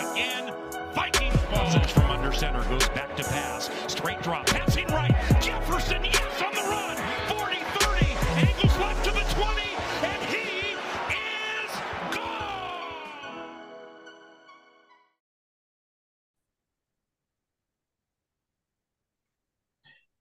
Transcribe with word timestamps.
again. 0.00 0.52
Vikings 0.94 1.36
ball. 1.50 1.70
from 1.88 2.10
under 2.10 2.32
center 2.32 2.62
goes 2.68 2.88
back 2.90 3.14
to 3.16 3.24
pass. 3.24 3.70
Straight 3.86 4.22
drop. 4.22 4.46
Passing 4.46 4.86
right. 4.88 5.14
Jefferson, 5.40 6.04
yes, 6.04 6.42
on 6.42 6.52
the 6.54 6.62
run. 6.68 6.96
40-30. 7.28 8.48
Angles 8.48 8.78
left 8.78 9.04
to 9.04 9.10
the 9.12 9.24
20. 9.34 9.62
And 10.02 10.22
he 10.32 10.74
is 11.12 11.72
gone. 12.14 13.44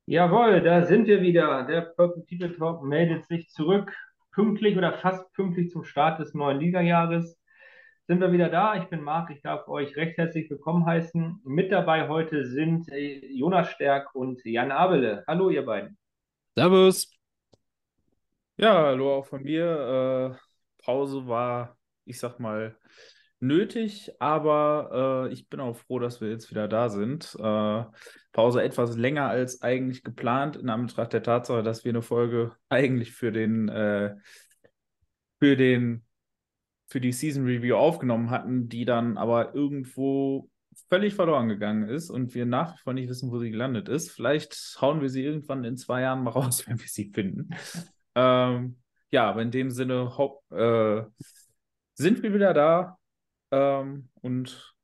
Jawohl, 0.08 0.62
da 0.62 0.86
sind 0.86 1.08
wir 1.08 1.22
wieder. 1.22 1.64
Der 1.64 1.82
Purple 1.82 2.24
People 2.28 2.56
Talk 2.58 2.84
meldet 2.84 3.26
sich 3.26 3.50
zurück. 3.50 3.94
Pünktlich 4.32 4.78
oder 4.78 4.94
fast 4.94 5.32
pünktlich 5.34 5.72
zum 5.72 5.84
Start 5.84 6.20
des 6.20 6.34
neuen 6.34 6.60
Ligajahres 6.60 7.39
sind 8.10 8.22
wir 8.22 8.32
wieder 8.32 8.50
da. 8.50 8.76
Ich 8.76 8.90
bin 8.90 9.04
Marc, 9.04 9.30
ich 9.30 9.40
darf 9.44 9.68
euch 9.68 9.96
recht 9.96 10.18
herzlich 10.18 10.50
willkommen 10.50 10.84
heißen. 10.84 11.42
Mit 11.44 11.72
dabei 11.72 12.08
heute 12.08 12.44
sind 12.48 12.92
äh, 12.92 13.24
Jonas 13.28 13.70
Stärk 13.70 14.16
und 14.16 14.44
Jan 14.46 14.72
Abele. 14.72 15.24
Hallo, 15.28 15.52
ihr 15.52 15.64
beiden. 15.64 15.96
Servus. 16.56 17.16
Ja, 18.58 18.86
hallo 18.86 19.14
auch 19.14 19.28
von 19.28 19.44
mir. 19.44 20.34
Äh, 20.34 20.84
Pause 20.84 21.28
war, 21.28 21.78
ich 22.06 22.18
sag 22.18 22.40
mal, 22.40 22.76
nötig, 23.40 24.12
aber 24.20 25.28
äh, 25.30 25.32
ich 25.32 25.48
bin 25.48 25.60
auch 25.60 25.76
froh, 25.76 26.00
dass 26.00 26.20
wir 26.20 26.32
jetzt 26.32 26.50
wieder 26.50 26.68
da 26.68 26.90
sind. 26.90 27.36
Äh, 27.40 27.84
Pause 28.32 28.64
etwas 28.64 28.98
länger 28.98 29.30
als 29.30 29.62
eigentlich 29.62 30.04
geplant, 30.04 30.56
in 30.56 30.72
Anbetracht 30.72 31.14
der 31.14 31.22
Tatsache, 31.22 31.62
dass 31.62 31.86
wir 31.86 31.92
eine 31.92 32.02
Folge 32.02 32.56
eigentlich 32.70 33.12
für 33.12 33.32
den, 33.32 33.70
äh, 33.70 34.16
für 35.38 35.56
den, 35.56 36.09
für 36.90 37.00
die 37.00 37.12
Season 37.12 37.46
Review 37.46 37.76
aufgenommen 37.76 38.30
hatten, 38.30 38.68
die 38.68 38.86
dann 38.86 39.18
aber 39.18 39.54
irgendwo 39.54 40.50
völlig 40.90 41.14
verloren 41.14 41.48
gegangen 41.48 41.88
ist 41.88 42.10
und 42.10 42.34
wir 42.34 42.46
nach 42.46 42.74
wie 42.74 42.82
vor 42.82 42.94
nicht 42.94 43.10
wissen, 43.10 43.32
wo 43.32 43.40
sie 43.40 43.52
gelandet 43.52 43.90
ist. 43.90 44.12
Vielleicht 44.12 44.78
hauen 44.82 45.02
wir 45.02 45.10
sie 45.10 45.24
irgendwann 45.24 45.64
in 45.64 45.78
zwei 45.78 46.02
Jahren 46.02 46.24
mal 46.24 46.32
raus, 46.32 46.68
wenn 46.68 46.80
wir 46.80 46.88
sie 46.88 47.12
finden. 47.14 47.50
ähm, 48.16 48.78
ja, 49.12 49.30
aber 49.30 49.42
in 49.42 49.52
dem 49.52 49.72
Sinne 49.72 50.12
äh, 50.52 51.02
sind 51.94 52.24
wir 52.24 52.34
wieder 52.34 52.54
da 52.54 52.98
ähm, 53.52 54.10
und 54.22 54.76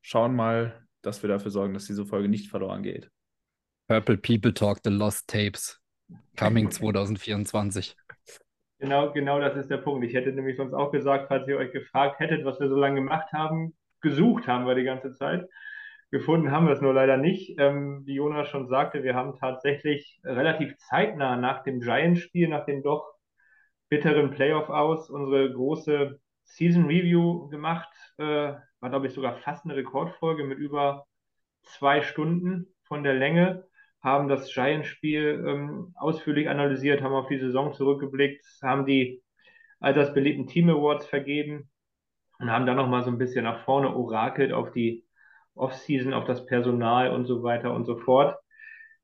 schauen 0.00 0.34
mal, 0.34 0.86
dass 1.02 1.22
wir 1.22 1.28
dafür 1.28 1.50
sorgen, 1.50 1.74
dass 1.74 1.86
diese 1.86 2.06
Folge 2.06 2.28
nicht 2.28 2.48
verloren 2.48 2.82
geht. 2.82 3.10
Purple 3.88 4.16
People 4.16 4.54
Talk, 4.54 4.80
The 4.82 4.90
Lost 4.90 5.28
Tapes. 5.28 5.80
Coming 6.36 6.70
2024. 6.70 7.96
Genau, 8.78 9.12
genau 9.12 9.40
das 9.40 9.56
ist 9.56 9.70
der 9.70 9.78
Punkt. 9.78 10.04
Ich 10.04 10.14
hätte 10.14 10.32
nämlich 10.32 10.56
sonst 10.56 10.74
auch 10.74 10.90
gesagt, 10.90 11.26
falls 11.28 11.46
ihr 11.48 11.56
euch 11.56 11.72
gefragt 11.72 12.20
hättet, 12.20 12.44
was 12.44 12.60
wir 12.60 12.68
so 12.68 12.76
lange 12.76 12.96
gemacht 12.96 13.32
haben, 13.32 13.74
gesucht 14.00 14.46
haben 14.48 14.66
wir 14.66 14.74
die 14.74 14.84
ganze 14.84 15.14
Zeit. 15.14 15.48
Gefunden 16.10 16.50
haben 16.50 16.66
wir 16.66 16.74
es 16.74 16.80
nur 16.80 16.92
leider 16.94 17.16
nicht. 17.16 17.58
Ähm, 17.58 18.02
wie 18.04 18.14
Jonas 18.14 18.48
schon 18.48 18.68
sagte, 18.68 19.02
wir 19.02 19.14
haben 19.14 19.36
tatsächlich 19.38 20.20
relativ 20.24 20.76
zeitnah 20.78 21.36
nach 21.36 21.62
dem 21.62 21.80
Giants-Spiel, 21.80 22.48
nach 22.48 22.66
dem 22.66 22.82
doch 22.82 23.14
bitteren 23.88 24.30
Playoff 24.30 24.68
aus, 24.70 25.10
unsere 25.10 25.52
große 25.52 26.20
Season 26.44 26.86
Review 26.86 27.48
gemacht. 27.48 27.88
Äh, 28.18 28.24
war, 28.80 28.90
glaube 28.90 29.06
ich, 29.06 29.14
sogar 29.14 29.36
fast 29.38 29.64
eine 29.64 29.76
Rekordfolge 29.76 30.44
mit 30.44 30.58
über 30.58 31.06
zwei 31.64 32.02
Stunden 32.02 32.74
von 32.84 33.02
der 33.04 33.14
Länge. 33.14 33.66
Haben 34.04 34.28
das 34.28 34.52
Giants-Spiel 34.52 35.44
ähm, 35.46 35.94
ausführlich 35.96 36.48
analysiert, 36.48 37.02
haben 37.02 37.14
auf 37.14 37.28
die 37.28 37.38
Saison 37.38 37.72
zurückgeblickt, 37.72 38.46
haben 38.62 38.86
die 38.86 39.22
als 39.80 40.14
beliebten 40.14 40.46
Team 40.46 40.70
Awards 40.70 41.06
vergeben 41.06 41.70
und 42.38 42.50
haben 42.50 42.66
dann 42.66 42.76
nochmal 42.76 43.02
so 43.02 43.10
ein 43.10 43.18
bisschen 43.18 43.44
nach 43.44 43.64
vorne 43.64 43.94
orakelt 43.94 44.52
auf 44.52 44.72
die 44.72 45.04
Offseason, 45.54 46.12
auf 46.12 46.24
das 46.24 46.46
Personal 46.46 47.10
und 47.10 47.26
so 47.26 47.42
weiter 47.42 47.72
und 47.74 47.84
so 47.84 47.96
fort. 47.96 48.36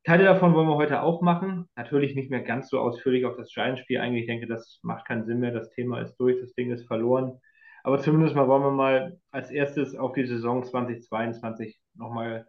Teile 0.04 0.24
davon 0.24 0.54
wollen 0.54 0.68
wir 0.68 0.76
heute 0.76 1.02
auch 1.02 1.20
machen. 1.20 1.68
Natürlich 1.76 2.14
nicht 2.14 2.30
mehr 2.30 2.42
ganz 2.42 2.68
so 2.70 2.80
ausführlich 2.80 3.26
auf 3.26 3.36
das 3.36 3.52
Giants-Spiel 3.52 3.98
eigentlich. 3.98 4.22
Ich 4.22 4.28
denke, 4.28 4.46
das 4.46 4.80
macht 4.82 5.06
keinen 5.06 5.24
Sinn 5.24 5.40
mehr. 5.40 5.52
Das 5.52 5.70
Thema 5.70 6.00
ist 6.00 6.16
durch, 6.16 6.40
das 6.40 6.54
Ding 6.54 6.70
ist 6.70 6.86
verloren. 6.86 7.38
Aber 7.82 7.98
zumindest 7.98 8.34
mal 8.34 8.48
wollen 8.48 8.62
wir 8.62 8.70
mal 8.70 9.18
als 9.30 9.50
erstes 9.50 9.94
auf 9.94 10.12
die 10.12 10.26
Saison 10.26 10.64
2022 10.64 11.80
nochmal 11.94 12.46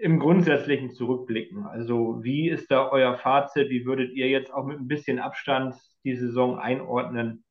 im 0.00 0.18
Grundsätzlichen 0.18 0.90
zurückblicken. 0.90 1.66
Also 1.66 2.22
wie 2.22 2.48
ist 2.48 2.70
da 2.70 2.88
euer 2.88 3.18
Fazit? 3.18 3.68
Wie 3.68 3.84
würdet 3.84 4.12
ihr 4.12 4.28
jetzt 4.28 4.52
auch 4.52 4.64
mit 4.64 4.78
ein 4.78 4.88
bisschen 4.88 5.18
Abstand 5.18 5.76
die 6.04 6.16
Saison 6.16 6.58
einordnen? 6.58 7.44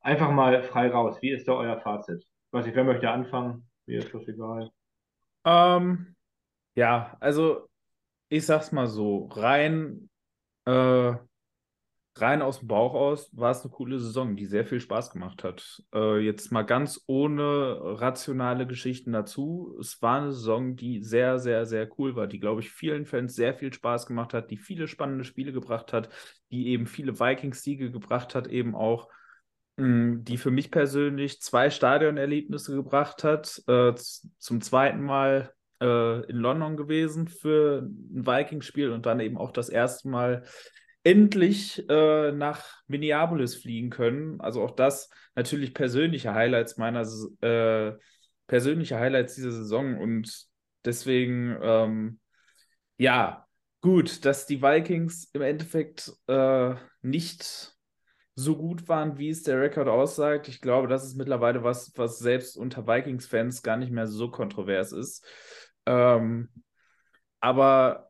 Einfach 0.00 0.30
mal 0.30 0.62
frei 0.62 0.88
raus. 0.88 1.16
Wie 1.22 1.30
ist 1.30 1.48
da 1.48 1.54
euer 1.54 1.80
Fazit? 1.80 2.24
Was 2.50 2.66
ich, 2.66 2.74
wer 2.74 2.84
möchte 2.84 3.10
anfangen? 3.10 3.68
Mir 3.86 4.00
ist 4.00 4.12
das 4.12 4.28
egal. 4.28 4.70
Ähm, 5.44 6.14
ja, 6.74 7.16
also 7.20 7.66
ich 8.28 8.44
sag's 8.44 8.72
mal 8.72 8.86
so, 8.88 9.26
rein 9.32 10.10
äh, 10.66 11.14
rein 12.20 12.42
aus 12.42 12.60
dem 12.60 12.68
Bauch 12.68 12.94
aus 12.94 13.30
war 13.32 13.50
es 13.50 13.62
eine 13.62 13.70
coole 13.70 13.98
Saison, 13.98 14.36
die 14.36 14.46
sehr 14.46 14.64
viel 14.64 14.80
Spaß 14.80 15.10
gemacht 15.10 15.44
hat. 15.44 15.82
Äh, 15.94 16.18
jetzt 16.20 16.50
mal 16.52 16.62
ganz 16.62 17.02
ohne 17.06 17.78
rationale 18.00 18.66
Geschichten 18.66 19.12
dazu. 19.12 19.76
Es 19.80 20.00
war 20.00 20.20
eine 20.20 20.32
Saison, 20.32 20.76
die 20.76 21.02
sehr, 21.02 21.38
sehr, 21.38 21.66
sehr 21.66 21.88
cool 21.98 22.16
war, 22.16 22.26
die, 22.26 22.40
glaube 22.40 22.60
ich, 22.60 22.70
vielen 22.70 23.06
Fans 23.06 23.34
sehr 23.34 23.54
viel 23.54 23.72
Spaß 23.72 24.06
gemacht 24.06 24.34
hat, 24.34 24.50
die 24.50 24.56
viele 24.56 24.88
spannende 24.88 25.24
Spiele 25.24 25.52
gebracht 25.52 25.92
hat, 25.92 26.08
die 26.50 26.68
eben 26.68 26.86
viele 26.86 27.18
Vikings-Siege 27.18 27.90
gebracht 27.90 28.34
hat, 28.34 28.46
eben 28.48 28.74
auch, 28.74 29.08
hm, 29.78 30.24
die 30.24 30.38
für 30.38 30.50
mich 30.50 30.70
persönlich 30.70 31.40
zwei 31.40 31.70
Stadionerlebnisse 31.70 32.74
gebracht 32.74 33.24
hat. 33.24 33.62
Äh, 33.66 33.94
zum 34.38 34.60
zweiten 34.60 35.02
Mal 35.02 35.52
äh, 35.80 36.24
in 36.30 36.36
London 36.36 36.76
gewesen 36.76 37.28
für 37.28 37.82
ein 37.82 38.26
Vikings-Spiel 38.26 38.90
und 38.90 39.06
dann 39.06 39.20
eben 39.20 39.36
auch 39.36 39.50
das 39.50 39.68
erste 39.68 40.08
Mal 40.08 40.44
endlich 41.06 41.88
äh, 41.88 42.32
nach 42.32 42.82
Minneapolis 42.88 43.54
fliegen 43.54 43.90
können. 43.90 44.40
Also 44.40 44.60
auch 44.60 44.72
das 44.72 45.08
natürlich 45.36 45.72
persönliche 45.72 46.34
Highlights 46.34 46.78
meiner 46.78 47.06
äh, 47.42 47.92
persönliche 48.48 48.98
Highlights 48.98 49.36
dieser 49.36 49.52
Saison 49.52 49.98
und 49.98 50.46
deswegen 50.84 51.56
ähm, 51.62 52.18
ja 52.98 53.46
gut, 53.82 54.24
dass 54.24 54.46
die 54.46 54.62
Vikings 54.62 55.30
im 55.32 55.42
Endeffekt 55.42 56.12
äh, 56.26 56.74
nicht 57.02 57.72
so 58.34 58.56
gut 58.56 58.88
waren, 58.88 59.16
wie 59.16 59.30
es 59.30 59.44
der 59.44 59.60
Rekord 59.60 59.86
aussagt. 59.86 60.48
Ich 60.48 60.60
glaube, 60.60 60.88
das 60.88 61.04
ist 61.04 61.14
mittlerweile 61.14 61.62
was, 61.62 61.92
was 61.96 62.18
selbst 62.18 62.56
unter 62.56 62.88
Vikings-Fans 62.88 63.62
gar 63.62 63.76
nicht 63.76 63.92
mehr 63.92 64.08
so 64.08 64.28
kontrovers 64.28 64.90
ist. 64.90 65.24
Ähm, 65.86 66.48
aber 67.38 68.05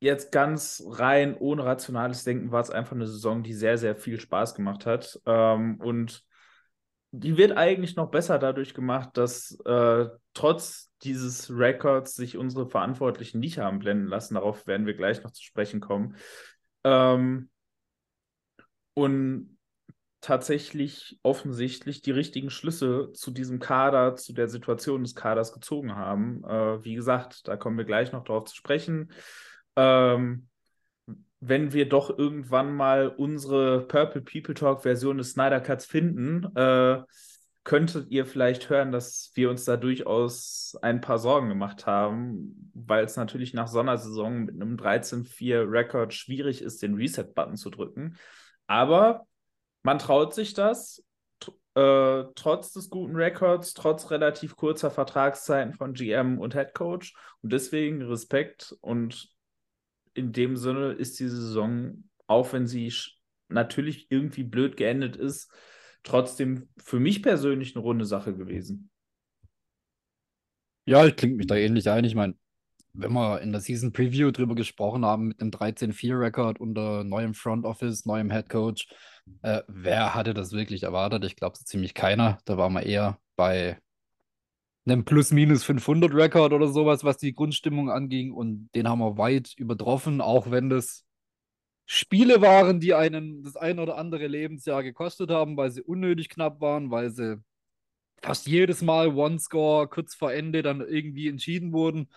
jetzt 0.00 0.32
ganz 0.32 0.82
rein 0.86 1.36
ohne 1.36 1.64
rationales 1.64 2.24
Denken 2.24 2.50
war 2.50 2.62
es 2.62 2.70
einfach 2.70 2.96
eine 2.96 3.06
Saison, 3.06 3.42
die 3.42 3.52
sehr, 3.52 3.78
sehr 3.78 3.94
viel 3.94 4.18
Spaß 4.18 4.54
gemacht 4.54 4.86
hat. 4.86 5.20
Ähm, 5.26 5.76
und 5.80 6.24
die 7.12 7.36
wird 7.36 7.56
eigentlich 7.56 7.96
noch 7.96 8.10
besser 8.10 8.38
dadurch 8.38 8.72
gemacht, 8.72 9.10
dass 9.14 9.58
äh, 9.66 10.06
trotz 10.32 10.90
dieses 11.02 11.50
Records 11.50 12.14
sich 12.14 12.36
unsere 12.36 12.68
Verantwortlichen 12.68 13.40
nicht 13.40 13.58
haben 13.58 13.78
blenden 13.78 14.06
lassen. 14.06 14.34
Darauf 14.34 14.66
werden 14.66 14.86
wir 14.86 14.94
gleich 14.94 15.22
noch 15.22 15.32
zu 15.32 15.42
sprechen 15.42 15.80
kommen. 15.80 16.16
Ähm, 16.84 17.50
und 18.94 19.58
tatsächlich 20.22 21.18
offensichtlich 21.22 22.02
die 22.02 22.10
richtigen 22.10 22.50
Schlüsse 22.50 23.10
zu 23.12 23.30
diesem 23.30 23.58
Kader, 23.58 24.16
zu 24.16 24.32
der 24.32 24.48
Situation 24.48 25.02
des 25.02 25.14
Kaders 25.14 25.52
gezogen 25.52 25.96
haben. 25.96 26.44
Äh, 26.44 26.84
wie 26.84 26.94
gesagt, 26.94 27.48
da 27.48 27.56
kommen 27.56 27.76
wir 27.76 27.86
gleich 27.86 28.12
noch 28.12 28.24
drauf 28.24 28.44
zu 28.44 28.56
sprechen 28.56 29.10
ähm, 29.80 30.46
wenn 31.40 31.72
wir 31.72 31.88
doch 31.88 32.16
irgendwann 32.18 32.74
mal 32.74 33.08
unsere 33.08 33.86
Purple 33.86 34.20
People 34.20 34.54
Talk 34.54 34.82
Version 34.82 35.16
des 35.16 35.30
Snyder 35.32 35.60
Cuts 35.60 35.86
finden, 35.86 36.54
äh, 36.54 37.02
könntet 37.64 38.10
ihr 38.10 38.26
vielleicht 38.26 38.68
hören, 38.68 38.92
dass 38.92 39.32
wir 39.34 39.48
uns 39.48 39.64
da 39.64 39.76
durchaus 39.76 40.76
ein 40.82 41.00
paar 41.00 41.18
Sorgen 41.18 41.48
gemacht 41.48 41.86
haben, 41.86 42.70
weil 42.74 43.04
es 43.04 43.16
natürlich 43.16 43.54
nach 43.54 43.68
Sondersaison 43.68 44.44
mit 44.44 44.54
einem 44.54 44.76
13-4-Rekord 44.76 46.12
schwierig 46.12 46.62
ist, 46.62 46.82
den 46.82 46.94
Reset-Button 46.94 47.56
zu 47.56 47.70
drücken. 47.70 48.16
Aber 48.66 49.26
man 49.82 49.98
traut 49.98 50.34
sich 50.34 50.52
das 50.52 51.02
äh, 51.74 52.24
trotz 52.34 52.72
des 52.72 52.90
guten 52.90 53.16
Records, 53.16 53.74
trotz 53.74 54.10
relativ 54.10 54.56
kurzer 54.56 54.90
Vertragszeiten 54.90 55.72
von 55.72 55.94
GM 55.94 56.38
und 56.38 56.54
Head 56.54 56.74
Coach. 56.74 57.14
Und 57.42 57.52
deswegen 57.52 58.02
Respekt. 58.02 58.76
Und 58.80 59.30
in 60.20 60.32
dem 60.32 60.56
Sinne 60.56 60.92
ist 60.92 61.18
die 61.18 61.28
Saison, 61.28 62.04
auch 62.26 62.52
wenn 62.52 62.66
sie 62.66 62.92
natürlich 63.48 64.06
irgendwie 64.10 64.44
blöd 64.44 64.76
geendet 64.76 65.16
ist, 65.16 65.50
trotzdem 66.02 66.68
für 66.78 67.00
mich 67.00 67.22
persönlich 67.22 67.74
eine 67.74 67.82
runde 67.82 68.04
Sache 68.04 68.36
gewesen. 68.36 68.90
Ja, 70.84 71.06
ich 71.06 71.16
klinge 71.16 71.36
mich 71.36 71.46
da 71.46 71.56
ähnlich 71.56 71.88
ein. 71.88 72.04
Ich 72.04 72.14
meine, 72.14 72.34
wenn 72.92 73.12
wir 73.12 73.40
in 73.40 73.52
der 73.52 73.60
Season 73.60 73.92
Preview 73.92 74.30
drüber 74.30 74.54
gesprochen 74.54 75.04
haben, 75.04 75.28
mit 75.28 75.40
einem 75.40 75.50
13-4-Rekord 75.50 76.60
unter 76.60 77.04
neuem 77.04 77.34
Front 77.34 77.64
Office, 77.64 78.06
neuem 78.06 78.30
Head 78.30 78.48
Coach, 78.48 78.88
äh, 79.42 79.62
wer 79.68 80.14
hatte 80.14 80.34
das 80.34 80.52
wirklich 80.52 80.82
erwartet? 80.82 81.24
Ich 81.24 81.36
glaube, 81.36 81.56
so 81.56 81.64
ziemlich 81.64 81.94
keiner. 81.94 82.38
Da 82.44 82.56
waren 82.56 82.72
wir 82.72 82.84
eher 82.84 83.18
bei 83.36 83.78
einem 84.90 85.04
Plus-Minus 85.04 85.64
500-Rekord 85.64 86.52
oder 86.52 86.68
sowas, 86.68 87.04
was 87.04 87.16
die 87.18 87.34
Grundstimmung 87.34 87.90
anging. 87.90 88.32
Und 88.32 88.70
den 88.74 88.88
haben 88.88 89.00
wir 89.00 89.18
weit 89.18 89.54
übertroffen, 89.56 90.20
auch 90.20 90.50
wenn 90.50 90.70
das 90.70 91.04
Spiele 91.86 92.40
waren, 92.40 92.80
die 92.80 92.94
einen 92.94 93.42
das 93.42 93.56
ein 93.56 93.78
oder 93.78 93.98
andere 93.98 94.26
Lebensjahr 94.26 94.82
gekostet 94.82 95.30
haben, 95.30 95.56
weil 95.56 95.70
sie 95.70 95.82
unnötig 95.82 96.28
knapp 96.28 96.60
waren, 96.60 96.90
weil 96.90 97.10
sie 97.10 97.42
fast 98.22 98.46
jedes 98.46 98.82
Mal 98.82 99.08
One-Score 99.16 99.88
kurz 99.88 100.14
vor 100.14 100.32
Ende 100.32 100.62
dann 100.62 100.80
irgendwie 100.80 101.28
entschieden 101.28 101.72
wurden. 101.72 102.08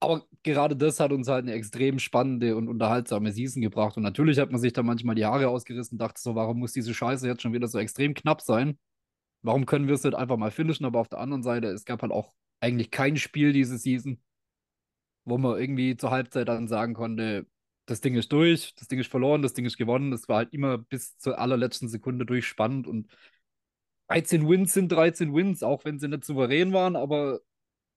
Aber 0.00 0.26
gerade 0.42 0.76
das 0.76 1.00
hat 1.00 1.12
uns 1.12 1.28
halt 1.28 1.44
eine 1.44 1.54
extrem 1.54 1.98
spannende 1.98 2.56
und 2.56 2.68
unterhaltsame 2.68 3.32
Season 3.32 3.62
gebracht. 3.62 3.96
Und 3.96 4.02
natürlich 4.02 4.38
hat 4.38 4.50
man 4.50 4.60
sich 4.60 4.72
da 4.72 4.82
manchmal 4.82 5.14
die 5.14 5.24
Haare 5.24 5.48
ausgerissen 5.48 5.94
und 5.94 5.98
dachte 6.00 6.20
so, 6.20 6.34
warum 6.34 6.58
muss 6.58 6.72
diese 6.72 6.92
Scheiße 6.92 7.26
jetzt 7.26 7.42
schon 7.42 7.52
wieder 7.52 7.68
so 7.68 7.78
extrem 7.78 8.12
knapp 8.14 8.42
sein? 8.42 8.78
Warum 9.42 9.66
können 9.66 9.86
wir 9.86 9.94
es 9.94 10.04
nicht 10.04 10.16
einfach 10.16 10.36
mal 10.36 10.50
finishen? 10.50 10.86
Aber 10.86 11.00
auf 11.00 11.08
der 11.08 11.20
anderen 11.20 11.42
Seite, 11.42 11.68
es 11.68 11.84
gab 11.84 12.02
halt 12.02 12.12
auch 12.12 12.34
eigentlich 12.60 12.90
kein 12.90 13.16
Spiel 13.16 13.52
diese 13.52 13.78
Season, 13.78 14.20
wo 15.24 15.38
man 15.38 15.58
irgendwie 15.58 15.96
zur 15.96 16.10
Halbzeit 16.10 16.48
dann 16.48 16.68
sagen 16.68 16.94
konnte, 16.94 17.46
das 17.86 18.00
Ding 18.00 18.16
ist 18.16 18.32
durch, 18.32 18.74
das 18.74 18.88
Ding 18.88 18.98
ist 18.98 19.10
verloren, 19.10 19.42
das 19.42 19.54
Ding 19.54 19.64
ist 19.64 19.76
gewonnen. 19.76 20.10
Das 20.10 20.28
war 20.28 20.38
halt 20.38 20.52
immer 20.52 20.78
bis 20.78 21.16
zur 21.18 21.38
allerletzten 21.38 21.88
Sekunde 21.88 22.26
durchspannend 22.26 22.86
und 22.86 23.08
13 24.08 24.48
Wins 24.48 24.72
sind 24.74 24.90
13 24.92 25.34
Wins, 25.34 25.62
auch 25.62 25.84
wenn 25.84 25.98
sie 25.98 26.08
nicht 26.08 26.24
souverän 26.24 26.72
waren, 26.72 26.96
aber 26.96 27.40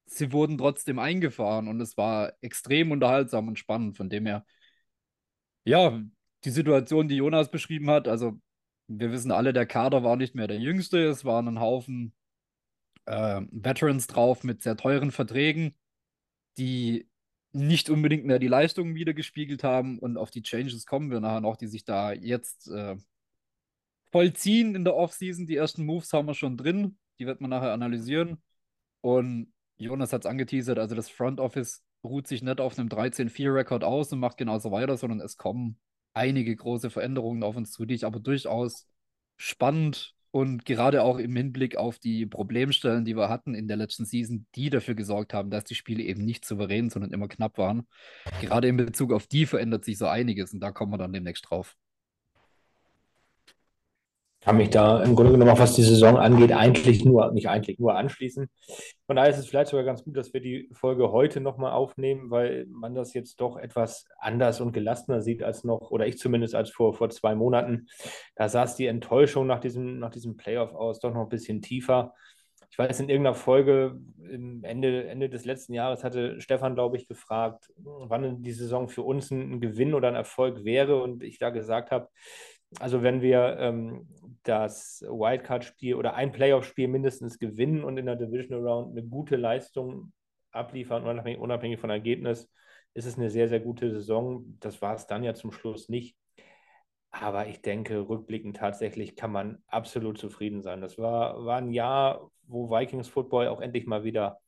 sie 0.06 0.32
wurden 0.32 0.58
trotzdem 0.58 1.00
eingefahren 1.00 1.68
und 1.68 1.82
es 1.82 1.98
war 1.98 2.34
extrem 2.42 2.92
unterhaltsam 2.92 3.48
und 3.48 3.60
spannend. 3.60 3.98
Von 3.98 4.10
dem 4.10 4.26
her, 4.26 4.46
ja, 5.66 6.02
die 6.44 6.50
Situation, 6.50 7.08
die 7.08 7.18
Jonas 7.18 7.52
beschrieben 7.52 7.90
hat, 7.90 8.08
also 8.08 8.40
wir 8.90 9.12
wissen 9.12 9.32
alle, 9.32 9.54
der 9.54 9.68
Kader 9.68 10.04
war 10.04 10.16
nicht 10.16 10.36
mehr 10.36 10.48
der 10.48 10.58
jüngste. 10.58 11.06
Es 11.08 11.24
waren 11.24 11.48
ein 11.48 11.60
Haufen 11.60 12.14
äh, 13.06 13.42
Veterans 13.52 14.08
drauf 14.08 14.44
mit 14.44 14.64
sehr 14.64 14.76
teuren 14.78 15.12
Verträgen, 15.12 15.76
die 16.58 17.08
nicht 17.52 17.90
unbedingt 17.90 18.26
mehr 18.26 18.40
die 18.40 18.48
Leistungen 18.48 18.96
wiedergespiegelt 18.96 19.64
haben. 19.64 20.00
Und 20.00 20.18
auf 20.18 20.32
die 20.32 20.42
Changes 20.42 20.86
kommen 20.88 21.12
wir 21.12 21.20
nachher 21.20 21.42
noch, 21.42 21.56
die 21.56 21.68
sich 21.68 21.86
da 21.86 22.14
jetzt 22.14 22.68
äh, 22.70 22.98
vollziehen 24.12 24.76
in 24.76 24.84
der 24.84 24.96
Offseason. 24.96 25.46
Die 25.46 25.56
ersten 25.56 25.86
Moves 25.86 26.12
haben 26.12 26.28
wir 26.28 26.34
schon 26.34 26.58
drin. 26.58 26.98
Die 27.20 27.28
wird 27.28 27.42
man 27.42 27.52
nachher 27.52 27.74
analysieren. 27.74 28.42
Und 29.02 29.54
Jonas 29.78 30.14
hat 30.14 30.26
es 30.26 30.30
angeteasert, 30.30 30.78
also 30.78 30.94
das 30.96 31.10
Front 31.10 31.40
Office 31.40 31.84
ruht 32.04 32.28
sich 32.28 32.42
nicht 32.42 32.60
auf 32.60 32.78
einem 32.78 32.90
13-4-Rekord 32.90 33.84
aus 33.84 34.12
und 34.12 34.20
macht 34.20 34.38
genauso 34.38 34.72
weiter, 34.72 34.98
sondern 34.98 35.22
es 35.22 35.38
kommen 35.38 35.80
einige 36.14 36.56
große 36.56 36.90
Veränderungen 36.90 37.44
auf 37.44 37.56
uns 37.56 37.72
zu, 37.72 37.86
die 37.86 37.96
ich 37.96 38.06
aber 38.06 38.20
durchaus 38.20 38.88
spannend 39.38 40.16
und 40.32 40.66
gerade 40.66 41.04
auch 41.04 41.18
im 41.18 41.36
Hinblick 41.36 41.76
auf 41.76 41.98
die 41.98 42.26
Problemstellen, 42.26 43.06
die 43.06 43.16
wir 43.16 43.30
hatten 43.30 43.56
in 43.56 43.68
der 43.68 43.78
letzten 43.78 44.06
Season, 44.06 44.46
die 44.56 44.70
dafür 44.70 44.96
gesorgt 44.96 45.34
haben, 45.34 45.50
dass 45.50 45.64
die 45.64 45.76
Spiele 45.76 46.04
eben 46.04 46.24
nicht 46.24 46.46
souverän, 46.46 46.90
sondern 46.90 47.12
immer 47.12 47.28
knapp 47.28 47.58
waren. 47.58 47.88
Gerade 48.42 48.68
in 48.68 48.78
Bezug 48.78 49.12
auf 49.12 49.28
die 49.28 49.46
verändert 49.46 49.86
sich 49.86 49.98
so 49.98 50.08
einiges 50.08 50.54
und 50.54 50.60
da 50.60 50.72
kommen 50.72 50.92
wir 50.92 50.98
dann 50.98 51.14
demnächst 51.14 51.50
drauf 51.50 51.76
kann 54.42 54.58
mich 54.58 54.70
da 54.70 55.04
im 55.04 55.16
Grunde 55.16 55.34
genommen 55.34 55.58
was 55.58 55.76
die 55.76 55.84
Saison 55.84 56.18
angeht, 56.18 56.54
eigentlich 56.54 57.04
nur, 57.04 57.32
nicht 57.32 57.50
eigentlich, 57.50 57.78
nur 57.78 57.96
anschließen. 57.96 58.50
Von 59.06 59.16
daher 59.16 59.30
ist 59.30 59.38
es 59.38 59.48
vielleicht 59.48 59.72
sogar 59.72 59.84
ganz 59.84 60.04
gut, 60.04 60.16
dass 60.16 60.34
wir 60.34 60.40
die 60.40 60.70
Folge 60.72 61.12
heute 61.12 61.42
nochmal 61.42 61.74
aufnehmen, 61.74 62.30
weil 62.30 62.66
man 62.70 62.96
das 62.96 63.14
jetzt 63.14 63.42
doch 63.42 63.58
etwas 63.58 64.06
anders 64.18 64.62
und 64.62 64.72
gelassener 64.72 65.22
sieht 65.22 65.44
als 65.44 65.64
noch, 65.64 65.92
oder 65.92 66.08
ich 66.08 66.18
zumindest 66.18 66.56
als 66.56 66.70
vor, 66.70 66.94
vor 66.94 67.10
zwei 67.10 67.36
Monaten. 67.36 67.88
Da 68.36 68.48
saß 68.48 68.76
die 68.76 68.88
Enttäuschung 68.88 69.46
nach 69.46 69.60
diesem, 69.60 70.00
nach 70.00 70.12
diesem 70.12 70.38
Playoff 70.38 70.74
aus 70.74 71.00
doch 71.00 71.14
noch 71.14 71.24
ein 71.24 71.30
bisschen 71.30 71.62
tiefer. 71.62 72.14
Ich 72.72 72.78
weiß, 72.78 73.00
in 73.00 73.10
irgendeiner 73.10 73.36
Folge 73.36 74.00
Ende, 74.32 75.08
Ende 75.08 75.30
des 75.30 75.44
letzten 75.44 75.74
Jahres 75.74 76.04
hatte 76.04 76.40
Stefan, 76.40 76.76
glaube 76.76 76.98
ich, 76.98 77.08
gefragt, 77.08 77.72
wann 77.78 78.44
die 78.44 78.52
Saison 78.52 78.88
für 78.88 79.02
uns 79.02 79.32
ein 79.32 79.60
Gewinn 79.60 79.96
oder 79.96 80.08
ein 80.08 80.16
Erfolg 80.16 80.64
wäre. 80.64 81.02
Und 81.02 81.24
ich 81.24 81.40
da 81.40 81.50
gesagt 81.50 81.90
habe, 81.90 82.10
also 82.80 83.02
wenn 83.02 83.22
wir 83.22 83.58
ähm, 83.60 84.08
das 84.44 85.04
Wildcard-Spiel 85.08 85.96
oder 85.96 86.14
ein 86.14 86.32
Playoff-Spiel 86.32 86.88
mindestens 86.88 87.40
gewinnen 87.40 87.84
und 87.84 87.98
in 87.98 88.06
der 88.06 88.16
Divisional 88.16 88.66
Round 88.68 88.92
eine 88.92 89.08
gute 89.08 89.36
Leistung 89.36 90.12
abliefern, 90.52 91.04
unabhängig, 91.04 91.40
unabhängig 91.40 91.80
von 91.80 91.90
Ergebnis, 91.90 92.52
ist 92.94 93.06
es 93.06 93.18
eine 93.18 93.30
sehr, 93.30 93.48
sehr 93.48 93.60
gute 93.60 93.92
Saison. 93.92 94.58
Das 94.60 94.82
war 94.82 94.96
es 94.96 95.08
dann 95.08 95.24
ja 95.24 95.34
zum 95.34 95.52
Schluss 95.52 95.90
nicht. 95.90 96.16
Aber 97.12 97.48
ich 97.48 97.62
denke, 97.62 98.08
rückblickend 98.08 98.58
tatsächlich 98.58 99.16
kann 99.16 99.32
man 99.32 99.64
absolut 99.68 100.18
zufrieden 100.20 100.62
sein. 100.62 100.82
Das 100.82 100.98
war, 100.98 101.44
war 101.44 101.58
ein 101.58 101.72
Jahr, 101.72 102.30
wo 102.44 102.70
Vikings 102.70 103.08
Football 103.08 103.48
auch 103.48 103.62
endlich 103.62 103.88
mal 103.88 104.04
wieder 104.04 104.40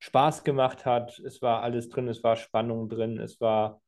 Spaß 0.00 0.42
gemacht 0.42 0.84
hat. 0.84 1.18
Es 1.20 1.42
war 1.42 1.62
alles 1.62 1.88
drin, 1.88 2.08
es 2.08 2.24
war 2.24 2.36
Spannung 2.36 2.88
drin, 2.88 3.18
es 3.18 3.40
war 3.40 3.80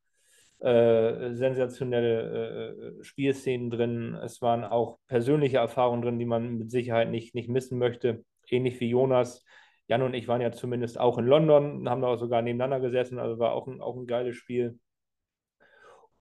äh, 0.60 1.34
sensationelle 1.34 2.98
äh, 3.00 3.04
Spielszenen 3.04 3.70
drin. 3.70 4.14
Es 4.14 4.40
waren 4.42 4.64
auch 4.64 4.98
persönliche 5.06 5.58
Erfahrungen 5.58 6.02
drin, 6.02 6.18
die 6.18 6.24
man 6.24 6.56
mit 6.56 6.70
Sicherheit 6.70 7.10
nicht, 7.10 7.34
nicht 7.34 7.48
missen 7.48 7.78
möchte. 7.78 8.24
Ähnlich 8.48 8.80
wie 8.80 8.90
Jonas. 8.90 9.44
Jan 9.86 10.02
und 10.02 10.14
ich 10.14 10.28
waren 10.28 10.40
ja 10.40 10.52
zumindest 10.52 10.98
auch 10.98 11.18
in 11.18 11.26
London, 11.26 11.88
haben 11.88 12.00
da 12.00 12.08
auch 12.08 12.16
sogar 12.16 12.40
nebeneinander 12.40 12.80
gesessen, 12.80 13.18
also 13.18 13.38
war 13.38 13.52
auch 13.52 13.66
ein, 13.66 13.80
auch 13.80 13.96
ein 13.96 14.06
geiles 14.06 14.36
Spiel. 14.36 14.78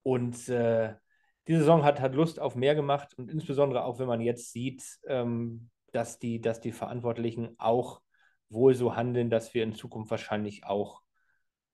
Und 0.02 0.48
äh, 0.50 0.94
die 1.48 1.56
Saison 1.56 1.82
hat, 1.82 2.00
hat 2.00 2.14
Lust 2.14 2.40
auf 2.40 2.56
mehr 2.56 2.74
gemacht 2.74 3.14
und 3.16 3.30
insbesondere 3.30 3.84
auch, 3.84 3.98
wenn 3.98 4.06
man 4.06 4.20
jetzt 4.20 4.52
sieht, 4.52 4.82
ähm, 5.06 5.70
dass, 5.92 6.18
die, 6.18 6.40
dass 6.40 6.60
die 6.60 6.72
Verantwortlichen 6.72 7.54
auch 7.58 8.02
wohl 8.50 8.74
so 8.74 8.96
handeln, 8.96 9.30
dass 9.30 9.54
wir 9.54 9.62
in 9.62 9.74
Zukunft 9.74 10.10
wahrscheinlich 10.10 10.64
auch 10.64 11.00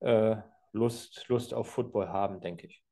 äh, 0.01 0.37
Lust, 0.73 1.27
Lust 1.29 1.55
auf 1.55 1.69
Football 1.69 2.09
haben, 2.09 2.41
denke 2.41 2.67
ich. 2.67 2.83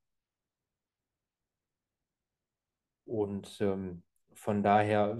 Und 3.05 3.59
ähm, 3.61 4.03
von 4.35 4.63
daher, 4.63 5.19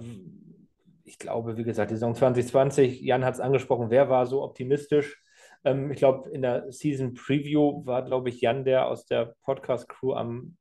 ich 1.03 1.17
glaube, 1.17 1.57
wie 1.57 1.63
gesagt, 1.63 1.91
die 1.91 1.95
Saison 1.95 2.15
2020, 2.15 3.01
Jan 3.01 3.25
hat 3.25 3.33
es 3.33 3.39
angesprochen, 3.39 3.89
wer 3.89 4.09
war 4.09 4.27
so 4.27 4.43
optimistisch? 4.43 5.21
Ähm, 5.63 5.91
ich 5.91 5.97
glaube, 5.97 6.29
in 6.29 6.41
der 6.41 6.71
Season 6.71 7.13
Preview 7.13 7.85
war, 7.85 8.03
glaube 8.03 8.29
ich, 8.29 8.41
Jan 8.41 8.63
der 8.63 8.87
aus 8.87 9.05
der 9.05 9.35
Podcast-Crew 9.41 10.13
am 10.13 10.57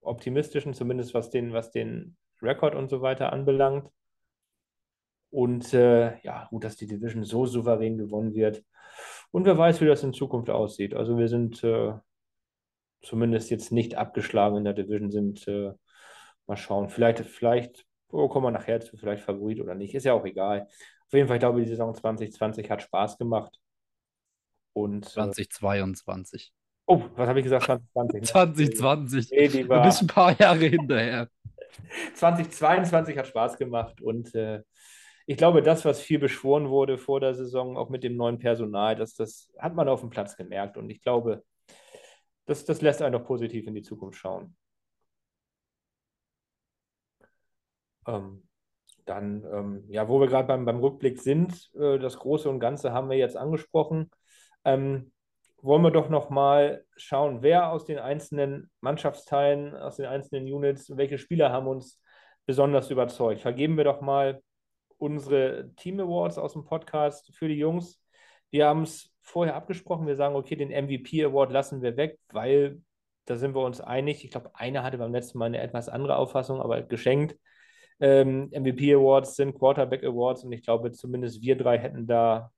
optimistischen, 0.00 0.74
zumindest 0.74 1.14
was 1.14 1.30
den, 1.30 1.52
was 1.52 1.70
den 1.70 2.16
Rekord 2.42 2.74
und 2.74 2.90
so 2.90 3.02
weiter 3.02 3.32
anbelangt. 3.32 3.88
Und 5.30 5.72
äh, 5.72 6.20
ja, 6.22 6.46
gut, 6.50 6.64
dass 6.64 6.76
die 6.76 6.86
Division 6.86 7.24
so 7.24 7.46
souverän 7.46 7.96
gewonnen 7.96 8.34
wird. 8.34 8.62
Und 9.32 9.46
wer 9.46 9.58
weiß, 9.58 9.80
wie 9.80 9.86
das 9.86 10.02
in 10.02 10.12
Zukunft 10.12 10.50
aussieht. 10.50 10.94
Also 10.94 11.18
wir 11.18 11.28
sind 11.28 11.64
äh, 11.64 11.94
zumindest 13.02 13.50
jetzt 13.50 13.72
nicht 13.72 13.96
abgeschlagen 13.96 14.58
in 14.58 14.64
der 14.64 14.74
Division, 14.74 15.10
sind 15.10 15.48
äh, 15.48 15.72
mal 16.46 16.56
schauen. 16.56 16.88
Vielleicht, 16.88 17.20
vielleicht 17.20 17.84
oh, 18.10 18.28
kommen 18.28 18.46
wir 18.46 18.50
nachher 18.50 18.80
zu, 18.80 18.96
vielleicht 18.96 19.24
Favorit 19.24 19.60
oder 19.60 19.74
nicht. 19.74 19.94
Ist 19.94 20.04
ja 20.04 20.12
auch 20.12 20.24
egal. 20.24 20.68
Auf 21.06 21.12
jeden 21.12 21.28
Fall, 21.28 21.36
ich 21.36 21.40
glaube, 21.40 21.60
die 21.60 21.68
Saison 21.68 21.94
2020 21.94 22.70
hat 22.70 22.82
Spaß 22.82 23.18
gemacht. 23.18 23.58
Und, 24.74 25.06
2022. 25.06 26.52
Äh, 26.52 26.52
oh, 26.86 27.04
was 27.16 27.28
habe 27.28 27.40
ich 27.40 27.44
gesagt? 27.44 27.64
2020. 27.64 28.24
2020. 28.24 29.30
Nee, 29.30 29.48
die 29.48 29.68
war, 29.68 29.78
du 29.78 29.88
bist 29.88 30.02
ein 30.02 30.06
paar 30.06 30.38
Jahre 30.38 30.66
hinterher. 30.66 31.28
2022 32.14 33.16
hat 33.16 33.26
Spaß 33.26 33.56
gemacht 33.56 34.00
und 34.02 34.34
äh, 34.34 34.62
ich 35.32 35.38
glaube, 35.38 35.62
das, 35.62 35.86
was 35.86 36.02
viel 36.02 36.18
beschworen 36.18 36.68
wurde 36.68 36.98
vor 36.98 37.18
der 37.18 37.34
Saison, 37.34 37.78
auch 37.78 37.88
mit 37.88 38.04
dem 38.04 38.16
neuen 38.16 38.38
Personal, 38.38 38.96
das, 38.96 39.14
das 39.14 39.50
hat 39.58 39.74
man 39.74 39.88
auf 39.88 40.00
dem 40.00 40.10
Platz 40.10 40.36
gemerkt. 40.36 40.76
Und 40.76 40.90
ich 40.90 41.00
glaube, 41.00 41.42
das, 42.44 42.66
das 42.66 42.82
lässt 42.82 43.00
einen 43.00 43.14
doch 43.14 43.24
positiv 43.24 43.66
in 43.66 43.74
die 43.74 43.80
Zukunft 43.80 44.18
schauen. 44.18 44.54
Ähm, 48.06 48.46
dann, 49.06 49.42
ähm, 49.50 49.84
ja, 49.88 50.06
wo 50.06 50.20
wir 50.20 50.26
gerade 50.26 50.48
beim, 50.48 50.66
beim 50.66 50.80
Rückblick 50.80 51.18
sind, 51.18 51.70
äh, 51.76 51.98
das 51.98 52.18
Große 52.18 52.50
und 52.50 52.60
Ganze 52.60 52.92
haben 52.92 53.08
wir 53.08 53.16
jetzt 53.16 53.36
angesprochen. 53.38 54.10
Ähm, 54.66 55.12
wollen 55.62 55.82
wir 55.82 55.92
doch 55.92 56.10
nochmal 56.10 56.84
schauen, 56.94 57.40
wer 57.40 57.72
aus 57.72 57.86
den 57.86 57.98
einzelnen 57.98 58.70
Mannschaftsteilen, 58.82 59.74
aus 59.76 59.96
den 59.96 60.06
einzelnen 60.06 60.44
Units, 60.52 60.94
welche 60.94 61.16
Spieler 61.16 61.52
haben 61.52 61.68
uns 61.68 62.02
besonders 62.44 62.90
überzeugt? 62.90 63.40
Vergeben 63.40 63.78
wir 63.78 63.84
doch 63.84 64.02
mal 64.02 64.42
unsere 65.02 65.74
Team 65.74 65.98
Awards 66.00 66.38
aus 66.38 66.52
dem 66.52 66.64
Podcast 66.64 67.34
für 67.34 67.48
die 67.48 67.56
Jungs. 67.58 68.00
Wir 68.50 68.66
haben 68.68 68.82
es 68.82 69.10
vorher 69.20 69.56
abgesprochen. 69.56 70.06
Wir 70.06 70.14
sagen, 70.14 70.36
okay, 70.36 70.54
den 70.54 70.68
MVP 70.68 71.24
Award 71.24 71.50
lassen 71.50 71.82
wir 71.82 71.96
weg, 71.96 72.18
weil 72.32 72.80
da 73.24 73.36
sind 73.36 73.54
wir 73.54 73.62
uns 73.64 73.80
einig. 73.80 74.24
Ich 74.24 74.30
glaube, 74.30 74.54
einer 74.54 74.84
hatte 74.84 74.98
beim 74.98 75.12
letzten 75.12 75.38
Mal 75.38 75.46
eine 75.46 75.60
etwas 75.60 75.88
andere 75.88 76.16
Auffassung, 76.16 76.60
aber 76.60 76.82
geschenkt. 76.82 77.36
Ähm, 78.00 78.48
MVP 78.50 78.94
Awards 78.94 79.36
sind 79.36 79.58
Quarterback 79.58 80.04
Awards 80.04 80.44
und 80.44 80.52
ich 80.52 80.62
glaube, 80.62 80.92
zumindest 80.92 81.42
wir 81.42 81.56
drei 81.56 81.78
hätten 81.78 82.06
da 82.06 82.52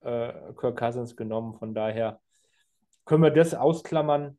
äh, 0.00 0.32
Kirk 0.54 0.78
Cousins 0.78 1.16
genommen. 1.16 1.54
Von 1.54 1.74
daher 1.74 2.20
können 3.04 3.22
wir 3.24 3.30
das 3.30 3.54
ausklammern. 3.54 4.38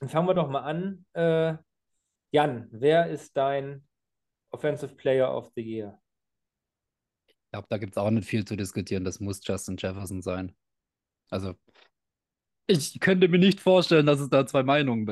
Dann 0.00 0.08
fangen 0.08 0.28
wir 0.28 0.34
doch 0.34 0.48
mal 0.48 0.60
an. 0.60 1.04
Äh, 1.12 1.56
Jan, 2.30 2.68
wer 2.70 3.08
ist 3.08 3.36
dein 3.36 3.86
Offensive 4.50 4.94
Player 4.94 5.36
of 5.36 5.50
the 5.54 5.62
Year? 5.62 6.01
Ich 7.52 7.54
glaube, 7.54 7.68
da 7.68 7.76
gibt 7.76 7.92
es 7.92 7.98
auch 7.98 8.10
nicht 8.10 8.26
viel 8.26 8.46
zu 8.46 8.56
diskutieren. 8.56 9.04
Das 9.04 9.20
muss 9.20 9.46
Justin 9.46 9.76
Jefferson 9.76 10.22
sein. 10.22 10.54
Also, 11.28 11.54
ich 12.66 12.98
könnte 12.98 13.28
mir 13.28 13.38
nicht 13.38 13.60
vorstellen, 13.60 14.06
dass 14.06 14.20
es 14.20 14.30
da 14.30 14.46
zwei 14.46 14.62
Meinungen 14.62 15.06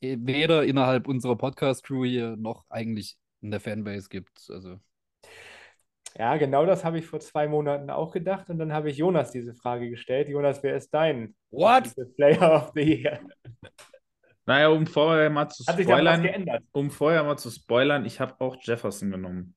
äh, 0.00 0.16
weder 0.20 0.62
innerhalb 0.62 1.08
unserer 1.08 1.34
Podcast-Crew 1.34 2.04
hier 2.04 2.36
noch 2.36 2.66
eigentlich 2.70 3.18
in 3.40 3.50
der 3.50 3.58
Fanbase 3.58 4.08
gibt. 4.08 4.48
Also. 4.48 4.78
Ja, 6.16 6.36
genau 6.36 6.66
das 6.66 6.84
habe 6.84 7.00
ich 7.00 7.06
vor 7.06 7.18
zwei 7.18 7.48
Monaten 7.48 7.90
auch 7.90 8.12
gedacht 8.12 8.48
und 8.48 8.60
dann 8.60 8.72
habe 8.72 8.88
ich 8.88 8.98
Jonas 8.98 9.32
diese 9.32 9.52
Frage 9.52 9.90
gestellt. 9.90 10.28
Jonas, 10.28 10.62
wer 10.62 10.76
ist 10.76 10.94
dein 10.94 11.34
What? 11.50 11.92
Player 12.14 12.62
of 12.62 12.70
the 12.76 12.82
Year? 12.82 13.18
Naja, 14.46 14.68
um 14.68 14.86
vorher 14.86 15.30
mal 15.30 15.48
zu 15.48 15.66
Hat 15.66 15.78
sich 15.78 15.86
da 15.86 15.94
was 15.94 15.98
spoilern, 15.98 16.22
geändert? 16.22 16.62
um 16.70 16.92
vorher 16.92 17.24
mal 17.24 17.38
zu 17.38 17.50
spoilern, 17.50 18.04
ich 18.04 18.20
habe 18.20 18.40
auch 18.40 18.56
Jefferson 18.60 19.10
genommen. 19.10 19.56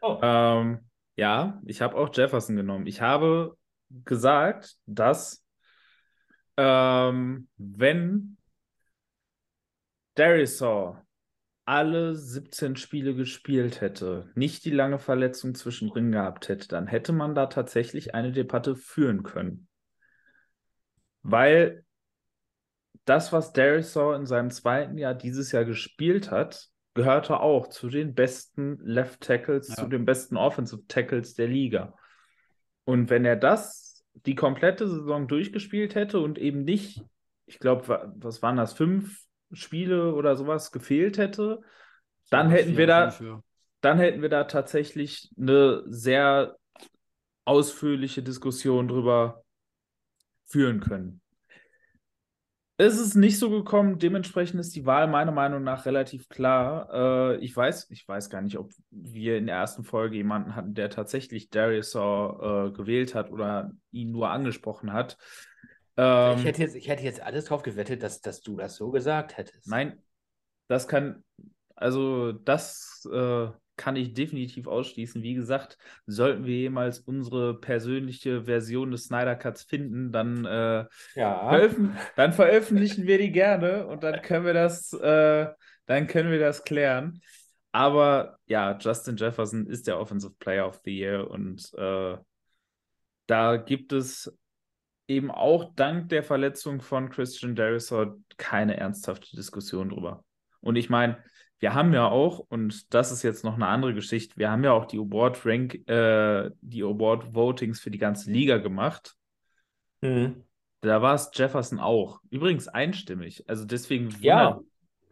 Oh, 0.00 0.18
Ähm, 0.20 0.80
ja, 1.16 1.60
ich 1.66 1.82
habe 1.82 1.96
auch 1.96 2.14
Jefferson 2.14 2.56
genommen. 2.56 2.86
Ich 2.86 3.00
habe 3.00 3.56
gesagt, 4.04 4.76
dass 4.86 5.44
ähm, 6.56 7.48
wenn 7.56 8.36
Darisaw 10.14 11.02
alle 11.64 12.16
17 12.16 12.76
Spiele 12.76 13.14
gespielt 13.14 13.80
hätte, 13.80 14.30
nicht 14.34 14.64
die 14.64 14.70
lange 14.70 14.98
Verletzung 14.98 15.54
zwischendrin 15.54 16.10
gehabt 16.10 16.48
hätte, 16.48 16.68
dann 16.68 16.86
hätte 16.86 17.12
man 17.12 17.34
da 17.34 17.46
tatsächlich 17.46 18.14
eine 18.14 18.32
Debatte 18.32 18.74
führen 18.74 19.22
können. 19.22 19.68
Weil 21.22 21.84
das, 23.04 23.32
was 23.32 23.52
Darisaw 23.52 24.16
in 24.16 24.26
seinem 24.26 24.50
zweiten 24.50 24.98
Jahr 24.98 25.14
dieses 25.14 25.52
Jahr 25.52 25.64
gespielt 25.64 26.30
hat, 26.30 26.71
gehörte 26.94 27.40
auch 27.40 27.68
zu 27.68 27.88
den 27.88 28.14
besten 28.14 28.78
Left 28.82 29.20
Tackles, 29.22 29.68
Ja. 29.68 29.76
zu 29.76 29.86
den 29.86 30.04
besten 30.04 30.36
Offensive 30.36 30.82
Tackles 30.88 31.34
der 31.34 31.48
Liga. 31.48 31.94
Und 32.84 33.10
wenn 33.10 33.24
er 33.24 33.36
das 33.36 34.04
die 34.26 34.34
komplette 34.34 34.86
Saison 34.88 35.26
durchgespielt 35.26 35.94
hätte 35.94 36.20
und 36.20 36.38
eben 36.38 36.64
nicht, 36.64 37.02
ich 37.46 37.58
glaube, 37.58 38.12
was 38.16 38.42
waren 38.42 38.56
das, 38.56 38.74
fünf 38.74 39.22
Spiele 39.52 40.14
oder 40.14 40.36
sowas 40.36 40.70
gefehlt 40.70 41.16
hätte, 41.16 41.60
dann 42.30 42.50
So, 42.50 42.56
hätten 42.56 42.68
vier 42.70 42.78
wir 42.78 42.86
da, 42.86 43.10
fünf, 43.10 43.30
ja. 43.30 43.42
dann 43.80 43.98
hätten 43.98 44.20
wir 44.22 44.28
da 44.28 44.44
tatsächlich 44.44 45.30
eine 45.38 45.82
sehr 45.86 46.56
ausführliche 47.44 48.22
Diskussion 48.22 48.86
drüber 48.88 49.42
führen 50.46 50.80
können. 50.80 51.21
Es 52.78 52.98
ist 52.98 53.14
nicht 53.14 53.38
so 53.38 53.50
gekommen, 53.50 53.98
dementsprechend 53.98 54.58
ist 54.58 54.74
die 54.74 54.86
Wahl 54.86 55.06
meiner 55.06 55.30
Meinung 55.30 55.62
nach 55.62 55.84
relativ 55.84 56.28
klar. 56.28 56.88
Äh, 56.92 57.36
ich 57.36 57.54
weiß, 57.54 57.90
ich 57.90 58.08
weiß 58.08 58.30
gar 58.30 58.40
nicht, 58.40 58.58
ob 58.58 58.72
wir 58.90 59.36
in 59.36 59.46
der 59.46 59.56
ersten 59.56 59.84
Folge 59.84 60.16
jemanden 60.16 60.56
hatten, 60.56 60.74
der 60.74 60.90
tatsächlich 60.90 61.50
Darisaw 61.50 62.68
äh, 62.68 62.72
gewählt 62.72 63.14
hat 63.14 63.30
oder 63.30 63.72
ihn 63.90 64.10
nur 64.10 64.30
angesprochen 64.30 64.92
hat. 64.92 65.18
Ähm, 65.96 66.38
ich, 66.38 66.44
hätte 66.44 66.62
jetzt, 66.62 66.74
ich 66.74 66.88
hätte 66.88 67.04
jetzt 67.04 67.22
alles 67.22 67.44
drauf 67.44 67.62
gewettet, 67.62 68.02
dass, 68.02 68.20
dass 68.20 68.40
du 68.40 68.56
das 68.56 68.76
so 68.76 68.90
gesagt 68.90 69.36
hättest. 69.36 69.68
Nein, 69.68 70.02
das 70.66 70.88
kann, 70.88 71.22
also 71.76 72.32
das 72.32 73.06
äh, 73.12 73.48
kann 73.76 73.96
ich 73.96 74.14
definitiv 74.14 74.66
ausschließen. 74.66 75.22
Wie 75.22 75.34
gesagt, 75.34 75.78
sollten 76.06 76.44
wir 76.44 76.56
jemals 76.56 77.00
unsere 77.00 77.58
persönliche 77.58 78.44
Version 78.44 78.90
des 78.90 79.04
Snyder 79.04 79.34
Cuts 79.34 79.62
finden, 79.62 80.12
dann, 80.12 80.44
äh, 80.44 80.84
Ja. 81.14 81.48
veröffent 81.48 81.96
dann 82.16 82.32
veröffentlichen 82.32 83.06
wir 83.06 83.18
die 83.18 83.32
gerne 83.32 83.86
und 83.86 84.02
dann 84.02 84.20
können 84.22 84.44
wir 84.44 84.54
das, 84.54 84.92
äh, 84.92 85.48
dann 85.86 86.06
können 86.06 86.30
wir 86.30 86.38
das 86.38 86.64
klären. 86.64 87.20
Aber 87.72 88.38
ja, 88.46 88.76
Justin 88.78 89.16
Jefferson 89.16 89.66
ist 89.66 89.86
der 89.86 89.98
Offensive 89.98 90.34
Player 90.38 90.68
of 90.68 90.80
the 90.84 90.96
Year 90.96 91.30
und 91.30 91.72
äh, 91.74 92.16
da 93.26 93.56
gibt 93.56 93.92
es 93.92 94.36
eben 95.08 95.30
auch 95.30 95.74
dank 95.74 96.10
der 96.10 96.22
Verletzung 96.22 96.80
von 96.80 97.08
Christian 97.10 97.54
Darisaw 97.54 98.14
keine 98.36 98.76
ernsthafte 98.76 99.34
Diskussion 99.36 99.88
drüber. 99.88 100.24
Und 100.60 100.76
ich 100.76 100.90
meine, 100.90 101.22
wir 101.62 101.74
haben 101.74 101.94
ja 101.94 102.08
auch, 102.08 102.40
und 102.40 102.92
das 102.92 103.12
ist 103.12 103.22
jetzt 103.22 103.44
noch 103.44 103.54
eine 103.54 103.68
andere 103.68 103.94
Geschichte, 103.94 104.36
wir 104.36 104.50
haben 104.50 104.64
ja 104.64 104.72
auch 104.72 104.84
die 104.84 104.98
Award 104.98 105.46
Rank, 105.46 105.74
äh, 105.88 106.50
die 106.60 106.82
Award 106.82 107.36
Votings 107.36 107.78
für 107.78 107.92
die 107.92 107.98
ganze 107.98 108.32
Liga 108.32 108.56
gemacht. 108.58 109.14
Mhm. 110.00 110.42
Da 110.80 111.00
war 111.00 111.14
es 111.14 111.30
Jefferson 111.32 111.78
auch. 111.78 112.20
Übrigens 112.30 112.66
einstimmig. 112.66 113.48
Also 113.48 113.64
deswegen 113.64 114.10
Ja. 114.20 114.58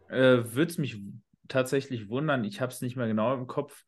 äh, 0.09 0.43
würde 0.43 0.65
es 0.65 0.77
mich 0.77 1.01
tatsächlich 1.47 2.09
wundern, 2.09 2.43
ich 2.43 2.59
habe 2.59 2.73
es 2.73 2.81
nicht 2.81 2.97
mehr 2.97 3.07
genau 3.07 3.33
im 3.33 3.47
Kopf, 3.47 3.85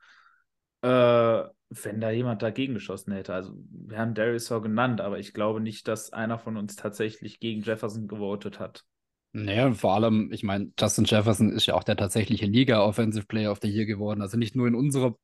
äh, 0.83 0.87
wenn 0.87 1.99
da 1.99 2.11
jemand 2.11 2.41
dagegen 2.43 2.75
geschossen 2.75 3.11
hätte. 3.11 3.33
Also 3.33 3.53
wir 3.71 3.97
haben 3.97 4.13
Darisaw 4.13 4.61
genannt, 4.61 5.01
aber 5.01 5.19
ich 5.19 5.33
glaube 5.33 5.59
nicht, 5.59 5.89
dass 5.89 6.13
einer 6.13 6.39
von 6.39 6.55
uns 6.55 6.77
tatsächlich 6.77 7.41
gegen 7.41 7.61
Jefferson 7.61 8.07
gewotet 8.07 8.61
hat. 8.61 8.85
Naja, 9.33 9.65
und 9.65 9.75
vor 9.75 9.95
allem, 9.95 10.31
ich 10.31 10.43
meine, 10.43 10.71
Justin 10.79 11.05
Jefferson 11.05 11.51
ist 11.51 11.65
ja 11.65 11.73
auch 11.73 11.83
der 11.83 11.97
tatsächliche 11.97 12.45
Liga-Offensive 12.45 13.25
Player 13.25 13.51
of 13.51 13.59
the 13.61 13.67
Year 13.69 13.85
geworden. 13.85 14.21
Also 14.21 14.37
nicht 14.37 14.55
nur 14.55 14.67
in 14.67 14.75
unserer 14.75 15.17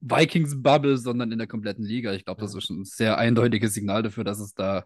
Vikings-Bubble, 0.00 0.98
sondern 0.98 1.32
in 1.32 1.38
der 1.38 1.46
kompletten 1.48 1.84
Liga. 1.84 2.12
Ich 2.12 2.24
glaube, 2.24 2.40
das 2.42 2.54
ist 2.56 2.70
ein 2.70 2.84
sehr 2.84 3.18
eindeutiges 3.18 3.74
Signal 3.74 4.02
dafür, 4.02 4.24
dass 4.24 4.40
es 4.40 4.54
da 4.54 4.84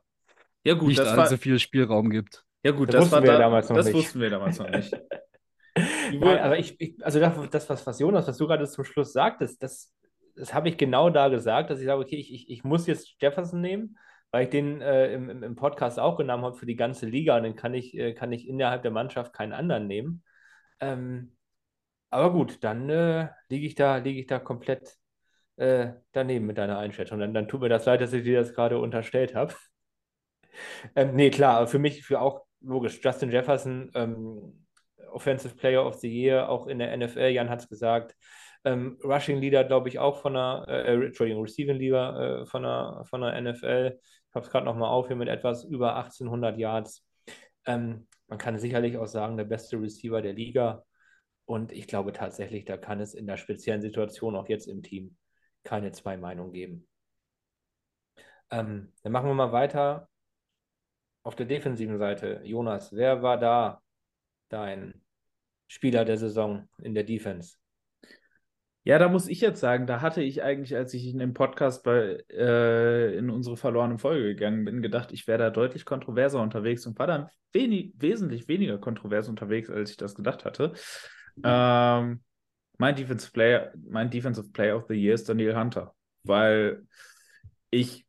Ja 0.64 0.74
gut, 0.74 0.88
nicht 0.88 1.00
allzu 1.06 1.16
war, 1.16 1.38
viel 1.38 1.58
Spielraum 1.58 2.10
gibt. 2.10 2.44
ja 2.64 2.72
gut, 2.72 2.88
Das 2.88 2.96
das 2.96 3.04
wussten 3.04 3.12
war 3.12 3.22
wir 3.22 3.32
da, 3.32 3.38
damals 3.38 3.68
noch 3.68 3.76
das 3.76 3.86
nicht. 3.86 3.94
wussten 3.94 4.20
wir 4.20 4.30
damals 4.30 4.58
noch 4.58 4.70
nicht. 4.70 4.92
Nein, 6.10 6.38
aber 6.38 6.58
ich, 6.58 6.80
ich 6.80 6.96
also 7.04 7.20
das, 7.20 7.50
das 7.50 7.68
was, 7.68 7.86
was 7.86 7.98
Jonas, 7.98 8.26
was 8.28 8.38
du 8.38 8.46
gerade 8.46 8.66
zum 8.66 8.84
Schluss 8.84 9.12
sagtest, 9.12 9.62
das, 9.62 9.92
das 10.34 10.54
habe 10.54 10.68
ich 10.68 10.76
genau 10.78 11.10
da 11.10 11.28
gesagt, 11.28 11.70
dass 11.70 11.80
ich 11.80 11.86
sage, 11.86 12.00
okay, 12.00 12.16
ich, 12.16 12.32
ich, 12.32 12.48
ich 12.50 12.64
muss 12.64 12.86
jetzt 12.86 13.16
Jefferson 13.20 13.60
nehmen, 13.60 13.98
weil 14.30 14.44
ich 14.44 14.50
den 14.50 14.80
äh, 14.80 15.12
im, 15.12 15.42
im- 15.42 15.56
Podcast 15.56 15.98
auch 16.00 16.16
genommen 16.16 16.44
habe 16.44 16.56
für 16.56 16.66
die 16.66 16.76
ganze 16.76 17.06
Liga 17.06 17.36
und 17.36 17.44
dann 17.44 17.56
kann 17.56 17.74
ich, 17.74 17.94
äh, 17.96 18.14
kann 18.14 18.32
ich 18.32 18.48
innerhalb 18.48 18.82
der 18.82 18.90
Mannschaft 18.90 19.32
keinen 19.32 19.52
anderen 19.52 19.86
nehmen. 19.86 20.22
Ähm, 20.80 21.36
aber 22.10 22.32
gut, 22.32 22.62
dann 22.64 22.90
äh, 22.90 23.28
liege 23.48 23.66
ich 23.66 23.74
da, 23.74 23.98
liege 23.98 24.20
ich 24.20 24.26
da 24.26 24.38
komplett 24.38 24.96
äh, 25.56 25.92
daneben 26.12 26.46
mit 26.46 26.58
deiner 26.58 26.78
Einschätzung. 26.78 27.18
Dann, 27.20 27.34
dann 27.34 27.48
tut 27.48 27.60
mir 27.62 27.68
das 27.70 27.86
leid, 27.86 28.00
dass 28.02 28.12
ich 28.12 28.24
dir 28.24 28.40
das 28.40 28.54
gerade 28.54 28.78
unterstellt 28.80 29.34
habe. 29.34 29.54
Ähm, 30.94 31.14
nee, 31.14 31.30
klar, 31.30 31.66
für 31.66 31.78
mich, 31.78 32.04
für 32.04 32.20
auch 32.20 32.46
logisch, 32.60 33.00
Justin 33.02 33.30
Jefferson, 33.30 33.90
ähm, 33.94 34.66
Offensive 35.12 35.54
Player 35.56 35.84
of 35.86 35.96
the 35.96 36.08
Year, 36.08 36.48
auch 36.48 36.66
in 36.66 36.78
der 36.78 36.92
NFL, 36.92 37.28
Jan 37.28 37.48
hat 37.50 37.60
es 37.60 37.68
gesagt. 37.68 38.14
Ähm, 38.66 38.98
Rushing 39.04 39.38
Leader, 39.38 39.62
glaube 39.62 39.88
ich, 39.88 40.00
auch 40.00 40.20
von 40.20 40.34
der, 40.34 40.64
äh, 40.66 40.94
äh, 40.94 41.06
Entschuldigung, 41.06 41.44
Receiving 41.44 41.76
Leader 41.76 42.40
äh, 42.42 42.46
von 42.46 42.64
der, 42.64 43.04
von 43.08 43.20
der 43.20 43.40
NFL. 43.40 43.96
Ich 44.02 44.34
habe 44.34 44.44
es 44.44 44.50
gerade 44.50 44.66
nochmal 44.66 44.90
auf 44.90 45.06
hier 45.06 45.14
mit 45.14 45.28
etwas 45.28 45.62
über 45.62 45.94
1800 45.94 46.58
Yards. 46.58 47.06
Ähm, 47.64 48.08
man 48.26 48.38
kann 48.38 48.58
sicherlich 48.58 48.98
auch 48.98 49.06
sagen, 49.06 49.36
der 49.36 49.44
beste 49.44 49.80
Receiver 49.80 50.20
der 50.20 50.32
Liga. 50.32 50.84
Und 51.44 51.70
ich 51.70 51.86
glaube 51.86 52.12
tatsächlich, 52.12 52.64
da 52.64 52.76
kann 52.76 52.98
es 53.00 53.14
in 53.14 53.28
der 53.28 53.36
speziellen 53.36 53.82
Situation 53.82 54.34
auch 54.34 54.48
jetzt 54.48 54.66
im 54.66 54.82
Team 54.82 55.16
keine 55.62 55.92
zwei 55.92 56.16
Meinungen 56.16 56.52
geben. 56.52 56.88
Ähm, 58.50 58.92
dann 59.04 59.12
machen 59.12 59.28
wir 59.28 59.34
mal 59.34 59.52
weiter 59.52 60.08
auf 61.22 61.36
der 61.36 61.46
defensiven 61.46 61.98
Seite. 61.98 62.40
Jonas, 62.42 62.92
wer 62.92 63.22
war 63.22 63.38
da 63.38 63.80
dein 64.48 65.04
Spieler 65.68 66.04
der 66.04 66.18
Saison 66.18 66.68
in 66.78 66.94
der 66.94 67.04
Defense? 67.04 67.58
Ja, 68.86 69.00
da 69.00 69.08
muss 69.08 69.26
ich 69.26 69.40
jetzt 69.40 69.58
sagen, 69.58 69.88
da 69.88 70.00
hatte 70.00 70.22
ich 70.22 70.44
eigentlich, 70.44 70.76
als 70.76 70.94
ich 70.94 71.08
in 71.08 71.18
dem 71.18 71.34
Podcast 71.34 71.82
bei, 71.82 72.22
äh, 72.30 73.18
in 73.18 73.30
unsere 73.30 73.56
verlorene 73.56 73.98
Folge 73.98 74.28
gegangen 74.28 74.64
bin, 74.64 74.80
gedacht, 74.80 75.10
ich 75.10 75.26
wäre 75.26 75.38
da 75.38 75.50
deutlich 75.50 75.84
kontroverser 75.84 76.40
unterwegs 76.40 76.86
und 76.86 76.96
war 76.96 77.08
dann 77.08 77.28
wenig, 77.52 77.94
wesentlich 77.96 78.46
weniger 78.46 78.78
kontrovers 78.78 79.28
unterwegs, 79.28 79.70
als 79.70 79.90
ich 79.90 79.96
das 79.96 80.14
gedacht 80.14 80.44
hatte. 80.44 80.72
Ähm, 81.42 82.22
mein 82.78 82.94
Defensive 82.94 83.32
Player, 83.32 83.72
mein 83.90 84.08
Defensive 84.08 84.52
Player 84.52 84.76
of 84.76 84.86
the 84.88 84.94
Year 84.94 85.14
ist 85.14 85.28
Daniel 85.28 85.58
Hunter, 85.58 85.92
weil 86.22 86.86
ich, 87.70 88.06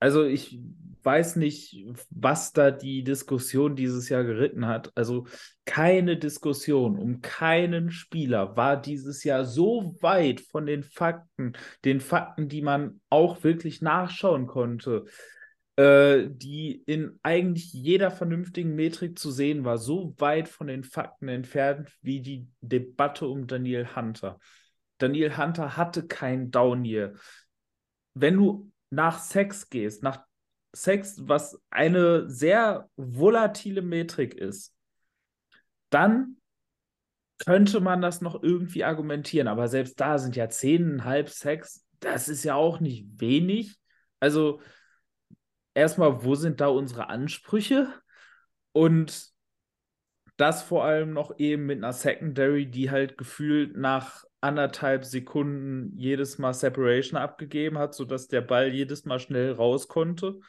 also 0.00 0.24
ich 0.24 0.58
weiß 1.04 1.36
nicht, 1.36 1.84
was 2.10 2.52
da 2.52 2.70
die 2.70 3.04
Diskussion 3.04 3.76
dieses 3.76 4.08
Jahr 4.08 4.24
geritten 4.24 4.66
hat. 4.66 4.92
Also 4.94 5.26
keine 5.64 6.16
Diskussion 6.16 6.98
um 6.98 7.20
keinen 7.20 7.90
Spieler 7.90 8.56
war 8.56 8.80
dieses 8.80 9.24
Jahr 9.24 9.44
so 9.44 9.96
weit 10.00 10.40
von 10.40 10.66
den 10.66 10.82
Fakten, 10.82 11.52
den 11.84 12.00
Fakten, 12.00 12.48
die 12.48 12.62
man 12.62 13.00
auch 13.10 13.42
wirklich 13.44 13.82
nachschauen 13.82 14.46
konnte, 14.46 15.04
äh, 15.76 16.28
die 16.28 16.82
in 16.86 17.18
eigentlich 17.22 17.72
jeder 17.72 18.10
vernünftigen 18.10 18.74
Metrik 18.74 19.18
zu 19.18 19.30
sehen 19.30 19.64
war, 19.64 19.78
so 19.78 20.14
weit 20.18 20.48
von 20.48 20.66
den 20.66 20.84
Fakten 20.84 21.28
entfernt 21.28 21.90
wie 22.02 22.20
die 22.20 22.46
Debatte 22.60 23.26
um 23.26 23.46
Daniel 23.46 23.88
Hunter. 23.96 24.38
Daniel 24.98 25.36
Hunter 25.36 25.76
hatte 25.76 26.06
kein 26.06 26.50
Down 26.50 26.84
Year. 26.84 27.14
Wenn 28.14 28.36
du 28.36 28.70
nach 28.90 29.18
Sex 29.18 29.70
gehst, 29.70 30.02
nach 30.02 30.24
Sex, 30.74 31.16
was 31.28 31.60
eine 31.70 32.28
sehr 32.28 32.88
volatile 32.96 33.82
Metrik 33.82 34.34
ist, 34.34 34.74
dann 35.90 36.36
könnte 37.38 37.80
man 37.80 38.00
das 38.00 38.20
noch 38.20 38.42
irgendwie 38.42 38.84
argumentieren. 38.84 39.48
Aber 39.48 39.68
selbst 39.68 40.00
da 40.00 40.18
sind 40.18 40.36
ja 40.36 40.48
zehneinhalb 40.48 41.28
Sex, 41.28 41.84
das 42.00 42.28
ist 42.28 42.44
ja 42.44 42.54
auch 42.54 42.80
nicht 42.80 43.06
wenig. 43.20 43.76
Also 44.20 44.60
erstmal, 45.74 46.24
wo 46.24 46.34
sind 46.34 46.60
da 46.60 46.68
unsere 46.68 47.08
Ansprüche? 47.08 47.92
Und 48.72 49.30
das 50.36 50.62
vor 50.62 50.84
allem 50.84 51.12
noch 51.12 51.38
eben 51.38 51.66
mit 51.66 51.78
einer 51.78 51.92
Secondary, 51.92 52.70
die 52.70 52.90
halt 52.90 53.18
gefühlt 53.18 53.76
nach 53.76 54.24
anderthalb 54.42 55.04
Sekunden 55.04 55.96
jedes 55.96 56.38
Mal 56.38 56.52
Separation 56.52 57.18
abgegeben 57.18 57.78
hat, 57.78 57.94
sodass 57.94 58.28
der 58.28 58.40
Ball 58.40 58.68
jedes 58.68 59.04
Mal 59.04 59.20
schnell 59.20 59.52
raus 59.52 59.88
konnte. 59.88 60.40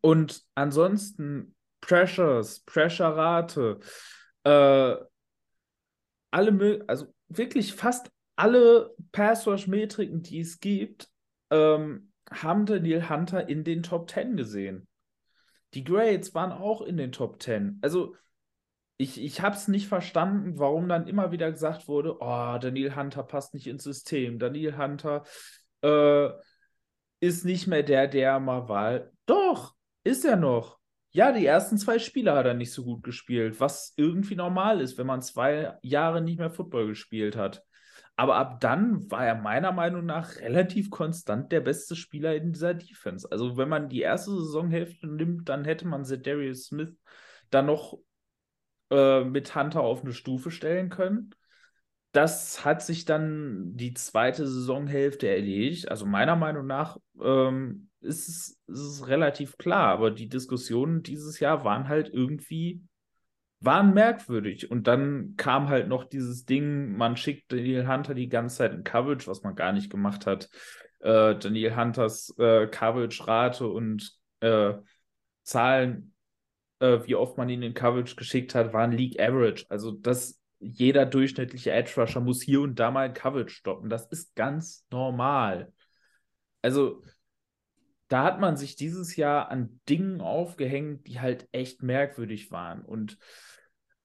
Und 0.00 0.42
ansonsten 0.54 1.54
Pressures, 1.80 2.60
Pressure-Rate, 2.60 3.78
äh, 4.44 4.96
alle, 6.30 6.84
also 6.86 7.14
wirklich 7.28 7.74
fast 7.74 8.10
alle 8.36 8.94
Pass-Rush-Metriken, 9.12 10.22
die 10.22 10.40
es 10.40 10.58
gibt, 10.60 11.08
ähm, 11.50 12.12
haben 12.30 12.66
Daniel 12.66 13.08
Hunter 13.08 13.48
in 13.48 13.62
den 13.62 13.82
Top 13.82 14.10
10 14.10 14.36
gesehen. 14.36 14.88
Die 15.74 15.84
Grades 15.84 16.34
waren 16.34 16.50
auch 16.52 16.82
in 16.82 16.96
den 16.96 17.12
Top 17.12 17.42
10. 17.42 17.78
Also 17.82 18.16
ich, 19.02 19.20
ich 19.20 19.40
habe 19.40 19.56
es 19.56 19.66
nicht 19.66 19.88
verstanden, 19.88 20.58
warum 20.58 20.88
dann 20.88 21.08
immer 21.08 21.32
wieder 21.32 21.50
gesagt 21.50 21.88
wurde, 21.88 22.16
oh, 22.20 22.58
Daniel 22.58 22.94
Hunter 22.94 23.24
passt 23.24 23.52
nicht 23.52 23.66
ins 23.66 23.82
System. 23.82 24.38
Daniel 24.38 24.78
Hunter 24.78 25.24
äh, 25.82 26.28
ist 27.20 27.44
nicht 27.44 27.66
mehr 27.66 27.82
der, 27.82 28.06
der 28.06 28.38
mal 28.38 28.68
war. 28.68 29.08
Doch, 29.26 29.74
ist 30.04 30.24
er 30.24 30.36
noch. 30.36 30.78
Ja, 31.10 31.32
die 31.32 31.44
ersten 31.44 31.78
zwei 31.78 31.98
Spiele 31.98 32.32
hat 32.32 32.46
er 32.46 32.54
nicht 32.54 32.72
so 32.72 32.84
gut 32.84 33.02
gespielt, 33.02 33.60
was 33.60 33.92
irgendwie 33.96 34.36
normal 34.36 34.80
ist, 34.80 34.96
wenn 34.98 35.06
man 35.06 35.20
zwei 35.20 35.76
Jahre 35.82 36.22
nicht 36.22 36.38
mehr 36.38 36.50
Football 36.50 36.86
gespielt 36.86 37.36
hat. 37.36 37.64
Aber 38.14 38.36
ab 38.36 38.60
dann 38.60 39.10
war 39.10 39.26
er 39.26 39.34
meiner 39.34 39.72
Meinung 39.72 40.06
nach 40.06 40.36
relativ 40.36 40.90
konstant 40.90 41.50
der 41.50 41.60
beste 41.60 41.96
Spieler 41.96 42.36
in 42.36 42.52
dieser 42.52 42.74
Defense. 42.74 43.26
Also, 43.30 43.56
wenn 43.56 43.68
man 43.68 43.88
die 43.88 44.00
erste 44.00 44.30
Saisonhälfte 44.30 45.08
nimmt, 45.08 45.48
dann 45.48 45.64
hätte 45.64 45.86
man 45.86 46.04
Darius 46.04 46.66
Smith 46.66 46.96
dann 47.50 47.66
noch 47.66 47.98
äh, 48.92 49.24
mit 49.24 49.54
Hunter 49.54 49.80
auf 49.80 50.02
eine 50.02 50.12
Stufe 50.12 50.50
stellen 50.50 50.90
können. 50.90 51.30
Das 52.12 52.62
hat 52.64 52.82
sich 52.82 53.06
dann 53.06 53.74
die 53.74 53.94
zweite 53.94 54.46
Saisonhälfte 54.46 55.28
erledigt. 55.28 55.90
Also 55.90 56.04
meiner 56.04 56.36
Meinung 56.36 56.66
nach 56.66 56.98
ähm, 57.20 57.88
ist, 58.02 58.28
es, 58.28 58.60
ist 58.66 58.80
es 58.80 59.08
relativ 59.08 59.56
klar, 59.56 59.88
aber 59.88 60.10
die 60.10 60.28
Diskussionen 60.28 61.02
dieses 61.02 61.40
Jahr 61.40 61.64
waren 61.64 61.88
halt 61.88 62.10
irgendwie 62.12 62.82
waren 63.60 63.94
merkwürdig. 63.94 64.70
Und 64.70 64.86
dann 64.88 65.34
kam 65.36 65.68
halt 65.68 65.88
noch 65.88 66.04
dieses 66.04 66.44
Ding, 66.44 66.96
man 66.96 67.16
schickt 67.16 67.50
Daniel 67.52 67.88
Hunter 67.88 68.12
die 68.12 68.28
ganze 68.28 68.58
Zeit 68.58 68.74
in 68.74 68.84
Coverage, 68.84 69.26
was 69.28 69.42
man 69.42 69.54
gar 69.54 69.72
nicht 69.72 69.88
gemacht 69.88 70.26
hat. 70.26 70.50
Äh, 70.98 71.36
Daniel 71.36 71.76
Hunters 71.76 72.34
äh, 72.38 72.66
Coverage-Rate 72.66 73.66
und 73.68 74.12
äh, 74.40 74.74
Zahlen 75.44 76.11
äh, 76.82 77.06
wie 77.06 77.14
oft 77.14 77.38
man 77.38 77.48
ihn 77.48 77.62
in 77.62 77.74
Coverage 77.74 78.16
geschickt 78.16 78.54
hat, 78.54 78.72
waren 78.72 78.92
League 78.92 79.20
Average. 79.20 79.66
Also 79.68 79.92
das 79.92 80.40
jeder 80.58 81.06
durchschnittliche 81.06 81.72
Edge 81.72 81.92
Rusher 81.96 82.20
muss 82.20 82.42
hier 82.42 82.60
und 82.60 82.78
da 82.78 82.90
mal 82.90 83.12
Coverage 83.12 83.54
stoppen. 83.54 83.88
Das 83.88 84.06
ist 84.06 84.34
ganz 84.34 84.86
normal. 84.90 85.72
Also 86.60 87.02
da 88.08 88.24
hat 88.24 88.40
man 88.40 88.56
sich 88.56 88.76
dieses 88.76 89.16
Jahr 89.16 89.50
an 89.50 89.80
Dingen 89.88 90.20
aufgehängt, 90.20 91.06
die 91.06 91.20
halt 91.20 91.48
echt 91.52 91.82
merkwürdig 91.82 92.50
waren. 92.50 92.84
Und 92.84 93.18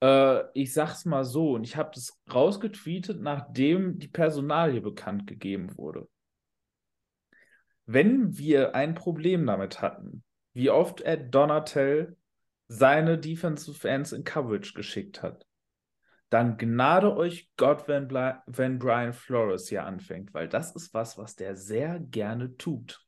äh, 0.01 0.43
ich 0.53 0.73
sag's 0.73 1.05
mal 1.05 1.25
so, 1.25 1.53
und 1.53 1.63
ich 1.63 1.75
habe 1.75 1.91
das 1.93 2.19
rausgetweetet, 2.31 3.21
nachdem 3.21 3.99
die 3.99 4.07
Personalie 4.07 4.81
bekannt 4.81 5.27
gegeben 5.27 5.77
wurde. 5.77 6.07
Wenn 7.85 8.37
wir 8.37 8.75
ein 8.75 8.95
Problem 8.95 9.45
damit 9.45 9.81
hatten, 9.81 10.23
wie 10.53 10.69
oft 10.69 11.01
Ed 11.01 11.33
Donatel 11.33 12.16
seine 12.67 13.17
Defensive 13.17 13.87
Ends 13.87 14.11
in 14.11 14.23
Coverage 14.23 14.73
geschickt 14.73 15.23
hat, 15.23 15.45
dann 16.29 16.57
gnade 16.57 17.15
euch 17.15 17.49
Gott, 17.55 17.87
wenn, 17.87 18.09
wenn 18.11 18.79
Brian 18.79 19.13
Flores 19.13 19.69
hier 19.69 19.85
anfängt, 19.85 20.33
weil 20.33 20.49
das 20.49 20.75
ist 20.75 20.93
was, 20.93 21.17
was 21.17 21.35
der 21.35 21.55
sehr 21.55 21.99
gerne 21.99 22.57
tut. 22.57 23.01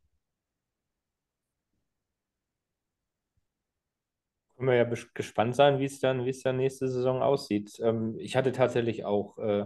Können 4.56 4.69
wir 4.69 4.76
ja 4.76 4.89
gespannt 5.13 5.56
sein, 5.56 5.80
wie 5.80 5.86
es 5.86 6.00
dann, 6.00 6.26
wie 6.26 6.30
es 6.30 6.41
dann 6.41 6.58
nächste 6.58 6.89
Saison 6.89 7.22
aussieht. 7.22 7.80
Ähm, 7.82 8.17
ich 8.19 8.36
hatte 8.36 8.52
tatsächlich 8.52 9.06
auch 9.06 9.38
äh, 9.38 9.65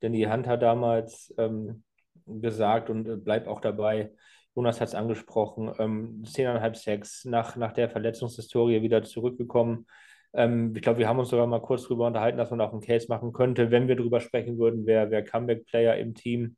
Danny 0.00 0.24
Hunter 0.24 0.56
damals 0.56 1.32
ähm, 1.38 1.84
gesagt 2.26 2.90
und 2.90 3.08
äh, 3.08 3.16
bleib 3.16 3.46
auch 3.46 3.60
dabei. 3.60 4.12
Jonas 4.54 4.80
hat 4.80 4.88
es 4.88 4.94
angesprochen, 4.94 5.72
ähm, 5.78 6.22
10,5 6.24 6.74
Sacks 6.76 7.24
nach, 7.24 7.56
nach 7.56 7.72
der 7.72 7.88
Verletzungshistorie 7.88 8.82
wieder 8.82 9.02
zurückgekommen. 9.02 9.86
Ähm, 10.34 10.74
ich 10.76 10.82
glaube, 10.82 10.98
wir 10.98 11.08
haben 11.08 11.18
uns 11.18 11.30
sogar 11.30 11.46
mal 11.46 11.60
kurz 11.60 11.84
darüber 11.84 12.06
unterhalten, 12.06 12.38
dass 12.38 12.50
man 12.50 12.60
auch 12.60 12.72
einen 12.72 12.82
Case 12.82 13.06
machen 13.08 13.32
könnte, 13.32 13.70
wenn 13.70 13.88
wir 13.88 13.96
darüber 13.96 14.20
sprechen 14.20 14.58
würden, 14.58 14.86
wer, 14.86 15.10
wer 15.10 15.24
Comeback-Player 15.24 15.96
im 15.96 16.14
Team 16.14 16.56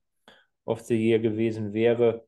of 0.65 0.81
the 0.81 0.97
Year 0.97 1.19
gewesen 1.19 1.73
wäre. 1.73 2.27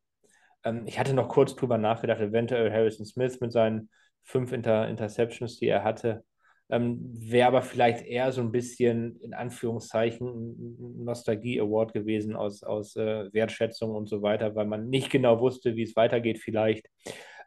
Ähm, 0.65 0.85
ich 0.87 0.99
hatte 0.99 1.15
noch 1.15 1.29
kurz 1.29 1.55
drüber 1.57 1.79
nachgedacht, 1.79 2.21
eventuell 2.21 2.73
Harrison 2.73 3.07
Smith 3.07 3.41
mit 3.41 3.53
seinen 3.53 3.91
fünf 4.23 4.53
Inter 4.53 4.89
Interceptions, 4.89 5.59
die 5.59 5.69
er 5.69 5.85
hatte. 5.85 6.25
Ähm, 6.69 6.99
Wäre 7.13 7.49
aber 7.49 7.63
vielleicht 7.63 8.05
eher 8.05 8.33
so 8.33 8.41
ein 8.41 8.51
bisschen 8.51 9.21
in 9.21 9.35
Anführungszeichen 9.35 11.05
Nostalgie-Award 11.05 11.93
gewesen 11.93 12.35
aus, 12.35 12.63
aus 12.63 12.97
äh, 12.97 13.33
Wertschätzung 13.33 13.95
und 13.95 14.09
so 14.09 14.23
weiter, 14.23 14.55
weil 14.57 14.67
man 14.67 14.89
nicht 14.89 15.11
genau 15.11 15.41
wusste, 15.41 15.77
wie 15.77 15.85
es 15.85 15.95
weitergeht, 15.95 16.39
vielleicht. 16.39 16.89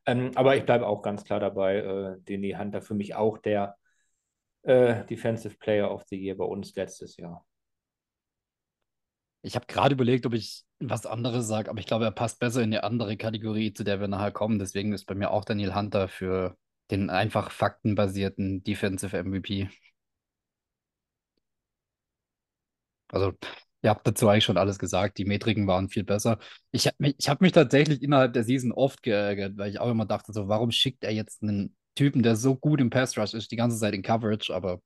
Ähm, 0.05 0.31
aber 0.35 0.55
ich 0.55 0.63
bleibe 0.63 0.87
auch 0.87 1.01
ganz 1.01 1.25
klar 1.25 1.41
dabei. 1.41 1.77
Äh, 1.77 2.21
Denny 2.21 2.55
Hunter 2.57 2.81
für 2.81 2.93
mich 2.95 3.15
auch 3.15 3.37
der 3.37 3.75
äh, 4.63 5.05
Defensive 5.05 5.57
Player 5.57 5.91
of 5.91 6.03
the 6.09 6.17
Year 6.17 6.37
bei 6.37 6.45
uns 6.45 6.73
letztes 6.75 7.17
Jahr. 7.17 7.45
Ich 9.41 9.55
habe 9.55 9.65
gerade 9.67 9.95
überlegt, 9.95 10.25
ob 10.25 10.33
ich 10.33 10.63
was 10.79 11.05
anderes 11.05 11.47
sage, 11.47 11.69
aber 11.69 11.79
ich 11.79 11.85
glaube, 11.85 12.05
er 12.05 12.11
passt 12.11 12.39
besser 12.39 12.61
in 12.61 12.73
eine 12.73 12.83
andere 12.83 13.17
Kategorie, 13.17 13.73
zu 13.73 13.83
der 13.83 13.99
wir 13.99 14.07
nachher 14.07 14.31
kommen. 14.31 14.59
Deswegen 14.59 14.93
ist 14.93 15.05
bei 15.05 15.15
mir 15.15 15.31
auch 15.31 15.45
Daniel 15.45 15.75
Hunter 15.75 16.07
für 16.07 16.57
den 16.91 17.09
einfach 17.09 17.51
faktenbasierten 17.51 18.63
Defensive 18.63 19.17
MVP. 19.17 19.69
Also, 23.11 23.33
ihr 23.81 23.89
habt 23.89 24.05
dazu 24.07 24.27
eigentlich 24.27 24.43
schon 24.45 24.57
alles 24.57 24.77
gesagt. 24.79 25.17
Die 25.17 25.25
Metriken 25.25 25.67
waren 25.67 25.89
viel 25.89 26.03
besser. 26.03 26.39
Ich 26.71 26.87
habe 26.87 26.95
mich, 26.99 27.15
hab 27.27 27.41
mich 27.41 27.51
tatsächlich 27.53 28.01
innerhalb 28.03 28.33
der 28.33 28.43
Season 28.43 28.71
oft 28.71 29.01
geärgert, 29.03 29.57
weil 29.57 29.69
ich 29.71 29.79
auch 29.79 29.89
immer 29.89 30.05
dachte, 30.05 30.33
so, 30.33 30.47
warum 30.47 30.71
schickt 30.71 31.03
er 31.03 31.11
jetzt 31.13 31.41
einen 31.43 31.75
Typen, 31.95 32.23
der 32.23 32.35
so 32.35 32.55
gut 32.55 32.81
im 32.81 32.89
Pass 32.89 33.17
Rush 33.17 33.33
ist, 33.33 33.51
die 33.51 33.55
ganze 33.55 33.77
Zeit 33.79 33.93
in 33.93 34.01
Coverage? 34.03 34.53
Aber 34.53 34.81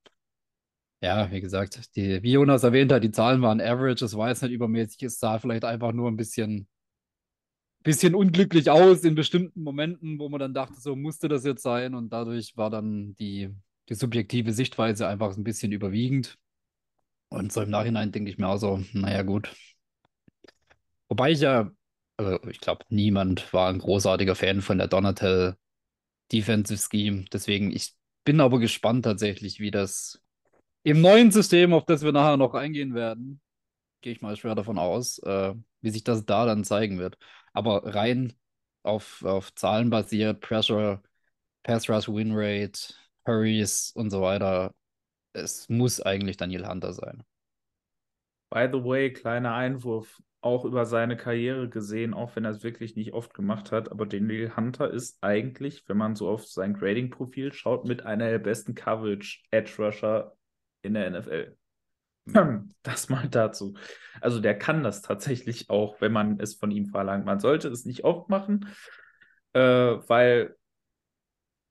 ja, 1.00 1.30
wie 1.30 1.40
gesagt, 1.40 1.94
die, 1.96 2.22
wie 2.22 2.32
Jonas 2.32 2.62
erwähnt 2.62 2.90
hat, 2.92 3.04
die 3.04 3.10
Zahlen 3.10 3.42
waren 3.42 3.60
average. 3.60 4.04
Es 4.04 4.16
war 4.16 4.28
jetzt 4.28 4.42
nicht 4.42 4.52
übermäßig. 4.52 5.02
Es 5.02 5.18
sah 5.18 5.38
vielleicht 5.38 5.64
einfach 5.64 5.92
nur 5.92 6.10
ein 6.10 6.16
bisschen 6.16 6.66
bisschen 7.84 8.14
unglücklich 8.14 8.70
aus 8.70 9.04
in 9.04 9.14
bestimmten 9.14 9.62
Momenten, 9.62 10.18
wo 10.18 10.28
man 10.28 10.40
dann 10.40 10.54
dachte, 10.54 10.80
so 10.80 10.96
musste 10.96 11.28
das 11.28 11.44
jetzt 11.44 11.62
sein. 11.62 11.94
Und 11.94 12.12
dadurch 12.12 12.56
war 12.56 12.70
dann 12.70 13.14
die, 13.16 13.50
die 13.88 13.94
subjektive 13.94 14.52
Sichtweise 14.52 15.06
einfach 15.06 15.36
ein 15.36 15.44
bisschen 15.44 15.70
überwiegend. 15.70 16.36
Und 17.28 17.52
so 17.52 17.62
im 17.62 17.70
Nachhinein 17.70 18.10
denke 18.10 18.30
ich 18.30 18.38
mir 18.38 18.48
auch 18.48 18.56
so, 18.56 18.82
naja, 18.92 19.22
gut. 19.22 19.54
Wobei 21.08 21.32
ich 21.32 21.40
ja, 21.40 21.70
also 22.16 22.42
ich 22.48 22.60
glaube, 22.60 22.84
niemand 22.88 23.52
war 23.52 23.68
ein 23.68 23.78
großartiger 23.78 24.34
Fan 24.34 24.62
von 24.62 24.78
der 24.78 24.88
Donatel 24.88 25.56
Defensive 26.32 26.80
Scheme. 26.80 27.26
Deswegen, 27.32 27.70
ich 27.70 27.94
bin 28.24 28.40
aber 28.40 28.58
gespannt 28.58 29.04
tatsächlich, 29.04 29.60
wie 29.60 29.70
das 29.70 30.20
im 30.84 31.00
neuen 31.00 31.30
System, 31.30 31.72
auf 31.74 31.84
das 31.84 32.02
wir 32.02 32.12
nachher 32.12 32.36
noch 32.36 32.54
eingehen 32.54 32.94
werden, 32.94 33.40
gehe 34.00 34.12
ich 34.12 34.22
mal 34.22 34.36
schwer 34.36 34.54
davon 34.54 34.78
aus, 34.78 35.18
äh, 35.18 35.54
wie 35.80 35.90
sich 35.90 36.04
das 36.04 36.24
da 36.24 36.46
dann 36.46 36.64
zeigen 36.64 36.98
wird. 36.98 37.18
Aber 37.54 37.94
rein 37.94 38.34
auf, 38.82 39.24
auf 39.24 39.54
Zahlen 39.54 39.88
basiert, 39.88 40.40
Pressure, 40.40 41.02
Pass 41.62 41.88
Rush 41.88 42.08
Win 42.08 42.32
Rate, 42.34 42.92
Hurries 43.26 43.92
und 43.94 44.10
so 44.10 44.20
weiter. 44.20 44.74
Es 45.32 45.68
muss 45.68 46.00
eigentlich 46.00 46.36
Daniel 46.36 46.68
Hunter 46.68 46.92
sein. 46.92 47.24
By 48.50 48.68
the 48.70 48.84
way, 48.84 49.12
kleiner 49.12 49.54
Einwurf, 49.54 50.20
auch 50.40 50.64
über 50.64 50.84
seine 50.84 51.16
Karriere 51.16 51.68
gesehen, 51.68 52.12
auch 52.12 52.36
wenn 52.36 52.44
er 52.44 52.50
es 52.50 52.62
wirklich 52.62 52.96
nicht 52.96 53.14
oft 53.14 53.32
gemacht 53.32 53.72
hat, 53.72 53.90
aber 53.90 54.04
Daniel 54.04 54.54
Hunter 54.56 54.90
ist 54.90 55.18
eigentlich, 55.22 55.88
wenn 55.88 55.96
man 55.96 56.14
so 56.14 56.28
auf 56.28 56.46
sein 56.46 56.74
Grading-Profil 56.74 57.52
schaut, 57.52 57.86
mit 57.86 58.04
einer 58.04 58.28
der 58.28 58.38
besten 58.38 58.74
Coverage-Edge-Rusher 58.74 60.36
in 60.82 60.94
der 60.94 61.10
NFL. 61.10 61.56
Das 62.82 63.08
mal 63.08 63.28
dazu. 63.28 63.74
Also 64.20 64.40
der 64.40 64.58
kann 64.58 64.82
das 64.82 65.02
tatsächlich 65.02 65.70
auch, 65.70 66.00
wenn 66.00 66.12
man 66.12 66.38
es 66.40 66.54
von 66.54 66.70
ihm 66.70 66.86
verlangt. 66.86 67.24
Man 67.24 67.40
sollte 67.40 67.68
es 67.68 67.84
nicht 67.84 68.04
oft 68.04 68.28
machen, 68.28 68.68
äh, 69.52 69.60
weil 69.60 70.56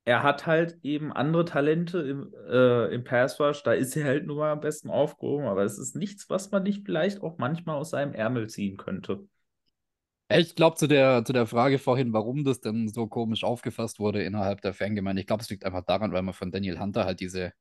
er 0.06 0.22
hat 0.24 0.46
halt 0.46 0.80
eben 0.84 1.13
andere 1.13 1.46
Talente 1.46 2.00
im, 2.00 2.34
äh, 2.50 2.94
im 2.94 3.04
Pass 3.04 3.39
Rush. 3.39 3.63
Da 3.63 3.74
ist 3.74 3.96
er 3.96 4.06
halt 4.06 4.26
nur 4.26 4.38
mal 4.38 4.52
am 4.52 4.60
besten 4.60 4.89
aufgehoben, 4.89 5.46
aber 5.46 5.63
es 5.63 5.78
ist 5.78 5.96
nichts, 5.96 6.30
was 6.30 6.52
man 6.52 6.63
nicht 6.63 6.86
vielleicht 6.86 7.22
auch 7.22 7.38
manchmal 7.38 7.78
aus 7.78 7.92
seinem 7.92 8.13
Ärmel 8.13 8.50
ziehen 8.50 8.78
könnte. 8.78 9.26
Ich 10.30 10.56
glaube, 10.56 10.78
zu 10.78 10.88
der, 10.88 11.24
zu 11.24 11.32
der 11.32 11.46
Frage 11.46 11.80
vorhin, 11.80 12.12
warum 12.12 12.44
das 12.44 12.60
denn 12.60 12.88
so 12.88 13.08
komisch 13.08 13.44
aufgefasst 13.44 14.00
wurde 14.00 14.24
innerhalb 14.24 14.62
der 14.62 14.74
Fangemeinde, 14.74 15.22
ich 15.22 15.28
glaube, 15.28 15.44
es 15.44 15.50
liegt 15.50 15.63
einfach 15.63 15.86
daran, 15.86 16.12
weil 16.12 16.24
man 16.24 16.34
von 16.34 16.52
Daniel 16.52 16.80
Hunter 16.80 17.06
halt 17.06 17.20
diese 17.20 17.54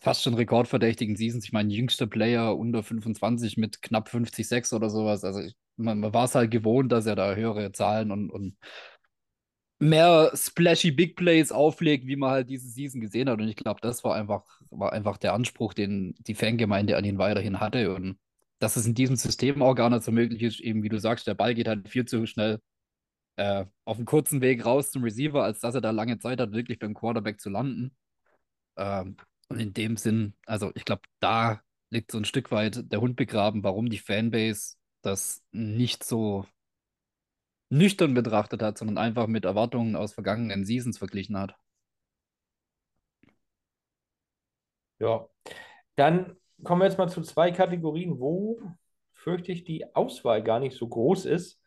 fast 0.00 0.22
schon 0.22 0.34
rekordverdächtigen 0.34 1.16
Seasons, 1.16 1.44
ich 1.44 1.52
meine, 1.52 1.72
jüngster 1.72 2.06
Player 2.06 2.56
unter 2.56 2.82
25 2.82 3.56
mit 3.56 3.82
knapp 3.82 4.08
50,6 4.08 4.74
oder 4.74 4.90
sowas. 4.90 5.24
Also 5.24 5.40
ich, 5.40 5.54
man, 5.76 6.00
man 6.00 6.14
war 6.14 6.24
es 6.24 6.34
halt 6.34 6.50
gewohnt, 6.50 6.92
dass 6.92 7.06
er 7.06 7.16
da 7.16 7.34
höhere 7.34 7.72
Zahlen 7.72 8.10
und, 8.10 8.30
und 8.30 8.56
mehr 9.78 10.30
splashy 10.34 10.90
Big 10.90 11.16
Plays 11.16 11.52
auflegt, 11.52 12.06
wie 12.06 12.16
man 12.16 12.30
halt 12.30 12.50
diese 12.50 12.68
Season 12.68 13.00
gesehen 13.00 13.28
hat. 13.28 13.40
Und 13.40 13.48
ich 13.48 13.56
glaube, 13.56 13.80
das 13.82 14.04
war 14.04 14.14
einfach, 14.14 14.44
war 14.70 14.92
einfach 14.92 15.16
der 15.18 15.34
Anspruch, 15.34 15.74
den 15.74 16.14
die 16.20 16.34
Fangemeinde 16.34 16.96
an 16.96 17.04
ihn 17.04 17.18
weiterhin 17.18 17.60
hatte. 17.60 17.94
Und 17.94 18.18
dass 18.58 18.76
es 18.76 18.86
in 18.86 18.94
diesem 18.94 19.16
System 19.16 19.62
auch 19.62 19.74
gar 19.74 19.90
nicht 19.90 20.02
so 20.02 20.12
möglich 20.12 20.42
ist, 20.42 20.60
eben 20.60 20.82
wie 20.82 20.88
du 20.88 20.98
sagst, 20.98 21.26
der 21.26 21.34
Ball 21.34 21.54
geht 21.54 21.68
halt 21.68 21.88
viel 21.88 22.06
zu 22.06 22.26
schnell 22.26 22.60
äh, 23.36 23.66
auf 23.84 23.98
einem 23.98 24.06
kurzen 24.06 24.40
Weg 24.40 24.64
raus 24.64 24.90
zum 24.90 25.04
Receiver, 25.04 25.42
als 25.42 25.60
dass 25.60 25.74
er 25.74 25.80
da 25.82 25.90
lange 25.90 26.18
Zeit 26.18 26.40
hat, 26.40 26.52
wirklich 26.52 26.78
beim 26.78 26.94
Quarterback 26.94 27.40
zu 27.40 27.50
landen. 27.50 27.94
Ähm, 28.76 29.16
und 29.48 29.60
in 29.60 29.72
dem 29.72 29.96
Sinn, 29.96 30.34
also 30.46 30.72
ich 30.74 30.84
glaube, 30.84 31.02
da 31.20 31.60
liegt 31.90 32.10
so 32.10 32.18
ein 32.18 32.24
Stück 32.24 32.50
weit 32.50 32.90
der 32.90 33.00
Hund 33.00 33.16
begraben, 33.16 33.62
warum 33.62 33.88
die 33.88 33.98
Fanbase 33.98 34.76
das 35.02 35.44
nicht 35.52 36.04
so 36.04 36.46
nüchtern 37.68 38.14
betrachtet 38.14 38.62
hat, 38.62 38.78
sondern 38.78 38.98
einfach 38.98 39.26
mit 39.26 39.44
Erwartungen 39.44 39.96
aus 39.96 40.14
vergangenen 40.14 40.64
Seasons 40.64 40.98
verglichen 40.98 41.36
hat. 41.38 41.56
Ja, 44.98 45.28
dann 45.96 46.36
kommen 46.64 46.80
wir 46.80 46.86
jetzt 46.86 46.98
mal 46.98 47.08
zu 47.08 47.22
zwei 47.22 47.50
Kategorien, 47.50 48.18
wo 48.18 48.60
fürchte 49.12 49.52
ich 49.52 49.64
die 49.64 49.94
Auswahl 49.94 50.42
gar 50.42 50.58
nicht 50.58 50.76
so 50.76 50.88
groß 50.88 51.26
ist. 51.26 51.60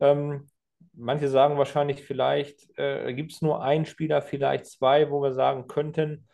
Ähm, 0.00 0.48
manche 0.92 1.28
sagen 1.28 1.56
wahrscheinlich, 1.56 2.02
vielleicht 2.02 2.76
äh, 2.78 3.14
gibt 3.14 3.32
es 3.32 3.42
nur 3.42 3.62
einen 3.62 3.86
Spieler, 3.86 4.20
vielleicht 4.22 4.66
zwei, 4.66 5.10
wo 5.10 5.22
wir 5.22 5.32
sagen 5.32 5.68
könnten, 5.68 6.28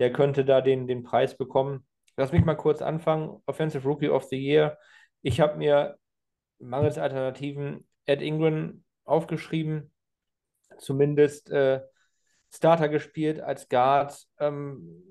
der 0.00 0.12
könnte 0.12 0.44
da 0.44 0.60
den, 0.60 0.86
den 0.88 1.04
Preis 1.04 1.36
bekommen. 1.36 1.86
Lass 2.16 2.32
mich 2.32 2.44
mal 2.44 2.56
kurz 2.56 2.82
anfangen. 2.82 3.40
Offensive 3.46 3.86
Rookie 3.86 4.08
of 4.08 4.24
the 4.24 4.36
Year. 4.36 4.78
Ich 5.22 5.40
habe 5.40 5.58
mir 5.58 5.96
mangels 6.58 6.98
Alternativen 6.98 7.86
Ed 8.06 8.22
Ingram 8.22 8.82
aufgeschrieben, 9.04 9.92
zumindest 10.78 11.50
äh, 11.50 11.80
Starter 12.52 12.88
gespielt 12.88 13.40
als 13.40 13.68
Guard. 13.68 14.26
Ähm, 14.38 15.02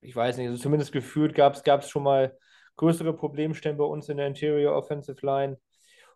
ich 0.00 0.14
weiß 0.14 0.36
nicht, 0.36 0.48
also 0.48 0.62
zumindest 0.62 0.92
gefühlt 0.92 1.34
gab 1.34 1.56
es 1.56 1.88
schon 1.88 2.02
mal 2.02 2.36
größere 2.76 3.14
Problemstellen 3.16 3.78
bei 3.78 3.84
uns 3.84 4.08
in 4.08 4.18
der 4.18 4.26
Interior 4.26 4.76
Offensive 4.76 5.24
Line. 5.24 5.58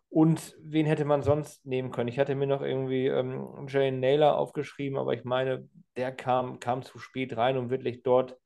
Und 0.09 0.55
wen 0.61 0.85
hätte 0.87 1.05
man 1.05 1.21
sonst 1.23 1.65
nehmen 1.65 1.91
können? 1.91 2.07
Ich 2.09 2.17
hatte 2.19 2.35
mir 2.35 2.47
noch 2.47 2.61
irgendwie 2.61 3.07
ähm, 3.07 3.67
Jane 3.67 3.97
Naylor 3.99 4.37
aufgeschrieben, 4.37 4.97
aber 4.97 5.13
ich 5.13 5.23
meine, 5.23 5.69
der 5.97 6.11
kam, 6.11 6.59
kam 6.59 6.81
zu 6.83 6.97
spät 6.99 7.37
rein, 7.37 7.57
um 7.57 7.69
wirklich 7.69 8.01
dort 8.03 8.37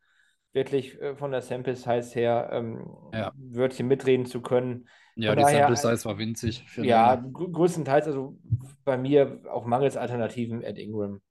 wirklich 0.53 0.99
äh, 1.01 1.15
von 1.15 1.31
der 1.31 1.41
Sample 1.41 1.75
Size 1.75 2.11
her 2.15 2.49
ähm, 2.53 2.85
Ja. 3.11 3.33
Wörtchen 3.35 3.87
mitreden 3.87 4.25
zu 4.25 4.41
können. 4.41 4.89
Ja, 5.15 5.33
Von 5.33 5.35
die 5.35 5.43
daher, 5.43 5.45
Sample 5.45 5.75
Size 5.75 6.05
war 6.05 6.17
winzig. 6.19 6.63
Für 6.67 6.85
Ja, 6.85 7.15
gr- 7.15 7.51
größtenteils, 7.51 8.07
also 8.07 8.37
bei 8.85 8.97
mir 8.97 9.41
auch 9.49 9.65
mangels 9.65 9.97
Alternativen 9.97 10.61
Ed 10.63 10.77
Ingram. 10.77 11.21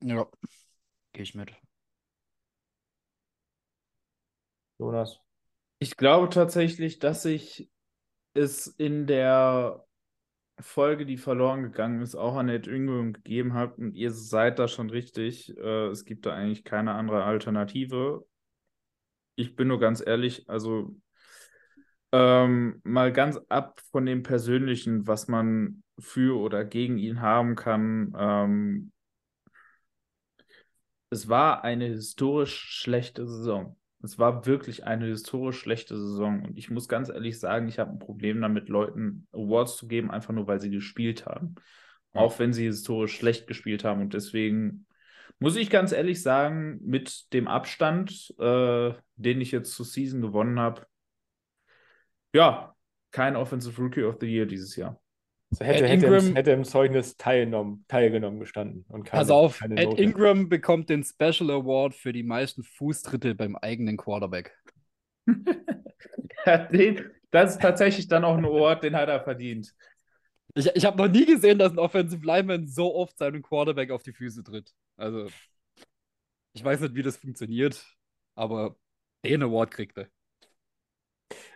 ja. 0.00 0.26
Gehe 1.14 1.22
ich 1.22 1.34
mit. 1.34 1.52
Jonas. 4.78 5.18
Ich 5.80 5.96
glaube 5.98 6.30
tatsächlich, 6.30 6.98
dass 6.98 7.24
ich 7.26 7.70
es 8.34 8.66
in 8.66 9.06
der 9.06 9.84
Folge, 10.60 11.06
die 11.06 11.16
verloren 11.16 11.62
gegangen 11.62 12.02
ist, 12.02 12.14
auch 12.14 12.36
an 12.36 12.48
Ed 12.48 12.66
Ingram 12.66 13.12
gegeben 13.12 13.54
habe 13.54 13.74
und 13.80 13.94
ihr 13.94 14.12
seid 14.12 14.58
da 14.58 14.68
schon 14.68 14.90
richtig. 14.90 15.56
Äh, 15.56 15.88
es 15.88 16.04
gibt 16.04 16.26
da 16.26 16.34
eigentlich 16.34 16.64
keine 16.64 16.94
andere 16.94 17.24
Alternative. 17.24 18.24
Ich 19.34 19.56
bin 19.56 19.68
nur 19.68 19.80
ganz 19.80 20.02
ehrlich, 20.04 20.48
also 20.48 20.94
ähm, 22.12 22.80
mal 22.84 23.12
ganz 23.12 23.40
ab 23.48 23.80
von 23.90 24.06
dem 24.06 24.22
Persönlichen, 24.22 25.06
was 25.06 25.28
man 25.28 25.82
für 25.98 26.38
oder 26.38 26.64
gegen 26.64 26.98
ihn 26.98 27.20
haben 27.20 27.56
kann. 27.56 28.12
Ähm, 28.16 28.92
es 31.10 31.28
war 31.28 31.64
eine 31.64 31.86
historisch 31.86 32.58
schlechte 32.80 33.26
Saison. 33.26 33.76
Es 34.02 34.18
war 34.18 34.46
wirklich 34.46 34.84
eine 34.84 35.06
historisch 35.06 35.58
schlechte 35.58 35.96
Saison. 35.96 36.44
Und 36.44 36.58
ich 36.58 36.70
muss 36.70 36.88
ganz 36.88 37.08
ehrlich 37.08 37.38
sagen, 37.38 37.68
ich 37.68 37.78
habe 37.78 37.92
ein 37.92 37.98
Problem 37.98 38.40
damit, 38.40 38.68
Leuten 38.68 39.26
Awards 39.32 39.76
zu 39.76 39.86
geben, 39.86 40.10
einfach 40.10 40.34
nur, 40.34 40.46
weil 40.46 40.60
sie 40.60 40.70
gespielt 40.70 41.26
haben. 41.26 41.54
Auch 42.14 42.38
wenn 42.38 42.52
sie 42.52 42.64
historisch 42.64 43.16
schlecht 43.16 43.46
gespielt 43.46 43.84
haben. 43.84 44.02
Und 44.02 44.12
deswegen 44.12 44.86
muss 45.38 45.56
ich 45.56 45.70
ganz 45.70 45.92
ehrlich 45.92 46.22
sagen, 46.22 46.78
mit 46.84 47.32
dem 47.32 47.48
Abstand, 47.48 48.34
äh, 48.38 48.92
den 49.16 49.40
ich 49.40 49.50
jetzt 49.50 49.74
zur 49.74 49.86
Season 49.86 50.20
gewonnen 50.20 50.60
habe, 50.60 50.86
ja, 52.32 52.74
kein 53.10 53.34
Offensive 53.34 53.80
Rookie 53.80 54.04
of 54.04 54.18
the 54.20 54.26
Year 54.26 54.46
dieses 54.46 54.76
Jahr. 54.76 55.01
So 55.52 55.64
hätte, 55.64 55.86
hätte, 55.86 56.06
im, 56.06 56.12
Ingram- 56.14 56.34
hätte 56.34 56.50
im 56.52 56.64
Zeugnis 56.64 57.16
teilgenommen, 57.16 57.84
teilgenommen 57.88 58.40
gestanden. 58.40 58.84
Und 58.88 59.04
keine, 59.04 59.20
Pass 59.20 59.30
auf, 59.30 59.58
keine 59.58 59.76
Ed 59.80 59.88
Note. 59.90 60.02
Ingram 60.02 60.48
bekommt 60.48 60.88
den 60.88 61.04
Special 61.04 61.50
Award 61.50 61.94
für 61.94 62.12
die 62.12 62.22
meisten 62.22 62.62
Fußtritte 62.62 63.34
beim 63.34 63.56
eigenen 63.56 63.96
Quarterback. 63.96 64.56
Ja, 66.44 66.58
den, 66.58 67.08
das 67.30 67.52
ist 67.52 67.62
tatsächlich 67.62 68.08
dann 68.08 68.24
auch 68.24 68.36
ein 68.36 68.44
Award, 68.44 68.82
den 68.82 68.96
hat 68.96 69.08
er 69.08 69.22
verdient. 69.22 69.72
Ich, 70.54 70.66
ich 70.74 70.84
habe 70.84 70.98
noch 70.98 71.08
nie 71.08 71.24
gesehen, 71.24 71.58
dass 71.58 71.70
ein 71.72 71.78
Offensive 71.78 72.26
Lineman 72.26 72.66
so 72.66 72.94
oft 72.96 73.16
seinem 73.16 73.42
Quarterback 73.42 73.92
auf 73.92 74.02
die 74.02 74.12
Füße 74.12 74.42
tritt. 74.42 74.72
Also, 74.96 75.28
ich 76.52 76.64
weiß 76.64 76.80
nicht, 76.80 76.96
wie 76.96 77.02
das 77.02 77.16
funktioniert, 77.16 77.86
aber 78.34 78.76
den 79.24 79.42
Award 79.44 79.70
kriegt 79.70 79.96
er. 79.98 80.08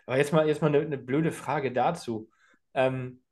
Aber 0.06 0.18
jetzt 0.18 0.32
mal, 0.32 0.46
jetzt 0.46 0.62
mal 0.62 0.68
eine, 0.68 0.80
eine 0.80 0.98
blöde 0.98 1.32
Frage 1.32 1.72
dazu. 1.72 2.30
Ähm, 2.72 3.22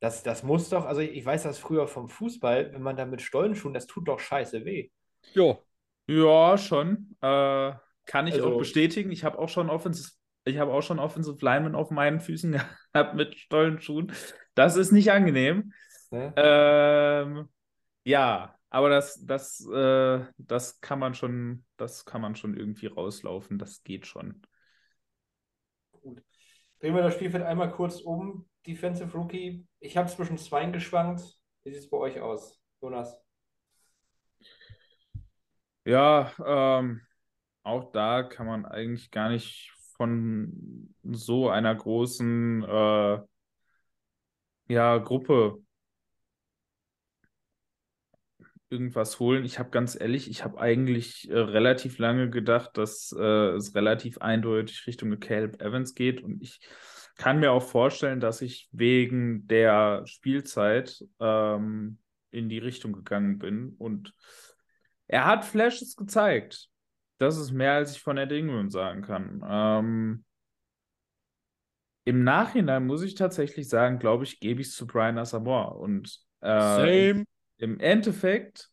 das, 0.00 0.22
das 0.22 0.42
muss 0.42 0.68
doch, 0.68 0.84
also 0.84 1.00
ich 1.00 1.24
weiß 1.24 1.44
das 1.44 1.58
früher 1.58 1.86
vom 1.86 2.08
Fußball, 2.08 2.72
wenn 2.72 2.82
man 2.82 2.96
da 2.96 3.06
mit 3.06 3.22
Stollenschuhen, 3.22 3.74
das 3.74 3.86
tut 3.86 4.08
doch 4.08 4.20
scheiße 4.20 4.64
weh. 4.64 4.90
Jo, 5.34 5.62
Ja, 6.08 6.56
schon. 6.58 7.16
Äh, 7.20 7.72
kann 8.04 8.26
ich 8.26 8.34
Also- 8.34 8.54
auch 8.54 8.58
bestätigen. 8.58 9.10
Ich 9.10 9.24
habe 9.24 9.38
auch 9.38 9.48
schon 9.48 9.70
Offensive, 9.70 10.12
ich 10.44 10.58
habe 10.58 10.72
auch 10.72 10.82
schon 10.82 10.98
Offensive 11.00 11.38
Linemen 11.44 11.74
auf 11.74 11.90
meinen 11.90 12.20
Füßen 12.20 12.52
gehabt 12.92 13.14
mit 13.14 13.34
Stollenschuhen. 13.36 14.12
Das 14.54 14.76
ist 14.76 14.92
nicht 14.92 15.10
angenehm. 15.10 15.72
Ne? 16.10 16.32
Ähm, 16.36 17.48
ja, 18.04 18.54
aber 18.70 18.88
das, 18.90 19.24
das, 19.26 19.66
äh, 19.68 20.24
das 20.38 20.80
kann 20.80 20.98
man 21.00 21.14
schon, 21.14 21.64
das 21.76 22.04
kann 22.04 22.20
man 22.20 22.36
schon 22.36 22.56
irgendwie 22.56 22.86
rauslaufen. 22.86 23.58
Das 23.58 23.82
geht 23.82 24.06
schon. 24.06 24.42
Drehen 26.80 26.94
wir 26.94 27.02
das 27.02 27.14
Spielfeld 27.14 27.42
einmal 27.44 27.70
kurz 27.72 28.00
um. 28.00 28.46
Defensive 28.66 29.12
Rookie. 29.16 29.66
Ich 29.80 29.96
habe 29.96 30.08
zwischen 30.08 30.38
zweien 30.38 30.72
geschwankt. 30.72 31.22
Wie 31.64 31.70
sieht 31.70 31.82
es 31.82 31.90
bei 31.90 31.96
euch 31.96 32.20
aus, 32.20 32.60
Jonas? 32.80 33.16
Ja, 35.84 36.32
ähm, 36.44 37.00
auch 37.62 37.92
da 37.92 38.22
kann 38.24 38.46
man 38.46 38.66
eigentlich 38.66 39.10
gar 39.10 39.28
nicht 39.28 39.72
von 39.96 40.94
so 41.02 41.48
einer 41.48 41.74
großen 41.74 42.64
äh, 42.64 43.18
ja, 44.68 44.98
Gruppe 44.98 45.58
irgendwas 48.68 49.20
holen. 49.20 49.44
Ich 49.44 49.58
habe 49.58 49.70
ganz 49.70 49.98
ehrlich, 49.98 50.28
ich 50.28 50.42
habe 50.44 50.58
eigentlich 50.60 51.30
äh, 51.30 51.38
relativ 51.38 51.98
lange 51.98 52.30
gedacht, 52.30 52.76
dass 52.76 53.14
äh, 53.16 53.50
es 53.54 53.74
relativ 53.74 54.18
eindeutig 54.18 54.86
Richtung 54.86 55.18
Caleb 55.20 55.62
Evans 55.62 55.94
geht 55.94 56.22
und 56.22 56.42
ich 56.42 56.60
kann 57.16 57.40
mir 57.40 57.52
auch 57.52 57.62
vorstellen, 57.62 58.20
dass 58.20 58.42
ich 58.42 58.68
wegen 58.72 59.46
der 59.46 60.02
Spielzeit 60.06 61.04
ähm, 61.18 61.98
in 62.30 62.48
die 62.48 62.58
Richtung 62.58 62.92
gegangen 62.92 63.38
bin. 63.38 63.74
Und 63.78 64.12
er 65.06 65.24
hat 65.24 65.44
Flashes 65.44 65.96
gezeigt. 65.96 66.68
Das 67.18 67.38
ist 67.38 67.52
mehr, 67.52 67.72
als 67.72 67.92
ich 67.92 68.02
von 68.02 68.18
Ed 68.18 68.32
Ingram 68.32 68.70
sagen 68.70 69.02
kann. 69.02 69.42
Ähm, 69.48 70.24
Im 72.04 72.22
Nachhinein 72.22 72.86
muss 72.86 73.02
ich 73.02 73.14
tatsächlich 73.14 73.68
sagen, 73.68 73.98
glaube 73.98 74.24
ich, 74.24 74.38
gebe 74.38 74.60
ich 74.60 74.68
es 74.68 74.74
zu 74.74 74.86
Brian 74.86 75.16
Asamoah. 75.16 75.76
Und 75.76 76.20
äh, 76.42 77.10
im, 77.10 77.24
im 77.56 77.80
Endeffekt 77.80 78.68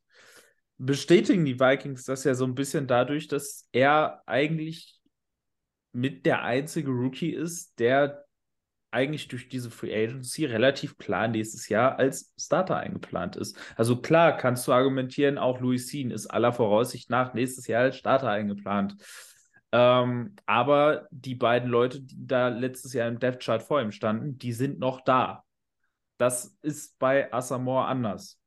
bestätigen 0.77 1.45
die 1.45 1.59
Vikings 1.59 2.03
das 2.03 2.25
ja 2.25 2.35
so 2.35 2.43
ein 2.45 2.55
bisschen 2.55 2.87
dadurch, 2.87 3.29
dass 3.29 3.69
er 3.71 4.21
eigentlich 4.25 4.99
mit 5.93 6.25
der 6.25 6.43
einzige 6.43 6.89
Rookie 6.89 7.31
ist, 7.31 7.79
der 7.79 8.22
eigentlich 8.93 9.27
durch 9.27 9.49
diese 9.49 9.71
Free 9.71 9.93
Agency 9.93 10.45
relativ 10.45 10.97
klar 10.97 11.27
nächstes 11.27 11.69
Jahr 11.69 11.97
als 11.97 12.33
Starter 12.39 12.77
eingeplant 12.77 13.35
ist. 13.35 13.57
Also 13.75 14.01
klar 14.01 14.37
kannst 14.37 14.67
du 14.67 14.71
argumentieren, 14.71 15.37
auch 15.37 15.59
Louis 15.59 15.87
Sean 15.87 16.11
ist 16.11 16.27
aller 16.27 16.53
Voraussicht 16.53 17.09
nach 17.09 17.33
nächstes 17.33 17.67
Jahr 17.67 17.83
als 17.83 17.97
Starter 17.97 18.29
eingeplant. 18.29 18.95
Ähm, 19.71 20.35
aber 20.45 21.07
die 21.09 21.35
beiden 21.35 21.69
Leute, 21.69 22.01
die 22.01 22.27
da 22.27 22.49
letztes 22.49 22.93
Jahr 22.93 23.07
im 23.07 23.19
Death 23.19 23.39
Chart 23.39 23.63
vor 23.63 23.81
ihm 23.81 23.91
standen, 23.91 24.37
die 24.37 24.53
sind 24.53 24.79
noch 24.79 25.01
da. 25.01 25.43
Das 26.17 26.55
ist 26.61 26.99
bei 26.99 27.33
Asamoah 27.33 27.87
anders. 27.87 28.39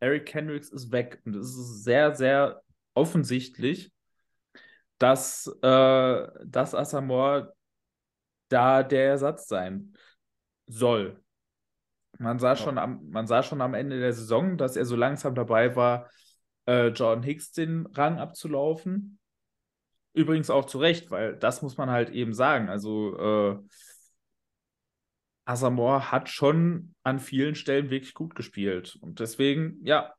Eric 0.00 0.26
Kendricks 0.26 0.70
ist 0.70 0.90
weg 0.90 1.22
und 1.24 1.36
es 1.36 1.56
ist 1.56 1.84
sehr, 1.84 2.16
sehr 2.16 2.62
offensichtlich, 2.94 3.92
dass, 4.98 5.46
äh, 5.62 6.28
dass 6.44 6.74
Asamoah 6.74 7.52
da 8.52 8.82
der 8.82 9.06
Ersatz 9.06 9.48
sein 9.48 9.94
soll. 10.66 11.20
Man 12.18 12.38
sah, 12.38 12.56
schon 12.56 12.78
am, 12.78 13.08
man 13.08 13.26
sah 13.26 13.42
schon 13.42 13.60
am 13.60 13.74
Ende 13.74 13.98
der 13.98 14.12
Saison, 14.12 14.56
dass 14.56 14.76
er 14.76 14.84
so 14.84 14.96
langsam 14.96 15.34
dabei 15.34 15.74
war, 15.74 16.10
äh, 16.66 16.88
Jordan 16.88 17.24
Hicks 17.24 17.52
den 17.52 17.86
Rang 17.86 18.18
abzulaufen. 18.18 19.18
Übrigens 20.12 20.50
auch 20.50 20.66
zu 20.66 20.78
Recht, 20.78 21.10
weil 21.10 21.36
das 21.36 21.62
muss 21.62 21.78
man 21.78 21.90
halt 21.90 22.10
eben 22.10 22.34
sagen. 22.34 22.68
Also 22.68 23.18
äh, 23.18 23.58
Asamoah 25.44 26.12
hat 26.12 26.28
schon 26.28 26.94
an 27.02 27.18
vielen 27.18 27.54
Stellen 27.54 27.90
wirklich 27.90 28.14
gut 28.14 28.34
gespielt. 28.34 28.96
Und 29.00 29.20
deswegen, 29.20 29.80
ja, 29.84 30.14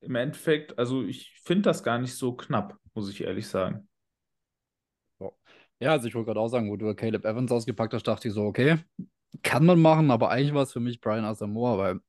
im 0.00 0.14
Endeffekt, 0.14 0.78
also 0.78 1.04
ich 1.04 1.40
finde 1.44 1.62
das 1.62 1.82
gar 1.82 1.98
nicht 1.98 2.16
so 2.16 2.34
knapp, 2.34 2.76
muss 2.94 3.10
ich 3.10 3.22
ehrlich 3.22 3.48
sagen. 3.48 3.88
Ja, 5.80 5.92
also 5.92 6.06
ich 6.06 6.14
wollte 6.14 6.26
gerade 6.26 6.40
auch 6.40 6.48
sagen, 6.48 6.70
wo 6.70 6.76
du 6.76 6.94
Caleb 6.94 7.24
Evans 7.24 7.50
ausgepackt 7.50 7.94
hast, 7.94 8.06
dachte 8.06 8.28
ich 8.28 8.34
so, 8.34 8.44
okay, 8.44 8.78
kann 9.42 9.64
man 9.64 9.80
machen, 9.80 10.10
aber 10.10 10.30
eigentlich 10.30 10.54
war 10.54 10.62
es 10.62 10.72
für 10.72 10.80
mich 10.80 11.00
Brian 11.00 11.24
Asamoah, 11.24 11.78
weil, 11.78 12.00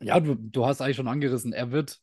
ja, 0.00 0.18
du, 0.18 0.34
du 0.34 0.64
hast 0.64 0.80
eigentlich 0.80 0.96
schon 0.96 1.08
angerissen, 1.08 1.52
er 1.52 1.70
wird, 1.70 2.00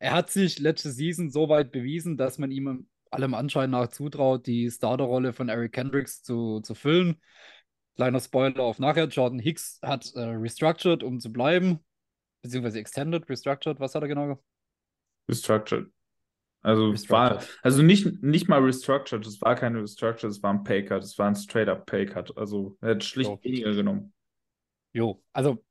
er 0.00 0.12
hat 0.12 0.30
sich 0.30 0.58
letzte 0.58 0.90
Season 0.90 1.30
so 1.30 1.48
weit 1.48 1.70
bewiesen, 1.70 2.16
dass 2.16 2.38
man 2.38 2.50
ihm 2.50 2.88
allem 3.10 3.34
Anschein 3.34 3.70
nach 3.70 3.88
zutraut, 3.88 4.46
die 4.46 4.70
Starterrolle 4.70 5.32
von 5.32 5.48
Eric 5.48 5.72
Kendricks 5.72 6.22
zu, 6.22 6.60
zu 6.60 6.74
füllen. 6.74 7.22
Kleiner 7.94 8.20
Spoiler 8.20 8.60
auf 8.60 8.78
nachher, 8.78 9.06
Jordan 9.06 9.38
Hicks 9.38 9.78
hat 9.82 10.12
äh, 10.14 10.20
restructured, 10.20 11.02
um 11.02 11.20
zu 11.20 11.32
bleiben, 11.32 11.78
beziehungsweise 12.42 12.80
extended, 12.80 13.28
restructured, 13.28 13.80
was 13.80 13.94
hat 13.94 14.02
er 14.02 14.08
genau? 14.08 14.42
Restructured. 15.28 15.90
Also, 16.60 16.92
war, 17.08 17.42
also 17.62 17.82
nicht, 17.82 18.22
nicht 18.22 18.48
mal 18.48 18.60
restructured, 18.60 19.24
es 19.26 19.40
war 19.40 19.54
keine 19.54 19.80
restructured, 19.80 20.30
es 20.30 20.42
war 20.42 20.52
ein 20.52 20.64
Paycut, 20.64 21.02
es 21.02 21.16
war 21.18 21.28
ein 21.28 21.36
straight-up 21.36 21.86
Paycut. 21.86 22.36
Also 22.36 22.76
er 22.80 22.90
hat 22.90 23.04
schlicht 23.04 23.30
jo. 23.30 23.40
weniger 23.42 23.74
genommen. 23.74 24.12
Jo, 24.92 25.22
also 25.32 25.64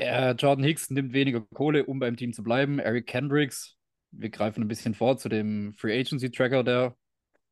äh, 0.00 0.32
Jordan 0.32 0.64
Hicks 0.64 0.90
nimmt 0.90 1.12
weniger 1.12 1.42
Kohle, 1.52 1.84
um 1.84 1.98
beim 1.98 2.16
Team 2.16 2.32
zu 2.32 2.42
bleiben. 2.42 2.78
Eric 2.78 3.06
Kendricks, 3.06 3.76
wir 4.12 4.30
greifen 4.30 4.62
ein 4.62 4.68
bisschen 4.68 4.94
vor 4.94 5.18
zu 5.18 5.28
dem 5.28 5.74
Free 5.74 5.98
Agency 5.98 6.30
Tracker, 6.30 6.64
der, 6.64 6.96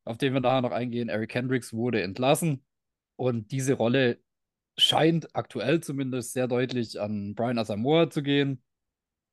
auf 0.04 0.18
den 0.18 0.32
wir 0.32 0.40
nachher 0.40 0.62
noch 0.62 0.72
eingehen. 0.72 1.08
Eric 1.08 1.30
Kendricks 1.30 1.72
wurde 1.72 2.02
entlassen 2.02 2.64
und 3.16 3.50
diese 3.50 3.74
Rolle 3.74 4.20
scheint 4.78 5.34
aktuell 5.34 5.80
zumindest 5.80 6.32
sehr 6.32 6.48
deutlich 6.48 7.00
an 7.00 7.34
Brian 7.34 7.58
Asamoah 7.58 8.08
zu 8.10 8.22
gehen. 8.22 8.62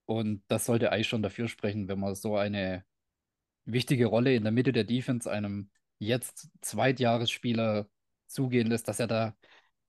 Und 0.05 0.43
das 0.47 0.65
sollte 0.65 0.91
eigentlich 0.91 1.07
schon 1.07 1.23
dafür 1.23 1.47
sprechen, 1.47 1.87
wenn 1.87 1.99
man 1.99 2.15
so 2.15 2.35
eine 2.37 2.83
wichtige 3.65 4.05
Rolle 4.05 4.35
in 4.35 4.43
der 4.43 4.51
Mitte 4.51 4.71
der 4.71 4.83
Defense 4.83 5.29
einem 5.29 5.69
jetzt 5.97 6.49
Zweitjahresspieler 6.61 7.87
zugehen 8.27 8.67
lässt, 8.67 8.87
dass 8.87 8.99
er 8.99 9.07
da 9.07 9.35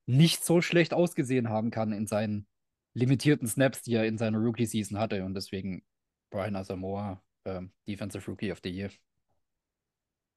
nicht 0.07 0.45
so 0.45 0.61
schlecht 0.61 0.95
ausgesehen 0.95 1.49
haben 1.49 1.71
kann 1.71 1.93
in 1.93 2.07
seinen 2.07 2.47
limitierten 2.95 3.47
Snaps, 3.47 3.83
die 3.83 3.95
er 3.95 4.07
in 4.07 4.17
seiner 4.17 4.39
Rookie-Season 4.39 4.99
hatte. 4.99 5.25
Und 5.25 5.35
deswegen 5.35 5.85
Brian 6.31 6.57
Asamoah, 6.57 7.23
äh, 7.45 7.63
Defensive 7.87 8.31
Rookie 8.31 8.53
of 8.53 8.61
the 8.63 8.71
Year. 8.71 8.91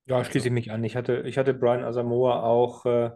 Ja, 0.05 0.23
schließe 0.25 0.47
ich 0.47 0.53
mich 0.53 0.71
an. 0.71 0.83
Ich 0.83 0.95
hatte, 0.95 1.21
ich 1.25 1.37
hatte 1.37 1.53
Brian 1.53 1.83
Asamoah 1.83 2.43
auch 2.43 2.85
äh, 2.85 3.11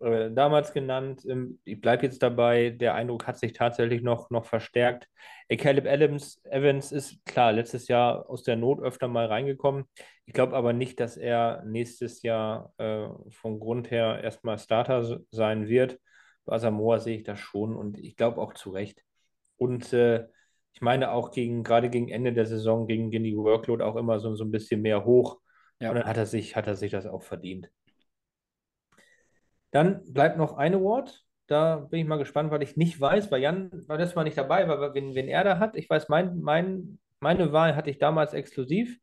äh, 0.00 0.30
damals 0.30 0.72
genannt. 0.72 1.24
Ähm, 1.28 1.58
ich 1.64 1.80
bleibe 1.80 2.04
jetzt 2.04 2.22
dabei. 2.22 2.70
Der 2.70 2.94
Eindruck 2.94 3.26
hat 3.26 3.38
sich 3.38 3.52
tatsächlich 3.52 4.02
noch, 4.02 4.30
noch 4.30 4.44
verstärkt. 4.44 5.08
Äh, 5.48 5.56
Caleb 5.56 5.86
Adams, 5.86 6.40
Evans 6.44 6.92
ist 6.92 7.24
klar 7.24 7.52
letztes 7.52 7.88
Jahr 7.88 8.28
aus 8.28 8.42
der 8.42 8.56
Not 8.56 8.80
öfter 8.80 9.08
mal 9.08 9.26
reingekommen. 9.26 9.84
Ich 10.26 10.34
glaube 10.34 10.56
aber 10.56 10.72
nicht, 10.72 11.00
dass 11.00 11.16
er 11.16 11.62
nächstes 11.64 12.22
Jahr 12.22 12.72
äh, 12.78 13.06
vom 13.30 13.60
Grund 13.60 13.90
her 13.90 14.20
erstmal 14.22 14.58
Starter 14.58 15.20
sein 15.30 15.68
wird. 15.68 15.98
Bei 16.44 16.58
Samoa 16.58 16.98
sehe 16.98 17.18
ich 17.18 17.24
das 17.24 17.40
schon 17.40 17.74
und 17.76 17.98
ich 17.98 18.16
glaube 18.16 18.40
auch 18.40 18.54
zu 18.54 18.70
Recht. 18.70 19.02
Und 19.56 19.92
äh, 19.92 20.26
ich 20.72 20.82
meine 20.82 21.10
auch 21.12 21.30
gegen, 21.30 21.62
gerade 21.62 21.88
gegen 21.88 22.08
Ende 22.08 22.32
der 22.32 22.46
Saison, 22.46 22.86
gegen, 22.86 23.10
gegen 23.10 23.24
die 23.24 23.36
Workload 23.36 23.82
auch 23.82 23.96
immer 23.96 24.20
so, 24.20 24.34
so 24.34 24.44
ein 24.44 24.50
bisschen 24.50 24.82
mehr 24.82 25.04
hoch. 25.04 25.40
Ja. 25.80 25.90
Und 25.90 25.96
dann 25.96 26.06
hat 26.06 26.16
er 26.16 26.26
sich, 26.26 26.54
hat 26.54 26.66
er 26.66 26.76
sich 26.76 26.90
das 26.90 27.06
auch 27.06 27.22
verdient. 27.22 27.70
Dann 29.76 30.00
bleibt 30.10 30.38
noch 30.38 30.56
ein 30.56 30.74
Award. 30.74 31.22
Da 31.48 31.76
bin 31.76 32.00
ich 32.00 32.06
mal 32.06 32.16
gespannt, 32.16 32.50
weil 32.50 32.62
ich 32.62 32.78
nicht 32.78 32.98
weiß, 32.98 33.30
weil 33.30 33.42
Jan 33.42 33.70
war 33.86 33.98
das 33.98 34.14
mal 34.14 34.24
nicht 34.24 34.38
dabei, 34.38 34.66
weil 34.66 34.94
wen, 34.94 35.14
wen 35.14 35.28
er 35.28 35.44
da 35.44 35.58
hat. 35.58 35.76
Ich 35.76 35.90
weiß, 35.90 36.08
mein, 36.08 36.40
mein, 36.40 36.98
meine 37.20 37.52
Wahl 37.52 37.76
hatte 37.76 37.90
ich 37.90 37.98
damals 37.98 38.32
exklusiv. 38.32 38.98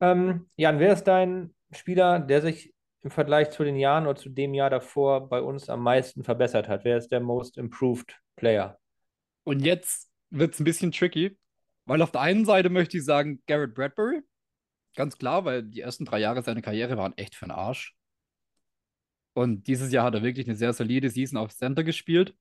Ähm, 0.00 0.50
Jan, 0.56 0.80
wer 0.80 0.94
ist 0.94 1.04
dein 1.04 1.54
Spieler, 1.70 2.18
der 2.18 2.42
sich 2.42 2.74
im 3.02 3.12
Vergleich 3.12 3.50
zu 3.50 3.62
den 3.62 3.76
Jahren 3.76 4.08
oder 4.08 4.16
zu 4.16 4.30
dem 4.30 4.52
Jahr 4.52 4.68
davor 4.68 5.28
bei 5.28 5.40
uns 5.40 5.68
am 5.68 5.84
meisten 5.84 6.24
verbessert 6.24 6.66
hat? 6.66 6.84
Wer 6.84 6.96
ist 6.98 7.12
der 7.12 7.20
Most 7.20 7.56
Improved 7.56 8.18
Player? 8.34 8.80
Und 9.44 9.60
jetzt 9.60 10.10
wird 10.30 10.54
es 10.54 10.60
ein 10.60 10.64
bisschen 10.64 10.90
tricky, 10.90 11.38
weil 11.84 12.02
auf 12.02 12.10
der 12.10 12.22
einen 12.22 12.46
Seite 12.46 12.68
möchte 12.68 12.96
ich 12.96 13.04
sagen, 13.04 13.44
Garrett 13.46 13.76
Bradbury. 13.76 14.22
Ganz 14.96 15.16
klar, 15.18 15.44
weil 15.44 15.62
die 15.62 15.82
ersten 15.82 16.04
drei 16.04 16.18
Jahre 16.18 16.42
seiner 16.42 16.62
Karriere 16.62 16.96
waren 16.96 17.16
echt 17.16 17.36
für 17.36 17.44
den 17.44 17.52
Arsch. 17.52 17.94
Und 19.32 19.66
dieses 19.66 19.92
Jahr 19.92 20.06
hat 20.06 20.14
er 20.14 20.22
wirklich 20.22 20.46
eine 20.46 20.56
sehr 20.56 20.72
solide 20.72 21.10
Season 21.10 21.38
auf 21.38 21.54
Center 21.54 21.84
gespielt. 21.84 22.34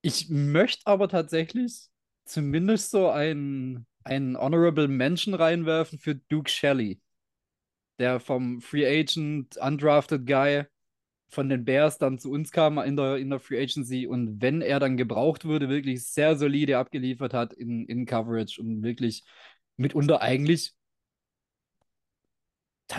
Ich 0.00 0.28
möchte 0.30 0.86
aber 0.86 1.08
tatsächlich 1.08 1.88
zumindest 2.24 2.90
so 2.90 3.08
einen, 3.10 3.86
einen 4.04 4.36
Honorable 4.36 4.88
Mention 4.88 5.34
reinwerfen 5.34 5.98
für 5.98 6.14
Duke 6.14 6.50
Shelley, 6.50 7.00
der 7.98 8.20
vom 8.20 8.60
Free 8.60 8.86
Agent 8.86 9.56
Undrafted 9.58 10.26
Guy 10.26 10.64
von 11.28 11.48
den 11.48 11.64
Bears 11.64 11.98
dann 11.98 12.18
zu 12.18 12.30
uns 12.30 12.52
kam 12.52 12.78
in 12.78 12.96
der, 12.96 13.16
in 13.16 13.30
der 13.30 13.40
Free 13.40 13.62
Agency 13.62 14.06
und 14.06 14.42
wenn 14.42 14.60
er 14.60 14.80
dann 14.80 14.96
gebraucht 14.98 15.46
wurde, 15.46 15.68
wirklich 15.68 16.04
sehr 16.04 16.36
solide 16.36 16.76
abgeliefert 16.78 17.32
hat 17.32 17.54
in, 17.54 17.86
in 17.86 18.04
Coverage 18.04 18.60
und 18.60 18.82
wirklich 18.82 19.24
mitunter 19.76 20.20
eigentlich 20.20 20.74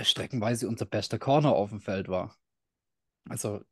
streckenweise 0.03 0.67
unser 0.67 0.86
bester 0.88 1.19
Corner 1.19 1.53
auf 1.53 1.69
dem 1.69 1.79
Feld 1.79 2.08
war. 2.08 2.36
Also, 3.29 3.63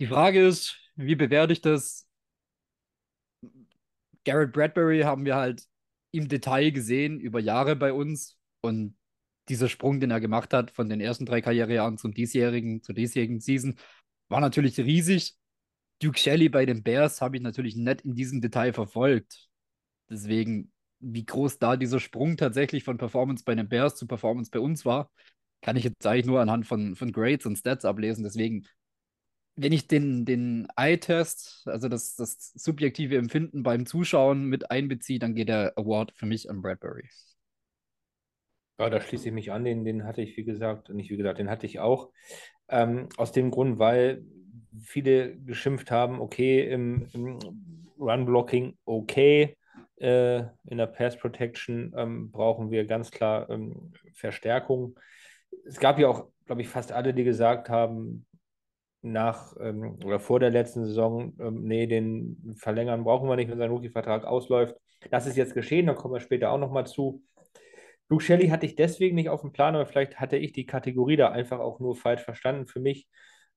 die 0.00 0.06
Frage 0.06 0.46
ist, 0.46 0.78
wie 0.96 1.14
bewerte 1.14 1.52
ich 1.52 1.60
das? 1.60 2.08
Garrett 4.24 4.52
Bradbury 4.52 5.00
haben 5.00 5.24
wir 5.24 5.36
halt 5.36 5.66
im 6.12 6.28
Detail 6.28 6.70
gesehen 6.70 7.20
über 7.20 7.40
Jahre 7.40 7.76
bei 7.76 7.92
uns 7.92 8.38
und 8.60 8.96
dieser 9.48 9.68
Sprung, 9.68 10.00
den 10.00 10.10
er 10.10 10.20
gemacht 10.20 10.52
hat 10.52 10.70
von 10.70 10.88
den 10.88 11.00
ersten 11.00 11.26
drei 11.26 11.40
Karrierejahren 11.40 11.98
zum 11.98 12.14
diesjährigen, 12.14 12.82
zur 12.82 12.94
diesjährigen 12.94 13.40
Season, 13.40 13.76
war 14.28 14.40
natürlich 14.40 14.78
riesig. 14.78 15.36
Duke 16.00 16.18
Shelley 16.18 16.48
bei 16.48 16.64
den 16.66 16.82
Bears 16.82 17.20
habe 17.20 17.36
ich 17.36 17.42
natürlich 17.42 17.76
nicht 17.76 18.02
in 18.02 18.14
diesem 18.14 18.40
Detail 18.40 18.72
verfolgt. 18.72 19.48
Deswegen, 20.08 20.72
wie 21.00 21.24
groß 21.24 21.58
da 21.58 21.76
dieser 21.76 22.00
Sprung 22.00 22.36
tatsächlich 22.36 22.84
von 22.84 22.96
Performance 22.96 23.44
bei 23.44 23.54
den 23.54 23.68
Bears 23.68 23.96
zu 23.96 24.06
Performance 24.06 24.50
bei 24.50 24.60
uns 24.60 24.84
war, 24.84 25.10
kann 25.62 25.76
ich 25.76 25.84
jetzt 25.84 26.06
eigentlich 26.06 26.26
nur 26.26 26.40
anhand 26.40 26.66
von, 26.66 26.96
von 26.96 27.12
Grades 27.12 27.46
und 27.46 27.56
Stats 27.56 27.84
ablesen. 27.84 28.24
Deswegen, 28.24 28.66
wenn 29.56 29.72
ich 29.72 29.86
den, 29.86 30.24
den 30.24 30.68
Eye-Test, 30.76 31.64
also 31.66 31.88
das, 31.88 32.16
das 32.16 32.52
subjektive 32.54 33.16
Empfinden 33.16 33.62
beim 33.62 33.86
Zuschauen 33.86 34.46
mit 34.46 34.70
einbeziehe, 34.70 35.18
dann 35.18 35.34
geht 35.34 35.48
der 35.48 35.76
Award 35.76 36.12
für 36.14 36.26
mich 36.26 36.48
an 36.48 36.62
Bradbury. 36.62 37.08
Ja, 38.78 38.88
da 38.88 39.00
schließe 39.00 39.28
ich 39.28 39.34
mich 39.34 39.52
an, 39.52 39.64
den, 39.64 39.84
den 39.84 40.04
hatte 40.04 40.22
ich, 40.22 40.36
wie 40.38 40.44
gesagt, 40.44 40.88
nicht 40.88 41.10
wie 41.10 41.18
gesagt, 41.18 41.38
den 41.38 41.50
hatte 41.50 41.66
ich 41.66 41.80
auch. 41.80 42.10
Ähm, 42.68 43.08
aus 43.18 43.32
dem 43.32 43.50
Grund, 43.50 43.78
weil 43.78 44.24
viele 44.78 45.36
geschimpft 45.36 45.90
haben, 45.90 46.20
okay, 46.20 46.66
im, 46.70 47.06
im 47.12 47.38
Run-Blocking 47.98 48.78
okay, 48.86 49.56
äh, 49.96 50.38
in 50.64 50.78
der 50.78 50.86
Pass-Protection 50.86 51.92
ähm, 51.94 52.30
brauchen 52.30 52.70
wir 52.70 52.86
ganz 52.86 53.10
klar 53.10 53.50
ähm, 53.50 53.92
Verstärkung. 54.14 54.98
Es 55.64 55.78
gab 55.78 55.98
ja 55.98 56.08
auch, 56.08 56.28
glaube 56.46 56.62
ich, 56.62 56.68
fast 56.68 56.92
alle, 56.92 57.14
die 57.14 57.24
gesagt 57.24 57.68
haben, 57.68 58.26
nach 59.02 59.54
ähm, 59.60 59.98
oder 60.04 60.20
vor 60.20 60.40
der 60.40 60.50
letzten 60.50 60.84
Saison, 60.84 61.32
ähm, 61.40 61.62
nee, 61.64 61.86
den 61.86 62.54
verlängern 62.56 63.04
brauchen 63.04 63.28
wir 63.28 63.36
nicht, 63.36 63.50
wenn 63.50 63.58
sein 63.58 63.70
Rookie-Vertrag 63.70 64.24
ausläuft. 64.26 64.76
Das 65.10 65.26
ist 65.26 65.36
jetzt 65.36 65.54
geschehen, 65.54 65.86
da 65.86 65.94
kommen 65.94 66.12
wir 66.14 66.20
später 66.20 66.50
auch 66.50 66.58
nochmal 66.58 66.86
zu. 66.86 67.22
Luke 68.10 68.22
Shelley 68.22 68.48
hatte 68.48 68.66
ich 68.66 68.74
deswegen 68.74 69.14
nicht 69.14 69.30
auf 69.30 69.40
dem 69.40 69.52
Plan, 69.52 69.74
aber 69.74 69.86
vielleicht 69.86 70.20
hatte 70.20 70.36
ich 70.36 70.52
die 70.52 70.66
Kategorie 70.66 71.16
da 71.16 71.30
einfach 71.30 71.60
auch 71.60 71.80
nur 71.80 71.96
falsch 71.96 72.22
verstanden. 72.22 72.66
Für 72.66 72.80
mich, 72.80 73.08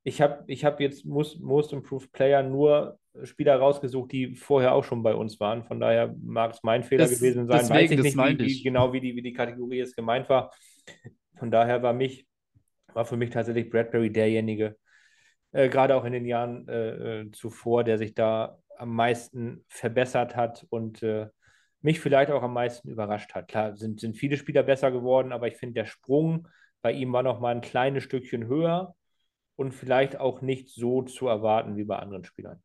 ich 0.03 0.21
habe 0.21 0.43
ich 0.47 0.63
hab 0.63 0.79
jetzt 0.79 1.05
Most, 1.05 1.41
Most 1.41 1.73
Improved 1.73 2.11
Player 2.13 2.43
nur 2.43 2.97
Spieler 3.23 3.57
rausgesucht, 3.57 4.11
die 4.11 4.35
vorher 4.35 4.73
auch 4.73 4.83
schon 4.83 5.03
bei 5.03 5.13
uns 5.13 5.39
waren. 5.39 5.63
Von 5.65 5.79
daher 5.79 6.15
mag 6.23 6.53
es 6.53 6.63
mein 6.63 6.83
Fehler 6.83 7.03
Das- 7.05 7.19
gewesen 7.19 7.47
sein. 7.47 7.59
deswegen, 7.59 7.73
Weiß 7.75 7.91
ich 7.91 8.15
nicht, 8.15 8.39
wie, 8.39 8.63
genau 8.63 8.93
wie 8.93 9.01
die, 9.01 9.15
wie 9.15 9.21
die 9.21 9.33
Kategorie 9.33 9.77
jetzt 9.79 9.95
gemeint 9.95 10.29
war. 10.29 10.51
Von 11.43 11.51
daher 11.51 11.83
war 11.83 11.91
mich, 11.91 12.25
war 12.93 13.03
für 13.03 13.17
mich 13.17 13.29
tatsächlich 13.29 13.69
Bradbury 13.69 14.13
derjenige, 14.13 14.77
äh, 15.51 15.67
gerade 15.67 15.93
auch 15.93 16.05
in 16.05 16.13
den 16.13 16.25
Jahren 16.25 16.69
äh, 16.69 17.19
äh, 17.19 17.31
zuvor, 17.31 17.83
der 17.83 17.97
sich 17.97 18.13
da 18.13 18.59
am 18.77 18.95
meisten 18.95 19.65
verbessert 19.67 20.37
hat 20.37 20.65
und 20.69 21.03
äh, 21.03 21.27
mich 21.81 21.99
vielleicht 21.99 22.31
auch 22.31 22.43
am 22.43 22.53
meisten 22.53 22.87
überrascht 22.87 23.35
hat. 23.35 23.49
Klar, 23.49 23.75
sind, 23.75 23.99
sind 23.99 24.15
viele 24.15 24.37
Spieler 24.37 24.63
besser 24.63 24.89
geworden, 24.89 25.33
aber 25.33 25.49
ich 25.49 25.57
finde, 25.57 25.73
der 25.73 25.85
Sprung 25.85 26.47
bei 26.81 26.93
ihm 26.93 27.11
war 27.11 27.23
noch 27.23 27.41
mal 27.41 27.53
ein 27.53 27.59
kleines 27.59 28.03
Stückchen 28.03 28.47
höher 28.47 28.95
und 29.57 29.73
vielleicht 29.73 30.17
auch 30.21 30.39
nicht 30.39 30.69
so 30.69 31.01
zu 31.01 31.27
erwarten 31.27 31.75
wie 31.75 31.83
bei 31.83 31.97
anderen 31.97 32.23
Spielern. 32.23 32.63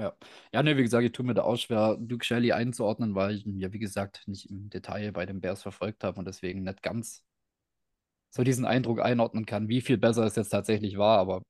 Ja. 0.00 0.16
Ja, 0.54 0.62
ne, 0.62 0.78
wie 0.78 0.82
gesagt, 0.82 1.04
ich 1.04 1.12
tue 1.12 1.26
mir 1.26 1.34
da 1.34 1.42
auch 1.42 1.56
schwer, 1.58 1.98
Duke 2.00 2.24
Shelley 2.24 2.52
einzuordnen, 2.52 3.14
weil 3.14 3.34
ich 3.34 3.44
ihn 3.44 3.58
ja, 3.58 3.74
wie 3.74 3.78
gesagt, 3.78 4.22
nicht 4.26 4.48
im 4.48 4.70
Detail 4.70 5.12
bei 5.12 5.26
den 5.26 5.42
Bears 5.42 5.60
verfolgt 5.60 6.02
habe 6.02 6.18
und 6.18 6.24
deswegen 6.26 6.62
nicht 6.62 6.82
ganz 6.82 7.25
so 8.30 8.44
diesen 8.44 8.64
Eindruck 8.64 9.00
einordnen 9.00 9.46
kann, 9.46 9.68
wie 9.68 9.80
viel 9.80 9.98
besser 9.98 10.24
es 10.24 10.36
jetzt 10.36 10.50
tatsächlich 10.50 10.98
war. 10.98 11.18
Aber 11.18 11.42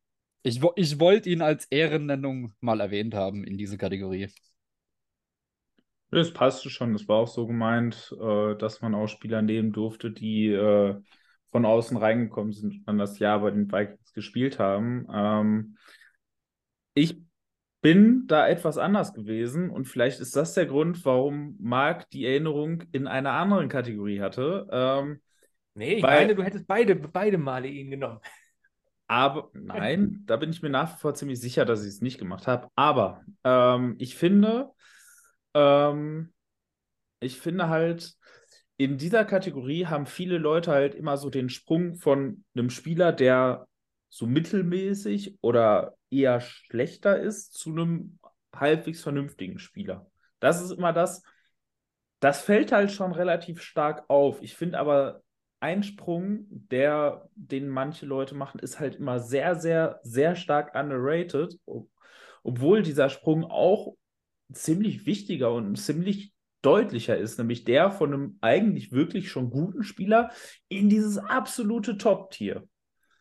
ich, 0.42 0.60
ich 0.76 1.00
wollte 1.00 1.28
ihn 1.30 1.42
als 1.42 1.66
Ehrennennung 1.66 2.52
mal 2.60 2.80
erwähnt 2.80 3.14
haben 3.14 3.44
in 3.44 3.58
diese 3.58 3.78
Kategorie. 3.78 4.28
Das 6.10 6.32
passte 6.32 6.70
schon. 6.70 6.92
Das 6.92 7.08
war 7.08 7.16
auch 7.16 7.28
so 7.28 7.46
gemeint, 7.46 8.14
äh, 8.20 8.54
dass 8.56 8.80
man 8.80 8.94
auch 8.94 9.08
Spieler 9.08 9.42
nehmen 9.42 9.72
durfte, 9.72 10.10
die 10.10 10.46
äh, 10.48 10.94
von 11.50 11.64
außen 11.64 11.96
reingekommen 11.96 12.52
sind 12.52 12.74
und 12.74 12.84
dann 12.86 12.98
das 12.98 13.18
Jahr 13.18 13.40
bei 13.40 13.50
den 13.50 13.70
Vikings 13.70 14.12
gespielt 14.12 14.58
haben. 14.58 15.06
Ähm, 15.12 15.76
ich 16.94 17.20
bin 17.80 18.26
da 18.26 18.48
etwas 18.48 18.78
anders 18.78 19.14
gewesen 19.14 19.70
und 19.70 19.86
vielleicht 19.86 20.20
ist 20.20 20.34
das 20.36 20.54
der 20.54 20.66
Grund, 20.66 21.04
warum 21.04 21.56
Marc 21.58 22.08
die 22.10 22.24
Erinnerung 22.24 22.82
in 22.92 23.06
einer 23.06 23.32
anderen 23.32 23.68
Kategorie 23.68 24.20
hatte. 24.20 24.66
Ähm, 24.70 25.20
Nee, 25.76 25.94
ich 25.94 26.02
Weil- 26.02 26.22
meine, 26.22 26.34
du 26.34 26.42
hättest 26.42 26.66
beide, 26.66 26.96
beide 26.96 27.38
Male 27.38 27.68
ihn 27.68 27.90
genommen. 27.90 28.20
Aber 29.08 29.50
nein, 29.52 30.24
da 30.26 30.36
bin 30.36 30.50
ich 30.50 30.62
mir 30.62 30.70
nach 30.70 30.94
wie 30.94 31.00
vor 31.00 31.14
ziemlich 31.14 31.40
sicher, 31.40 31.64
dass 31.64 31.82
ich 31.82 31.88
es 31.88 32.00
nicht 32.00 32.18
gemacht 32.18 32.46
habe. 32.48 32.68
Aber 32.74 33.22
ähm, 33.44 33.94
ich 33.98 34.16
finde, 34.16 34.70
ähm, 35.54 36.32
ich 37.20 37.38
finde 37.38 37.68
halt, 37.68 38.14
in 38.78 38.98
dieser 38.98 39.24
Kategorie 39.24 39.86
haben 39.86 40.06
viele 40.06 40.38
Leute 40.38 40.72
halt 40.72 40.94
immer 40.94 41.18
so 41.18 41.30
den 41.30 41.50
Sprung 41.50 41.94
von 41.94 42.44
einem 42.54 42.70
Spieler, 42.70 43.12
der 43.12 43.68
so 44.08 44.26
mittelmäßig 44.26 45.38
oder 45.40 45.96
eher 46.10 46.40
schlechter 46.40 47.18
ist, 47.20 47.52
zu 47.52 47.70
einem 47.70 48.18
halbwegs 48.54 49.02
vernünftigen 49.02 49.58
Spieler. 49.58 50.10
Das 50.40 50.62
ist 50.62 50.72
immer 50.72 50.92
das, 50.92 51.22
das 52.20 52.40
fällt 52.40 52.72
halt 52.72 52.90
schon 52.90 53.12
relativ 53.12 53.62
stark 53.62 54.04
auf. 54.08 54.42
Ich 54.42 54.56
finde 54.56 54.78
aber, 54.78 55.22
ein 55.66 55.82
Sprung, 55.82 56.46
der, 56.48 57.28
den 57.34 57.68
manche 57.68 58.06
Leute 58.06 58.36
machen, 58.36 58.60
ist 58.60 58.78
halt 58.78 58.94
immer 58.94 59.18
sehr, 59.18 59.56
sehr, 59.56 59.98
sehr 60.04 60.36
stark 60.36 60.76
underrated, 60.76 61.58
ob- 61.66 61.90
obwohl 62.44 62.82
dieser 62.82 63.08
Sprung 63.08 63.42
auch 63.44 63.96
ziemlich 64.52 65.06
wichtiger 65.06 65.52
und 65.52 65.74
ziemlich 65.74 66.32
deutlicher 66.62 67.16
ist, 67.16 67.38
nämlich 67.38 67.64
der 67.64 67.90
von 67.90 68.14
einem 68.14 68.38
eigentlich 68.42 68.92
wirklich 68.92 69.28
schon 69.28 69.50
guten 69.50 69.82
Spieler 69.82 70.30
in 70.68 70.88
dieses 70.88 71.18
absolute 71.18 71.98
Top-Tier. 71.98 72.68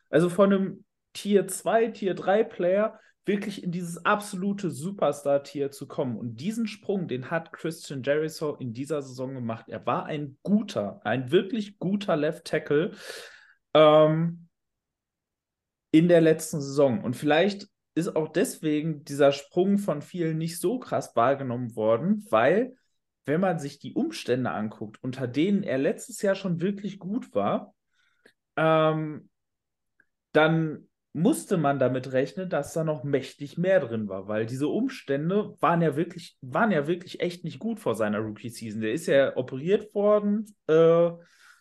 Also 0.08 0.28
von 0.28 0.52
einem 0.52 0.84
Tier 1.14 1.48
2, 1.48 1.88
Tier 1.88 2.14
3 2.14 2.44
Player 2.44 3.00
wirklich 3.26 3.64
in 3.64 3.72
dieses 3.72 4.04
absolute 4.04 4.70
Superstar-Tier 4.70 5.72
zu 5.72 5.86
kommen. 5.88 6.16
Und 6.16 6.36
diesen 6.36 6.68
Sprung, 6.68 7.08
den 7.08 7.30
hat 7.30 7.52
Christian 7.52 8.02
Jericho 8.02 8.54
in 8.54 8.72
dieser 8.72 9.02
Saison 9.02 9.34
gemacht. 9.34 9.66
Er 9.68 9.84
war 9.84 10.06
ein 10.06 10.38
guter, 10.42 11.00
ein 11.04 11.32
wirklich 11.32 11.78
guter 11.78 12.16
Left 12.16 12.44
Tackle 12.44 12.92
ähm, 13.74 14.48
in 15.90 16.08
der 16.08 16.20
letzten 16.20 16.60
Saison. 16.60 17.02
Und 17.02 17.14
vielleicht 17.14 17.68
ist 17.96 18.14
auch 18.14 18.28
deswegen 18.28 19.04
dieser 19.04 19.32
Sprung 19.32 19.78
von 19.78 20.02
vielen 20.02 20.38
nicht 20.38 20.60
so 20.60 20.78
krass 20.78 21.16
wahrgenommen 21.16 21.74
worden, 21.74 22.24
weil, 22.30 22.76
wenn 23.24 23.40
man 23.40 23.58
sich 23.58 23.80
die 23.80 23.94
Umstände 23.94 24.50
anguckt, 24.50 25.02
unter 25.02 25.26
denen 25.26 25.64
er 25.64 25.78
letztes 25.78 26.22
Jahr 26.22 26.36
schon 26.36 26.60
wirklich 26.60 27.00
gut 27.00 27.34
war, 27.34 27.74
ähm, 28.56 29.28
dann 30.32 30.86
musste 31.16 31.56
man 31.56 31.78
damit 31.78 32.12
rechnen, 32.12 32.50
dass 32.50 32.74
da 32.74 32.84
noch 32.84 33.02
mächtig 33.02 33.56
mehr 33.56 33.80
drin 33.80 34.06
war, 34.06 34.28
weil 34.28 34.44
diese 34.44 34.68
Umstände 34.68 35.56
waren 35.60 35.80
ja 35.80 35.96
wirklich, 35.96 36.36
waren 36.42 36.70
ja 36.70 36.86
wirklich 36.86 37.20
echt 37.20 37.42
nicht 37.42 37.58
gut 37.58 37.80
vor 37.80 37.94
seiner 37.94 38.18
Rookie-Season. 38.18 38.82
Der 38.82 38.92
ist 38.92 39.06
ja 39.06 39.34
operiert 39.34 39.94
worden, 39.94 40.54
äh, 40.66 41.10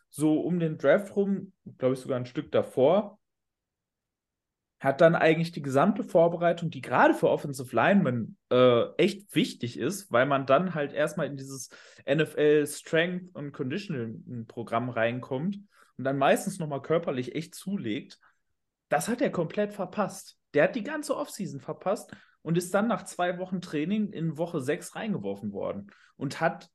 so 0.09 0.41
um 0.41 0.59
den 0.59 0.77
Draft 0.77 1.15
rum, 1.15 1.53
glaube 1.77 1.93
ich 1.93 2.01
sogar 2.01 2.17
ein 2.17 2.25
Stück 2.25 2.51
davor. 2.51 3.17
Hat 4.81 4.99
dann 4.99 5.15
eigentlich 5.15 5.53
die 5.53 5.61
gesamte 5.61 6.03
Vorbereitung, 6.03 6.69
die 6.69 6.81
gerade 6.81 7.13
für 7.13 7.29
Offensive 7.29 7.73
Linemen 7.73 8.37
äh, 8.51 8.83
echt 8.97 9.33
wichtig 9.35 9.79
ist, 9.79 10.11
weil 10.11 10.25
man 10.25 10.45
dann 10.45 10.75
halt 10.75 10.91
erstmal 10.91 11.27
in 11.27 11.37
dieses 11.37 11.69
NFL 12.05 12.67
Strength 12.67 13.33
und 13.33 13.53
Conditioning 13.53 14.47
Programm 14.47 14.89
reinkommt 14.89 15.59
und 15.97 16.03
dann 16.03 16.17
meistens 16.17 16.59
nochmal 16.59 16.81
körperlich 16.81 17.35
echt 17.35 17.55
zulegt. 17.55 18.19
Das 18.89 19.08
hat 19.08 19.21
er 19.21 19.32
komplett 19.32 19.74
verpasst. 19.74 20.38
Der 20.54 20.65
hat 20.65 20.76
die 20.76 20.84
ganze 20.84 21.15
Offseason 21.15 21.60
verpasst 21.60 22.12
und 22.41 22.58
ist 22.58 22.74
dann 22.74 22.88
nach 22.88 23.04
zwei 23.04 23.38
Wochen 23.39 23.62
Training 23.62 24.12
in 24.12 24.38
Woche 24.38 24.62
sechs 24.62 24.95
reingeworfen 24.95 25.52
worden 25.52 25.91
und 26.15 26.39
hat 26.39 26.69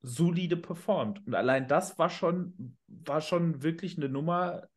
solide 0.00 0.56
performt. 0.56 1.26
Und 1.26 1.34
allein 1.34 1.66
das 1.66 1.98
war 1.98 2.08
schon, 2.08 2.76
war 2.86 3.20
schon 3.20 3.62
wirklich 3.62 3.96
eine 3.96 4.08
Nummer, 4.08 4.68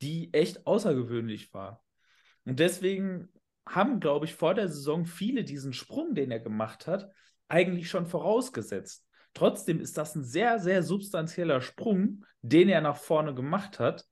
die 0.00 0.32
echt 0.32 0.66
außergewöhnlich 0.66 1.52
war. 1.52 1.84
Und 2.44 2.60
deswegen 2.60 3.28
haben, 3.66 4.00
glaube 4.00 4.26
ich, 4.26 4.34
vor 4.34 4.54
der 4.54 4.68
Saison 4.68 5.06
viele 5.06 5.44
diesen 5.44 5.72
Sprung, 5.72 6.14
den 6.14 6.30
er 6.30 6.40
gemacht 6.40 6.86
hat, 6.86 7.10
eigentlich 7.48 7.88
schon 7.88 8.06
vorausgesetzt. 8.06 9.06
Trotzdem 9.34 9.80
ist 9.80 9.98
das 9.98 10.14
ein 10.14 10.24
sehr, 10.24 10.58
sehr 10.58 10.82
substanzieller 10.82 11.60
Sprung, 11.60 12.24
den 12.42 12.68
er 12.68 12.80
nach 12.80 12.96
vorne 12.96 13.34
gemacht 13.34 13.80
hat, 13.80 14.06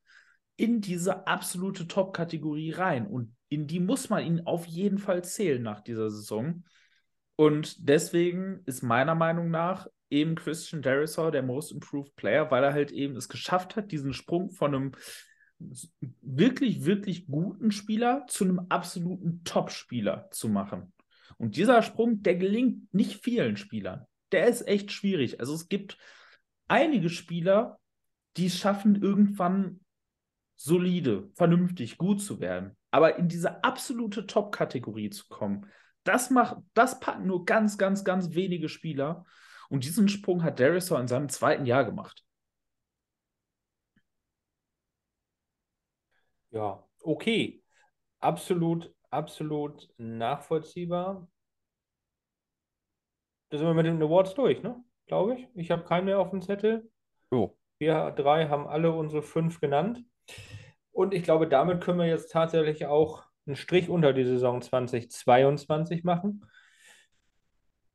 in 0.55 0.81
diese 0.81 1.27
absolute 1.27 1.87
Top-Kategorie 1.87 2.71
rein. 2.71 3.07
Und 3.07 3.35
in 3.49 3.67
die 3.67 3.79
muss 3.79 4.09
man 4.09 4.25
ihn 4.25 4.41
auf 4.41 4.65
jeden 4.65 4.97
Fall 4.97 5.23
zählen 5.23 5.61
nach 5.61 5.81
dieser 5.81 6.09
Saison. 6.09 6.63
Und 7.35 7.87
deswegen 7.89 8.61
ist 8.65 8.83
meiner 8.83 9.15
Meinung 9.15 9.49
nach 9.49 9.87
eben 10.09 10.35
Christian 10.35 10.81
Derisor 10.81 11.31
der 11.31 11.43
Most 11.43 11.71
Improved 11.71 12.15
Player, 12.15 12.51
weil 12.51 12.63
er 12.63 12.73
halt 12.73 12.91
eben 12.91 13.15
es 13.15 13.29
geschafft 13.29 13.75
hat, 13.75 13.91
diesen 13.91 14.13
Sprung 14.13 14.51
von 14.51 14.75
einem 14.75 14.91
wirklich, 16.21 16.85
wirklich 16.85 17.25
guten 17.27 17.71
Spieler 17.71 18.25
zu 18.27 18.43
einem 18.43 18.59
absoluten 18.69 19.43
Top-Spieler 19.43 20.27
zu 20.31 20.49
machen. 20.49 20.93
Und 21.37 21.57
dieser 21.57 21.81
Sprung, 21.81 22.21
der 22.21 22.35
gelingt 22.35 22.93
nicht 22.93 23.23
vielen 23.23 23.57
Spielern. 23.57 24.05
Der 24.31 24.47
ist 24.47 24.67
echt 24.67 24.91
schwierig. 24.91 25.39
Also 25.39 25.53
es 25.53 25.67
gibt 25.67 25.97
einige 26.67 27.09
Spieler, 27.09 27.79
die 28.37 28.49
schaffen, 28.49 29.01
irgendwann 29.01 29.79
solide, 30.55 31.29
vernünftig, 31.35 31.97
gut 31.97 32.21
zu 32.21 32.39
werden. 32.39 32.77
Aber 32.91 33.17
in 33.17 33.27
diese 33.27 33.63
absolute 33.63 34.27
Top-Kategorie 34.27 35.09
zu 35.09 35.27
kommen, 35.27 35.65
das 36.03 36.29
macht, 36.29 36.57
das 36.73 36.99
packen 36.99 37.27
nur 37.27 37.45
ganz, 37.45 37.77
ganz, 37.77 38.03
ganz 38.03 38.33
wenige 38.35 38.69
Spieler. 38.69 39.25
Und 39.69 39.85
diesen 39.85 40.09
Sprung 40.09 40.43
hat 40.43 40.59
Derisor 40.59 40.99
in 40.99 41.07
seinem 41.07 41.29
zweiten 41.29 41.65
Jahr 41.65 41.85
gemacht. 41.85 42.23
Ja, 46.51 46.83
okay. 47.01 47.63
Absolut, 48.19 48.93
absolut 49.09 49.89
nachvollziehbar. 49.97 51.27
Da 53.49 53.57
sind 53.57 53.67
wir 53.67 53.73
mit 53.73 53.85
den 53.85 54.01
Awards 54.01 54.33
durch, 54.33 54.61
ne? 54.63 54.83
Glaube 55.07 55.35
ich. 55.35 55.47
Ich 55.55 55.71
habe 55.71 55.83
keinen 55.83 56.05
mehr 56.05 56.19
auf 56.19 56.29
dem 56.29 56.41
Zettel. 56.41 56.89
Jo. 57.31 57.57
Wir 57.79 58.11
drei 58.11 58.47
haben 58.47 58.67
alle 58.67 58.91
unsere 58.91 59.21
fünf 59.21 59.59
genannt. 59.59 60.05
Und 60.91 61.13
ich 61.13 61.23
glaube, 61.23 61.47
damit 61.47 61.81
können 61.81 61.99
wir 61.99 62.07
jetzt 62.07 62.31
tatsächlich 62.31 62.85
auch 62.85 63.23
einen 63.45 63.55
Strich 63.55 63.89
unter 63.89 64.13
die 64.13 64.25
Saison 64.25 64.61
2022 64.61 66.03
machen. 66.03 66.45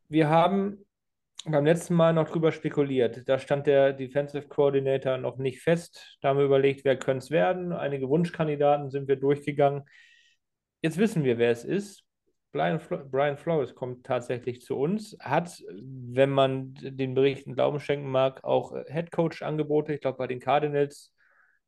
Wir 0.09 0.29
haben 0.29 0.85
beim 1.45 1.65
letzten 1.65 1.95
Mal 1.95 2.13
noch 2.13 2.29
drüber 2.29 2.53
spekuliert. 2.53 3.29
Da 3.29 3.39
stand 3.39 3.67
der 3.67 3.93
Defensive 3.93 4.49
Coordinator 4.49 5.17
noch 5.17 5.39
nicht 5.39 5.61
fest. 5.61 6.19
Da 6.21 6.29
haben 6.29 6.39
wir 6.39 6.45
überlegt, 6.45 6.85
wer 6.85 6.99
könnte 6.99 7.25
es 7.25 7.31
werden. 7.31 7.73
Einige 7.73 8.09
Wunschkandidaten 8.09 8.91
sind 8.91 9.09
wir 9.09 9.17
durchgegangen. 9.17 9.85
Jetzt 10.83 10.99
wissen 10.99 11.25
wir, 11.25 11.39
wer 11.39 11.51
es 11.51 11.65
ist. 11.65 12.05
Brian, 12.53 12.81
Brian 13.11 13.37
Flores 13.37 13.75
kommt 13.75 14.07
tatsächlich 14.07 14.63
zu 14.63 14.77
uns, 14.77 15.17
hat, 15.21 15.63
wenn 15.71 16.31
man 16.31 16.75
den 16.81 17.15
Berichten 17.15 17.55
Glauben 17.55 17.79
schenken 17.79 18.11
mag, 18.11 18.43
auch 18.43 18.73
Headcoach-Angebote, 18.87 19.93
ich 19.93 20.01
glaube 20.01 20.17
bei 20.17 20.27
den 20.27 20.41
Cardinals 20.41 21.13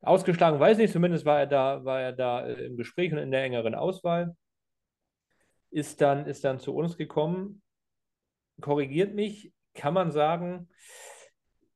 ausgeschlagen, 0.01 0.59
weiß 0.59 0.77
nicht, 0.77 0.93
zumindest 0.93 1.25
war 1.25 1.39
er 1.39 1.47
da, 1.47 1.85
war 1.85 2.01
er 2.01 2.13
da 2.13 2.45
äh, 2.45 2.65
im 2.65 2.77
Gespräch 2.77 3.11
und 3.11 3.19
in 3.19 3.31
der 3.31 3.43
engeren 3.43 3.75
Auswahl. 3.75 4.35
Ist 5.69 6.01
dann, 6.01 6.25
ist 6.25 6.43
dann 6.43 6.59
zu 6.59 6.75
uns 6.75 6.97
gekommen, 6.97 7.61
korrigiert 8.59 9.13
mich, 9.13 9.53
kann 9.73 9.93
man 9.93 10.11
sagen, 10.11 10.69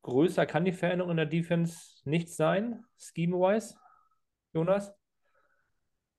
größer 0.01 0.45
kann 0.45 0.65
die 0.65 0.73
Veränderung 0.73 1.11
in 1.11 1.17
der 1.17 1.25
Defense 1.25 2.01
nicht 2.03 2.29
sein, 2.29 2.83
scheme-wise, 2.97 3.75
Jonas? 4.53 4.93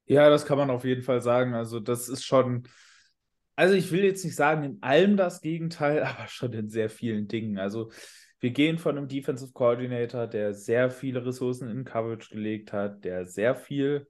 Ja, 0.07 0.31
das 0.31 0.47
kann 0.47 0.59
man 0.59 0.71
auf 0.71 0.85
jeden 0.85 1.03
Fall 1.03 1.21
sagen. 1.21 1.55
Also, 1.55 1.81
das 1.81 2.09
ist 2.09 2.25
schon, 2.25 2.69
also 3.57 3.75
ich 3.75 3.91
will 3.91 4.05
jetzt 4.05 4.25
nicht 4.25 4.37
sagen, 4.37 4.63
in 4.63 4.83
allem 4.83 5.17
das 5.17 5.41
Gegenteil, 5.41 6.03
aber 6.05 6.29
schon 6.29 6.53
in 6.53 6.69
sehr 6.71 6.89
vielen 6.89 7.29
Dingen. 7.29 7.59
Also, 7.59 7.91
wir 8.41 8.51
gehen 8.51 8.79
von 8.79 8.99
einem 8.99 9.09
Defensive 9.09 9.53
Coordinator, 9.53 10.27
der 10.27 10.53
sehr 10.55 10.91
viele 10.91 11.25
Ressourcen 11.25 11.71
in 11.71 11.85
Coverage 11.85 12.31
gelegt 12.31 12.73
hat, 12.73 13.05
der 13.05 13.27
sehr 13.27 13.55
viel, 13.55 14.09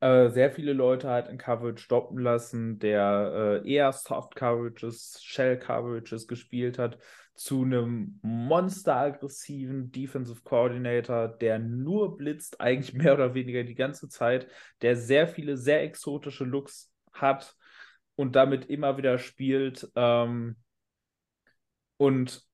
äh, 0.00 0.28
sehr 0.30 0.50
viele 0.50 0.72
Leute 0.72 1.08
hat 1.08 1.28
in 1.28 1.38
Coverage 1.38 1.82
stoppen 1.82 2.18
lassen, 2.18 2.78
der 2.78 3.62
äh, 3.64 3.70
eher 3.72 3.92
Soft 3.92 4.34
Coverages, 4.34 5.20
Shell 5.22 5.58
Coverages 5.58 6.26
gespielt 6.26 6.78
hat, 6.78 6.98
zu 7.34 7.62
einem 7.62 8.18
monsteraggressiven 8.22 9.92
Defensive 9.92 10.42
Coordinator, 10.42 11.28
der 11.28 11.58
nur 11.58 12.16
blitzt, 12.16 12.60
eigentlich 12.60 12.92
mehr 12.92 13.14
oder 13.14 13.34
weniger 13.34 13.64
die 13.64 13.74
ganze 13.74 14.08
Zeit, 14.08 14.48
der 14.82 14.96
sehr 14.96 15.28
viele 15.28 15.56
sehr 15.56 15.82
exotische 15.82 16.44
Looks 16.44 16.92
hat 17.12 17.56
und 18.16 18.36
damit 18.36 18.66
immer 18.66 18.98
wieder 18.98 19.18
spielt. 19.18 19.90
Ähm, 19.94 20.56
und 21.96 22.49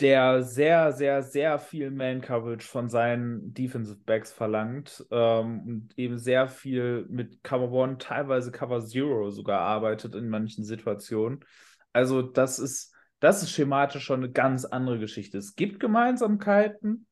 der 0.00 0.42
sehr, 0.42 0.92
sehr, 0.92 1.22
sehr 1.22 1.58
viel 1.58 1.90
Man-Coverage 1.90 2.66
von 2.66 2.88
seinen 2.88 3.52
Defensive 3.54 4.00
Backs 4.04 4.32
verlangt 4.32 5.04
ähm, 5.10 5.60
und 5.66 5.98
eben 5.98 6.18
sehr 6.18 6.48
viel 6.48 7.06
mit 7.08 7.42
Cover 7.42 7.70
One, 7.70 7.98
teilweise 7.98 8.50
Cover 8.50 8.84
Zero 8.84 9.30
sogar 9.30 9.60
arbeitet 9.60 10.14
in 10.14 10.28
manchen 10.28 10.64
Situationen. 10.64 11.44
Also 11.92 12.22
das 12.22 12.58
ist, 12.58 12.94
das 13.20 13.42
ist 13.42 13.50
schematisch 13.50 14.04
schon 14.04 14.24
eine 14.24 14.32
ganz 14.32 14.64
andere 14.64 14.98
Geschichte. 14.98 15.38
Es 15.38 15.54
gibt 15.54 15.80
Gemeinsamkeiten. 15.80 17.06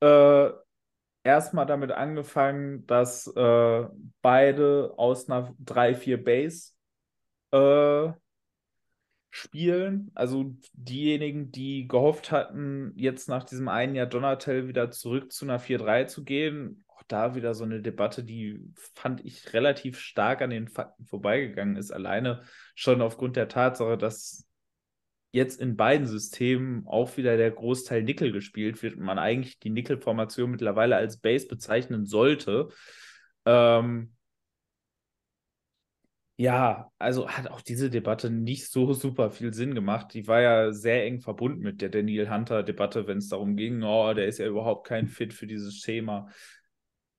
Äh, 0.00 0.50
Erstmal 1.26 1.64
damit 1.64 1.90
angefangen, 1.90 2.86
dass 2.86 3.26
äh, 3.28 3.86
beide 4.20 4.92
aus 4.98 5.30
einer 5.30 5.54
3-4 5.64 6.18
Base 6.18 6.72
äh, 7.50 8.12
spielen. 9.34 10.12
Also 10.14 10.54
diejenigen, 10.74 11.50
die 11.50 11.88
gehofft 11.88 12.30
hatten, 12.30 12.92
jetzt 12.94 13.28
nach 13.28 13.42
diesem 13.42 13.68
einen 13.68 13.96
Jahr 13.96 14.06
Donatel 14.06 14.68
wieder 14.68 14.92
zurück 14.92 15.32
zu 15.32 15.44
einer 15.44 15.58
4-3 15.58 16.06
zu 16.06 16.22
gehen, 16.22 16.84
auch 16.86 17.02
da 17.08 17.34
wieder 17.34 17.52
so 17.52 17.64
eine 17.64 17.82
Debatte, 17.82 18.22
die 18.22 18.60
fand 18.94 19.24
ich 19.24 19.52
relativ 19.52 19.98
stark 19.98 20.40
an 20.40 20.50
den 20.50 20.68
Fakten 20.68 21.04
vorbeigegangen 21.04 21.74
ist. 21.76 21.90
Alleine 21.90 22.42
schon 22.76 23.02
aufgrund 23.02 23.34
der 23.34 23.48
Tatsache, 23.48 23.98
dass 23.98 24.46
jetzt 25.32 25.60
in 25.60 25.76
beiden 25.76 26.06
Systemen 26.06 26.86
auch 26.86 27.16
wieder 27.16 27.36
der 27.36 27.50
Großteil 27.50 28.04
Nickel 28.04 28.30
gespielt 28.30 28.84
wird 28.84 28.94
und 28.94 29.02
man 29.02 29.18
eigentlich 29.18 29.58
die 29.58 29.70
Nickel-Formation 29.70 30.52
mittlerweile 30.52 30.94
als 30.94 31.18
Base 31.18 31.48
bezeichnen 31.48 32.06
sollte. 32.06 32.68
Ähm, 33.44 34.14
ja, 36.36 36.90
also 36.98 37.28
hat 37.28 37.48
auch 37.48 37.60
diese 37.60 37.90
Debatte 37.90 38.28
nicht 38.30 38.70
so 38.70 38.92
super 38.92 39.30
viel 39.30 39.54
Sinn 39.54 39.74
gemacht. 39.74 40.14
Die 40.14 40.26
war 40.26 40.40
ja 40.40 40.72
sehr 40.72 41.04
eng 41.04 41.20
verbunden 41.20 41.60
mit 41.60 41.80
der 41.80 41.90
Daniel 41.90 42.28
Hunter-Debatte, 42.30 43.06
wenn 43.06 43.18
es 43.18 43.28
darum 43.28 43.56
ging, 43.56 43.82
oh, 43.82 44.12
der 44.14 44.26
ist 44.26 44.38
ja 44.38 44.46
überhaupt 44.46 44.86
kein 44.86 45.06
Fit 45.06 45.32
für 45.32 45.46
dieses 45.46 45.78
Schema. 45.78 46.28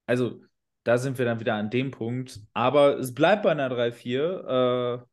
Also, 0.05 0.41
da 0.83 0.97
sind 0.97 1.17
wir 1.17 1.25
dann 1.25 1.39
wieder 1.39 1.55
an 1.55 1.69
dem 1.69 1.91
Punkt. 1.91 2.41
Aber 2.53 2.99
es 2.99 3.13
bleibt 3.13 3.43
bei 3.43 3.51
einer 3.51 3.69
3-4. 3.69 5.03
Äh, 5.03 5.05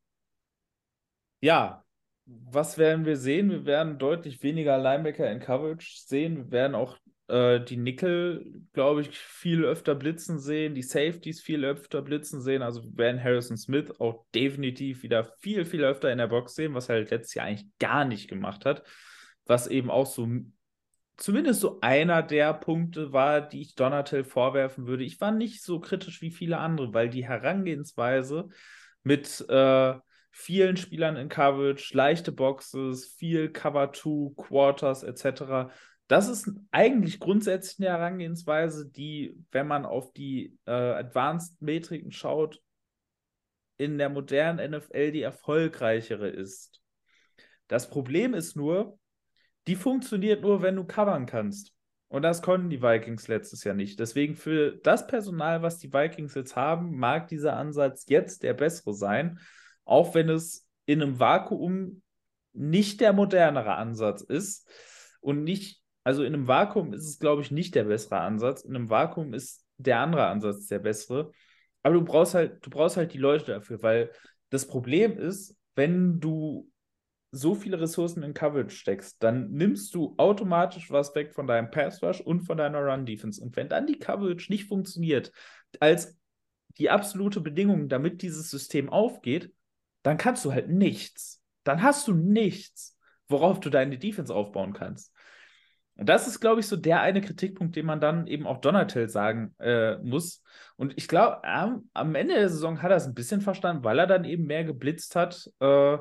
ja, 1.41 1.85
was 2.25 2.79
werden 2.79 3.05
wir 3.05 3.17
sehen? 3.17 3.51
Wir 3.51 3.65
werden 3.67 3.99
deutlich 3.99 4.43
weniger 4.43 4.79
Linebacker 4.79 5.31
in 5.31 5.41
Coverage 5.41 6.03
sehen. 6.07 6.37
Wir 6.37 6.51
werden 6.51 6.75
auch 6.75 6.99
äh, 7.33 7.65
die 7.65 7.79
Nickel, 7.79 8.63
glaube 8.75 9.01
ich, 9.01 9.19
viel 9.19 9.65
öfter 9.65 9.95
blitzen 9.95 10.39
sehen, 10.39 10.75
die 10.75 10.83
Safeties 10.83 11.41
viel 11.41 11.65
öfter 11.65 12.03
blitzen 12.03 12.43
sehen. 12.43 12.61
Also 12.61 12.83
werden 12.95 13.23
Harrison 13.25 13.57
Smith 13.57 13.91
auch 13.99 14.27
definitiv 14.35 15.03
wieder 15.03 15.25
viel, 15.39 15.65
viel 15.65 15.83
öfter 15.83 16.13
in 16.13 16.19
der 16.19 16.27
Box 16.27 16.55
sehen, 16.55 16.75
was 16.75 16.91
er 16.91 16.97
halt 16.97 17.11
letztes 17.11 17.35
Jahr 17.35 17.47
eigentlich 17.47 17.69
gar 17.79 18.05
nicht 18.05 18.29
gemacht 18.29 18.67
hat. 18.67 18.85
Was 19.47 19.67
eben 19.67 19.91
auch 19.91 20.05
so 20.05 20.29
zumindest 21.17 21.61
so 21.61 21.79
einer 21.81 22.23
der 22.23 22.53
Punkte 22.53 23.15
war, 23.15 23.41
die 23.41 23.63
ich 23.63 23.77
Donatel 23.77 24.25
vorwerfen 24.25 24.87
würde. 24.87 25.05
Ich 25.05 25.21
war 25.21 25.33
nicht 25.33 25.63
so 25.63 25.81
kritisch 25.81 26.21
wie 26.21 26.31
viele 26.31 26.59
andere, 26.59 26.93
weil 26.93 27.09
die 27.09 27.25
Herangehensweise 27.25 28.49
mit 29.05 29.43
äh, 29.49 29.95
vielen 30.31 30.77
Spielern 30.77 31.17
in 31.17 31.31
Coverage, 31.31 31.97
leichte 31.97 32.33
Boxes, 32.33 33.07
viel 33.19 33.51
Cover 33.51 33.93
2, 33.93 34.35
Quarters 34.37 35.03
etc 35.03 35.71
das 36.09 36.29
ist 36.29 36.51
eigentlich 36.71 37.21
grundsätzlich 37.21 37.79
eine 37.87 37.97
Herangehensweise, 37.97 38.91
die, 38.91 39.37
wenn 39.51 39.67
man 39.67 39.87
auf 39.87 40.13
die 40.13 40.59
äh, 40.67 40.71
Advanced-Metriken 40.71 42.13
schaut, 42.13 42.61
in 43.79 43.99
der 43.99 44.11
modernen 44.11 44.73
NFL 44.73 45.13
die 45.13 45.23
erfolgreichere 45.23 46.29
ist. 46.29 46.81
Das 47.69 47.89
Problem 47.89 48.35
ist 48.35 48.57
nur, 48.57 48.99
die 49.67 49.77
funktioniert 49.77 50.43
nur, 50.43 50.63
wenn 50.63 50.77
du 50.77 50.85
covern 50.85 51.27
kannst. 51.27 51.73
Und 52.09 52.23
das 52.23 52.43
konnten 52.43 52.69
die 52.69 52.83
Vikings 52.83 53.29
letztes 53.29 53.65
Jahr 53.65 53.75
nicht. 53.75 53.99
Deswegen 53.99 54.37
für 54.37 54.73
das 54.83 55.07
Personal, 55.07 55.63
was 55.63 55.79
die 55.79 55.93
Vikings 55.93 56.35
jetzt 56.35 56.57
haben, 56.57 56.99
mag 56.99 57.29
dieser 57.29 57.57
Ansatz 57.57 58.05
jetzt 58.09 58.43
der 58.43 58.53
bessere 58.53 58.93
sein, 58.93 59.39
auch 59.85 60.15
wenn 60.15 60.29
es 60.29 60.69
in 60.85 61.01
einem 61.01 61.19
Vakuum 61.19 62.03
nicht 62.53 63.01
der 63.01 63.15
modernere 63.15 63.77
Ansatz 63.77 64.21
ist 64.21 64.69
und 65.21 65.43
nicht 65.43 65.82
also 66.05 66.25
in 66.25 66.35
einem 66.35 66.49
Vakuum 66.49 66.93
ist 66.93 67.07
es, 67.07 67.19
glaube 67.19 67.43
ich, 67.43 67.51
nicht 67.51 67.75
der 67.75 67.85
bessere 67.85 68.21
Ansatz. 68.21 68.63
In 68.63 68.75
einem 68.75 68.91
Vakuum 68.91 69.35
ist 69.35 69.65
der 69.79 70.01
andere 70.01 70.27
Ansatz 70.27 70.67
der 70.67 70.81
bessere. 70.81 71.31
Aber 71.83 71.95
du 71.95 72.05
brauchst 72.05 72.35
halt, 72.35 72.65
du 72.65 72.71
brauchst 72.71 72.97
halt 72.97 73.13
die 73.13 73.19
Leute 73.19 73.47
dafür, 73.47 73.83
weil 73.83 74.11
das 74.51 74.67
Problem 74.67 75.17
ist, 75.17 75.57
wenn 75.75 76.21
du 76.21 76.71
so 77.31 77.55
viele 77.55 77.81
Ressourcen 77.81 78.23
in 78.23 78.35
Coverage 78.35 78.77
steckst, 78.77 79.23
dann 79.23 79.51
nimmst 79.53 79.95
du 79.95 80.15
automatisch 80.19 80.91
was 80.91 81.15
weg 81.15 81.33
von 81.33 81.47
deinem 81.47 81.71
Pass 81.71 82.03
Rush 82.03 82.21
und 82.21 82.43
von 82.43 82.59
deiner 82.59 82.81
Run 82.81 83.07
Defense. 83.07 83.43
Und 83.43 83.57
wenn 83.57 83.71
dann 83.71 83.87
die 83.87 83.99
Coverage 83.99 84.53
nicht 84.53 84.69
funktioniert, 84.69 85.33
als 85.81 86.19
die 86.77 86.91
absolute 86.91 87.41
Bedingung, 87.41 87.89
damit 87.89 88.21
dieses 88.21 88.51
System 88.51 88.91
aufgeht, 88.91 89.53
dann 90.03 90.19
kannst 90.19 90.45
du 90.45 90.53
halt 90.53 90.69
nichts. 90.69 91.43
Dann 91.65 91.83
hast 91.83 92.07
du 92.07 92.13
nichts, 92.13 92.99
worauf 93.29 93.61
du 93.61 93.71
deine 93.71 93.99
Defense 93.99 94.35
aufbauen 94.35 94.75
kannst. 94.75 95.15
Und 96.03 96.09
das 96.09 96.27
ist, 96.27 96.41
glaube 96.41 96.59
ich, 96.59 96.67
so 96.67 96.75
der 96.75 97.01
eine 97.01 97.21
Kritikpunkt, 97.21 97.77
den 97.77 97.87
man 97.87 98.01
dann 98.01 98.27
eben 98.27 98.45
auch 98.45 98.59
Donatel 98.61 99.09
sagen 99.09 99.55
äh, 99.61 99.99
muss. 99.99 100.43
Und 100.75 100.95
ich 100.97 101.07
glaube, 101.07 101.45
am, 101.45 101.89
am, 101.93 102.17
Ende 102.17 102.35
der 102.35 102.49
Saison 102.49 102.83
hat 102.83 102.91
er 102.91 102.97
es 102.97 103.07
ein 103.07 103.15
bisschen 103.15 103.41
verstanden, 103.41 103.85
weil 103.85 104.01
er 104.01 104.09
dann 104.09 104.25
eben 104.25 104.47
mehr 104.47 104.65
geblitzt 104.65 105.15
hat 105.15 105.49
äh, 105.61 105.99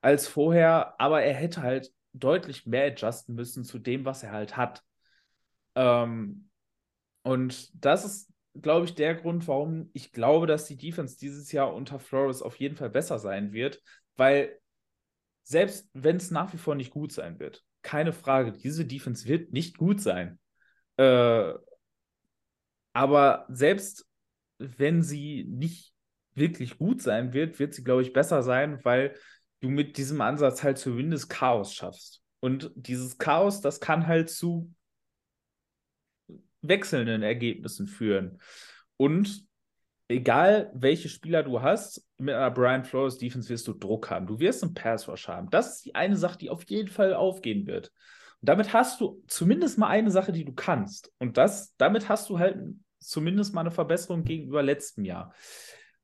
als 0.00 0.26
vorher. 0.26 0.98
Aber 0.98 1.22
er 1.22 1.34
hätte 1.34 1.60
halt 1.60 1.90
deutlich 2.14 2.64
mehr 2.64 2.86
adjusten 2.86 3.34
müssen 3.34 3.62
zu 3.62 3.78
dem, 3.78 4.06
was 4.06 4.22
er 4.22 4.32
halt 4.32 4.56
hat. 4.56 4.82
Ähm, 5.74 6.48
und 7.24 7.84
das 7.84 8.06
ist, 8.06 8.32
glaube 8.54 8.86
ich, 8.86 8.94
der 8.94 9.16
Grund, 9.16 9.46
warum 9.48 9.90
ich 9.92 10.12
glaube, 10.12 10.46
dass 10.46 10.64
die 10.64 10.78
Defense 10.78 11.18
dieses 11.18 11.52
Jahr 11.52 11.74
unter 11.74 11.98
Flores 11.98 12.40
auf 12.40 12.56
jeden 12.56 12.76
Fall 12.76 12.88
besser 12.88 13.18
sein 13.18 13.52
wird, 13.52 13.82
weil 14.16 14.58
selbst 15.42 15.90
wenn 15.92 16.16
es 16.16 16.30
nach 16.30 16.54
wie 16.54 16.58
vor 16.58 16.74
nicht 16.74 16.90
gut 16.90 17.12
sein 17.12 17.38
wird, 17.38 17.66
keine 17.84 18.12
Frage, 18.12 18.52
diese 18.52 18.84
Defense 18.84 19.28
wird 19.28 19.52
nicht 19.52 19.78
gut 19.78 20.00
sein. 20.00 20.40
Äh, 20.96 21.52
aber 22.92 23.46
selbst 23.48 24.06
wenn 24.58 25.02
sie 25.02 25.44
nicht 25.48 25.92
wirklich 26.34 26.78
gut 26.78 27.02
sein 27.02 27.32
wird, 27.32 27.58
wird 27.58 27.74
sie, 27.74 27.84
glaube 27.84 28.02
ich, 28.02 28.12
besser 28.12 28.42
sein, 28.42 28.84
weil 28.84 29.14
du 29.60 29.68
mit 29.68 29.96
diesem 29.96 30.20
Ansatz 30.20 30.62
halt 30.62 30.78
zumindest 30.78 31.30
Chaos 31.30 31.74
schaffst. 31.74 32.22
Und 32.40 32.72
dieses 32.74 33.18
Chaos, 33.18 33.60
das 33.60 33.80
kann 33.80 34.06
halt 34.06 34.30
zu 34.30 34.72
wechselnden 36.62 37.22
Ergebnissen 37.22 37.86
führen. 37.86 38.40
Und 38.96 39.46
egal 40.08 40.70
welche 40.74 41.08
Spieler 41.08 41.42
du 41.42 41.62
hast, 41.62 42.06
mit 42.18 42.34
einer 42.34 42.50
Brian 42.50 42.84
Flores 42.84 43.18
Defense 43.18 43.48
wirst 43.48 43.66
du 43.68 43.72
Druck 43.72 44.10
haben. 44.10 44.26
Du 44.26 44.38
wirst 44.38 44.62
einen 44.62 44.74
Pass 44.74 45.08
Rush 45.08 45.28
haben. 45.28 45.50
Das 45.50 45.76
ist 45.76 45.86
die 45.86 45.94
eine 45.94 46.16
Sache, 46.16 46.38
die 46.38 46.50
auf 46.50 46.64
jeden 46.64 46.88
Fall 46.88 47.14
aufgehen 47.14 47.66
wird. 47.66 47.92
Und 48.40 48.48
damit 48.48 48.72
hast 48.72 49.00
du 49.00 49.22
zumindest 49.26 49.78
mal 49.78 49.88
eine 49.88 50.10
Sache, 50.10 50.32
die 50.32 50.44
du 50.44 50.52
kannst. 50.52 51.12
Und 51.18 51.36
das, 51.36 51.74
damit 51.76 52.08
hast 52.08 52.28
du 52.28 52.38
halt 52.38 52.58
zumindest 52.98 53.54
mal 53.54 53.62
eine 53.62 53.70
Verbesserung 53.70 54.24
gegenüber 54.24 54.62
letztem 54.62 55.04
Jahr. 55.04 55.34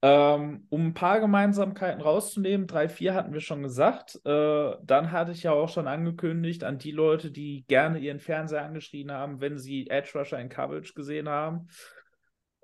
Ähm, 0.03 0.67
um 0.71 0.87
ein 0.87 0.95
paar 0.95 1.21
Gemeinsamkeiten 1.21 2.01
rauszunehmen, 2.01 2.67
drei, 2.67 2.89
vier 2.89 3.13
hatten 3.13 3.35
wir 3.35 3.41
schon 3.41 3.63
gesagt. 3.63 4.19
Äh, 4.25 4.73
dann 4.83 5.13
hatte 5.13 5.33
ich 5.33 5.43
ja 5.43 5.53
auch 5.53 5.69
schon 5.69 5.87
angekündigt 5.87 6.65
an 6.65 6.79
die 6.79 6.93
Leute, 6.93 7.31
die 7.31 7.67
gerne 7.69 7.99
ihren 7.99 8.19
Fernseher 8.19 8.65
angeschrien 8.65 9.13
haben, 9.13 9.43
wenn 9.43 9.59
sie 9.59 9.91
Edge 9.91 10.19
Rusher 10.19 10.41
in 10.41 10.49
Coverage 10.49 10.95
gesehen 10.95 11.29
haben. 11.29 11.69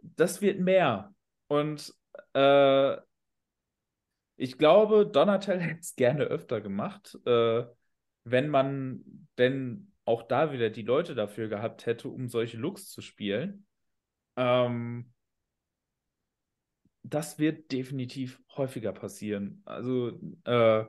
Das 0.00 0.40
wird 0.40 0.60
mehr. 0.60 1.12
Und 1.48 1.94
äh, 2.34 2.96
ich 4.36 4.58
glaube, 4.58 5.06
Donatel 5.06 5.60
hätte 5.60 5.80
es 5.80 5.96
gerne 5.96 6.24
öfter 6.24 6.60
gemacht, 6.60 7.18
äh, 7.26 7.64
wenn 8.24 8.48
man 8.48 9.28
denn 9.38 9.92
auch 10.04 10.22
da 10.22 10.52
wieder 10.52 10.70
die 10.70 10.82
Leute 10.82 11.14
dafür 11.14 11.48
gehabt 11.48 11.86
hätte, 11.86 12.08
um 12.08 12.28
solche 12.28 12.56
Looks 12.56 12.90
zu 12.90 13.00
spielen. 13.00 13.66
Ähm, 14.36 15.12
das 17.02 17.38
wird 17.38 17.70
definitiv 17.72 18.40
häufiger 18.56 18.92
passieren. 18.92 19.62
Also, 19.64 20.18
äh, 20.44 20.84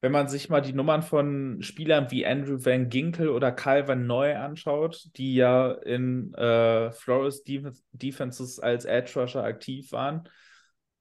wenn 0.00 0.12
man 0.12 0.28
sich 0.28 0.48
mal 0.48 0.60
die 0.60 0.72
Nummern 0.72 1.02
von 1.02 1.62
Spielern 1.62 2.10
wie 2.10 2.26
Andrew 2.26 2.58
Van 2.64 2.88
Ginkel 2.88 3.28
oder 3.28 3.50
Calvin 3.50 4.06
Neu 4.06 4.36
anschaut, 4.36 5.08
die 5.16 5.34
ja 5.34 5.72
in 5.72 6.34
äh, 6.34 6.92
Flores 6.92 7.44
Def 7.44 7.76
Defenses 7.92 8.60
als 8.60 8.84
Edge 8.84 9.18
Rusher 9.18 9.42
aktiv 9.42 9.92
waren, 9.92 10.28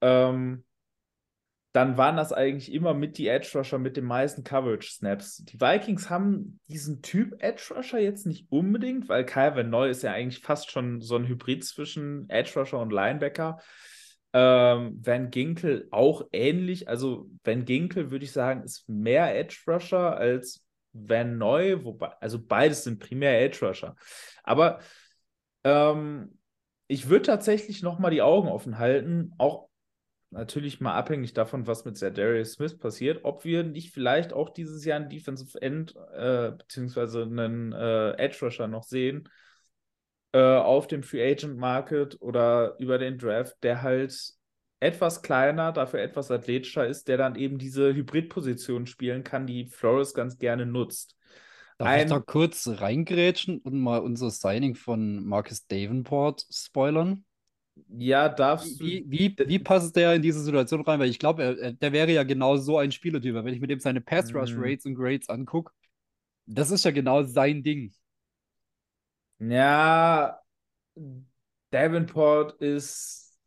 ähm, 0.02 0.64
dann 1.76 1.98
waren 1.98 2.16
das 2.16 2.32
eigentlich 2.32 2.72
immer 2.72 2.94
mit 2.94 3.18
die 3.18 3.28
Edge 3.28 3.52
Rusher 3.54 3.80
mit 3.80 3.98
den 3.98 4.06
meisten 4.06 4.46
Coverage 4.46 4.92
Snaps. 4.92 5.44
Die 5.44 5.60
Vikings 5.60 6.10
haben 6.10 6.62
diesen 6.70 7.02
Typ 7.02 7.36
Edge 7.44 7.74
Rusher 7.76 8.00
jetzt 8.00 8.26
nicht 8.26 8.50
unbedingt, 8.50 9.10
weil 9.10 9.26
Calvin 9.26 9.70
Neu 9.70 9.90
ist 9.90 10.02
ja 10.02 10.14
eigentlich 10.14 10.42
fast 10.42 10.72
schon 10.72 11.02
so 11.02 11.18
ein 11.18 11.28
Hybrid 11.28 11.66
zwischen 11.66 12.30
Edge 12.30 12.58
Rusher 12.58 12.80
und 12.80 12.94
Linebacker. 12.94 13.60
Ähm, 14.38 15.00
Van 15.02 15.32
Ginkel 15.32 15.88
auch 15.92 16.28
ähnlich. 16.34 16.90
Also 16.90 17.30
Van 17.46 17.64
Ginkel 17.64 18.12
würde 18.12 18.26
ich 18.26 18.34
sagen, 18.34 18.64
ist 18.64 18.90
mehr 18.90 19.34
Edge 19.34 19.56
Rusher 19.66 20.18
als 20.18 20.62
Van 20.92 21.38
Neu, 21.38 21.86
wobei, 21.86 22.10
also 22.20 22.46
beides 22.46 22.84
sind 22.84 23.00
primär 23.00 23.42
Edge 23.42 23.66
Rusher. 23.66 23.96
Aber 24.44 24.80
ähm, 25.64 26.38
ich 26.88 27.08
würde 27.08 27.28
tatsächlich 27.28 27.82
noch 27.82 27.98
mal 27.98 28.10
die 28.10 28.22
Augen 28.22 28.50
offen 28.50 28.78
halten, 28.78 29.32
auch 29.38 29.70
natürlich 30.32 30.82
mal 30.82 30.96
abhängig 30.96 31.34
davon, 31.34 31.66
was 31.66 31.86
mit 31.86 32.02
Darius 32.02 32.54
Smith 32.54 32.78
passiert, 32.78 33.24
ob 33.24 33.46
wir 33.46 33.64
nicht 33.64 33.94
vielleicht 33.94 34.34
auch 34.34 34.50
dieses 34.50 34.84
Jahr 34.84 34.98
einen 34.98 35.10
Defensive 35.10 35.62
End 35.62 35.96
äh, 36.14 36.52
beziehungsweise 36.52 37.22
einen 37.22 37.72
äh, 37.72 38.12
Edge 38.18 38.40
Rusher 38.42 38.68
noch 38.68 38.84
sehen, 38.84 39.30
äh, 40.36 40.58
auf 40.58 40.88
dem 40.88 41.02
Free 41.02 41.32
Agent 41.32 41.58
Market 41.58 42.18
oder 42.20 42.76
über 42.78 42.98
den 42.98 43.18
Draft, 43.18 43.56
der 43.64 43.82
halt 43.84 44.14
etwas 44.82 45.22
kleiner, 45.22 45.72
dafür 45.72 46.02
etwas 46.02 46.30
athletischer 46.30 46.86
ist, 46.86 47.08
der 47.08 47.16
dann 47.16 47.36
eben 47.36 47.58
diese 47.58 47.96
Hybridposition 47.96 48.86
spielen 48.86 49.24
kann, 49.24 49.48
die 49.48 49.68
Flores 49.68 50.14
ganz 50.14 50.38
gerne 50.38 50.66
nutzt. 50.66 51.16
Darf 51.78 51.88
Ein, 51.88 52.08
ich 52.08 52.10
da 52.10 52.20
kurz 52.20 52.68
reingrätschen 52.68 53.60
und 53.60 53.80
mal 53.80 54.00
unser 54.00 54.30
Signing 54.30 54.76
von 54.76 55.24
Marcus 55.24 55.68
Davenport 55.68 56.46
spoilern? 56.52 57.24
Ja, 57.88 58.28
darfst 58.28 58.82
du. 58.82 58.84
Wie, 58.84 59.06
wie, 59.08 59.36
wie 59.38 59.60
passt 59.60 59.96
der 59.96 60.16
in 60.16 60.22
diese 60.22 60.42
Situation 60.42 60.82
rein? 60.82 61.00
Weil 61.00 61.10
ich 61.10 61.20
glaube, 61.20 61.78
der 61.80 61.92
wäre 61.94 62.12
ja 62.12 62.24
genau 62.24 62.58
so 62.58 62.78
ein 62.78 62.92
Spielertyp. 62.92 63.36
Wenn 63.36 63.54
ich 63.54 63.62
mit 63.62 63.70
dem 63.70 63.80
seine 63.80 64.02
Pass-Rush-Rates 64.02 64.84
mhm. 64.84 64.92
und 64.92 64.98
Grades 64.98 65.30
angucke, 65.30 65.72
das 66.46 66.72
ist 66.72 66.84
ja 66.84 66.92
genau 66.92 67.24
sein 67.24 67.64
Ding. 67.64 67.94
Ja, 69.40 70.40
Davenport 71.72 72.54
ist 72.62 73.38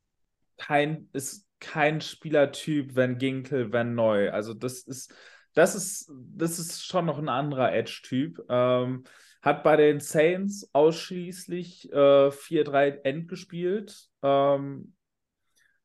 kein, 0.59 1.09
ist 1.12 1.47
kein 1.61 2.01
Spielertyp, 2.01 2.95
wenn 2.95 3.18
Ginkel, 3.18 3.72
wenn 3.72 3.95
neu. 3.95 4.30
Also 4.30 4.55
das 4.55 4.82
ist, 4.82 5.14
das 5.55 5.74
ist, 5.74 6.11
das 6.36 6.59
ist 6.59 6.84
schon 6.84 7.07
noch 7.07 7.18
ein 7.18 7.28
anderer 7.28 7.72
Edge-Typ. 7.72 8.45
Ähm, 8.49 9.05
hat 9.41 9.62
bei 9.62 9.76
den 9.76 10.01
Saints 10.01 10.68
ausschließlich 10.72 11.93
äh, 11.93 12.30
4-3 12.30 13.01
End 13.05 13.28
gespielt. 13.28 14.09
Ähm, 14.22 14.95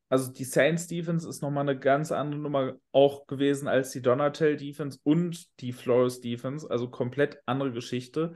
also 0.10 0.32
die 0.32 0.44
Saints 0.44 0.88
Defense 0.88 1.28
ist 1.28 1.42
nochmal 1.42 1.68
eine 1.68 1.80
ganz 1.80 2.12
andere 2.12 2.40
Nummer 2.40 2.76
auch 2.92 3.26
gewesen 3.26 3.68
als 3.68 3.92
die 3.92 4.02
Donatel 4.02 4.58
Defense 4.58 5.00
und 5.04 5.60
die 5.60 5.72
Flores 5.72 6.22
Defense. 6.22 6.70
Also 6.70 6.90
komplett 6.90 7.40
andere 7.46 7.72
Geschichte. 7.72 8.36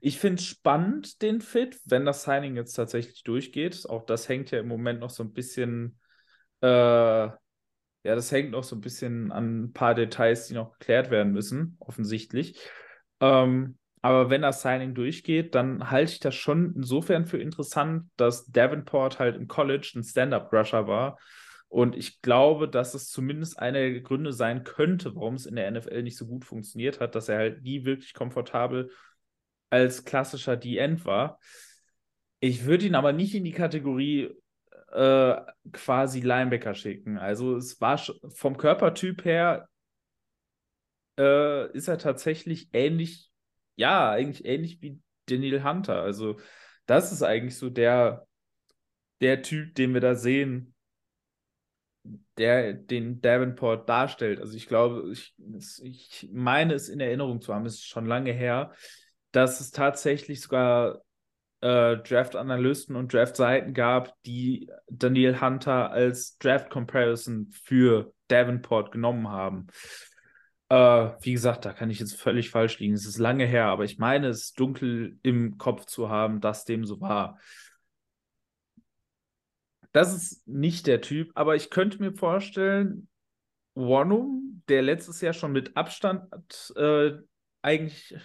Ich 0.00 0.18
finde 0.18 0.40
es 0.40 0.46
spannend, 0.46 1.22
den 1.22 1.40
Fit, 1.40 1.78
wenn 1.86 2.04
das 2.04 2.24
Signing 2.24 2.56
jetzt 2.56 2.74
tatsächlich 2.74 3.22
durchgeht. 3.24 3.88
Auch 3.88 4.04
das 4.04 4.28
hängt 4.28 4.50
ja 4.50 4.60
im 4.60 4.68
Moment 4.68 5.00
noch 5.00 5.10
so 5.10 5.22
ein 5.22 5.32
bisschen, 5.32 5.98
äh, 6.60 6.66
ja, 6.68 7.38
das 8.04 8.30
hängt 8.30 8.50
noch 8.50 8.64
so 8.64 8.76
ein 8.76 8.80
bisschen 8.80 9.32
an 9.32 9.64
ein 9.64 9.72
paar 9.72 9.94
Details, 9.94 10.46
die 10.46 10.54
noch 10.54 10.78
geklärt 10.78 11.10
werden 11.10 11.32
müssen, 11.32 11.76
offensichtlich. 11.80 12.58
Ähm, 13.20 13.78
aber 14.00 14.30
wenn 14.30 14.42
das 14.42 14.62
Signing 14.62 14.94
durchgeht, 14.94 15.54
dann 15.54 15.90
halte 15.90 16.12
ich 16.12 16.20
das 16.20 16.34
schon 16.34 16.74
insofern 16.76 17.26
für 17.26 17.38
interessant, 17.38 18.08
dass 18.16 18.46
Davenport 18.46 19.18
halt 19.18 19.36
im 19.36 19.48
College 19.48 19.92
ein 19.96 20.04
Stand-Up-Rusher 20.04 20.86
war. 20.86 21.18
Und 21.68 21.96
ich 21.96 22.22
glaube, 22.22 22.68
dass 22.68 22.94
es 22.94 23.10
zumindest 23.10 23.58
einer 23.58 23.80
der 23.80 24.00
Gründe 24.00 24.32
sein 24.32 24.64
könnte, 24.64 25.14
warum 25.14 25.34
es 25.34 25.46
in 25.46 25.56
der 25.56 25.70
NFL 25.70 26.02
nicht 26.02 26.16
so 26.16 26.26
gut 26.26 26.44
funktioniert 26.44 27.00
hat, 27.00 27.14
dass 27.14 27.28
er 27.28 27.36
halt 27.38 27.62
nie 27.62 27.84
wirklich 27.84 28.14
komfortabel 28.14 28.90
als 29.70 30.04
klassischer 30.04 30.56
D-End 30.56 31.04
war. 31.04 31.38
Ich 32.40 32.64
würde 32.64 32.86
ihn 32.86 32.94
aber 32.94 33.12
nicht 33.12 33.34
in 33.34 33.44
die 33.44 33.52
Kategorie 33.52 34.30
äh, 34.92 35.36
quasi 35.72 36.20
Linebacker 36.20 36.74
schicken. 36.74 37.18
Also 37.18 37.56
es 37.56 37.80
war 37.80 37.98
vom 37.98 38.56
Körpertyp 38.56 39.24
her 39.24 39.68
äh, 41.18 41.70
ist 41.72 41.88
er 41.88 41.98
tatsächlich 41.98 42.68
ähnlich, 42.72 43.30
ja, 43.76 44.10
eigentlich 44.10 44.44
ähnlich 44.46 44.80
wie 44.80 45.00
Daniel 45.26 45.64
Hunter. 45.64 46.00
Also 46.00 46.38
das 46.86 47.12
ist 47.12 47.22
eigentlich 47.22 47.56
so 47.56 47.68
der, 47.68 48.26
der 49.20 49.42
Typ, 49.42 49.74
den 49.74 49.92
wir 49.92 50.00
da 50.00 50.14
sehen, 50.14 50.74
der 52.38 52.72
den 52.72 53.20
Davenport 53.20 53.88
darstellt. 53.88 54.40
Also 54.40 54.56
ich 54.56 54.68
glaube, 54.68 55.10
ich, 55.12 55.34
ich 55.82 56.28
meine 56.32 56.74
es 56.74 56.88
in 56.88 57.00
Erinnerung 57.00 57.40
zu 57.40 57.52
haben, 57.52 57.66
es 57.66 57.74
ist 57.74 57.88
schon 57.88 58.06
lange 58.06 58.32
her, 58.32 58.72
dass 59.32 59.60
es 59.60 59.70
tatsächlich 59.70 60.40
sogar 60.40 61.02
äh, 61.60 61.96
Draft-Analysten 61.96 62.96
und 62.96 63.12
Draft-Seiten 63.12 63.74
gab, 63.74 64.14
die 64.22 64.70
Daniel 64.88 65.40
Hunter 65.40 65.90
als 65.90 66.38
Draft-Comparison 66.38 67.50
für 67.50 68.12
Davenport 68.28 68.92
genommen 68.92 69.28
haben. 69.28 69.66
Äh, 70.68 70.76
wie 71.22 71.32
gesagt, 71.32 71.64
da 71.64 71.72
kann 71.72 71.90
ich 71.90 71.98
jetzt 71.98 72.20
völlig 72.20 72.50
falsch 72.50 72.78
liegen. 72.78 72.94
Es 72.94 73.06
ist 73.06 73.18
lange 73.18 73.46
her, 73.46 73.66
aber 73.66 73.84
ich 73.84 73.98
meine 73.98 74.28
es 74.28 74.52
dunkel 74.52 75.18
im 75.22 75.58
Kopf 75.58 75.86
zu 75.86 76.08
haben, 76.08 76.40
dass 76.40 76.64
dem 76.64 76.84
so 76.84 77.00
war. 77.00 77.38
Das 79.92 80.14
ist 80.14 80.46
nicht 80.46 80.86
der 80.86 81.00
Typ, 81.00 81.32
aber 81.34 81.56
ich 81.56 81.70
könnte 81.70 81.98
mir 82.00 82.12
vorstellen, 82.12 83.08
Wonum, 83.74 84.62
der 84.68 84.82
letztes 84.82 85.20
Jahr 85.20 85.32
schon 85.32 85.52
mit 85.52 85.76
Abstand 85.76 86.28
äh, 86.76 87.12
eigentlich 87.62 88.16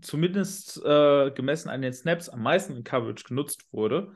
zumindest 0.00 0.82
äh, 0.84 1.30
gemessen 1.30 1.68
an 1.68 1.82
den 1.82 1.92
Snaps 1.92 2.28
am 2.28 2.42
meisten 2.42 2.76
in 2.76 2.84
Coverage 2.84 3.24
genutzt 3.24 3.66
wurde 3.72 4.12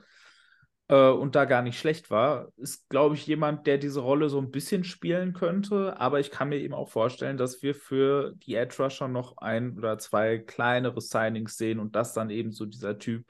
äh, 0.89 1.09
und 1.09 1.35
da 1.37 1.45
gar 1.45 1.63
nicht 1.63 1.79
schlecht 1.79 2.11
war, 2.11 2.49
ist, 2.57 2.89
glaube 2.89 3.15
ich, 3.15 3.27
jemand, 3.27 3.67
der 3.67 3.79
diese 3.79 4.01
Rolle 4.01 4.29
so 4.29 4.39
ein 4.39 4.51
bisschen 4.51 4.85
spielen 4.85 5.33
könnte. 5.33 5.99
Aber 5.99 6.21
ich 6.21 6.31
kann 6.31 6.49
mir 6.49 6.59
eben 6.59 6.75
auch 6.75 6.89
vorstellen, 6.89 7.37
dass 7.37 7.63
wir 7.63 7.75
für 7.75 8.35
die 8.37 8.57
Edge 8.57 8.83
Rusher 8.83 9.09
noch 9.09 9.39
ein 9.39 9.79
oder 9.79 9.99
zwei 9.99 10.39
kleinere 10.39 11.01
Signings 11.01 11.57
sehen 11.57 11.79
und 11.79 11.95
das 11.95 12.13
dann 12.13 12.31
eben 12.31 12.53
so 12.53 12.67
dieser 12.67 12.99
Typ 12.99 13.25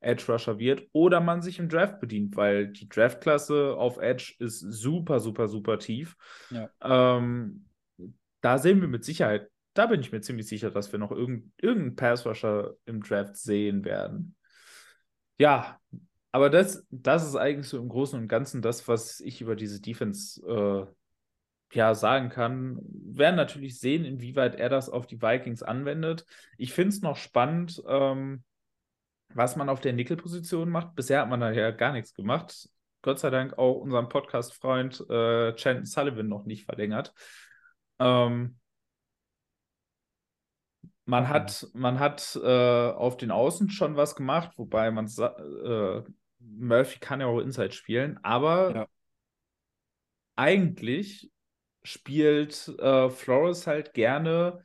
Edge 0.00 0.30
Rusher 0.30 0.58
wird 0.58 0.86
oder 0.92 1.20
man 1.20 1.42
sich 1.42 1.58
im 1.58 1.68
Draft 1.68 1.98
bedient, 2.00 2.36
weil 2.36 2.68
die 2.68 2.88
Draftklasse 2.88 3.74
auf 3.74 3.98
Edge 3.98 4.34
ist 4.38 4.60
super, 4.60 5.18
super, 5.18 5.48
super 5.48 5.78
tief. 5.78 6.14
Ja. 6.50 6.70
Ähm, 6.82 7.64
da 8.40 8.58
sehen 8.58 8.80
wir 8.80 8.88
mit 8.88 9.04
Sicherheit 9.04 9.48
da 9.74 9.86
bin 9.86 10.00
ich 10.00 10.12
mir 10.12 10.20
ziemlich 10.20 10.46
sicher, 10.46 10.70
dass 10.70 10.92
wir 10.92 10.98
noch 10.98 11.10
irgend, 11.10 11.52
irgendeinen 11.60 11.96
Pass-Rusher 11.96 12.74
im 12.86 13.02
Draft 13.02 13.36
sehen 13.36 13.84
werden. 13.84 14.36
Ja, 15.38 15.78
aber 16.32 16.50
das, 16.50 16.86
das 16.90 17.26
ist 17.26 17.36
eigentlich 17.36 17.68
so 17.68 17.78
im 17.78 17.88
Großen 17.88 18.18
und 18.18 18.28
Ganzen 18.28 18.62
das, 18.62 18.88
was 18.88 19.20
ich 19.20 19.40
über 19.40 19.56
diese 19.56 19.80
Defense 19.80 20.40
äh, 20.46 20.86
ja, 21.76 21.94
sagen 21.94 22.28
kann. 22.28 22.78
Wir 22.82 23.18
werden 23.18 23.36
natürlich 23.36 23.78
sehen, 23.78 24.04
inwieweit 24.04 24.54
er 24.54 24.68
das 24.68 24.88
auf 24.88 25.06
die 25.06 25.20
Vikings 25.20 25.62
anwendet. 25.62 26.24
Ich 26.56 26.72
finde 26.72 26.90
es 26.90 27.02
noch 27.02 27.16
spannend, 27.16 27.82
ähm, 27.86 28.44
was 29.34 29.56
man 29.56 29.68
auf 29.68 29.80
der 29.80 29.92
Nickel-Position 29.92 30.70
macht. 30.70 30.94
Bisher 30.94 31.20
hat 31.20 31.28
man 31.28 31.40
da 31.40 31.50
ja 31.50 31.72
gar 31.72 31.92
nichts 31.92 32.14
gemacht. 32.14 32.68
Gott 33.02 33.18
sei 33.18 33.30
Dank 33.30 33.58
auch 33.58 33.80
unseren 33.80 34.08
Podcast-Freund 34.08 35.08
äh, 35.10 35.54
Chandon 35.56 35.84
Sullivan 35.84 36.28
noch 36.28 36.44
nicht 36.46 36.64
verlängert. 36.64 37.12
Ähm, 37.98 38.56
man 41.06 41.28
hat, 41.28 41.66
man 41.74 41.98
hat 41.98 42.38
äh, 42.42 42.90
auf 42.90 43.16
den 43.16 43.30
Außen 43.30 43.70
schon 43.70 43.96
was 43.96 44.16
gemacht, 44.16 44.52
wobei 44.56 44.90
man 44.90 45.06
äh, 45.06 46.02
Murphy 46.38 46.98
kann 46.98 47.20
ja 47.20 47.26
auch 47.26 47.40
Inside 47.40 47.72
spielen, 47.72 48.18
aber 48.22 48.74
Ja. 48.74 48.86
eigentlich 50.36 51.30
spielt 51.82 52.68
äh, 52.78 53.10
Flores 53.10 53.66
halt 53.66 53.94
gerne 53.94 54.64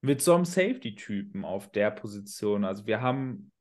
mit 0.00 0.22
so 0.22 0.34
einem 0.34 0.44
Safety-Typen 0.44 1.44
auf 1.44 1.70
der 1.72 1.90
Position. 1.90 2.64
Also 2.64 2.86
wir 2.86 3.00
haben 3.00 3.52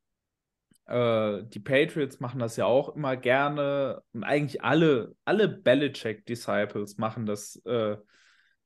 äh, 0.88 1.44
die 1.46 1.60
Patriots 1.60 2.20
machen 2.20 2.40
das 2.40 2.58
ja 2.58 2.66
auch 2.66 2.96
immer 2.96 3.16
gerne 3.16 4.02
und 4.14 4.24
eigentlich 4.24 4.64
alle, 4.64 5.16
alle 5.26 5.48
Belichick-Disciples 5.48 6.98
machen 6.98 7.26
das, 7.26 7.56
äh, 7.66 7.98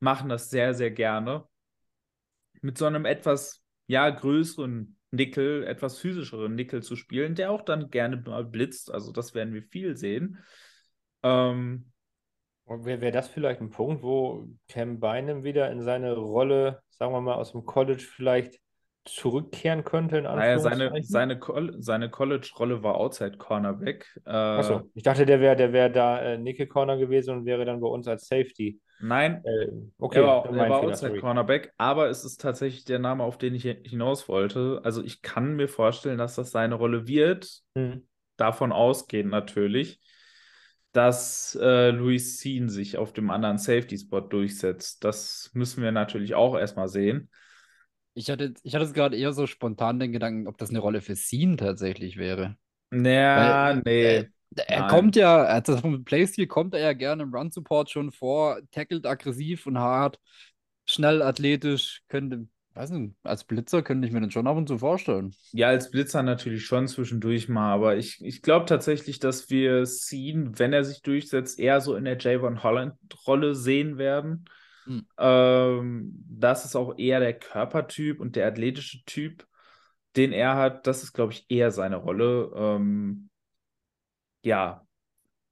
machen 0.00 0.28
das 0.28 0.50
sehr, 0.50 0.74
sehr 0.74 0.90
gerne. 0.90 1.46
Mit 2.60 2.78
so 2.78 2.86
einem 2.86 3.04
etwas, 3.04 3.62
ja, 3.86 4.08
größeren 4.10 4.96
Nickel, 5.10 5.64
etwas 5.64 5.98
physischeren 5.98 6.54
Nickel 6.54 6.82
zu 6.82 6.96
spielen, 6.96 7.34
der 7.34 7.50
auch 7.50 7.62
dann 7.62 7.90
gerne 7.90 8.16
mal 8.16 8.44
blitzt. 8.44 8.92
Also 8.92 9.12
das 9.12 9.34
werden 9.34 9.54
wir 9.54 9.62
viel 9.62 9.96
sehen. 9.96 10.38
Ähm, 11.22 11.92
Wäre 12.66 13.00
wär 13.00 13.12
das 13.12 13.28
vielleicht 13.28 13.62
ein 13.62 13.70
Punkt, 13.70 14.02
wo 14.02 14.46
Cam 14.68 15.00
Bynum 15.00 15.42
wieder 15.42 15.70
in 15.70 15.80
seine 15.80 16.14
Rolle, 16.14 16.82
sagen 16.90 17.12
wir 17.12 17.22
mal, 17.22 17.36
aus 17.36 17.52
dem 17.52 17.64
College 17.64 18.02
vielleicht 18.02 18.60
zurückkehren 19.14 19.84
könnte, 19.84 20.18
in 20.18 20.26
naja, 20.30 20.58
seine, 20.58 20.96
Anführungszeichen? 20.96 21.08
seine, 21.08 21.40
seine 21.78 22.10
College-Rolle 22.10 22.82
war 22.82 22.96
Outside 22.96 23.38
Cornerback. 23.38 24.20
Äh, 24.26 24.30
Achso, 24.58 24.90
ich 24.94 25.02
dachte, 25.02 25.24
der 25.26 25.40
wäre 25.40 25.56
der 25.56 25.72
wär 25.72 25.88
da 25.88 26.20
äh, 26.20 26.38
Nickel 26.38 26.66
Corner 26.66 26.96
gewesen 26.96 27.36
und 27.36 27.44
wäre 27.46 27.64
dann 27.64 27.80
bei 27.80 27.88
uns 27.88 28.08
als 28.08 28.26
Safety. 28.26 28.80
Nein, 28.98 29.44
Äh, 29.44 29.68
okay, 29.98 30.18
er 30.18 30.26
war, 30.26 30.44
er 30.46 30.68
war 30.68 30.80
Fehler, 30.80 30.92
Outside 30.92 31.10
sorry. 31.10 31.20
Cornerback, 31.20 31.72
aber 31.76 32.08
es 32.08 32.24
ist 32.24 32.40
tatsächlich 32.40 32.84
der 32.84 32.98
Name, 32.98 33.22
auf 33.24 33.38
den 33.38 33.54
ich 33.54 33.64
hi- 33.64 33.82
hinaus 33.84 34.28
wollte. 34.28 34.80
Also 34.84 35.02
ich 35.04 35.22
kann 35.22 35.54
mir 35.54 35.68
vorstellen, 35.68 36.18
dass 36.18 36.34
das 36.34 36.50
seine 36.50 36.74
Rolle 36.74 37.06
wird. 37.06 37.62
Hm. 37.76 38.02
Davon 38.36 38.72
ausgehen 38.72 39.28
natürlich, 39.28 40.00
dass 40.92 41.56
äh, 41.60 41.90
Luis 41.90 42.38
Seen 42.38 42.68
sich 42.68 42.96
auf 42.98 43.12
dem 43.12 43.30
anderen 43.30 43.58
Safety-Spot 43.58 44.20
durchsetzt. 44.20 45.04
Das 45.04 45.50
müssen 45.54 45.82
wir 45.82 45.92
natürlich 45.92 46.34
auch 46.34 46.56
erstmal 46.56 46.88
sehen. 46.88 47.30
Ich 48.18 48.30
hatte, 48.30 48.54
ich 48.62 48.74
hatte 48.74 48.84
jetzt 48.84 48.94
gerade 48.94 49.16
eher 49.16 49.32
so 49.32 49.46
spontan 49.46 50.00
den 50.00 50.12
Gedanken, 50.12 50.48
ob 50.48 50.58
das 50.58 50.70
eine 50.70 50.80
Rolle 50.80 51.00
für 51.02 51.14
Scene 51.16 51.56
tatsächlich 51.56 52.16
wäre. 52.16 52.56
Naja, 52.90 53.34
Weil, 53.34 53.84
nee. 53.84 54.24
äh, 54.56 54.64
Er 54.68 54.82
Nein. 54.82 54.84
kommt 54.84 55.16
ja, 55.16 55.44
also 55.44 55.76
vom 55.78 56.04
Playstil 56.04 56.46
kommt 56.48 56.74
er 56.74 56.80
ja 56.80 56.92
gerne 56.94 57.24
im 57.24 57.34
Run-Support 57.34 57.90
schon 57.90 58.12
vor, 58.12 58.60
tackelt 58.72 59.06
aggressiv 59.06 59.66
und 59.66 59.78
hart, 59.78 60.20
schnell, 60.86 61.22
athletisch, 61.22 62.02
könnte, 62.08 62.48
weiß 62.74 62.90
nicht, 62.92 63.14
als 63.24 63.44
Blitzer 63.44 63.82
könnte 63.82 64.06
ich 64.08 64.14
mir 64.14 64.20
den 64.20 64.30
schon 64.32 64.46
ab 64.48 64.56
und 64.56 64.68
zu 64.68 64.78
vorstellen. 64.78 65.34
Ja, 65.50 65.68
als 65.68 65.90
Blitzer 65.90 66.22
natürlich 66.22 66.66
schon 66.66 66.88
zwischendurch 66.88 67.48
mal, 67.48 67.72
aber 67.72 67.96
ich, 67.96 68.22
ich 68.22 68.42
glaube 68.42 68.66
tatsächlich, 68.66 69.18
dass 69.18 69.48
wir 69.48 69.86
Seen, 69.86 70.58
wenn 70.58 70.74
er 70.74 70.84
sich 70.84 71.00
durchsetzt, 71.00 71.58
eher 71.58 71.80
so 71.80 71.96
in 71.96 72.04
der 72.04 72.18
Javon 72.18 72.62
Holland-Rolle 72.62 73.54
sehen 73.54 73.96
werden. 73.96 74.44
Hm. 74.88 75.06
Ähm, 75.18 76.24
das 76.28 76.64
ist 76.64 76.74
auch 76.74 76.98
eher 76.98 77.20
der 77.20 77.38
Körpertyp 77.38 78.20
und 78.20 78.36
der 78.36 78.46
athletische 78.46 79.04
Typ, 79.04 79.46
den 80.16 80.32
er 80.32 80.56
hat. 80.56 80.86
Das 80.86 81.02
ist, 81.02 81.12
glaube 81.12 81.34
ich, 81.34 81.44
eher 81.50 81.70
seine 81.70 81.96
Rolle. 81.96 82.50
Ähm, 82.56 83.28
ja, 84.42 84.86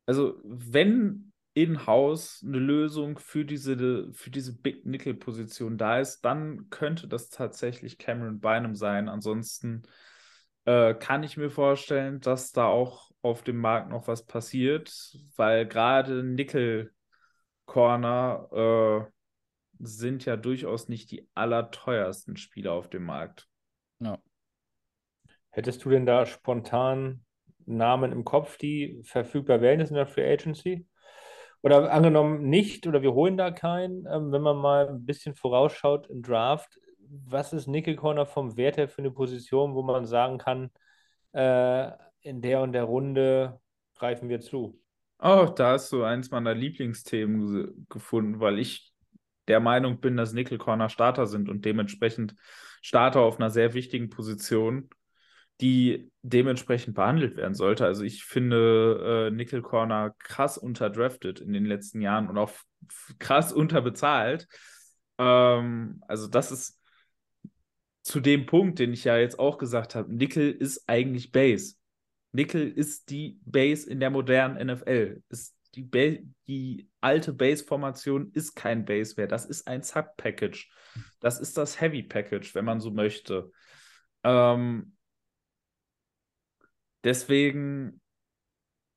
also 0.06 0.40
wenn 0.42 1.32
in-house 1.52 2.42
eine 2.46 2.58
Lösung 2.58 3.18
für 3.18 3.44
diese, 3.44 4.10
für 4.12 4.30
diese 4.30 4.58
Big 4.58 4.86
Nickel-Position 4.86 5.76
da 5.78 6.00
ist, 6.00 6.22
dann 6.22 6.70
könnte 6.70 7.08
das 7.08 7.28
tatsächlich 7.28 7.98
Cameron 7.98 8.40
Bynum 8.40 8.74
sein. 8.74 9.08
Ansonsten 9.08 9.82
äh, 10.64 10.94
kann 10.94 11.22
ich 11.22 11.36
mir 11.36 11.50
vorstellen, 11.50 12.20
dass 12.20 12.52
da 12.52 12.66
auch 12.66 13.10
auf 13.22 13.42
dem 13.42 13.58
Markt 13.58 13.90
noch 13.90 14.08
was 14.08 14.24
passiert, 14.26 14.92
weil 15.36 15.66
gerade 15.66 16.22
Nickel-Corner 16.24 18.48
äh, 18.52 19.15
sind 19.78 20.24
ja 20.24 20.36
durchaus 20.36 20.88
nicht 20.88 21.10
die 21.10 21.28
allerteuersten 21.34 22.36
Spieler 22.36 22.72
auf 22.72 22.88
dem 22.88 23.04
Markt. 23.04 23.48
Ja. 24.00 24.18
Hättest 25.50 25.84
du 25.84 25.90
denn 25.90 26.06
da 26.06 26.26
spontan 26.26 27.24
Namen 27.64 28.12
im 28.12 28.24
Kopf, 28.24 28.58
die 28.58 29.00
verfügbar 29.02 29.60
wären 29.60 29.80
jetzt 29.80 29.90
in 29.90 29.96
der 29.96 30.06
Free 30.06 30.30
Agency? 30.30 30.86
Oder 31.62 31.90
angenommen 31.92 32.48
nicht, 32.48 32.86
oder 32.86 33.02
wir 33.02 33.14
holen 33.14 33.36
da 33.36 33.50
keinen, 33.50 34.06
ähm, 34.06 34.30
wenn 34.30 34.42
man 34.42 34.56
mal 34.56 34.88
ein 34.88 35.04
bisschen 35.04 35.34
vorausschaut 35.34 36.06
im 36.08 36.22
Draft, 36.22 36.78
was 37.08 37.52
ist 37.52 37.66
Nickel 37.66 37.96
Corner 37.96 38.26
vom 38.26 38.56
Wert 38.56 38.76
her 38.76 38.88
für 38.88 38.98
eine 38.98 39.10
Position, 39.10 39.74
wo 39.74 39.82
man 39.82 40.06
sagen 40.06 40.38
kann, 40.38 40.70
äh, 41.32 41.90
in 42.20 42.42
der 42.42 42.60
und 42.60 42.72
der 42.72 42.84
Runde 42.84 43.60
greifen 43.94 44.28
wir 44.28 44.40
zu? 44.40 44.80
Oh, 45.18 45.46
da 45.54 45.72
hast 45.72 45.90
du 45.92 46.02
eins 46.02 46.30
meiner 46.30 46.54
Lieblingsthemen 46.54 47.46
ge 47.46 47.72
gefunden, 47.88 48.40
weil 48.40 48.58
ich 48.58 48.92
der 49.48 49.60
Meinung 49.60 50.00
bin, 50.00 50.16
dass 50.16 50.32
Nickel 50.32 50.58
Corner 50.58 50.88
Starter 50.88 51.26
sind 51.26 51.48
und 51.48 51.64
dementsprechend 51.64 52.34
Starter 52.82 53.20
auf 53.20 53.38
einer 53.38 53.50
sehr 53.50 53.74
wichtigen 53.74 54.10
Position, 54.10 54.90
die 55.60 56.10
dementsprechend 56.22 56.94
behandelt 56.94 57.36
werden 57.36 57.54
sollte. 57.54 57.86
Also 57.86 58.04
ich 58.04 58.24
finde 58.24 59.28
äh, 59.28 59.34
Nickel 59.34 59.62
Corner 59.62 60.14
krass 60.18 60.58
unterdrafted 60.58 61.40
in 61.40 61.52
den 61.52 61.64
letzten 61.64 62.00
Jahren 62.00 62.28
und 62.28 62.36
auch 62.36 62.52
krass 63.18 63.52
unterbezahlt. 63.52 64.46
Ähm, 65.18 66.02
also 66.06 66.26
das 66.26 66.52
ist 66.52 66.80
zu 68.02 68.20
dem 68.20 68.46
Punkt, 68.46 68.78
den 68.78 68.92
ich 68.92 69.04
ja 69.04 69.16
jetzt 69.16 69.38
auch 69.38 69.58
gesagt 69.58 69.94
habe, 69.94 70.14
Nickel 70.14 70.52
ist 70.52 70.88
eigentlich 70.88 71.32
Base. 71.32 71.74
Nickel 72.32 72.70
ist 72.70 73.10
die 73.10 73.40
Base 73.44 73.88
in 73.88 73.98
der 73.98 74.10
modernen 74.10 74.64
NFL. 74.64 75.22
Ist 75.28 75.55
die, 75.76 75.82
ba 75.82 76.18
die 76.46 76.88
alte 77.00 77.32
Base-Formation 77.32 78.32
ist 78.32 78.54
kein 78.54 78.84
Base 78.84 79.14
mehr. 79.16 79.26
Das 79.26 79.44
ist 79.44 79.68
ein 79.68 79.82
Sub-Package. 79.82 80.70
Das 81.20 81.38
ist 81.38 81.56
das 81.56 81.80
Heavy-Package, 81.80 82.54
wenn 82.54 82.64
man 82.64 82.80
so 82.80 82.90
möchte. 82.90 83.50
Ähm, 84.24 84.96
deswegen 87.04 88.00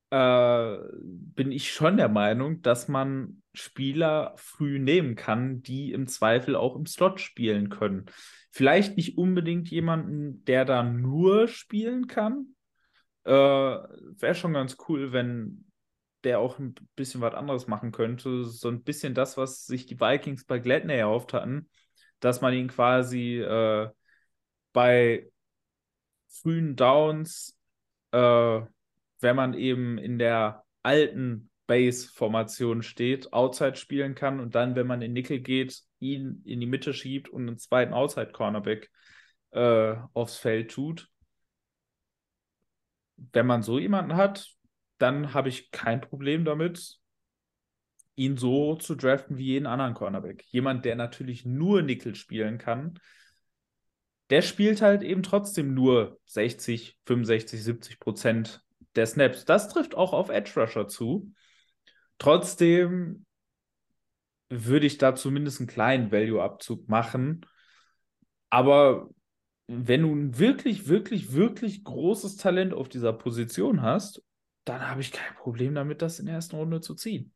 äh, 0.09 0.77
bin 1.01 1.51
ich 1.51 1.71
schon 1.71 1.97
der 1.97 2.09
Meinung, 2.09 2.61
dass 2.61 2.88
man 2.88 3.43
Spieler 3.53 4.34
früh 4.38 4.80
nehmen 4.80 5.15
kann, 5.15 5.61
die 5.61 5.91
im 5.91 6.07
Zweifel 6.07 6.55
auch 6.55 6.75
im 6.75 6.86
Slot 6.86 7.19
spielen 7.19 7.69
können. 7.69 8.05
Vielleicht 8.51 8.97
nicht 8.97 9.17
unbedingt 9.17 9.69
jemanden, 9.69 10.43
der 10.45 10.65
da 10.65 10.82
nur 10.84 11.47
spielen 11.47 12.07
kann. 12.07 12.55
Äh, 13.25 13.32
Wäre 13.34 14.36
schon 14.36 14.53
ganz 14.53 14.77
cool, 14.88 15.11
wenn 15.11 15.68
der 16.24 16.39
auch 16.39 16.59
ein 16.59 16.76
bisschen 16.95 17.22
was 17.22 17.34
anderes 17.34 17.67
machen 17.67 17.91
könnte. 17.91 18.45
So 18.45 18.67
ein 18.70 18.84
bisschen 18.84 19.13
das, 19.13 19.38
was 19.38 19.65
sich 19.65 19.86
die 19.86 19.99
Vikings 19.99 20.45
bei 20.45 20.59
Gladney 20.59 20.95
erhofft 20.95 21.34
hatten, 21.34 21.70
dass 22.20 22.41
man 22.41 22.53
ihn 22.53 22.67
quasi 22.67 23.39
äh, 23.39 23.89
bei 24.74 25.30
frühen 26.28 26.76
Downs, 26.76 27.57
äh, 28.11 28.61
wenn 29.22 29.36
man 29.36 29.53
eben 29.53 29.97
in 29.97 30.20
der 30.20 30.63
alten 30.84 31.49
Base-Formation 31.67 32.82
steht, 32.82 33.32
Outside 33.32 33.76
spielen 33.76 34.15
kann 34.15 34.39
und 34.39 34.55
dann, 34.55 34.76
wenn 34.76 34.88
man 34.88 35.01
in 35.01 35.13
Nickel 35.13 35.39
geht, 35.39 35.84
ihn 35.99 36.41
in 36.45 36.59
die 36.59 36.65
Mitte 36.65 36.93
schiebt 36.93 37.30
und 37.30 37.47
einen 37.47 37.57
zweiten 37.57 37.93
Outside-Cornerback 37.93 38.89
äh, 39.51 39.95
aufs 40.13 40.38
Feld 40.38 40.72
tut. 40.72 41.09
Wenn 43.17 43.45
man 43.45 43.61
so 43.61 43.78
jemanden 43.78 44.15
hat, 44.15 44.47
dann 45.00 45.34
habe 45.34 45.50
ich 45.50 45.72
kein 45.72 46.02
Problem 46.02 46.45
damit, 46.45 47.00
ihn 48.16 48.38
so 48.38 48.76
zu 48.76 48.95
draften 48.95 49.38
wie 49.38 49.45
jeden 49.45 49.66
anderen 49.66 49.93
Cornerback. 49.93 50.43
Jemand, 50.50 50.86
der 50.86 50.95
natürlich 50.95 51.45
nur 51.45 51.82
Nickel 51.82 52.16
spielen 52.16 52.58
kann, 52.58 53.00
der 54.30 54.41
spielt 54.41 54.82
halt 54.82 55.02
eben 55.02 55.24
trotzdem 55.24 55.74
nur 55.74 56.20
60, 56.26 57.00
65, 57.06 57.64
70 57.64 58.00
Prozent 58.00 58.62
der 58.95 59.08
Snaps. 59.08 59.45
Das 59.45 59.70
trifft 59.70 59.95
auch 59.95 60.14
auf 60.14 60.30
Edge 60.30 60.52
Rusher 60.56 60.88
zu. 60.88 61.32
Trotzdem 62.18 63.26
würde 64.50 64.86
ich 64.86 64.97
da 64.97 65.16
zumindest 65.16 65.60
einen 65.60 65.68
kleinen 65.68 66.12
Value-Abzug 66.12 66.89
machen. 66.89 67.45
Aber 68.50 69.10
wenn 69.68 70.02
du 70.02 70.14
ein 70.14 70.38
wirklich, 70.39 70.88
wirklich, 70.88 71.34
wirklich 71.34 71.84
großes 71.84 72.38
Talent 72.38 72.74
auf 72.74 72.89
dieser 72.89 73.14
Position 73.14 73.82
hast, 73.82 74.24
dann 74.66 74.88
habe 74.88 75.01
ich 75.01 75.12
kein 75.12 75.36
Problem 75.36 75.76
damit, 75.76 76.01
das 76.01 76.20
in 76.20 76.26
der 76.26 76.36
ersten 76.36 76.55
Runde 76.55 76.82
zu 76.82 76.95
ziehen. 76.95 77.34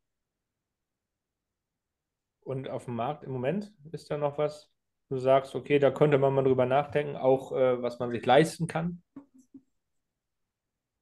Und 2.41 2.69
auf 2.69 2.85
dem 2.85 2.95
Markt 2.95 3.23
im 3.23 3.31
Moment 3.31 3.73
ist 3.91 4.11
da 4.11 4.17
noch 4.17 4.37
was, 4.37 4.71
du 5.09 5.17
sagst, 5.17 5.55
okay, 5.55 5.79
da 5.79 5.91
könnte 5.91 6.17
man 6.17 6.33
mal 6.33 6.43
drüber 6.43 6.65
nachdenken, 6.65 7.15
auch 7.15 7.51
äh, 7.53 7.81
was 7.81 7.99
man 7.99 8.11
sich 8.11 8.25
leisten 8.25 8.67
kann? 8.67 9.01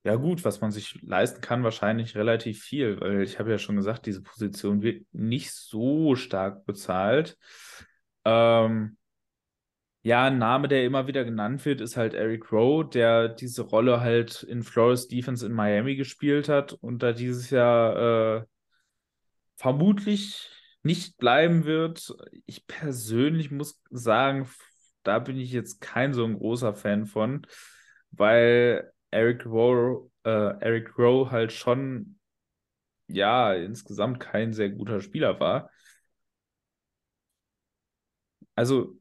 Ja, 0.03 0.15
gut, 0.15 0.43
was 0.43 0.61
man 0.61 0.71
sich 0.71 0.99
leisten 1.03 1.41
kann, 1.41 1.63
wahrscheinlich 1.63 2.15
relativ 2.15 2.63
viel, 2.63 2.99
weil 2.99 3.21
ich 3.21 3.37
habe 3.37 3.51
ja 3.51 3.59
schon 3.59 3.75
gesagt, 3.75 4.07
diese 4.07 4.23
Position 4.23 4.81
wird 4.81 5.05
nicht 5.11 5.51
so 5.51 6.15
stark 6.15 6.65
bezahlt. 6.65 7.37
Ähm, 8.25 8.97
ja, 10.03 10.25
ein 10.25 10.37
Name, 10.39 10.67
der 10.67 10.85
immer 10.85 11.07
wieder 11.07 11.23
genannt 11.25 11.63
wird, 11.65 11.81
ist 11.81 11.95
halt 11.97 12.13
Eric 12.15 12.51
Rowe, 12.51 12.89
der 12.89 13.29
diese 13.29 13.61
Rolle 13.63 14.01
halt 14.01 14.43
in 14.43 14.63
Flores 14.63 15.07
Defense 15.07 15.45
in 15.45 15.53
Miami 15.53 15.95
gespielt 15.95 16.49
hat 16.49 16.73
und 16.73 17.03
da 17.03 17.13
dieses 17.13 17.49
Jahr 17.51 18.37
äh, 18.41 18.45
vermutlich 19.57 20.49
nicht 20.83 21.17
bleiben 21.17 21.65
wird. 21.65 22.13
Ich 22.45 22.65
persönlich 22.67 23.51
muss 23.51 23.81
sagen, 23.89 24.49
da 25.03 25.19
bin 25.19 25.37
ich 25.37 25.51
jetzt 25.51 25.81
kein 25.81 26.13
so 26.13 26.25
ein 26.25 26.37
großer 26.37 26.73
Fan 26.73 27.05
von, 27.05 27.45
weil 28.11 28.91
Eric 29.11 29.45
Rowe, 29.45 30.09
äh, 30.23 30.29
Eric 30.29 30.97
Rowe 30.97 31.31
halt 31.31 31.51
schon 31.51 32.17
ja 33.07 33.53
insgesamt 33.53 34.19
kein 34.19 34.53
sehr 34.53 34.69
guter 34.71 35.01
Spieler 35.01 35.39
war. 35.39 35.69
Also 38.55 39.00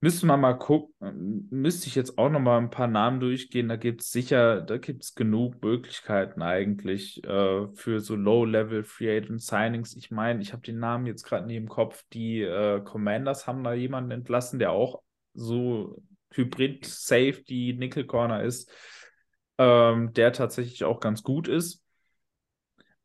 Müsste 0.00 0.26
man 0.26 0.40
mal 0.40 0.54
gucken, 0.54 1.48
müsste 1.50 1.88
ich 1.88 1.96
jetzt 1.96 2.18
auch 2.18 2.30
noch 2.30 2.38
mal 2.38 2.58
ein 2.58 2.70
paar 2.70 2.86
Namen 2.86 3.18
durchgehen. 3.18 3.68
Da 3.68 3.74
gibt 3.74 4.02
es 4.02 4.12
sicher, 4.12 4.60
da 4.60 4.78
gibt 4.78 5.02
es 5.02 5.16
genug 5.16 5.60
Möglichkeiten 5.60 6.40
eigentlich 6.40 7.24
äh, 7.24 7.66
für 7.74 7.98
so 7.98 8.14
Low-Level 8.14 8.84
Free 8.84 9.16
Agent 9.16 9.42
Signings. 9.42 9.96
Ich 9.96 10.12
meine, 10.12 10.40
ich 10.40 10.52
habe 10.52 10.62
den 10.62 10.78
Namen 10.78 11.06
jetzt 11.06 11.24
gerade 11.24 11.48
nie 11.48 11.56
im 11.56 11.68
Kopf. 11.68 12.04
Die 12.12 12.42
äh, 12.42 12.80
Commanders 12.80 13.48
haben 13.48 13.64
da 13.64 13.72
jemanden 13.74 14.12
entlassen, 14.12 14.60
der 14.60 14.70
auch 14.70 15.02
so 15.34 16.00
Hybrid-Safety 16.32 17.74
Nickel 17.76 18.06
Corner 18.06 18.44
ist, 18.44 18.70
ähm, 19.58 20.12
der 20.12 20.32
tatsächlich 20.32 20.84
auch 20.84 21.00
ganz 21.00 21.24
gut 21.24 21.48
ist. 21.48 21.82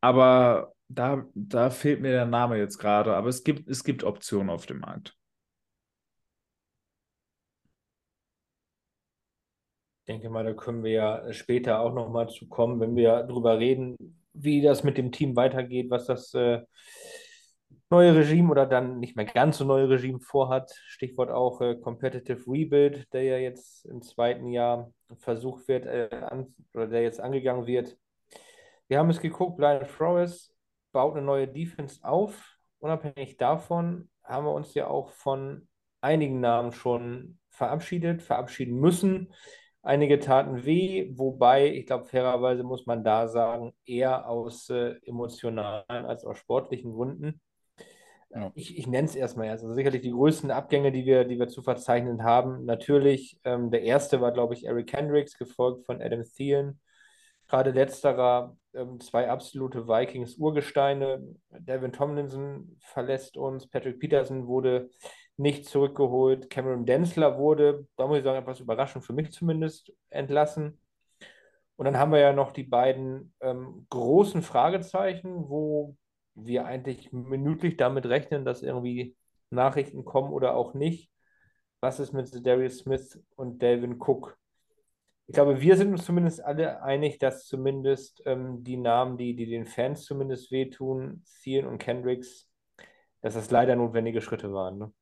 Aber 0.00 0.74
da, 0.86 1.26
da 1.34 1.70
fehlt 1.70 2.00
mir 2.00 2.12
der 2.12 2.26
Name 2.26 2.56
jetzt 2.56 2.78
gerade. 2.78 3.16
Aber 3.16 3.30
es 3.30 3.42
gibt, 3.42 3.68
es 3.68 3.82
gibt 3.82 4.04
Optionen 4.04 4.50
auf 4.50 4.66
dem 4.66 4.78
Markt. 4.78 5.16
Denke 10.04 10.30
mal, 10.30 10.44
da 10.44 10.52
können 10.52 10.84
wir 10.84 10.92
ja 10.92 11.32
später 11.32 11.80
auch 11.80 11.92
nochmal 11.92 12.28
zu 12.28 12.48
kommen, 12.48 12.80
wenn 12.80 12.96
wir 12.96 13.22
darüber 13.22 13.58
reden, 13.58 13.96
wie 14.32 14.62
das 14.62 14.84
mit 14.84 14.98
dem 14.98 15.12
Team 15.12 15.36
weitergeht, 15.36 15.90
was 15.90 16.06
das 16.06 16.34
äh, 16.34 16.60
neue 17.90 18.14
Regime 18.14 18.50
oder 18.50 18.66
dann 18.66 18.98
nicht 18.98 19.16
mehr 19.16 19.24
ganz 19.24 19.58
so 19.58 19.64
neue 19.64 19.88
Regime 19.88 20.20
vorhat. 20.20 20.72
Stichwort 20.86 21.30
auch 21.30 21.60
äh, 21.60 21.76
Competitive 21.76 22.42
Rebuild, 22.46 23.12
der 23.12 23.22
ja 23.22 23.38
jetzt 23.38 23.84
im 23.86 24.02
zweiten 24.02 24.48
Jahr 24.48 24.92
versucht 25.18 25.68
wird, 25.68 25.86
äh, 25.86 26.08
an, 26.12 26.54
oder 26.74 26.88
der 26.88 27.02
jetzt 27.02 27.20
angegangen 27.20 27.66
wird. 27.66 27.96
Wir 28.88 28.98
haben 28.98 29.10
es 29.10 29.20
geguckt, 29.20 29.56
Blind 29.56 29.86
Flores 29.86 30.54
baut 30.92 31.16
eine 31.16 31.24
neue 31.24 31.48
Defense 31.48 32.04
auf. 32.04 32.56
Unabhängig 32.78 33.36
davon 33.36 34.10
haben 34.22 34.46
wir 34.46 34.52
uns 34.52 34.74
ja 34.74 34.88
auch 34.88 35.10
von 35.10 35.68
einigen 36.00 36.40
Namen 36.40 36.72
schon 36.72 37.38
verabschiedet, 37.48 38.22
verabschieden 38.22 38.78
müssen. 38.78 39.32
Einige 39.86 40.18
taten 40.18 40.64
weh, 40.64 41.10
wobei, 41.12 41.68
ich 41.68 41.84
glaube, 41.84 42.06
fairerweise 42.06 42.62
muss 42.62 42.86
man 42.86 43.04
da 43.04 43.28
sagen, 43.28 43.74
eher 43.84 44.26
aus 44.26 44.70
äh, 44.70 44.94
emotionalen 45.04 45.84
als 46.06 46.24
aus 46.24 46.38
sportlichen 46.38 46.94
Gründen. 46.94 47.42
Ja. 48.30 48.50
Ich, 48.54 48.78
ich 48.78 48.86
nenne 48.86 49.06
es 49.06 49.14
erstmal 49.14 49.46
erst. 49.48 49.62
Also 49.62 49.74
sicherlich 49.74 50.00
die 50.00 50.10
größten 50.10 50.50
Abgänge, 50.50 50.90
die 50.90 51.04
wir, 51.04 51.24
die 51.26 51.38
wir 51.38 51.48
zu 51.48 51.62
verzeichnen 51.62 52.24
haben. 52.24 52.64
Natürlich, 52.64 53.38
ähm, 53.44 53.70
der 53.70 53.82
erste 53.82 54.22
war, 54.22 54.32
glaube 54.32 54.54
ich, 54.54 54.64
Eric 54.64 54.90
Hendricks, 54.90 55.36
gefolgt 55.36 55.84
von 55.84 56.00
Adam 56.00 56.24
Thielen. 56.24 56.80
Gerade 57.46 57.70
letzterer, 57.72 58.56
zwei 59.00 59.30
absolute 59.30 59.86
Vikings-Urgesteine. 59.86 61.36
Devin 61.50 61.92
Tomlinson 61.92 62.76
verlässt 62.80 63.36
uns, 63.36 63.68
Patrick 63.68 64.00
Peterson 64.00 64.46
wurde 64.46 64.90
nicht 65.36 65.66
zurückgeholt. 65.66 66.50
Cameron 66.50 66.86
Densler 66.86 67.38
wurde, 67.38 67.86
da 67.96 68.06
muss 68.06 68.18
ich 68.18 68.24
sagen, 68.24 68.38
etwas 68.38 68.60
überraschend 68.60 69.04
für 69.04 69.12
mich 69.12 69.32
zumindest, 69.32 69.92
entlassen. 70.10 70.78
Und 71.76 71.86
dann 71.86 71.98
haben 71.98 72.12
wir 72.12 72.20
ja 72.20 72.32
noch 72.32 72.52
die 72.52 72.62
beiden 72.62 73.34
ähm, 73.40 73.86
großen 73.90 74.42
Fragezeichen, 74.42 75.48
wo 75.48 75.96
wir 76.34 76.66
eigentlich 76.66 77.12
minütlich 77.12 77.76
damit 77.76 78.06
rechnen, 78.06 78.44
dass 78.44 78.62
irgendwie 78.62 79.16
Nachrichten 79.50 80.04
kommen 80.04 80.32
oder 80.32 80.54
auch 80.54 80.74
nicht. 80.74 81.10
Was 81.80 82.00
ist 82.00 82.12
mit 82.12 82.46
Darius 82.46 82.78
Smith 82.78 83.20
und 83.36 83.60
Delvin 83.60 84.00
Cook? 84.00 84.38
Ich 85.26 85.34
glaube, 85.34 85.60
wir 85.60 85.76
sind 85.76 85.90
uns 85.92 86.04
zumindest 86.04 86.44
alle 86.44 86.82
einig, 86.82 87.18
dass 87.18 87.46
zumindest 87.46 88.22
ähm, 88.26 88.62
die 88.62 88.76
Namen, 88.76 89.16
die, 89.16 89.34
die 89.34 89.46
den 89.46 89.64
Fans 89.64 90.04
zumindest 90.04 90.50
wehtun, 90.50 91.24
Thielen 91.42 91.66
und 91.66 91.78
Kendricks, 91.78 92.48
dass 93.22 93.34
das 93.34 93.50
leider 93.50 93.74
notwendige 93.74 94.20
Schritte 94.20 94.52
waren. 94.52 94.78
Ne? 94.78 94.92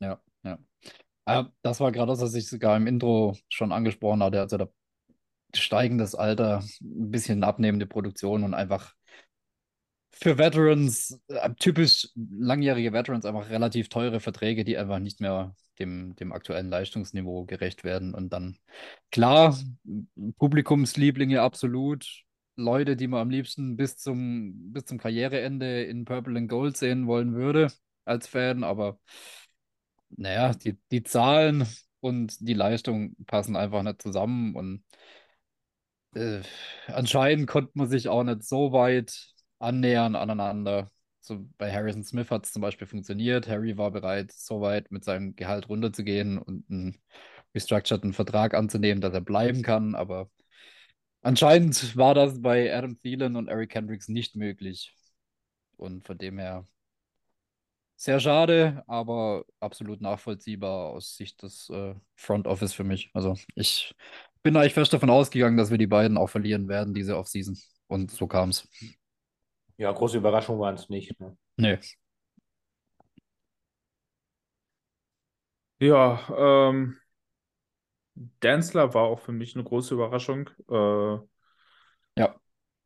Ja, 0.00 0.20
ja. 0.42 0.58
Äh, 1.24 1.44
das 1.62 1.80
war 1.80 1.90
gerade 1.90 2.12
das, 2.12 2.20
was 2.20 2.34
ich 2.34 2.48
sogar 2.48 2.76
im 2.76 2.86
Intro 2.86 3.34
schon 3.48 3.72
angesprochen 3.72 4.22
hatte. 4.22 4.40
Also 4.40 4.58
der 4.58 4.70
steigendes 5.54 6.14
Alter, 6.14 6.62
ein 6.82 7.10
bisschen 7.10 7.42
abnehmende 7.42 7.86
Produktion 7.86 8.44
und 8.44 8.52
einfach 8.52 8.94
für 10.10 10.38
Veterans, 10.38 11.20
äh, 11.28 11.50
typisch 11.58 12.08
langjährige 12.14 12.92
Veterans, 12.92 13.26
einfach 13.26 13.50
relativ 13.50 13.88
teure 13.88 14.20
Verträge, 14.20 14.64
die 14.64 14.78
einfach 14.78 14.98
nicht 14.98 15.20
mehr 15.20 15.54
dem, 15.78 16.16
dem 16.16 16.32
aktuellen 16.32 16.68
Leistungsniveau 16.68 17.44
gerecht 17.44 17.84
werden. 17.84 18.14
Und 18.14 18.32
dann, 18.32 18.58
klar, 19.10 19.58
Publikumslieblinge 20.38 21.42
absolut. 21.42 22.06
Leute, 22.56 22.96
die 22.96 23.06
man 23.06 23.20
am 23.20 23.30
liebsten 23.30 23.76
bis 23.76 23.98
zum, 23.98 24.72
bis 24.72 24.86
zum 24.86 24.98
Karriereende 24.98 25.82
in 25.84 26.04
Purple 26.06 26.38
and 26.38 26.48
Gold 26.48 26.76
sehen 26.76 27.06
wollen 27.06 27.34
würde 27.34 27.70
als 28.04 28.26
Fan, 28.28 28.64
aber 28.64 28.98
naja, 30.10 30.52
die, 30.54 30.78
die 30.90 31.02
Zahlen 31.02 31.66
und 32.00 32.36
die 32.40 32.54
Leistung 32.54 33.16
passen 33.26 33.56
einfach 33.56 33.82
nicht 33.82 34.02
zusammen 34.02 34.54
und 34.54 34.84
äh, 36.14 36.42
anscheinend 36.86 37.46
konnte 37.48 37.72
man 37.74 37.88
sich 37.88 38.08
auch 38.08 38.24
nicht 38.24 38.42
so 38.44 38.72
weit 38.72 39.34
annähern 39.58 40.16
aneinander. 40.16 40.90
So 41.26 41.44
bei 41.58 41.72
Harrison 41.72 42.04
Smith 42.04 42.30
hat 42.30 42.46
es 42.46 42.52
zum 42.52 42.62
Beispiel 42.62 42.86
funktioniert. 42.86 43.48
Harry 43.48 43.76
war 43.76 43.90
bereit, 43.90 44.30
so 44.30 44.60
weit 44.60 44.92
mit 44.92 45.04
seinem 45.04 45.34
Gehalt 45.34 45.68
runterzugehen 45.68 46.38
und 46.38 46.70
einen 46.70 47.02
restructureden 47.52 48.12
Vertrag 48.12 48.54
anzunehmen, 48.54 49.00
dass 49.00 49.12
er 49.12 49.22
bleiben 49.22 49.62
kann. 49.62 49.96
Aber 49.96 50.30
anscheinend 51.22 51.96
war 51.96 52.14
das 52.14 52.40
bei 52.40 52.72
Adam 52.72 53.00
Thielen 53.00 53.34
und 53.34 53.48
Eric 53.48 53.74
Hendricks 53.74 54.06
nicht 54.08 54.36
möglich. 54.36 54.94
Und 55.76 56.06
von 56.06 56.16
dem 56.16 56.38
her 56.38 56.64
sehr 57.96 58.20
schade, 58.20 58.84
aber 58.86 59.44
absolut 59.58 60.00
nachvollziehbar 60.00 60.90
aus 60.90 61.16
Sicht 61.16 61.42
des 61.42 61.68
äh, 61.70 61.94
Front 62.14 62.46
Office 62.46 62.72
für 62.72 62.84
mich. 62.84 63.10
Also 63.14 63.34
ich 63.56 63.94
bin 64.44 64.56
eigentlich 64.56 64.74
fest 64.74 64.92
davon 64.92 65.10
ausgegangen, 65.10 65.56
dass 65.56 65.70
wir 65.70 65.78
die 65.78 65.86
beiden 65.88 66.18
auch 66.18 66.28
verlieren 66.28 66.68
werden, 66.68 66.94
diese 66.94 67.16
Offseason. 67.16 67.58
Und 67.88 68.12
so 68.12 68.28
kam 68.28 68.50
es. 68.50 68.68
Ja, 69.78 69.92
große 69.92 70.18
Überraschung 70.18 70.58
waren 70.58 70.74
es 70.74 70.88
nicht. 70.88 71.18
Ne? 71.20 71.36
Nee. 71.56 71.78
Ja, 75.78 76.20
ähm, 76.36 76.96
Densler 78.42 78.94
war 78.94 79.04
auch 79.04 79.20
für 79.20 79.32
mich 79.32 79.54
eine 79.54 79.64
große 79.64 79.94
Überraschung. 79.94 80.48
Äh, 80.70 81.18
ja. 82.18 82.36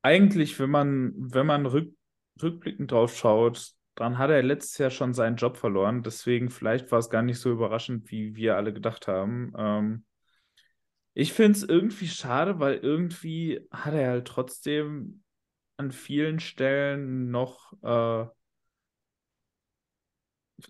Eigentlich, 0.03 0.59
wenn 0.59 0.71
man, 0.71 1.13
wenn 1.17 1.47
man 1.47 1.67
rück, 1.67 1.95
rückblickend 2.43 2.91
drauf 2.93 3.17
schaut, 3.17 3.73
dann 3.95 4.19
hat 4.19 4.31
er 4.31 4.43
letztes 4.43 4.79
Jahr 4.79 4.91
schon 4.91 5.15
seinen 5.15 5.37
Job 5.37 5.57
verloren. 5.57 6.03
Deswegen 6.03 6.51
vielleicht 6.51 6.91
war 6.91 6.99
es 6.99 7.11
gar 7.11 7.23
nicht 7.23 7.39
so 7.39 7.51
überraschend, 7.51 8.11
wie 8.11 8.35
wir 8.35 8.57
alle 8.57 8.73
gedacht 8.73 9.09
haben. 9.09 9.53
Ähm, 9.57 10.05
ich 11.15 11.33
finde 11.33 11.53
es 11.59 11.63
irgendwie 11.65 12.09
schade, 12.09 12.61
weil 12.61 12.75
irgendwie 12.77 13.67
hat 13.71 13.95
er 13.95 14.11
halt 14.11 14.27
trotzdem 14.29 15.23
an 15.81 15.91
vielen 15.91 16.39
Stellen 16.41 17.31
noch 17.31 17.73
äh, 17.83 18.27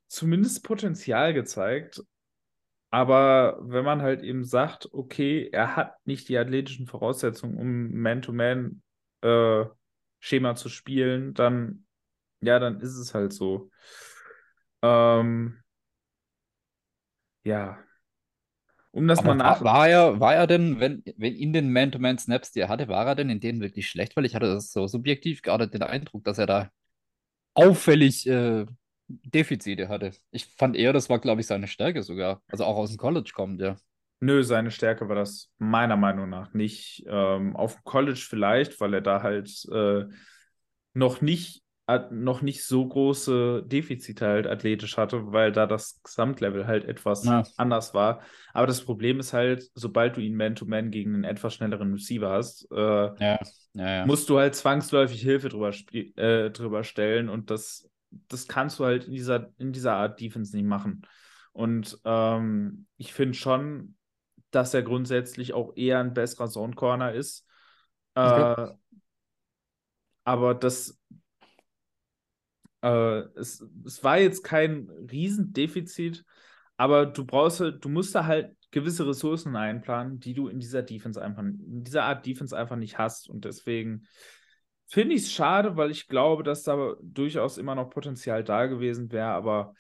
zumindest 0.09 0.65
Potenzial 0.65 1.35
gezeigt. 1.35 2.03
Aber 2.91 3.59
wenn 3.63 3.85
man 3.85 4.03
halt 4.03 4.23
eben 4.23 4.45
sagt, 4.45 4.93
okay, 4.93 5.49
er 5.53 5.77
hat 5.77 5.95
nicht 6.07 6.29
die 6.29 6.39
athletischen 6.39 6.87
Voraussetzungen, 6.87 7.57
um 7.59 7.93
Man-to-Man-Schema 8.01 9.71
äh, 10.51 10.55
zu 10.55 10.69
spielen, 10.69 11.35
dann 11.35 11.87
ja, 12.41 12.59
dann 12.59 12.81
ist 12.81 12.97
es 12.97 13.15
halt 13.15 13.33
so. 13.33 13.71
Ähm, 14.83 15.63
ja. 17.45 17.79
Um 18.93 19.07
das 19.09 19.19
Aber 19.19 19.25
mal 19.25 19.35
war, 19.43 19.61
nach. 19.61 19.65
war 19.65 19.89
er, 19.89 20.21
war 20.21 20.35
er 20.35 20.47
denn, 20.47 20.81
wenn, 20.81 21.03
wenn 21.17 21.35
in 21.37 21.53
den 21.53 21.73
Man-to-Man-Snaps, 21.73 22.53
die 22.53 22.61
er 22.61 22.69
hatte, 22.69 22.89
war 22.89 23.07
er 23.07 23.15
denn 23.15 23.31
in 23.31 23.41
denen 23.41 23.61
wirklich 23.61 23.89
schlecht? 23.89 24.17
Weil 24.17 24.25
ich 24.25 24.35
hatte 24.35 24.47
das 24.47 24.73
so 24.73 24.87
subjektiv 24.87 25.43
gerade 25.43 25.69
den 25.69 25.83
Eindruck, 25.83 26.25
dass 26.25 26.39
er 26.39 26.47
da 26.47 26.71
auffällig 27.55 28.27
äh, 28.27 28.67
Defizite 29.09 29.89
hatte. 29.89 30.13
Ich 30.31 30.47
fand 30.47 30.77
eher, 30.77 30.93
das 30.93 31.11
war, 31.11 31.19
glaube 31.19 31.41
ich, 31.41 31.47
seine 31.47 31.67
Stärke 31.69 32.03
sogar. 32.03 32.43
Also 32.49 32.65
auch 32.65 32.77
aus 32.77 32.91
dem 32.91 32.99
College 32.99 33.33
kommt, 33.35 33.61
ja. 33.61 33.77
Nö, 34.21 34.43
seine 34.45 34.71
Stärke 34.71 35.09
war 35.09 35.17
das 35.17 35.51
meiner 35.59 35.97
Meinung 35.97 36.29
nach 36.29 36.53
nicht. 36.53 37.05
Ähm, 37.07 37.57
auf 37.57 37.75
dem 37.77 37.85
College 37.85 38.21
vielleicht, 38.29 38.79
weil 38.81 38.95
er 38.95 39.01
da 39.01 39.23
halt 39.23 39.65
äh, 39.73 40.05
noch 40.93 41.21
nicht 41.23 41.63
noch 42.11 42.43
nicht 42.43 42.65
so 42.65 42.87
große 42.87 43.65
Defizite 43.67 44.27
halt 44.27 44.47
athletisch 44.47 44.97
hatte, 44.97 45.33
weil 45.33 45.53
da 45.53 45.67
das 45.67 46.01
Gesamtlevel 46.03 46.67
halt 46.67 46.85
etwas 46.85 47.25
ja. 47.25 47.43
anders 47.57 47.95
war. 47.95 48.21
Aber 48.53 48.67
das 48.67 48.83
Problem 48.85 49.21
ist 49.21 49.33
halt, 49.33 49.71
sobald 49.75 50.17
du 50.17 50.21
ihn 50.21 50.37
Man-to-Man 50.37 50.87
-Man 50.87 50.91
gegen 50.91 51.15
einen 51.15 51.25
etwas 51.25 51.55
schnelleren 51.55 51.93
Receiver 51.93 52.31
hast, 52.31 52.71
äh, 52.71 52.77
ja. 52.77 53.39
Ja, 53.73 54.05
musst 54.05 54.29
du 54.29 54.39
halt 54.39 54.57
zwangsläufig 54.57 55.21
Hilfe 55.21 55.49
drüber, 55.49 55.73
äh, 55.93 56.51
drüber 56.51 56.83
stellen 56.83 57.29
und 57.29 57.51
das, 57.51 57.89
das 58.11 58.49
kannst 58.49 58.81
du 58.81 58.85
halt 58.85 59.05
in 59.05 59.13
dieser, 59.13 59.51
in 59.59 59.73
dieser 59.73 59.95
Art 59.95 60.21
Defense 60.21 60.57
nicht 60.57 60.67
machen. 60.67 61.03
Und 61.53 61.99
ähm, 62.05 62.87
ich 62.97 63.13
finde 63.13 63.35
schon, 63.35 63.97
dass 64.51 64.75
er 64.75 64.83
grundsätzlich 64.83 65.53
auch 65.53 65.77
eher 65.77 66.01
ein 66.01 66.15
besserer 66.15 66.49
Zone-Corner 66.49 67.13
ist. 67.13 67.47
Äh, 68.15 68.21
okay. 68.21 68.75
Aber 70.25 70.55
das, 70.55 71.00
äh, 72.83 73.21
es, 73.37 73.65
es 73.85 74.03
war 74.03 74.19
jetzt 74.19 74.43
kein 74.43 74.91
Riesendefizit, 75.11 76.25
aber 76.77 77.07
du 77.07 77.25
brauchst 77.25 77.61
du 77.61 77.89
musst 77.89 78.15
da 78.15 78.27
halt 78.27 78.57
gewisse 78.71 79.07
Ressourcen 79.07 79.57
einplanen, 79.57 80.21
die 80.21 80.35
du 80.35 80.49
in 80.49 80.61
dieser 80.61 80.83
Defense 80.83 81.21
einfach, 81.21 81.43
in 81.43 81.85
dieser 81.85 82.05
Art 82.05 82.25
Defense 82.25 82.57
einfach 82.57 82.77
nicht 82.77 82.99
hast. 82.99 83.29
Und 83.29 83.45
deswegen 83.45 84.07
finde 84.87 85.15
ich 85.15 85.23
es 85.23 85.33
schade, 85.33 85.77
weil 85.77 85.91
ich 85.91 86.09
glaube, 86.09 86.43
dass 86.43 86.63
da 86.63 86.95
durchaus 87.03 87.59
immer 87.59 87.75
noch 87.75 87.91
Potenzial 87.91 88.45
da 88.45 88.67
gewesen 88.67 89.11
wäre, 89.13 89.29
aber 89.29 89.75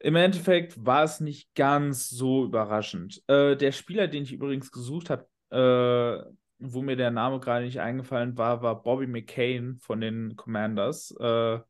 im 0.00 0.14
Endeffekt 0.14 0.84
war 0.84 1.02
es 1.02 1.20
nicht 1.20 1.54
ganz 1.54 2.08
so 2.08 2.44
überraschend. 2.44 3.22
Äh, 3.26 3.56
der 3.56 3.72
Spieler, 3.72 4.06
den 4.06 4.22
ich 4.22 4.32
übrigens 4.32 4.70
gesucht 4.70 5.10
habe, 5.10 5.26
äh, 5.50 6.30
wo 6.58 6.82
mir 6.82 6.96
der 6.96 7.10
Name 7.10 7.40
gerade 7.40 7.64
nicht 7.64 7.80
eingefallen 7.80 8.36
war, 8.36 8.62
war 8.62 8.82
Bobby 8.82 9.06
McCain 9.06 9.78
von 9.78 10.00
den 10.00 10.36
Commanders, 10.36 11.12
äh, 11.12 11.60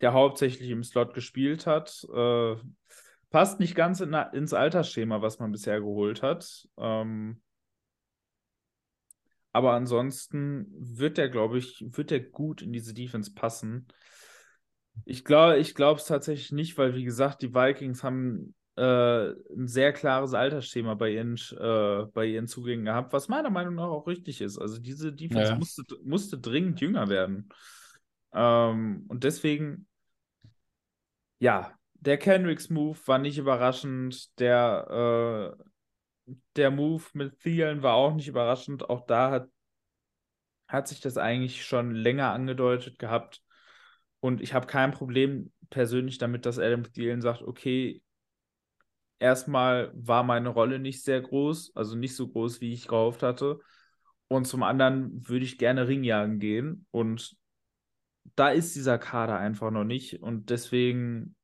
der 0.00 0.12
hauptsächlich 0.12 0.70
im 0.70 0.84
Slot 0.84 1.14
gespielt 1.14 1.66
hat. 1.66 2.06
Äh, 2.14 2.56
passt 3.30 3.58
nicht 3.58 3.74
ganz 3.74 4.00
in, 4.00 4.14
ins 4.32 4.54
Altersschema, 4.54 5.20
was 5.20 5.40
man 5.40 5.50
bisher 5.50 5.80
geholt 5.80 6.22
hat. 6.22 6.68
Ähm, 6.78 7.40
aber 9.52 9.72
ansonsten 9.72 10.66
wird 10.72 11.16
der, 11.16 11.28
glaube 11.28 11.58
ich, 11.58 11.84
wird 11.86 12.10
der 12.10 12.20
gut 12.20 12.62
in 12.62 12.72
diese 12.72 12.94
Defense 12.94 13.32
passen. 13.34 13.86
Ich 15.04 15.24
glaube, 15.24 15.58
ich 15.58 15.74
glaube 15.74 16.00
es 16.00 16.06
tatsächlich 16.06 16.52
nicht, 16.52 16.78
weil, 16.78 16.94
wie 16.94 17.04
gesagt, 17.04 17.42
die 17.42 17.54
Vikings 17.54 18.02
haben 18.02 18.54
äh, 18.76 19.30
ein 19.30 19.68
sehr 19.68 19.92
klares 19.92 20.34
Altersschema 20.34 20.94
bei 20.94 21.10
ihren, 21.10 21.36
äh, 21.58 22.06
bei 22.12 22.26
ihren 22.26 22.48
Zugängen 22.48 22.84
gehabt, 22.84 23.12
was 23.12 23.28
meiner 23.28 23.50
Meinung 23.50 23.76
nach 23.76 23.88
auch 23.88 24.06
richtig 24.06 24.40
ist. 24.40 24.58
Also 24.58 24.80
diese 24.80 25.12
Defense 25.12 25.52
ja. 25.52 25.58
musste, 25.58 25.84
musste 26.02 26.38
dringend 26.38 26.80
jünger 26.80 27.08
werden. 27.08 27.48
Ähm, 28.32 29.04
und 29.08 29.24
deswegen, 29.24 29.86
ja, 31.38 31.72
der 31.94 32.18
Kendricks-Move 32.18 32.98
war 33.06 33.18
nicht 33.18 33.38
überraschend. 33.38 34.38
Der, 34.40 35.56
äh, 36.26 36.32
der 36.56 36.70
Move 36.70 37.04
mit 37.12 37.38
Thielen 37.38 37.82
war 37.82 37.94
auch 37.94 38.14
nicht 38.14 38.28
überraschend. 38.28 38.90
Auch 38.90 39.06
da 39.06 39.30
hat, 39.30 39.48
hat 40.66 40.88
sich 40.88 41.00
das 41.00 41.16
eigentlich 41.16 41.64
schon 41.64 41.94
länger 41.94 42.32
angedeutet 42.32 42.98
gehabt. 42.98 43.40
Und 44.20 44.40
ich 44.40 44.52
habe 44.52 44.66
kein 44.66 44.90
Problem 44.90 45.52
persönlich 45.70 46.18
damit, 46.18 46.44
dass 46.44 46.58
Adam 46.58 46.82
Thielen 46.82 47.20
sagt, 47.20 47.42
okay, 47.42 48.02
erstmal 49.18 49.90
war 49.94 50.22
meine 50.22 50.48
Rolle 50.48 50.78
nicht 50.78 51.04
sehr 51.04 51.20
groß, 51.20 51.72
also 51.74 51.96
nicht 51.96 52.16
so 52.16 52.28
groß, 52.28 52.60
wie 52.60 52.72
ich 52.72 52.88
gehofft 52.88 53.22
hatte. 53.22 53.60
Und 54.28 54.46
zum 54.46 54.62
anderen 54.62 55.28
würde 55.28 55.44
ich 55.44 55.58
gerne 55.58 55.88
Ringjagen 55.88 56.38
gehen. 56.38 56.86
Und 56.90 57.36
da 58.36 58.48
ist 58.50 58.74
dieser 58.74 58.98
Kader 58.98 59.38
einfach 59.38 59.70
noch 59.70 59.84
nicht. 59.84 60.22
Und 60.22 60.50
deswegen 60.50 61.36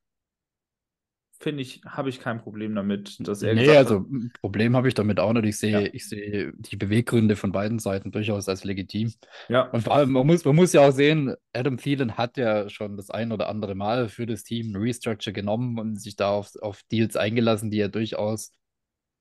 finde 1.41 1.61
ich, 1.63 1.81
habe 1.85 2.09
ich 2.09 2.19
kein 2.19 2.39
Problem 2.39 2.75
damit, 2.75 3.17
dass 3.27 3.41
er. 3.41 3.55
Nee, 3.55 3.75
also 3.75 4.05
ein 4.09 4.31
Problem 4.39 4.75
habe 4.75 4.87
ich 4.87 4.93
damit 4.93 5.19
auch 5.19 5.33
nicht. 5.33 5.45
Ich 5.45 5.57
sehe, 5.57 5.71
ja. 5.71 5.89
ich 5.91 6.07
sehe 6.07 6.53
die 6.55 6.77
Beweggründe 6.77 7.35
von 7.35 7.51
beiden 7.51 7.79
Seiten 7.79 8.11
durchaus 8.11 8.47
als 8.47 8.63
legitim. 8.63 9.13
Ja. 9.49 9.63
Und 9.63 9.81
vor 9.81 9.95
allem, 9.95 10.11
man 10.11 10.27
muss, 10.27 10.45
man 10.45 10.55
muss 10.55 10.73
ja 10.73 10.87
auch 10.87 10.91
sehen, 10.91 11.35
Adam 11.53 11.77
Thielen 11.77 12.17
hat 12.17 12.37
ja 12.37 12.69
schon 12.69 12.95
das 12.95 13.09
ein 13.09 13.31
oder 13.31 13.49
andere 13.49 13.75
Mal 13.75 14.07
für 14.07 14.25
das 14.25 14.43
Team 14.43 14.75
Restructure 14.75 15.33
genommen 15.33 15.79
und 15.79 15.99
sich 15.99 16.15
da 16.15 16.29
auf, 16.29 16.55
auf 16.61 16.83
Deals 16.91 17.15
eingelassen, 17.15 17.71
die 17.71 17.77
ja 17.77 17.87
durchaus 17.87 18.51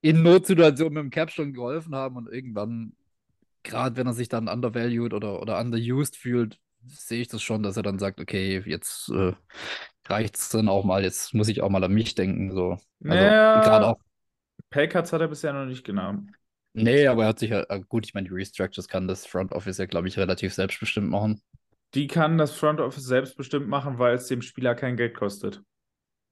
in 0.03 0.23
Notsituationen 0.23 0.95
mit 0.95 1.03
dem 1.03 1.11
Cap 1.11 1.31
schon 1.31 1.53
geholfen 1.53 1.95
haben 1.95 2.17
und 2.17 2.29
irgendwann, 2.29 2.95
gerade 3.63 3.97
wenn 3.97 4.07
er 4.07 4.15
sich 4.15 4.29
dann 4.29 4.49
undervalued 4.49 5.13
oder, 5.13 5.41
oder 5.43 5.59
underused 5.59 6.17
fühlt, 6.17 6.59
sehe 6.87 7.21
ich 7.21 7.29
das 7.29 7.43
schon, 7.43 7.63
dass 7.63 7.77
er 7.77 7.83
dann 7.83 7.99
sagt, 7.99 8.21
okay, 8.21 8.63
jetzt 8.65 9.09
äh, 9.11 9.33
reicht 10.07 10.37
es 10.37 10.49
dann 10.49 10.69
auch 10.69 10.85
mal, 10.85 11.03
jetzt 11.03 11.35
muss 11.35 11.49
ich 11.49 11.63
auch 11.63 11.71
mal 11.71 11.85
an 11.85 11.93
mich 11.93 12.15
denken. 12.15 12.53
So. 12.53 12.79
Also 13.05 13.25
ja, 13.25 13.61
gerade 13.63 13.87
auch. 13.89 14.01
Paycuts 14.71 15.13
hat 15.13 15.21
er 15.21 15.29
bisher 15.29 15.53
noch 15.53 15.67
nicht 15.67 15.85
genommen. 15.85 16.35
Nee, 16.73 17.07
aber 17.09 17.25
er 17.25 17.29
hat 17.31 17.39
sich 17.41 17.51
ja, 17.51 17.65
äh, 17.69 17.81
gut, 17.89 18.07
ich 18.07 18.15
meine, 18.15 18.29
die 18.29 18.35
Restructures 18.35 18.87
kann 18.87 19.09
das 19.09 19.27
Front 19.27 19.53
Office 19.53 19.79
ja, 19.79 19.87
glaube 19.87 20.09
ich, 20.09 20.17
relativ 20.19 20.55
selbstbestimmt 20.55 21.09
machen. 21.09 21.43
Die 21.95 22.07
kann 22.07 22.39
das 22.39 22.53
Front 22.53 22.81
Office 22.81 23.05
selbstbestimmt 23.05 23.69
machen, 23.69 23.99
weil 23.99 24.15
es 24.15 24.29
dem 24.29 24.43
Spieler 24.43 24.77
kein 24.77 24.97
Geld 24.97 25.15
kostet. 25.15 25.63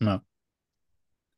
Ja. 0.01 0.23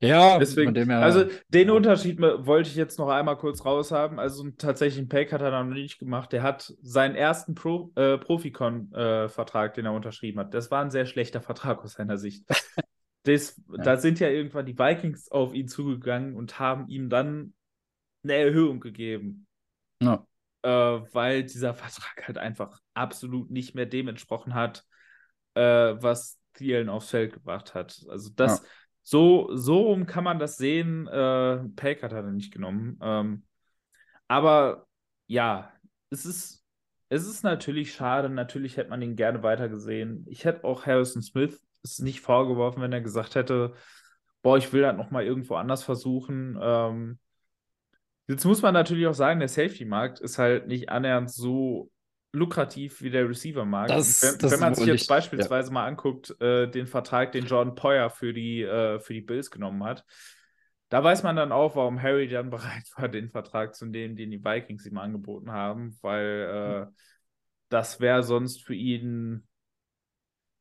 Ja, 0.02 0.38
deswegen. 0.38 0.74
Her, 0.74 1.00
also 1.00 1.24
den 1.48 1.68
ja. 1.68 1.74
Unterschied 1.74 2.20
wollte 2.20 2.70
ich 2.70 2.76
jetzt 2.76 2.98
noch 2.98 3.08
einmal 3.08 3.36
kurz 3.36 3.64
raushaben. 3.64 4.18
Also 4.18 4.48
tatsächlich 4.56 5.04
ein 5.04 5.08
Pack 5.08 5.32
hat 5.32 5.42
er 5.42 5.50
noch 5.50 5.74
nicht 5.74 5.98
gemacht. 5.98 6.32
Der 6.32 6.42
hat 6.42 6.72
seinen 6.80 7.14
ersten 7.14 7.54
Pro, 7.54 7.92
äh, 7.96 8.16
Profikon-Vertrag, 8.16 9.72
äh, 9.72 9.74
den 9.74 9.86
er 9.86 9.92
unterschrieben 9.92 10.40
hat. 10.40 10.54
Das 10.54 10.70
war 10.70 10.82
ein 10.82 10.90
sehr 10.90 11.04
schlechter 11.04 11.42
Vertrag 11.42 11.84
aus 11.84 11.94
seiner 11.94 12.16
Sicht. 12.16 12.44
das, 13.24 13.60
ja. 13.70 13.84
Da 13.84 13.96
sind 13.98 14.20
ja 14.20 14.28
irgendwann 14.28 14.64
die 14.64 14.78
Vikings 14.78 15.30
auf 15.30 15.52
ihn 15.52 15.68
zugegangen 15.68 16.34
und 16.34 16.58
haben 16.58 16.88
ihm 16.88 17.10
dann 17.10 17.52
eine 18.24 18.34
Erhöhung 18.34 18.80
gegeben. 18.80 19.46
Ja. 20.02 20.26
Äh, 20.62 20.70
weil 20.70 21.42
dieser 21.42 21.74
Vertrag 21.74 22.26
halt 22.26 22.38
einfach 22.38 22.80
absolut 22.94 23.50
nicht 23.50 23.74
mehr 23.74 23.86
dem 23.86 24.08
entsprochen 24.08 24.54
hat, 24.54 24.86
äh, 25.54 25.62
was 25.62 26.38
Thielen 26.54 26.88
aufs 26.88 27.10
Feld 27.10 27.34
gebracht 27.34 27.74
hat. 27.74 28.00
Also 28.08 28.30
das. 28.34 28.62
So, 29.02 29.48
so 29.56 29.82
rum 29.82 30.06
kann 30.06 30.24
man 30.24 30.38
das 30.38 30.56
sehen. 30.56 31.06
Äh, 31.06 31.58
Pelkat 31.76 32.12
hat 32.12 32.24
er 32.24 32.32
nicht 32.32 32.52
genommen. 32.52 32.98
Ähm, 33.02 33.44
aber 34.28 34.86
ja, 35.26 35.72
es 36.10 36.24
ist, 36.26 36.64
es 37.08 37.26
ist 37.26 37.42
natürlich 37.42 37.92
schade. 37.94 38.28
Natürlich 38.28 38.76
hätte 38.76 38.90
man 38.90 39.02
ihn 39.02 39.16
gerne 39.16 39.42
weitergesehen. 39.42 40.26
Ich 40.28 40.44
hätte 40.44 40.64
auch 40.64 40.86
Harrison 40.86 41.22
Smith 41.22 41.60
es 41.82 41.98
nicht 41.98 42.20
vorgeworfen, 42.20 42.82
wenn 42.82 42.92
er 42.92 43.00
gesagt 43.00 43.34
hätte, 43.34 43.74
boah, 44.42 44.58
ich 44.58 44.72
will 44.72 44.82
das 44.82 44.96
nochmal 44.96 45.24
irgendwo 45.24 45.54
anders 45.54 45.82
versuchen. 45.82 46.58
Ähm, 46.60 47.18
jetzt 48.28 48.44
muss 48.44 48.62
man 48.62 48.74
natürlich 48.74 49.06
auch 49.06 49.14
sagen, 49.14 49.40
der 49.40 49.48
Safety-Markt 49.48 50.20
ist 50.20 50.38
halt 50.38 50.66
nicht 50.66 50.88
annähernd 50.88 51.30
so 51.30 51.90
lukrativ 52.32 53.02
wie 53.02 53.10
der 53.10 53.28
Receiver-Markt. 53.28 53.90
Wenn, 53.90 54.50
wenn 54.50 54.60
man 54.60 54.74
sich 54.74 54.86
jetzt 54.86 55.08
beispielsweise 55.08 55.68
ja. 55.68 55.74
mal 55.74 55.86
anguckt, 55.86 56.40
äh, 56.40 56.70
den 56.70 56.86
Vertrag, 56.86 57.32
den 57.32 57.46
Jordan 57.46 57.74
Poyer 57.74 58.10
für 58.10 58.32
die, 58.32 58.62
äh, 58.62 59.00
für 59.00 59.14
die 59.14 59.20
Bills 59.20 59.50
genommen 59.50 59.82
hat, 59.84 60.04
da 60.90 61.02
weiß 61.02 61.22
man 61.22 61.36
dann 61.36 61.52
auch, 61.52 61.76
warum 61.76 62.00
Harry 62.02 62.28
dann 62.28 62.50
bereit 62.50 62.84
war, 62.96 63.08
den 63.08 63.28
Vertrag 63.28 63.74
zu 63.74 63.86
nehmen, 63.86 64.16
den 64.16 64.30
die 64.30 64.44
Vikings 64.44 64.86
ihm 64.86 64.98
angeboten 64.98 65.50
haben, 65.52 65.96
weil 66.02 66.88
äh, 66.88 66.94
das 67.68 68.00
wäre 68.00 68.22
sonst 68.22 68.62
für 68.62 68.74
ihn 68.74 69.46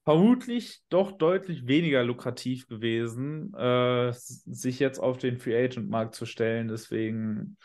vermutlich 0.06 0.82
doch 0.90 1.12
deutlich 1.12 1.68
weniger 1.68 2.04
lukrativ 2.04 2.68
gewesen, 2.68 3.54
äh, 3.54 4.12
sich 4.12 4.80
jetzt 4.80 5.00
auf 5.00 5.18
den 5.18 5.38
Free 5.38 5.64
Agent 5.64 5.90
Markt 5.90 6.16
zu 6.16 6.26
stellen. 6.26 6.68
Deswegen 6.68 7.58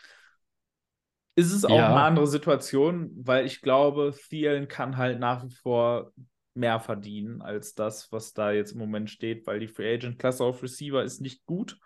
ist 1.35 1.51
es 1.51 1.65
auch 1.65 1.77
ja. 1.77 1.89
eine 1.89 2.01
andere 2.01 2.27
Situation, 2.27 3.11
weil 3.15 3.45
ich 3.45 3.61
glaube, 3.61 4.15
Thielen 4.29 4.67
kann 4.67 4.97
halt 4.97 5.19
nach 5.19 5.43
wie 5.43 5.53
vor 5.53 6.13
mehr 6.53 6.79
verdienen 6.79 7.41
als 7.41 7.75
das, 7.75 8.11
was 8.11 8.33
da 8.33 8.51
jetzt 8.51 8.71
im 8.71 8.79
Moment 8.79 9.09
steht, 9.09 9.45
weil 9.45 9.59
die 9.59 9.67
Free 9.67 9.93
Agent 9.93 10.17
Klasse 10.17 10.45
auf 10.45 10.63
Receiver 10.63 11.03
ist 11.03 11.19
nicht 11.19 11.45
gut. 11.45 11.77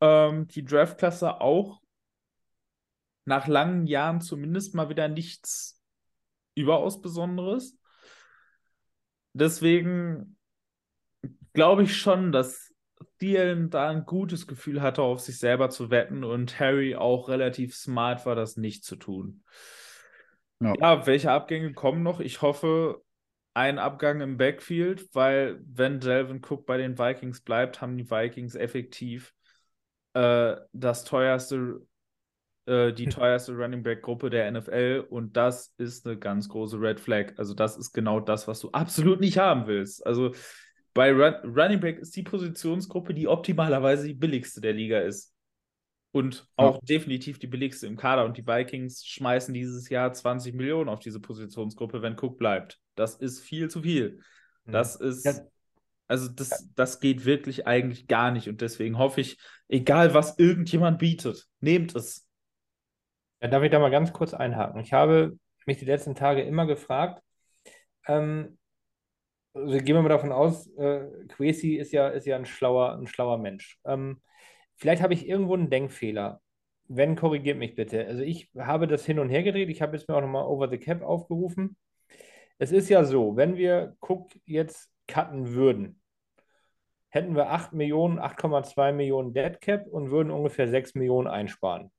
Ähm, 0.00 0.48
die 0.48 0.64
Draft 0.64 0.98
Klasse 0.98 1.40
auch 1.40 1.80
nach 3.24 3.46
langen 3.46 3.86
Jahren 3.86 4.20
zumindest 4.20 4.74
mal 4.74 4.88
wieder 4.88 5.08
nichts 5.08 5.82
überaus 6.54 7.00
Besonderes. 7.00 7.78
Deswegen 9.32 10.36
glaube 11.52 11.84
ich 11.84 11.96
schon, 11.96 12.32
dass 12.32 12.74
Thielen 13.18 13.70
da 13.70 13.88
ein 13.88 14.04
gutes 14.04 14.46
Gefühl 14.46 14.82
hatte, 14.82 15.02
auf 15.02 15.20
sich 15.20 15.38
selber 15.38 15.70
zu 15.70 15.90
wetten 15.90 16.24
und 16.24 16.60
Harry 16.60 16.96
auch 16.96 17.28
relativ 17.28 17.74
smart 17.74 18.26
war, 18.26 18.34
das 18.34 18.56
nicht 18.56 18.84
zu 18.84 18.96
tun. 18.96 19.42
Ja, 20.60 20.74
ja 20.78 21.06
welche 21.06 21.30
Abgänge 21.30 21.72
kommen 21.72 22.02
noch? 22.02 22.20
Ich 22.20 22.42
hoffe, 22.42 23.02
ein 23.56 23.78
Abgang 23.78 24.20
im 24.20 24.36
Backfield, 24.36 25.08
weil 25.14 25.58
wenn 25.64 25.98
Delvin 25.98 26.42
Cook 26.46 26.66
bei 26.66 26.76
den 26.76 26.98
Vikings 26.98 27.40
bleibt, 27.40 27.80
haben 27.80 27.96
die 27.96 28.10
Vikings 28.10 28.54
effektiv 28.54 29.32
äh, 30.12 30.56
das 30.74 31.04
teuerste, 31.04 31.80
äh, 32.66 32.92
die 32.92 33.06
teuerste 33.08 33.52
Running 33.52 33.82
Back 33.82 34.02
Gruppe 34.02 34.28
der 34.28 34.50
NFL 34.50 35.06
und 35.08 35.38
das 35.38 35.72
ist 35.78 36.06
eine 36.06 36.18
ganz 36.18 36.50
große 36.50 36.78
Red 36.78 37.00
Flag. 37.00 37.32
Also 37.38 37.54
das 37.54 37.78
ist 37.78 37.92
genau 37.92 38.20
das, 38.20 38.46
was 38.46 38.60
du 38.60 38.70
absolut 38.72 39.20
nicht 39.20 39.38
haben 39.38 39.66
willst. 39.66 40.06
Also 40.06 40.32
bei 40.96 41.12
Run 41.12 41.34
Running 41.54 41.78
Back 41.78 41.98
ist 41.98 42.16
die 42.16 42.22
Positionsgruppe, 42.22 43.12
die 43.12 43.28
optimalerweise 43.28 44.06
die 44.06 44.14
billigste 44.14 44.62
der 44.62 44.72
Liga 44.72 45.00
ist. 45.00 45.34
Und 46.10 46.48
auch 46.56 46.76
ja. 46.76 46.80
definitiv 46.82 47.38
die 47.38 47.46
billigste 47.46 47.86
im 47.86 47.96
Kader. 47.96 48.24
Und 48.24 48.38
die 48.38 48.46
Vikings 48.46 49.04
schmeißen 49.04 49.52
dieses 49.52 49.90
Jahr 49.90 50.14
20 50.14 50.54
Millionen 50.54 50.88
auf 50.88 51.00
diese 51.00 51.20
Positionsgruppe, 51.20 52.00
wenn 52.00 52.18
Cook 52.18 52.38
bleibt. 52.38 52.80
Das 52.94 53.16
ist 53.16 53.40
viel 53.40 53.68
zu 53.68 53.82
viel. 53.82 54.22
Mhm. 54.64 54.72
Das 54.72 54.96
ist. 54.96 55.26
Ja. 55.26 55.34
Also, 56.08 56.30
das, 56.30 56.72
das 56.74 57.00
geht 57.00 57.26
wirklich 57.26 57.66
eigentlich 57.66 58.06
gar 58.06 58.30
nicht. 58.30 58.48
Und 58.48 58.62
deswegen 58.62 58.96
hoffe 58.96 59.20
ich, 59.20 59.38
egal 59.68 60.14
was 60.14 60.38
irgendjemand 60.38 60.98
bietet, 60.98 61.46
nehmt 61.60 61.94
es. 61.94 62.26
Ja, 63.42 63.48
darf 63.48 63.62
ich 63.62 63.70
da 63.70 63.78
mal 63.80 63.90
ganz 63.90 64.14
kurz 64.14 64.32
einhaken? 64.32 64.80
Ich 64.80 64.94
habe 64.94 65.36
mich 65.66 65.76
die 65.76 65.84
letzten 65.84 66.14
Tage 66.14 66.40
immer 66.40 66.64
gefragt, 66.64 67.22
ähm, 68.06 68.56
also 69.56 69.78
gehen 69.78 69.96
wir 69.96 70.02
mal 70.02 70.08
davon 70.08 70.32
aus, 70.32 70.68
äh, 70.76 71.06
Quesi 71.28 71.74
ist 71.74 71.92
ja, 71.92 72.08
ist 72.08 72.26
ja 72.26 72.36
ein 72.36 72.46
schlauer, 72.46 72.92
ein 72.92 73.06
schlauer 73.06 73.38
Mensch. 73.38 73.78
Ähm, 73.84 74.20
Vielleicht 74.76 75.02
habe 75.02 75.14
ich 75.14 75.26
irgendwo 75.26 75.54
einen 75.54 75.70
Denkfehler. 75.70 76.40
Wenn, 76.88 77.16
korrigiert 77.16 77.58
mich 77.58 77.74
bitte. 77.74 78.06
Also 78.06 78.22
ich 78.22 78.50
habe 78.56 78.86
das 78.86 79.04
hin 79.04 79.18
und 79.18 79.30
her 79.30 79.42
gedreht. 79.42 79.70
Ich 79.70 79.82
habe 79.82 79.96
jetzt 79.96 80.08
mir 80.08 80.14
auch 80.14 80.20
nochmal 80.20 80.44
Over 80.44 80.68
the 80.68 80.78
Cap 80.78 81.02
aufgerufen. 81.02 81.76
Es 82.58 82.72
ist 82.72 82.88
ja 82.88 83.04
so, 83.04 83.36
wenn 83.36 83.56
wir 83.56 83.96
Cook 84.00 84.30
jetzt 84.44 84.90
cutten 85.08 85.52
würden, 85.52 86.00
hätten 87.08 87.34
wir 87.34 87.50
8 87.50 87.72
Millionen, 87.72 88.18
8,2 88.18 88.92
Millionen 88.92 89.32
Dead 89.32 89.60
Cap 89.60 89.86
und 89.86 90.10
würden 90.10 90.30
ungefähr 90.30 90.68
6 90.68 90.94
Millionen 90.94 91.26
einsparen. 91.26 91.90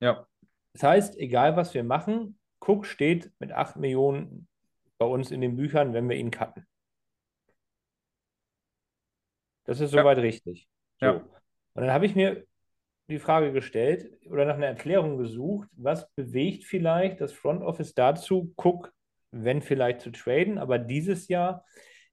Ja. 0.00 0.26
Das 0.72 0.82
heißt, 0.82 1.18
egal 1.18 1.56
was 1.56 1.74
wir 1.74 1.84
machen, 1.84 2.38
Cook 2.60 2.86
steht 2.86 3.32
mit 3.38 3.52
8 3.52 3.76
Millionen 3.76 4.48
bei 4.98 5.06
uns 5.06 5.30
in 5.30 5.40
den 5.40 5.56
Büchern, 5.56 5.92
wenn 5.92 6.08
wir 6.08 6.16
ihn 6.16 6.30
cutten. 6.30 6.66
Das 9.64 9.80
ist 9.80 9.90
soweit 9.90 10.18
ja. 10.18 10.22
richtig. 10.22 10.68
So. 11.00 11.06
Ja. 11.06 11.12
Und 11.12 11.82
dann 11.82 11.90
habe 11.90 12.06
ich 12.06 12.14
mir 12.14 12.46
die 13.08 13.18
Frage 13.18 13.52
gestellt 13.52 14.10
oder 14.26 14.44
nach 14.44 14.54
einer 14.54 14.66
Erklärung 14.66 15.18
gesucht, 15.18 15.68
was 15.72 16.10
bewegt 16.12 16.64
vielleicht 16.64 17.20
das 17.20 17.32
Front 17.32 17.62
Office 17.62 17.94
dazu, 17.94 18.54
Cook, 18.56 18.92
wenn 19.30 19.62
vielleicht 19.62 20.00
zu 20.00 20.10
traden, 20.10 20.58
aber 20.58 20.78
dieses 20.78 21.28
Jahr 21.28 21.64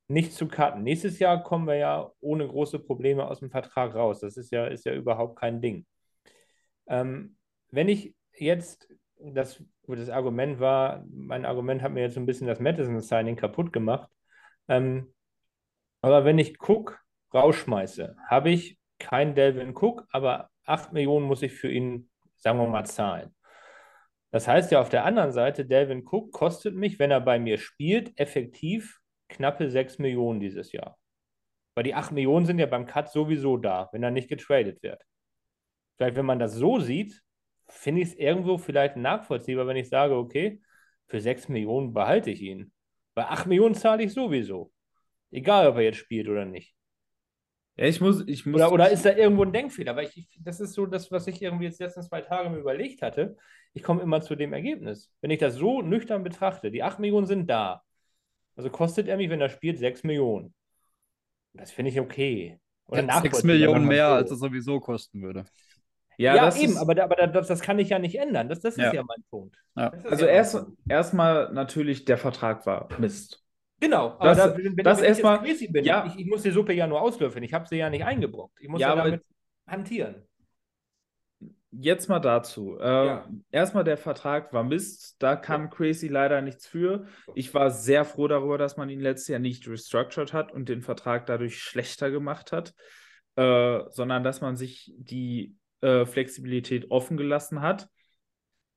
nicht 0.07 0.33
zu 0.33 0.47
cutten. 0.47 0.83
Nächstes 0.83 1.19
Jahr 1.19 1.41
kommen 1.43 1.67
wir 1.67 1.75
ja 1.75 2.11
ohne 2.19 2.47
große 2.47 2.79
Probleme 2.79 3.27
aus 3.27 3.39
dem 3.39 3.49
Vertrag 3.49 3.95
raus. 3.95 4.19
Das 4.19 4.35
ist 4.35 4.51
ja, 4.51 4.65
ist 4.67 4.85
ja 4.85 4.93
überhaupt 4.93 5.39
kein 5.39 5.61
Ding. 5.61 5.85
Ähm, 6.87 7.37
wenn 7.69 7.87
ich 7.87 8.13
jetzt, 8.37 8.89
das, 9.17 9.63
das 9.95 10.09
Argument 10.09 10.59
war, 10.59 11.05
mein 11.11 11.45
Argument 11.45 11.81
hat 11.81 11.91
mir 11.91 12.01
jetzt 12.01 12.15
so 12.15 12.19
ein 12.19 12.25
bisschen 12.25 12.47
das 12.47 12.59
Madison-Signing 12.59 13.35
kaputt 13.35 13.73
gemacht. 13.73 14.09
Ähm, 14.67 15.13
aber 16.01 16.25
wenn 16.25 16.39
ich 16.39 16.59
Cook 16.61 16.99
rausschmeiße, 17.33 18.15
habe 18.27 18.49
ich 18.49 18.77
kein 18.99 19.35
Delvin 19.35 19.75
Cook, 19.75 20.05
aber 20.11 20.49
8 20.65 20.93
Millionen 20.93 21.25
muss 21.25 21.41
ich 21.41 21.53
für 21.53 21.71
ihn, 21.71 22.09
sagen 22.37 22.59
wir 22.59 22.67
mal, 22.67 22.85
zahlen. 22.85 23.35
Das 24.31 24.47
heißt 24.47 24.71
ja 24.71 24.79
auf 24.79 24.89
der 24.89 25.05
anderen 25.05 25.31
Seite, 25.31 25.65
Delvin 25.65 26.05
Cook 26.05 26.31
kostet 26.31 26.75
mich, 26.75 26.99
wenn 26.99 27.11
er 27.11 27.21
bei 27.21 27.39
mir 27.39 27.57
spielt, 27.57 28.17
effektiv 28.19 28.99
knappe 29.27 29.69
6 29.69 29.99
Millionen 29.99 30.39
dieses 30.39 30.71
Jahr. 30.71 30.97
Weil 31.75 31.83
die 31.83 31.95
8 31.95 32.11
Millionen 32.11 32.45
sind 32.45 32.59
ja 32.59 32.65
beim 32.65 32.85
Cut 32.85 33.11
sowieso 33.11 33.57
da, 33.57 33.89
wenn 33.91 34.03
er 34.03 34.11
nicht 34.11 34.29
getradet 34.29 34.81
wird. 34.83 35.01
Vielleicht, 35.97 36.15
wenn 36.15 36.25
man 36.25 36.39
das 36.39 36.53
so 36.53 36.79
sieht, 36.79 37.21
finde 37.71 38.01
ich 38.01 38.09
es 38.09 38.15
irgendwo 38.15 38.57
vielleicht 38.57 38.97
nachvollziehbar, 38.97 39.67
wenn 39.67 39.77
ich 39.77 39.89
sage, 39.89 40.15
okay, 40.15 40.61
für 41.07 41.19
6 41.19 41.49
Millionen 41.49 41.93
behalte 41.93 42.31
ich 42.31 42.41
ihn. 42.41 42.71
Bei 43.13 43.25
8 43.27 43.47
Millionen 43.47 43.75
zahle 43.75 44.03
ich 44.03 44.13
sowieso. 44.13 44.71
Egal, 45.31 45.67
ob 45.67 45.75
er 45.75 45.83
jetzt 45.83 45.97
spielt 45.97 46.27
oder 46.27 46.45
nicht. 46.45 46.75
Ja, 47.77 47.85
ich 47.85 48.01
muss, 48.01 48.23
ich 48.27 48.45
muss. 48.45 48.61
Oder, 48.61 48.71
oder 48.71 48.89
ist 48.89 49.05
da 49.05 49.15
irgendwo 49.15 49.43
ein 49.43 49.53
Denkfehler? 49.53 49.95
Weil 49.95 50.09
ich, 50.13 50.27
das 50.41 50.59
ist 50.59 50.73
so 50.73 50.85
das, 50.85 51.11
was 51.11 51.27
ich 51.27 51.41
irgendwie 51.41 51.65
jetzt 51.65 51.79
letzten 51.79 52.03
zwei 52.03 52.21
Tage 52.21 52.49
mir 52.49 52.59
überlegt 52.59 53.01
hatte. 53.01 53.37
Ich 53.73 53.81
komme 53.81 54.01
immer 54.01 54.21
zu 54.21 54.35
dem 54.35 54.53
Ergebnis. 54.53 55.11
Wenn 55.21 55.31
ich 55.31 55.39
das 55.39 55.55
so 55.55 55.81
nüchtern 55.81 56.23
betrachte, 56.23 56.69
die 56.69 56.83
8 56.83 56.99
Millionen 56.99 57.27
sind 57.27 57.49
da. 57.49 57.81
Also 58.55 58.69
kostet 58.69 59.07
er 59.07 59.17
mich, 59.17 59.29
wenn 59.29 59.41
er 59.41 59.49
spielt, 59.49 59.79
6 59.79 60.03
Millionen. 60.03 60.53
Das 61.53 61.71
finde 61.71 61.91
ich 61.91 61.99
okay. 61.99 62.59
Oder 62.85 63.05
ja, 63.05 63.21
6 63.21 63.43
Millionen 63.43 63.87
mehr, 63.87 64.09
so. 64.09 64.13
als 64.15 64.31
er 64.31 64.37
sowieso 64.37 64.79
kosten 64.79 65.21
würde. 65.21 65.45
Ja, 66.17 66.35
ja 66.35 66.55
eben, 66.55 66.73
ist... 66.73 66.77
aber, 66.77 67.01
aber 67.01 67.27
das, 67.27 67.47
das, 67.47 67.61
kann 67.61 67.79
ich 67.79 67.89
ja 67.89 67.99
nicht 67.99 68.15
ändern. 68.15 68.49
Das, 68.49 68.59
das 68.59 68.75
ist 68.75 68.83
ja, 68.83 68.93
ja 68.93 69.03
mein 69.03 69.23
Punkt. 69.29 69.55
Also 69.75 70.25
erst, 70.25 70.65
erstmal 70.87 71.51
natürlich, 71.53 72.05
der 72.05 72.17
Vertrag 72.17 72.65
war 72.65 72.87
Mist. 72.99 73.43
Genau, 73.79 74.15
aber 74.19 74.35
das, 74.35 74.37
da, 74.37 74.57
wenn, 74.57 74.75
das 74.77 74.99
wenn 74.99 75.05
erstmal, 75.05 75.45
ich 75.47 75.71
bin, 75.71 75.83
ja. 75.83 76.05
ich, 76.05 76.19
ich, 76.19 76.27
muss 76.27 76.43
die 76.43 76.51
Suppe 76.51 76.73
ja 76.73 76.85
nur 76.85 77.01
auslöffeln. 77.01 77.43
Ich 77.43 77.53
habe 77.53 77.67
sie 77.67 77.77
ja 77.77 77.89
nicht 77.89 78.05
eingebrockt. 78.05 78.59
Ich 78.61 78.69
muss 78.69 78.79
ja, 78.79 78.89
ja 78.89 79.03
damit 79.03 79.23
hantieren. 79.65 80.27
Jetzt 81.71 82.09
mal 82.09 82.19
dazu. 82.19 82.77
Äh, 82.79 82.83
ja. 82.83 83.29
Erstmal, 83.49 83.83
der 83.83 83.97
Vertrag 83.97 84.53
war 84.53 84.63
Mist. 84.63 85.15
Da 85.19 85.35
kann 85.35 85.63
ja. 85.63 85.67
Crazy 85.67 86.09
leider 86.09 86.41
nichts 86.41 86.67
für. 86.67 87.07
Ich 87.33 87.53
war 87.53 87.71
sehr 87.71 88.05
froh 88.05 88.27
darüber, 88.27 88.57
dass 88.57 88.77
man 88.77 88.89
ihn 88.89 88.99
letztes 88.99 89.29
Jahr 89.29 89.39
nicht 89.39 89.67
restructured 89.67 90.31
hat 90.33 90.51
und 90.51 90.69
den 90.69 90.81
Vertrag 90.81 91.25
dadurch 91.25 91.57
schlechter 91.59 92.11
gemacht 92.11 92.51
hat, 92.51 92.75
äh, 93.35 93.79
sondern 93.89 94.23
dass 94.23 94.41
man 94.41 94.57
sich 94.57 94.93
die 94.97 95.55
äh, 95.81 96.05
Flexibilität 96.05 96.89
offen 96.91 97.17
gelassen 97.17 97.61
hat. 97.61 97.89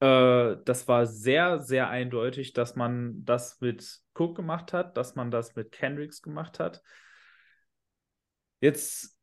Äh, 0.01 0.57
das 0.65 0.89
war 0.89 1.07
sehr, 1.07 1.61
sehr 1.61 1.89
eindeutig, 1.89 2.53
dass 2.53 2.77
man 2.77 3.25
das 3.25 3.61
mit 3.61 4.01
Cook 4.15 4.37
gemacht 4.37 4.73
hat, 4.73 4.97
dass 4.97 5.15
man 5.15 5.31
das 5.31 5.55
mit 5.55 5.73
Kendricks 5.73 6.23
gemacht 6.23 6.59
hat. 6.59 6.83
Jetzt 8.61 9.17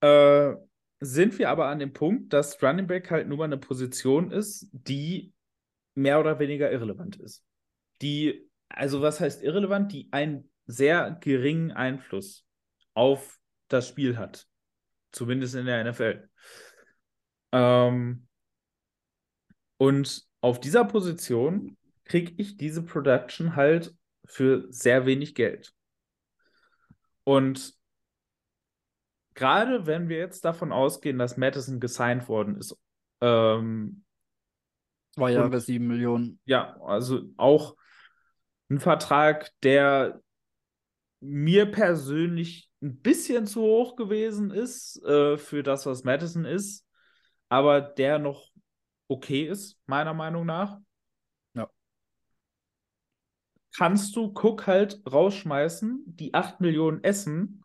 äh, 0.00 0.54
sind 1.00 1.38
wir 1.38 1.48
aber 1.48 1.66
an 1.66 1.78
dem 1.78 1.92
Punkt, 1.92 2.32
dass 2.32 2.62
Running 2.62 2.86
Back 2.86 3.10
halt 3.10 3.28
nur 3.28 3.38
mal 3.38 3.44
eine 3.44 3.58
Position 3.58 4.30
ist, 4.30 4.68
die 4.72 5.32
mehr 5.94 6.20
oder 6.20 6.38
weniger 6.38 6.70
irrelevant 6.70 7.16
ist. 7.16 7.44
Die, 8.02 8.50
also 8.68 9.00
was 9.00 9.20
heißt 9.20 9.42
irrelevant? 9.42 9.92
Die 9.92 10.08
einen 10.12 10.50
sehr 10.66 11.18
geringen 11.20 11.72
Einfluss 11.72 12.46
auf 12.94 13.38
das 13.68 13.88
Spiel 13.88 14.18
hat. 14.18 14.46
Zumindest 15.12 15.54
in 15.54 15.66
der 15.66 15.84
NFL. 15.84 16.28
Ähm, 17.54 18.26
und 19.76 20.26
auf 20.40 20.60
dieser 20.60 20.84
Position 20.84 21.76
kriege 22.04 22.34
ich 22.36 22.56
diese 22.56 22.82
Production 22.82 23.54
halt 23.54 23.94
für 24.24 24.66
sehr 24.70 25.06
wenig 25.06 25.36
Geld. 25.36 25.72
Und 27.22 27.74
gerade 29.34 29.86
wenn 29.86 30.08
wir 30.08 30.18
jetzt 30.18 30.44
davon 30.44 30.72
ausgehen, 30.72 31.18
dass 31.18 31.36
Madison 31.36 31.78
gesigned 31.78 32.28
worden 32.28 32.56
ist, 32.56 32.76
ähm, 33.20 34.04
zwei 35.12 35.32
Jahre, 35.32 35.60
sieben 35.60 35.86
Millionen. 35.86 36.40
Ja, 36.44 36.76
also 36.82 37.22
auch 37.36 37.76
ein 38.68 38.80
Vertrag, 38.80 39.50
der 39.62 40.20
mir 41.20 41.70
persönlich 41.70 42.68
ein 42.82 43.00
bisschen 43.00 43.46
zu 43.46 43.62
hoch 43.62 43.94
gewesen 43.96 44.50
ist 44.50 45.02
äh, 45.04 45.38
für 45.38 45.62
das, 45.62 45.86
was 45.86 46.04
Madison 46.04 46.44
ist, 46.44 46.83
aber 47.54 47.80
der 47.80 48.18
noch 48.18 48.50
okay 49.06 49.44
ist, 49.44 49.78
meiner 49.86 50.12
Meinung 50.12 50.44
nach. 50.44 50.80
Ja. 51.54 51.70
Kannst 53.76 54.16
du 54.16 54.32
Cook 54.34 54.66
halt 54.66 55.00
rausschmeißen, 55.06 56.02
die 56.04 56.34
8 56.34 56.60
Millionen 56.60 57.04
essen 57.04 57.62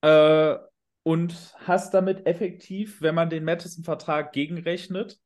äh, 0.00 0.56
und 1.04 1.54
hast 1.60 1.94
damit 1.94 2.26
effektiv, 2.26 3.00
wenn 3.00 3.14
man 3.14 3.30
den 3.30 3.44
Madison-Vertrag 3.44 4.32
gegenrechnet, 4.32 5.20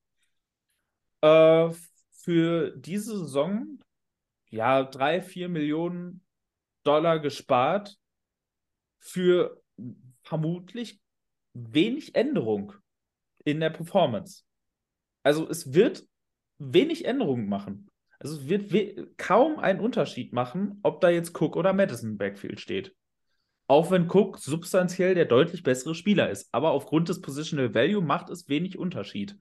äh, 1.23 1.71
für 2.11 2.77
diese 2.77 3.17
Saison 3.17 3.79
ja 4.51 4.83
3, 4.83 5.23
4 5.23 5.49
Millionen 5.49 6.23
Dollar 6.83 7.19
gespart 7.19 7.99
für 8.99 9.63
vermutlich 10.23 11.01
wenig 11.55 12.15
Änderung 12.15 12.75
in 13.51 13.61
der 13.61 13.71
Performance. 13.71 14.43
Also 15.23 15.49
es 15.49 15.75
wird 15.75 16.05
wenig 16.59 17.05
Änderungen 17.05 17.49
machen. 17.49 17.91
Also 18.19 18.37
es 18.37 18.49
wird 18.49 19.17
kaum 19.17 19.59
einen 19.59 19.81
Unterschied 19.81 20.33
machen, 20.33 20.79
ob 20.83 21.01
da 21.01 21.09
jetzt 21.09 21.41
Cook 21.41 21.57
oder 21.57 21.73
Madison 21.73 22.19
Backfield 22.19 22.61
steht. 22.61 22.95
Auch 23.67 23.91
wenn 23.91 24.11
Cook 24.11 24.39
substanziell 24.39 25.15
der 25.15 25.27
deutlich 25.27 25.63
bessere 25.63 25.95
Spieler 25.95 26.31
ist. 26.31 26.49
Aber 26.53 26.73
aufgrund 26.73 27.09
des 27.09 27.21
Positional 27.21 27.75
Value 27.75 28.03
macht 28.03 28.31
es 28.31 28.49
wenig 28.49 28.79
Unterschied. 28.79 29.37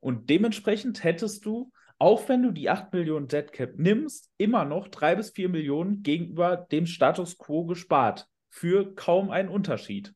Und 0.00 0.30
dementsprechend 0.30 1.04
hättest 1.04 1.44
du 1.44 1.72
auch 1.98 2.28
wenn 2.28 2.42
du 2.42 2.52
die 2.52 2.70
8 2.70 2.92
Millionen 2.92 3.26
Dead 3.26 3.52
Cap 3.52 3.72
nimmst, 3.76 4.30
immer 4.38 4.64
noch 4.64 4.88
3 4.88 5.16
bis 5.16 5.30
4 5.30 5.48
Millionen 5.48 6.02
gegenüber 6.02 6.56
dem 6.56 6.86
Status 6.86 7.38
quo 7.38 7.66
gespart. 7.66 8.28
Für 8.50 8.94
kaum 8.94 9.30
einen 9.30 9.48
Unterschied. 9.48 10.14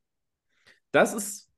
Das 0.93 1.13
ist 1.13 1.52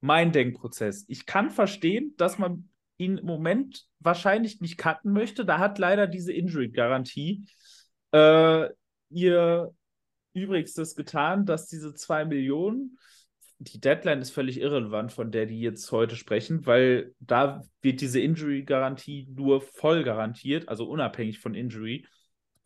mein 0.00 0.32
Denkprozess. 0.32 1.04
Ich 1.08 1.26
kann 1.26 1.50
verstehen, 1.50 2.14
dass 2.16 2.38
man 2.38 2.68
ihn 2.98 3.18
im 3.18 3.26
Moment 3.26 3.86
wahrscheinlich 4.00 4.60
nicht 4.60 4.78
cutten 4.78 5.12
möchte. 5.12 5.44
Da 5.44 5.58
hat 5.58 5.78
leider 5.78 6.06
diese 6.06 6.32
Injury-Garantie 6.32 7.46
äh, 8.12 8.68
ihr 9.10 9.74
Übrigstes 10.32 10.94
getan, 10.94 11.46
dass 11.46 11.66
diese 11.66 11.94
2 11.94 12.24
Millionen 12.26 12.98
die 13.58 13.80
Deadline 13.80 14.20
ist 14.20 14.30
völlig 14.30 14.60
irrelevant, 14.60 15.12
von 15.12 15.30
der 15.30 15.46
die 15.46 15.60
jetzt 15.60 15.90
heute 15.90 16.16
sprechen, 16.16 16.66
weil 16.66 17.14
da 17.20 17.62
wird 17.80 18.00
diese 18.00 18.20
Injury-Garantie 18.20 19.28
nur 19.34 19.62
voll 19.62 20.04
garantiert, 20.04 20.68
also 20.68 20.88
unabhängig 20.88 21.38
von 21.38 21.54
Injury. 21.54 22.06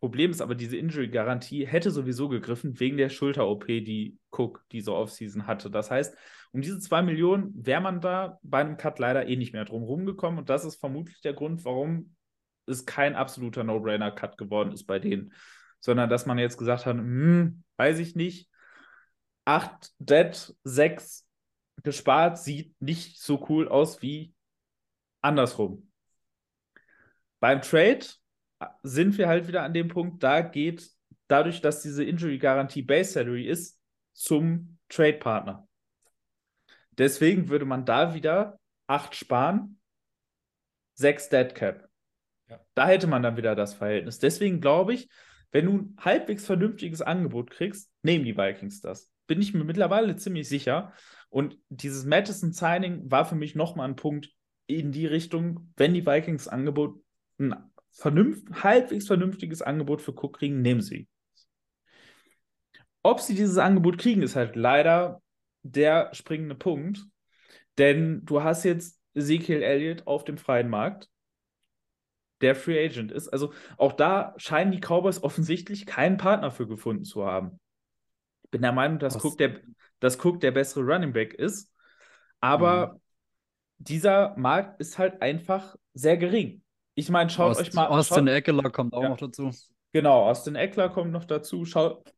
Problem 0.00 0.30
ist 0.30 0.40
aber, 0.40 0.54
diese 0.54 0.76
Injury-Garantie 0.76 1.66
hätte 1.66 1.90
sowieso 1.90 2.28
gegriffen 2.28 2.80
wegen 2.80 2.96
der 2.96 3.08
Schulter-OP, 3.08 3.66
die 3.66 4.18
Cook 4.30 4.64
diese 4.72 4.94
Offseason 4.94 5.46
hatte. 5.46 5.70
Das 5.70 5.90
heißt, 5.90 6.16
um 6.52 6.62
diese 6.62 6.78
2 6.78 7.02
Millionen 7.02 7.52
wäre 7.54 7.80
man 7.80 8.00
da 8.00 8.38
bei 8.42 8.60
einem 8.60 8.76
Cut 8.76 8.98
leider 8.98 9.26
eh 9.26 9.36
nicht 9.36 9.52
mehr 9.52 9.64
drum 9.64 9.82
rumgekommen 9.82 10.38
und 10.38 10.48
das 10.48 10.64
ist 10.64 10.76
vermutlich 10.76 11.20
der 11.20 11.34
Grund, 11.34 11.64
warum 11.64 12.16
es 12.66 12.86
kein 12.86 13.14
absoluter 13.14 13.64
No-Brainer-Cut 13.64 14.36
geworden 14.38 14.72
ist 14.72 14.84
bei 14.84 14.98
denen, 14.98 15.32
sondern 15.80 16.10
dass 16.10 16.26
man 16.26 16.38
jetzt 16.38 16.58
gesagt 16.58 16.86
hat, 16.86 16.96
hm, 16.96 17.62
weiß 17.76 17.98
ich 17.98 18.14
nicht, 18.16 18.48
8 19.44 19.92
Dead, 19.98 20.54
6 20.64 21.26
gespart, 21.82 22.38
sieht 22.38 22.80
nicht 22.80 23.20
so 23.20 23.46
cool 23.48 23.68
aus 23.68 24.02
wie 24.02 24.34
andersrum. 25.22 25.90
Beim 27.40 27.62
Trade 27.62 28.06
sind 28.82 29.16
wir 29.16 29.28
halt 29.28 29.48
wieder 29.48 29.62
an 29.62 29.72
dem 29.72 29.88
Punkt, 29.88 30.22
da 30.22 30.42
geht 30.42 30.90
dadurch, 31.28 31.60
dass 31.60 31.82
diese 31.82 32.04
Injury-Garantie 32.04 32.82
Base 32.82 33.12
Salary 33.12 33.46
ist, 33.46 33.80
zum 34.12 34.78
Trade-Partner. 34.88 35.66
Deswegen 37.00 37.48
würde 37.48 37.64
man 37.64 37.84
da 37.84 38.14
wieder 38.14 38.60
8 38.86 39.16
sparen, 39.16 39.80
6 40.94 41.30
Dead 41.30 41.54
Cap. 41.54 41.88
Ja. 42.48 42.60
Da 42.74 42.86
hätte 42.86 43.08
man 43.08 43.24
dann 43.24 43.36
wieder 43.36 43.56
das 43.56 43.74
Verhältnis. 43.74 44.20
Deswegen 44.20 44.60
glaube 44.60 44.94
ich, 44.94 45.08
wenn 45.50 45.66
du 45.66 45.72
ein 45.72 45.96
halbwegs 45.98 46.46
vernünftiges 46.46 47.02
Angebot 47.02 47.50
kriegst, 47.50 47.90
nehmen 48.02 48.24
die 48.24 48.36
Vikings 48.36 48.80
das 48.80 49.10
bin 49.30 49.40
ich 49.40 49.54
mir 49.54 49.62
mittlerweile 49.62 50.16
ziemlich 50.16 50.48
sicher. 50.48 50.92
Und 51.28 51.56
dieses 51.68 52.04
Madison-Signing 52.04 53.12
war 53.12 53.24
für 53.24 53.36
mich 53.36 53.54
nochmal 53.54 53.88
ein 53.88 53.94
Punkt 53.94 54.28
in 54.66 54.90
die 54.90 55.06
Richtung, 55.06 55.72
wenn 55.76 55.94
die 55.94 56.04
Vikings 56.04 56.48
Angebot, 56.48 57.00
ein 57.38 57.54
vernünft, 57.92 58.48
halbwegs 58.64 59.06
vernünftiges 59.06 59.62
Angebot 59.62 60.02
für 60.02 60.10
Cook 60.10 60.38
kriegen, 60.38 60.62
nehmen 60.62 60.80
sie. 60.80 61.06
Ob 63.04 63.20
sie 63.20 63.36
dieses 63.36 63.56
Angebot 63.56 63.98
kriegen, 63.98 64.22
ist 64.22 64.34
halt 64.34 64.56
leider 64.56 65.22
der 65.62 66.14
springende 66.14 66.54
Punkt. 66.54 67.04
Denn 67.78 68.24
du 68.24 68.42
hast 68.42 68.64
jetzt 68.64 69.00
Ezekiel 69.14 69.62
Elliott 69.62 70.06
auf 70.06 70.24
dem 70.24 70.38
freien 70.38 70.68
Markt, 70.68 71.08
der 72.40 72.54
Free 72.54 72.84
Agent 72.84 73.12
ist. 73.12 73.28
Also 73.28 73.52
auch 73.76 73.92
da 73.92 74.34
scheinen 74.36 74.72
die 74.72 74.80
Cowboys 74.80 75.22
offensichtlich 75.22 75.86
keinen 75.86 76.16
Partner 76.16 76.50
für 76.50 76.66
gefunden 76.66 77.04
zu 77.04 77.26
haben 77.26 77.60
bin 78.50 78.62
der 78.62 78.72
Meinung, 78.72 78.98
dass 78.98 79.22
Cook 79.22 79.38
der, 79.38 79.60
dass 80.00 80.22
Cook 80.24 80.40
der 80.40 80.50
bessere 80.50 80.84
Running 80.84 81.12
Back 81.12 81.34
ist. 81.34 81.72
Aber 82.40 82.94
mhm. 82.94 83.00
dieser 83.78 84.36
Markt 84.36 84.80
ist 84.80 84.98
halt 84.98 85.22
einfach 85.22 85.76
sehr 85.94 86.16
gering. 86.16 86.62
Ich 86.94 87.10
meine, 87.10 87.30
schaut 87.30 87.52
Ost, 87.52 87.60
euch 87.60 87.74
mal. 87.74 87.86
Austin 87.86 88.26
schaut, 88.26 88.28
Eckler 88.28 88.70
kommt 88.70 88.92
auch 88.94 89.02
ja. 89.02 89.08
noch 89.10 89.18
dazu. 89.18 89.50
Genau, 89.92 90.28
Austin 90.28 90.56
Eckler 90.56 90.88
kommt 90.88 91.12
noch 91.12 91.24
dazu. 91.24 91.64
Schaut, 91.64 92.12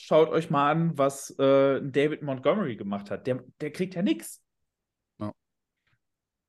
schaut 0.00 0.30
euch 0.30 0.50
mal 0.50 0.70
an, 0.70 0.98
was 0.98 1.30
äh, 1.38 1.80
David 1.82 2.22
Montgomery 2.22 2.76
gemacht 2.76 3.10
hat. 3.10 3.26
Der, 3.26 3.44
der 3.60 3.72
kriegt 3.72 3.94
ja 3.94 4.02
nichts. 4.02 4.42
Ja. 5.18 5.32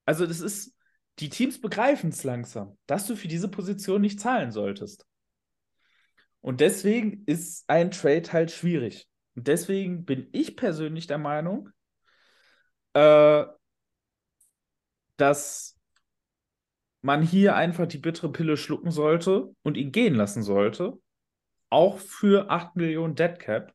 Also, 0.05 0.25
das 0.25 0.39
ist, 0.39 0.75
die 1.19 1.29
Teams 1.29 1.59
begreifen 1.61 2.09
es 2.09 2.23
langsam, 2.23 2.77
dass 2.87 3.07
du 3.07 3.15
für 3.15 3.27
diese 3.27 3.49
Position 3.49 4.01
nicht 4.01 4.19
zahlen 4.19 4.51
solltest. 4.51 5.05
Und 6.41 6.59
deswegen 6.59 7.23
ist 7.25 7.65
ein 7.67 7.91
Trade 7.91 8.31
halt 8.33 8.51
schwierig. 8.51 9.07
Und 9.35 9.47
deswegen 9.47 10.05
bin 10.05 10.27
ich 10.31 10.57
persönlich 10.57 11.07
der 11.07 11.19
Meinung, 11.19 11.69
äh, 12.93 13.45
dass 15.17 15.77
man 17.01 17.21
hier 17.21 17.55
einfach 17.55 17.87
die 17.87 17.97
bittere 17.97 18.31
Pille 18.31 18.57
schlucken 18.57 18.91
sollte 18.91 19.55
und 19.63 19.77
ihn 19.77 19.91
gehen 19.91 20.15
lassen 20.15 20.43
sollte. 20.43 20.99
Auch 21.71 21.97
für 21.97 22.51
8 22.51 22.75
Millionen 22.75 23.15
Deadcap. 23.15 23.73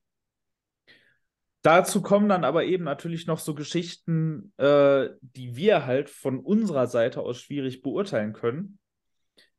Dazu 1.62 2.01
kommen 2.01 2.28
dann 2.28 2.44
aber 2.44 2.64
eben 2.64 2.84
natürlich 2.84 3.26
noch 3.26 3.40
so 3.40 3.55
Geschichten, 3.55 4.53
äh, 4.57 5.09
die 5.20 5.57
wir 5.57 5.84
halt 5.84 6.09
von 6.09 6.38
unserer 6.38 6.86
Seite 6.86 7.22
aus 7.22 7.40
schwierig 7.40 7.82
beurteilen 7.82 8.32
können. 8.32 8.78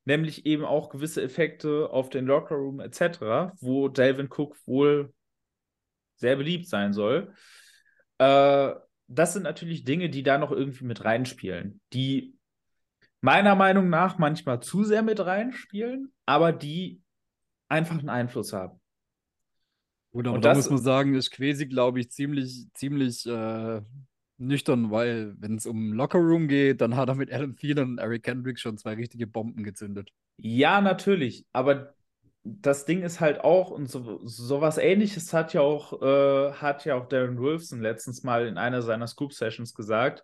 Nämlich 0.06 0.46
eben 0.46 0.64
auch 0.64 0.88
gewisse 0.88 1.22
Effekte 1.22 1.90
auf 1.90 2.10
den 2.10 2.26
Lockerroom 2.26 2.80
etc., 2.80 3.52
wo 3.60 3.90
Delvin 3.90 4.30
Cook 4.30 4.56
wohl 4.66 5.14
sehr 6.16 6.38
beliebt 6.38 6.70
sein 6.70 6.94
soll. 6.94 7.34
Äh, 8.20 8.74
das 9.08 9.34
sind 9.34 9.44
natürlich 9.44 9.84
Dinge, 9.84 10.10
die 10.10 10.24
da 10.24 10.38
noch 10.38 10.52
irgendwie 10.52 10.86
mit 10.86 11.04
reinspielen, 11.04 11.82
die 11.92 12.38
meiner 13.22 13.56
Meinung 13.56 13.90
nach 13.90 14.18
manchmal 14.18 14.62
zu 14.62 14.84
sehr 14.84 15.02
mit 15.02 15.20
reinspielen, 15.20 16.14
aber 16.26 16.54
die 16.54 17.02
einfach 17.70 18.00
einen 18.00 18.10
Einfluss 18.10 18.54
haben. 18.54 18.80
Gut, 20.12 20.28
aber 20.28 20.40
da 20.40 20.54
muss 20.54 20.70
man 20.70 20.80
sagen, 20.80 21.16
ist 21.16 21.32
Quesi, 21.32 21.68
glaube 21.68 22.00
ich, 22.00 22.10
ziemlich, 22.12 22.68
ziemlich 22.74 23.26
äh, 23.26 23.82
nüchtern, 24.38 24.92
weil 24.92 25.36
wenn 25.40 25.56
es 25.56 25.66
um 25.66 25.94
Lockerroom 25.94 26.48
geht, 26.48 26.82
dann 26.82 26.96
hat 26.96 27.10
er 27.10 27.16
mit 27.16 27.32
Adam 27.32 27.56
Thielen 27.56 27.92
und 27.92 27.98
Eric 27.98 28.24
Kendrick 28.24 28.60
schon 28.60 28.78
zwei 28.78 28.94
richtige 28.94 29.28
Bomben 29.28 29.64
gezündet. 29.64 30.12
Ja, 30.38 30.82
natürlich, 30.82 31.46
aber 31.52 31.96
das 32.44 32.86
Ding 32.86 33.04
ist 33.04 33.20
halt 33.20 33.42
auch, 33.42 33.72
und 33.72 33.90
so, 33.90 34.26
sowas 34.26 34.78
ähnliches 34.78 35.34
hat 35.34 35.54
ja 35.54 35.62
auch, 35.62 36.02
äh, 36.02 36.54
hat 36.54 36.86
ja 36.86 36.96
auch 36.96 37.08
Darren 37.08 37.40
Wolfson 37.40 37.82
letztens 37.82 38.24
mal 38.24 38.48
in 38.48 38.58
einer 38.58 38.82
seiner 38.82 39.08
Scoop-Sessions 39.08 39.74
gesagt. 39.74 40.24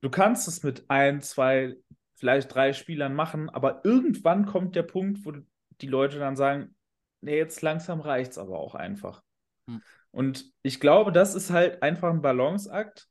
Du 0.00 0.10
kannst 0.10 0.48
es 0.48 0.62
mit 0.62 0.84
ein, 0.88 1.22
zwei, 1.22 1.76
vielleicht 2.16 2.54
drei 2.54 2.72
Spielern 2.72 3.14
machen, 3.14 3.48
aber 3.48 3.84
irgendwann 3.84 4.46
kommt 4.46 4.76
der 4.76 4.82
Punkt, 4.82 5.24
wo 5.24 5.32
die 5.82 5.88
Leute 5.88 6.18
dann 6.18 6.36
sagen, 6.36 6.74
nee, 7.20 7.36
jetzt 7.36 7.60
langsam 7.60 8.00
reicht 8.00 8.32
es 8.32 8.38
aber 8.38 8.58
auch 8.58 8.74
einfach. 8.74 9.22
Hm. 9.68 9.82
Und 10.10 10.50
ich 10.62 10.80
glaube, 10.80 11.12
das 11.12 11.34
ist 11.34 11.50
halt 11.50 11.82
einfach 11.82 12.10
ein 12.10 12.22
Balanceakt, 12.22 13.08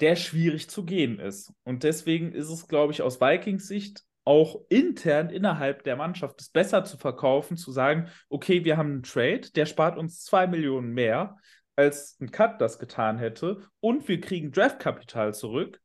der 0.00 0.16
schwierig 0.16 0.68
zu 0.68 0.84
gehen 0.84 1.18
ist. 1.18 1.52
Und 1.62 1.84
deswegen 1.84 2.32
ist 2.32 2.50
es, 2.50 2.66
glaube 2.68 2.92
ich, 2.92 3.02
aus 3.02 3.20
Vikings 3.20 3.68
Sicht 3.68 4.02
auch 4.24 4.62
intern 4.68 5.30
innerhalb 5.30 5.84
der 5.84 5.96
Mannschaft 5.96 6.40
es 6.40 6.48
besser 6.48 6.84
zu 6.84 6.96
verkaufen, 6.96 7.56
zu 7.56 7.72
sagen, 7.72 8.08
okay, 8.28 8.64
wir 8.64 8.76
haben 8.76 8.90
einen 8.90 9.02
Trade, 9.02 9.50
der 9.54 9.66
spart 9.66 9.98
uns 9.98 10.24
zwei 10.24 10.46
Millionen 10.46 10.92
mehr, 10.92 11.36
als 11.76 12.18
ein 12.20 12.30
Cut 12.30 12.60
das 12.60 12.78
getan 12.78 13.18
hätte, 13.18 13.68
und 13.80 14.08
wir 14.08 14.20
kriegen 14.20 14.50
Draftkapital 14.50 15.34
zurück, 15.34 15.80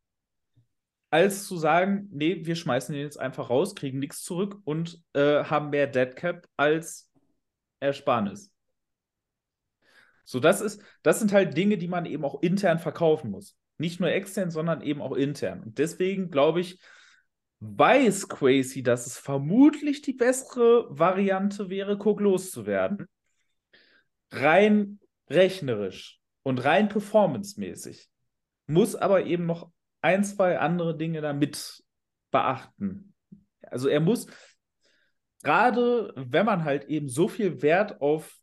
als 1.09 1.45
zu 1.47 1.57
sagen, 1.57 2.07
nee, 2.11 2.45
wir 2.45 2.55
schmeißen 2.55 2.93
den 2.93 3.03
jetzt 3.03 3.19
einfach 3.19 3.49
raus, 3.49 3.75
kriegen 3.75 3.99
nichts 3.99 4.23
zurück 4.23 4.57
und 4.63 5.01
äh, 5.13 5.43
haben 5.43 5.71
mehr 5.71 5.87
Deadcap 5.87 6.47
als 6.55 7.11
Ersparnis. 7.79 8.51
So, 10.23 10.39
das 10.39 10.61
ist, 10.61 10.81
das 11.01 11.19
sind 11.19 11.33
halt 11.33 11.57
Dinge, 11.57 11.77
die 11.77 11.87
man 11.87 12.05
eben 12.05 12.23
auch 12.23 12.41
intern 12.43 12.77
verkaufen 12.77 13.31
muss. 13.31 13.57
Nicht 13.79 13.99
nur 13.99 14.11
extern, 14.11 14.51
sondern 14.51 14.81
eben 14.81 15.01
auch 15.01 15.13
intern. 15.13 15.63
Und 15.63 15.79
deswegen 15.79 16.29
glaube 16.29 16.59
ich, 16.59 16.79
weiß 17.61 18.29
Quasi, 18.29 18.83
dass 18.83 19.07
es 19.07 19.17
vermutlich 19.17 20.01
die 20.01 20.13
bessere 20.13 20.85
Variante 20.89 21.69
wäre, 21.69 21.97
Cook 21.97 22.21
loszuwerden. 22.21 23.07
Rein 24.31 24.99
rechnerisch 25.29 26.19
und 26.43 26.63
rein 26.63 26.89
performancemäßig. 26.89 28.09
Muss 28.67 28.95
aber 28.95 29.25
eben 29.25 29.45
noch 29.45 29.71
ein, 30.01 30.23
zwei 30.23 30.59
andere 30.59 30.97
Dinge 30.97 31.21
damit 31.21 31.83
beachten. 32.31 33.13
Also 33.61 33.87
er 33.87 33.99
muss, 33.99 34.27
gerade 35.43 36.13
wenn 36.15 36.45
man 36.45 36.63
halt 36.63 36.85
eben 36.85 37.09
so 37.09 37.27
viel 37.27 37.61
Wert 37.61 38.01
auf 38.01 38.35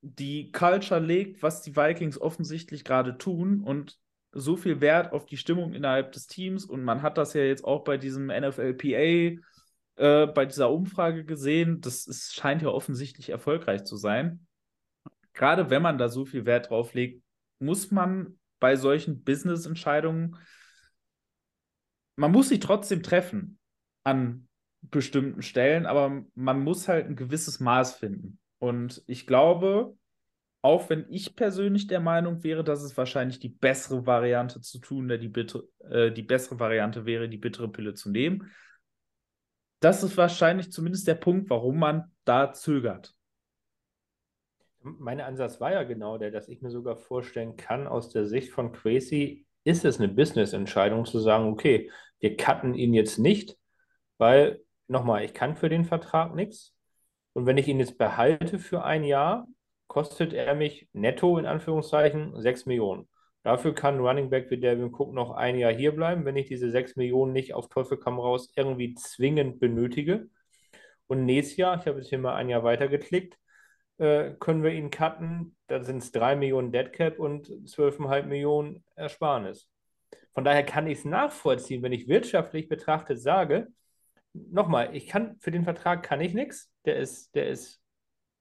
die 0.00 0.52
Culture 0.52 1.00
legt, 1.00 1.42
was 1.42 1.62
die 1.62 1.76
Vikings 1.76 2.20
offensichtlich 2.20 2.84
gerade 2.84 3.18
tun 3.18 3.62
und 3.62 3.98
so 4.32 4.56
viel 4.56 4.80
Wert 4.80 5.12
auf 5.12 5.26
die 5.26 5.36
Stimmung 5.36 5.72
innerhalb 5.72 6.12
des 6.12 6.26
Teams 6.26 6.64
und 6.64 6.84
man 6.84 7.02
hat 7.02 7.18
das 7.18 7.34
ja 7.34 7.42
jetzt 7.42 7.64
auch 7.64 7.82
bei 7.82 7.96
diesem 7.96 8.26
NFLPA, 8.26 9.40
äh, 9.96 10.26
bei 10.26 10.46
dieser 10.46 10.70
Umfrage 10.70 11.24
gesehen. 11.24 11.80
Das 11.80 12.06
ist, 12.06 12.34
scheint 12.34 12.62
ja 12.62 12.68
offensichtlich 12.68 13.30
erfolgreich 13.30 13.84
zu 13.84 13.96
sein. 13.96 14.46
Gerade 15.32 15.70
wenn 15.70 15.82
man 15.82 15.98
da 15.98 16.08
so 16.08 16.24
viel 16.24 16.44
Wert 16.46 16.70
drauf 16.70 16.94
legt, 16.94 17.22
muss 17.58 17.90
man 17.90 18.38
bei 18.60 18.76
solchen 18.76 19.22
Business-Entscheidungen 19.22 20.36
man 22.18 22.32
muss 22.32 22.48
sich 22.48 22.58
trotzdem 22.58 23.02
treffen 23.02 23.58
an 24.02 24.48
bestimmten 24.82 25.40
Stellen, 25.40 25.86
aber 25.86 26.24
man 26.34 26.60
muss 26.60 26.88
halt 26.88 27.06
ein 27.06 27.14
gewisses 27.14 27.60
Maß 27.60 27.94
finden. 27.94 28.40
Und 28.58 29.04
ich 29.06 29.24
glaube, 29.26 29.96
auch 30.60 30.90
wenn 30.90 31.06
ich 31.10 31.36
persönlich 31.36 31.86
der 31.86 32.00
Meinung 32.00 32.42
wäre, 32.42 32.64
dass 32.64 32.82
es 32.82 32.96
wahrscheinlich 32.96 33.38
die 33.38 33.48
bessere 33.48 34.04
Variante 34.04 34.60
zu 34.60 34.80
tun, 34.80 35.08
die, 35.08 35.28
bitter, 35.28 35.62
äh, 35.90 36.10
die 36.10 36.22
bessere 36.22 36.58
Variante 36.58 37.06
wäre, 37.06 37.28
die 37.28 37.38
bittere 37.38 37.68
Pille 37.68 37.94
zu 37.94 38.10
nehmen, 38.10 38.50
das 39.78 40.02
ist 40.02 40.16
wahrscheinlich 40.16 40.72
zumindest 40.72 41.06
der 41.06 41.14
Punkt, 41.14 41.48
warum 41.50 41.78
man 41.78 42.10
da 42.24 42.52
zögert. 42.52 43.14
Mein 44.80 45.20
Ansatz 45.20 45.60
war 45.60 45.72
ja 45.72 45.84
genau 45.84 46.18
der, 46.18 46.32
dass 46.32 46.48
ich 46.48 46.62
mir 46.62 46.70
sogar 46.70 46.96
vorstellen 46.96 47.56
kann, 47.56 47.86
aus 47.86 48.08
der 48.08 48.26
Sicht 48.26 48.50
von 48.50 48.72
Crazy 48.72 49.46
ist 49.64 49.84
es 49.84 49.98
eine 49.98 50.08
Business-Entscheidung 50.08 51.04
zu 51.04 51.18
sagen, 51.20 51.52
okay, 51.52 51.90
wir 52.20 52.36
cutten 52.36 52.74
ihn 52.74 52.94
jetzt 52.94 53.18
nicht, 53.18 53.56
weil, 54.18 54.60
nochmal, 54.88 55.24
ich 55.24 55.34
kann 55.34 55.56
für 55.56 55.68
den 55.68 55.84
Vertrag 55.84 56.34
nichts. 56.34 56.74
Und 57.32 57.46
wenn 57.46 57.58
ich 57.58 57.68
ihn 57.68 57.78
jetzt 57.78 57.98
behalte 57.98 58.58
für 58.58 58.84
ein 58.84 59.04
Jahr, 59.04 59.46
kostet 59.86 60.32
er 60.32 60.54
mich 60.54 60.88
netto 60.92 61.38
in 61.38 61.46
Anführungszeichen 61.46 62.40
6 62.40 62.66
Millionen. 62.66 63.08
Dafür 63.42 63.74
kann 63.74 64.00
Running 64.00 64.30
Back 64.30 64.50
wie 64.50 64.60
Devin 64.60 64.92
Cook 64.92 65.14
noch 65.14 65.30
ein 65.30 65.56
Jahr 65.56 65.72
hier 65.72 65.92
bleiben, 65.94 66.24
wenn 66.24 66.36
ich 66.36 66.48
diese 66.48 66.70
6 66.70 66.96
Millionen 66.96 67.32
nicht 67.32 67.54
auf 67.54 67.68
Teufel 67.68 67.96
komm 67.98 68.18
raus 68.18 68.52
irgendwie 68.56 68.94
zwingend 68.94 69.60
benötige. 69.60 70.28
Und 71.06 71.24
nächstes 71.24 71.56
Jahr, 71.56 71.78
ich 71.78 71.86
habe 71.86 71.98
jetzt 71.98 72.08
hier 72.08 72.18
mal 72.18 72.34
ein 72.34 72.48
Jahr 72.48 72.64
weiter 72.64 72.88
geklickt, 72.88 73.38
äh, 73.98 74.32
können 74.38 74.62
wir 74.62 74.72
ihn 74.72 74.90
cutten. 74.90 75.56
Da 75.66 75.82
sind 75.82 75.98
es 75.98 76.12
3 76.12 76.36
Millionen 76.36 76.72
Deadcap 76.72 77.18
und 77.18 77.48
12,5 77.48 78.22
Millionen 78.24 78.84
Ersparnis. 78.94 79.68
Von 80.32 80.44
daher 80.44 80.64
kann 80.64 80.86
ich 80.86 80.98
es 80.98 81.04
nachvollziehen, 81.04 81.82
wenn 81.82 81.92
ich 81.92 82.08
wirtschaftlich 82.08 82.68
betrachtet 82.68 83.20
sage, 83.20 83.68
nochmal, 84.32 84.94
ich 84.94 85.06
kann 85.06 85.36
für 85.40 85.50
den 85.50 85.64
Vertrag 85.64 86.02
kann 86.02 86.20
ich 86.20 86.34
nichts. 86.34 86.72
Der 86.84 86.96
ist, 86.96 87.34
der 87.34 87.48
ist 87.48 87.82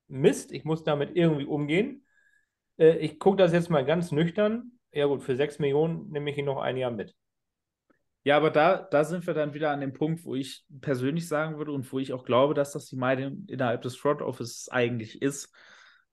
Mist. 0.08 0.52
Ich 0.52 0.64
muss 0.64 0.84
damit 0.84 1.16
irgendwie 1.16 1.46
umgehen. 1.46 2.06
Äh, 2.78 2.98
ich 2.98 3.20
gucke 3.20 3.38
das 3.38 3.54
jetzt 3.54 3.70
mal 3.70 3.86
ganz 3.86 4.12
nüchtern 4.12 4.78
ja 4.98 5.06
gut, 5.06 5.22
für 5.22 5.36
6 5.36 5.60
Millionen 5.60 6.10
nehme 6.12 6.32
ich 6.32 6.38
ihn 6.38 6.46
noch 6.46 6.60
ein 6.60 6.78
Jahr 6.78 6.92
mit. 6.92 7.16
Ja, 8.28 8.36
aber 8.36 8.52
da, 8.52 8.86
da 8.92 9.06
sind 9.06 9.26
wir 9.26 9.34
dann 9.34 9.54
wieder 9.54 9.72
an 9.72 9.80
dem 9.80 9.94
Punkt, 9.94 10.26
wo 10.26 10.36
ich 10.36 10.66
persönlich 10.82 11.30
sagen 11.30 11.58
würde 11.58 11.72
und 11.72 11.90
wo 11.90 11.98
ich 11.98 12.12
auch 12.12 12.26
glaube, 12.26 12.54
dass 12.54 12.74
das 12.74 12.88
die 12.88 12.98
Meinung 12.98 13.46
innerhalb 13.48 13.82
des 13.84 13.96
Front 13.96 14.22
Office 14.22 14.68
eigentlich 14.68 15.22
ist, 15.22 15.56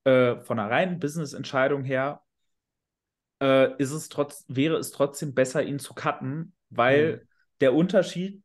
äh, 0.05 0.37
von 0.37 0.61
einer 0.61 0.71
reinen 0.71 1.01
Business-Entscheidung 1.01 1.83
her, 1.83 2.23
äh, 3.43 3.77
ist 3.79 3.91
es 3.91 4.11
trotz, 4.11 4.45
wäre 4.47 4.77
es 4.77 4.93
trotzdem 4.93 5.35
besser, 5.35 5.65
ihn 5.65 5.81
zu 5.81 5.93
cutten, 5.93 6.55
weil 6.71 7.17
mhm. 7.17 7.29
der 7.63 7.75
Unterschied 7.75 8.45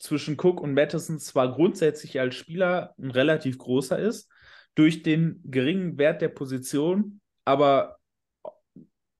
zwischen 0.00 0.34
Cook 0.36 0.60
und 0.60 0.74
Madison 0.74 1.20
zwar 1.20 1.54
grundsätzlich 1.54 2.18
als 2.18 2.34
Spieler 2.34 2.96
ein 2.98 3.12
relativ 3.12 3.58
großer 3.58 3.96
ist, 3.96 4.28
durch 4.74 5.04
den 5.04 5.40
geringen 5.44 5.98
Wert 5.98 6.20
der 6.20 6.30
Position, 6.30 7.20
aber 7.44 7.96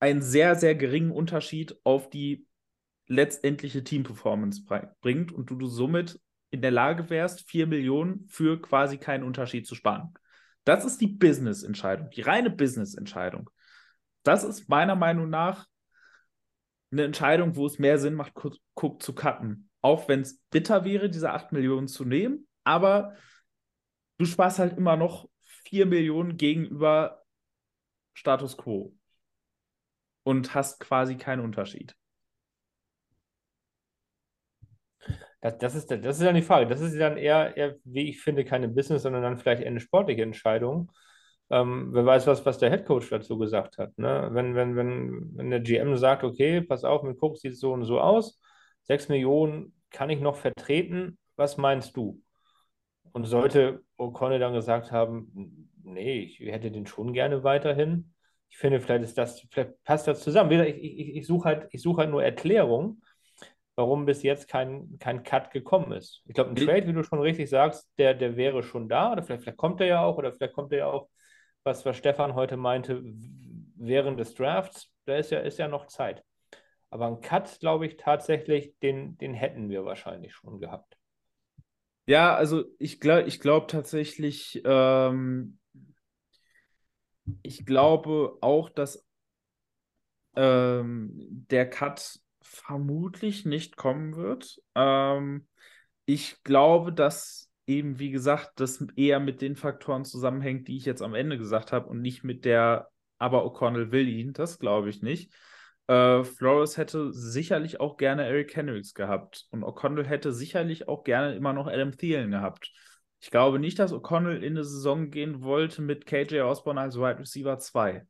einen 0.01 0.21
sehr, 0.21 0.57
sehr 0.57 0.75
geringen 0.75 1.13
Unterschied 1.13 1.77
auf 1.85 2.11
die 2.11 2.45
letztendliche 3.07 3.85
Team-Performance 3.85 4.65
bringt 5.01 5.33
und 5.33 5.51
du, 5.51 5.57
du 5.57 5.67
somit 5.67 6.21
in 6.51 6.63
der 6.63 6.71
Lage 6.71 7.11
wärst, 7.11 7.49
4 7.49 7.67
Millionen 7.67 8.27
für 8.29 8.61
quasi 8.61 8.99
keinen 8.99 9.25
Unterschied 9.25 9.67
zu 9.67 9.75
sparen. 9.75 10.15
Das 10.65 10.85
ist 10.85 11.01
die 11.01 11.09
Business-Entscheidung, 11.09 12.11
die 12.11 12.23
reine 12.23 12.51
Business-Entscheidung. 12.51 13.51
Das 14.23 14.45
ist 14.45 14.69
meiner 14.69 14.95
Meinung 14.97 15.29
nach 15.29 15.67
eine 16.91 17.05
Entscheidung, 17.05 17.57
wo 17.57 17.67
es 17.67 17.79
mehr 17.79 17.99
Sinn 17.99 18.15
macht, 18.15 18.35
Cook 18.75 19.03
zu 19.03 19.15
cutten. 19.15 19.69
Auch 19.83 20.09
wenn 20.09 20.21
es 20.21 20.41
bitter 20.51 20.85
wäre, 20.85 21.11
diese 21.11 21.33
8 21.33 21.53
Millionen 21.53 21.89
zu 21.89 22.05
nehmen, 22.05 22.47
aber 22.63 23.15
du 24.19 24.25
sparst 24.25 24.59
halt 24.59 24.79
immer 24.79 24.97
noch 24.97 25.29
4 25.69 25.87
Millionen 25.87 26.37
gegenüber 26.37 27.23
Status 28.15 28.57
Quo 28.57 28.95
und 30.23 30.55
hast 30.55 30.81
quasi 30.81 31.17
keinen 31.17 31.41
Unterschied. 31.41 31.97
Das, 35.45 35.59
das, 35.59 35.75
ist, 35.75 35.91
das 35.91 36.19
ist 36.19 36.23
dann 36.23 36.35
die 36.35 36.41
Frage. 36.41 36.67
Das 36.67 36.81
ist 36.81 36.99
dann 36.99 37.19
eher, 37.19 37.55
eher, 37.55 37.77
wie 37.85 38.09
ich 38.09 38.23
finde, 38.23 38.47
keine 38.47 38.67
Business, 38.67 39.03
sondern 39.03 39.23
dann 39.23 39.37
vielleicht 39.37 39.61
eher 39.61 39.69
eine 39.69 39.81
sportliche 39.81 40.23
Entscheidung. 40.23 40.91
Ähm, 41.51 41.91
wer 41.93 42.07
weiß, 42.07 42.27
was, 42.27 42.47
was 42.47 42.57
der 42.57 42.71
Headcoach 42.71 43.11
dazu 43.11 43.37
gesagt 43.37 43.77
hat. 43.77 43.99
Ne? 43.99 44.31
Wenn, 44.33 44.55
wenn, 44.55 44.75
wenn, 44.75 45.37
wenn 45.37 45.51
der 45.51 45.61
GM 45.61 45.99
sagt, 45.99 46.25
okay, 46.25 46.63
pass 46.63 46.83
auf, 46.83 47.03
mit 47.03 47.23
Cook 47.23 47.37
sieht 47.37 47.53
es 47.53 47.61
so 47.61 47.75
und 47.75 47.85
so 47.85 48.01
aus, 48.01 48.41
6 48.85 49.11
Millionen 49.11 49.75
kann 49.91 50.09
ich 50.09 50.19
noch 50.19 50.37
vertreten, 50.37 51.19
was 51.37 51.59
meinst 51.59 51.95
du? 51.95 52.23
Und 53.13 53.27
sollte 53.27 53.83
O'Connell 53.99 54.39
dann 54.39 54.55
gesagt 54.55 54.93
haben, 54.93 55.69
nee, 55.83 56.21
ich 56.21 56.41
hätte 56.41 56.71
den 56.71 56.87
schon 56.87 57.13
gerne 57.13 57.45
weiterhin, 57.45 58.15
ich 58.49 58.57
finde, 58.57 58.81
vielleicht 58.81 59.05
ist 59.05 59.19
das, 59.19 59.47
vielleicht 59.51 59.85
passt 59.85 60.09
das 60.09 60.23
zusammen. 60.23 60.53
Ich, 60.53 60.83
ich, 60.83 61.17
ich 61.17 61.27
suche 61.27 61.45
halt, 61.45 61.69
such 61.79 61.99
halt 61.99 62.09
nur 62.09 62.25
Erklärung, 62.25 63.03
warum 63.77 64.07
bis 64.07 64.23
jetzt 64.23 64.49
kein, 64.49 64.99
kein 64.99 65.23
Cut 65.23 65.51
gekommen 65.51 65.93
ist. 65.93 66.23
Ich 66.27 66.35
glaube, 66.35 66.51
ein 66.51 66.57
Trade, 66.57 66.87
wie 66.87 66.93
du 66.93 67.03
schon 67.03 67.21
richtig 67.21 67.51
sagst, 67.51 67.91
der, 67.99 68.15
der 68.15 68.37
wäre 68.37 68.63
schon 68.63 68.89
da, 68.89 69.13
oder 69.13 69.23
vielleicht, 69.23 69.43
vielleicht 69.43 69.59
kommt 69.59 69.81
er 69.81 69.87
ja 69.87 70.05
auch, 70.05 70.17
oder 70.17 70.33
vielleicht 70.33 70.55
kommt 70.55 70.73
er 70.73 70.79
ja 70.79 70.87
auch, 70.87 71.09
was, 71.65 71.85
was 71.85 71.97
Stefan 71.97 72.35
heute 72.35 72.57
meinte, 72.57 73.03
während 73.77 74.21
des 74.21 74.35
Drafts, 74.35 74.91
da 75.07 75.17
ist 75.17 75.31
ja, 75.31 75.41
ist 75.41 75.59
ja 75.59 75.69
noch 75.69 75.87
Zeit. 75.87 76.23
Aber 76.91 77.07
ein 77.07 77.21
Cut, 77.21 77.59
glaube 77.59 77.87
ich, 77.87 77.97
tatsächlich, 77.97 78.75
den, 78.81 79.19
den 79.19 79.35
hätten 79.35 79.69
wir 79.69 79.85
wahrscheinlich 79.85 80.35
schon 80.35 80.61
gehabt. 80.61 80.97
Ja, 82.07 82.35
also 82.35 82.65
ich 82.79 83.01
glaube 83.01 83.27
ich 83.27 83.41
glaub 83.41 83.69
tatsächlich, 83.69 84.61
ähm, 84.65 85.59
ich 87.43 87.65
glaube 87.65 88.37
auch, 88.43 88.69
dass 88.69 89.07
ähm, 90.37 91.13
der 91.51 91.69
Cut 91.69 92.21
vermutlich 92.55 93.45
nicht 93.45 93.77
kommen 93.77 94.17
wird. 94.17 94.61
Ähm, 94.75 95.47
ich 96.07 96.43
glaube, 96.45 96.93
dass 96.93 97.51
eben, 97.67 97.99
wie 97.99 98.11
gesagt, 98.11 98.53
das 98.57 98.85
eher 98.97 99.21
mit 99.21 99.41
den 99.41 99.57
Faktoren 99.57 100.05
zusammenhängt, 100.05 100.69
die 100.69 100.77
ich 100.77 100.85
jetzt 100.85 101.03
am 101.03 101.15
Ende 101.15 101.39
gesagt 101.39 101.73
habe 101.73 101.89
und 101.89 102.01
nicht 102.01 102.25
mit 102.25 102.45
der, 102.45 102.89
aber 103.19 103.45
O'Connell 103.45 103.91
will 103.91 104.09
ihn. 104.09 104.33
Das 104.33 104.59
glaube 104.59 104.91
ich 104.91 105.03
nicht. 105.03 105.33
Äh, 105.87 106.25
Flores 106.25 106.77
hätte 106.77 107.13
sicherlich 107.13 107.81
auch 107.81 107.97
gerne 107.97 108.25
Eric 108.25 108.57
Hendricks 108.57 108.95
gehabt 108.95 109.47
und 109.51 109.65
O'Connell 109.65 110.05
hätte 110.05 110.33
sicherlich 110.33 110.89
auch 110.89 111.05
gerne 111.05 111.35
immer 111.35 111.53
noch 111.53 111.67
Adam 111.67 111.97
Thielen 111.97 112.31
gehabt. 112.31 112.73
Ich 113.21 113.31
glaube 113.31 113.59
nicht, 113.59 113.79
dass 113.79 113.93
O'Connell 113.93 114.43
in 114.43 114.55
eine 114.55 114.65
Saison 114.65 115.11
gehen 115.11 115.43
wollte 115.43 115.83
mit 115.83 116.07
KJ 116.07 116.41
Osborne 116.41 116.81
als 116.81 116.97
Wide 116.97 117.21
Receiver 117.21 117.59
2. 117.59 118.07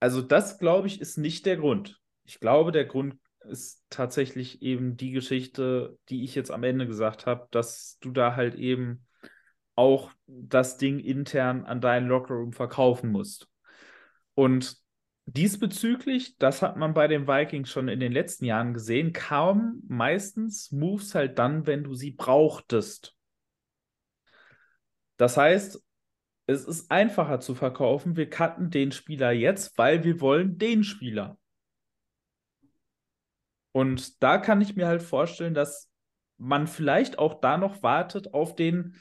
Also 0.00 0.22
das, 0.22 0.58
glaube 0.58 0.86
ich, 0.86 1.00
ist 1.00 1.18
nicht 1.18 1.46
der 1.46 1.56
Grund. 1.56 2.00
Ich 2.24 2.38
glaube, 2.38 2.70
der 2.70 2.84
Grund 2.84 3.16
ist 3.46 3.84
tatsächlich 3.90 4.62
eben 4.62 4.96
die 4.96 5.12
Geschichte, 5.12 5.98
die 6.08 6.24
ich 6.24 6.34
jetzt 6.34 6.50
am 6.50 6.62
Ende 6.62 6.86
gesagt 6.86 7.26
habe, 7.26 7.48
dass 7.50 7.98
du 8.00 8.10
da 8.10 8.36
halt 8.36 8.54
eben 8.54 9.06
auch 9.74 10.10
das 10.26 10.78
Ding 10.78 10.98
intern 10.98 11.64
an 11.64 11.80
deinen 11.80 12.08
Lockerroom 12.08 12.52
verkaufen 12.52 13.10
musst. 13.10 13.48
Und 14.34 14.76
diesbezüglich, 15.26 16.38
das 16.38 16.62
hat 16.62 16.76
man 16.76 16.94
bei 16.94 17.08
den 17.08 17.26
Vikings 17.26 17.70
schon 17.70 17.88
in 17.88 18.00
den 18.00 18.12
letzten 18.12 18.44
Jahren 18.44 18.74
gesehen, 18.74 19.12
kaum 19.12 19.82
meistens 19.88 20.72
Moves 20.72 21.14
halt 21.14 21.38
dann, 21.38 21.66
wenn 21.66 21.84
du 21.84 21.94
sie 21.94 22.12
brauchtest. 22.12 23.16
Das 25.16 25.36
heißt, 25.36 25.82
es 26.46 26.64
ist 26.64 26.90
einfacher 26.90 27.40
zu 27.40 27.54
verkaufen. 27.54 28.16
Wir 28.16 28.30
cutten 28.30 28.70
den 28.70 28.92
Spieler 28.92 29.32
jetzt, 29.32 29.76
weil 29.78 30.04
wir 30.04 30.20
wollen 30.20 30.58
den 30.58 30.84
Spieler. 30.84 31.38
Und 33.76 34.22
da 34.22 34.38
kann 34.38 34.62
ich 34.62 34.74
mir 34.74 34.86
halt 34.86 35.02
vorstellen, 35.02 35.52
dass 35.52 35.92
man 36.38 36.66
vielleicht 36.66 37.18
auch 37.18 37.42
da 37.42 37.58
noch 37.58 37.82
wartet 37.82 38.32
auf 38.32 38.56
den, 38.56 38.96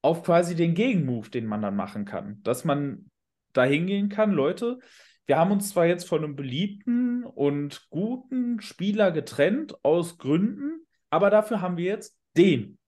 auf 0.00 0.22
quasi 0.22 0.54
den 0.54 0.72
Gegenmove, 0.72 1.28
den 1.28 1.44
man 1.44 1.60
dann 1.60 1.76
machen 1.76 2.06
kann. 2.06 2.42
Dass 2.42 2.64
man 2.64 3.10
da 3.52 3.64
hingehen 3.64 4.08
kann, 4.08 4.32
Leute, 4.32 4.78
wir 5.26 5.36
haben 5.36 5.50
uns 5.50 5.68
zwar 5.68 5.84
jetzt 5.84 6.08
von 6.08 6.24
einem 6.24 6.36
beliebten 6.36 7.22
und 7.22 7.86
guten 7.90 8.62
Spieler 8.62 9.12
getrennt 9.12 9.84
aus 9.84 10.16
Gründen, 10.16 10.86
aber 11.10 11.28
dafür 11.28 11.60
haben 11.60 11.76
wir 11.76 11.84
jetzt 11.84 12.18
den. 12.34 12.78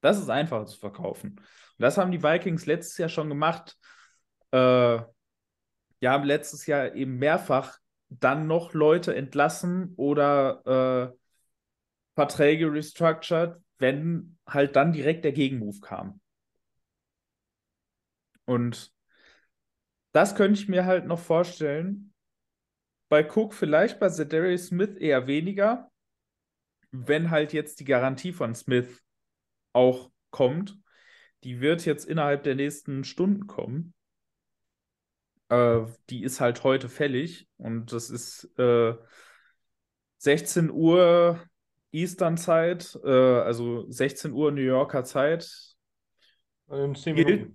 Das 0.00 0.18
ist 0.18 0.30
einfacher 0.30 0.64
zu 0.64 0.78
verkaufen. 0.78 1.32
Und 1.32 1.42
das 1.76 1.98
haben 1.98 2.10
die 2.10 2.22
Vikings 2.22 2.64
letztes 2.64 2.96
Jahr 2.96 3.10
schon 3.10 3.28
gemacht. 3.28 3.76
Äh, 4.50 5.00
die 6.00 6.08
haben 6.08 6.24
letztes 6.24 6.64
Jahr 6.64 6.94
eben 6.94 7.18
mehrfach 7.18 7.78
dann 8.08 8.46
noch 8.46 8.74
Leute 8.74 9.14
entlassen 9.14 9.94
oder 9.96 11.12
äh, 11.12 11.18
Verträge 12.14 12.72
restructured, 12.72 13.60
wenn 13.78 14.38
halt 14.46 14.76
dann 14.76 14.92
direkt 14.92 15.24
der 15.24 15.32
Gegenmove 15.32 15.80
kam. 15.80 16.20
Und 18.44 18.92
das 20.12 20.34
könnte 20.34 20.60
ich 20.60 20.68
mir 20.68 20.86
halt 20.86 21.06
noch 21.06 21.20
vorstellen. 21.20 22.12
Bei 23.08 23.22
Cook 23.22 23.54
vielleicht, 23.54 24.00
bei 24.00 24.08
Zedarius 24.08 24.66
Smith 24.68 24.96
eher 24.96 25.26
weniger. 25.26 25.90
wenn 26.90 27.30
halt 27.30 27.52
jetzt 27.52 27.80
die 27.80 27.84
Garantie 27.84 28.32
von 28.32 28.54
Smith 28.54 29.02
auch 29.72 30.10
kommt, 30.30 30.78
die 31.44 31.60
wird 31.60 31.84
jetzt 31.84 32.06
innerhalb 32.06 32.42
der 32.42 32.54
nächsten 32.54 33.04
Stunden 33.04 33.46
kommen. 33.46 33.94
Äh, 35.48 35.80
die 36.10 36.22
ist 36.22 36.40
halt 36.40 36.62
heute 36.64 36.88
fällig 36.88 37.48
und 37.56 37.92
das 37.92 38.10
ist 38.10 38.50
äh, 38.58 38.94
16 40.18 40.70
Uhr 40.70 41.40
Eastern-Zeit, 41.92 42.98
äh, 43.04 43.08
also 43.10 43.90
16 43.90 44.32
Uhr 44.32 44.50
New 44.52 44.60
Yorker 44.60 45.04
Zeit. 45.04 45.50
10 46.68 47.14
Gilt, 47.14 47.50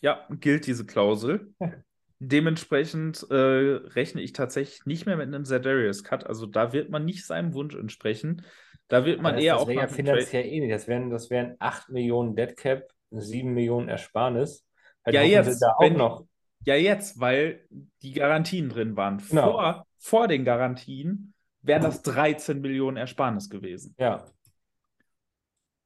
ja, 0.00 0.26
gilt 0.30 0.66
diese 0.66 0.86
Klausel. 0.86 1.52
Dementsprechend 2.18 3.26
äh, 3.28 3.34
rechne 3.34 4.22
ich 4.22 4.32
tatsächlich 4.32 4.86
nicht 4.86 5.04
mehr 5.04 5.16
mit 5.16 5.26
einem 5.26 5.44
Zedarius 5.44 6.04
Cut. 6.04 6.24
Also 6.26 6.46
da 6.46 6.72
wird 6.72 6.88
man 6.88 7.04
nicht 7.04 7.26
seinem 7.26 7.52
Wunsch 7.52 7.74
entsprechen. 7.74 8.42
Da 8.88 9.04
wird 9.04 9.20
man 9.20 9.34
Das, 9.34 9.44
eher 9.44 9.54
das 9.54 9.62
auch 9.62 9.68
wäre 9.68 9.80
ja 9.82 9.88
finanziell 9.88 10.46
ähnlich. 10.46 10.70
Das 10.70 10.88
wären, 10.88 11.10
das 11.10 11.28
wären 11.28 11.56
8 11.58 11.90
Millionen 11.90 12.36
Deadcap, 12.36 12.88
7 13.10 13.52
Millionen 13.52 13.88
Ersparnis. 13.88 14.64
Halt 15.04 15.14
Ja, 15.14 15.22
jetzt, 15.22 15.60
da 15.60 15.72
auch 15.76 15.82
wenn- 15.82 15.96
noch. 15.96 16.24
Ja, 16.66 16.74
jetzt, 16.74 17.20
weil 17.20 17.60
die 18.02 18.12
Garantien 18.12 18.68
drin 18.68 18.96
waren. 18.96 19.18
Genau. 19.28 19.52
Vor, 19.52 19.86
vor 19.98 20.28
den 20.28 20.44
Garantien 20.44 21.34
wären 21.62 21.82
das 21.82 22.02
13 22.02 22.60
Millionen 22.60 22.96
Ersparnis 22.96 23.48
gewesen. 23.50 23.94
Ja, 23.98 24.24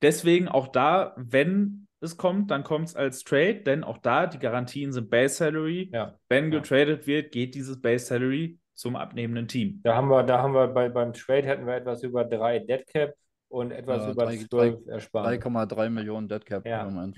Deswegen 0.03 0.47
auch 0.49 0.69
da, 0.69 1.13
wenn 1.17 1.89
es 2.01 2.17
kommt, 2.17 2.51
dann 2.53 2.63
kommt 2.63 2.87
es 2.89 2.95
als 2.97 3.25
Trade, 3.25 3.63
denn 3.63 3.83
auch 3.83 3.99
da 3.99 4.27
die 4.29 4.39
Garantien 4.39 4.93
sind 4.93 5.11
Base 5.11 5.35
Salary. 5.35 5.91
ja. 5.93 6.15
Wenn 6.29 6.53
Ja. 6.53 6.61
getradet 6.61 7.07
wird, 7.09 7.33
geht 7.33 7.55
dieses 7.57 7.81
Base 7.81 8.07
Salary 8.07 8.59
zum 8.75 8.95
abnehmenden 8.95 9.49
Team. 9.49 9.81
Da 9.83 9.97
haben 9.97 10.09
wir, 10.09 10.23
da 10.23 10.41
haben 10.41 10.55
wir 10.55 10.69
bei, 10.69 10.89
beim 10.89 11.13
Trade 11.13 11.47
hätten 11.49 11.67
wir 11.67 11.75
etwas 11.75 12.05
über 12.05 12.25
3 12.25 12.61
Deadcap 12.61 13.15
und 13.49 13.73
etwas 13.73 14.05
Ja, 14.05 14.13
über 14.13 14.25
drei- 14.27 14.37
12 14.37 14.87
Ersparnis. 14.87 15.41
3,3 15.41 15.91
Millionen 15.91 16.29
Deadcap 16.29 16.65
Ja, 16.65 16.85
kann 16.85 16.95
man 16.95 17.13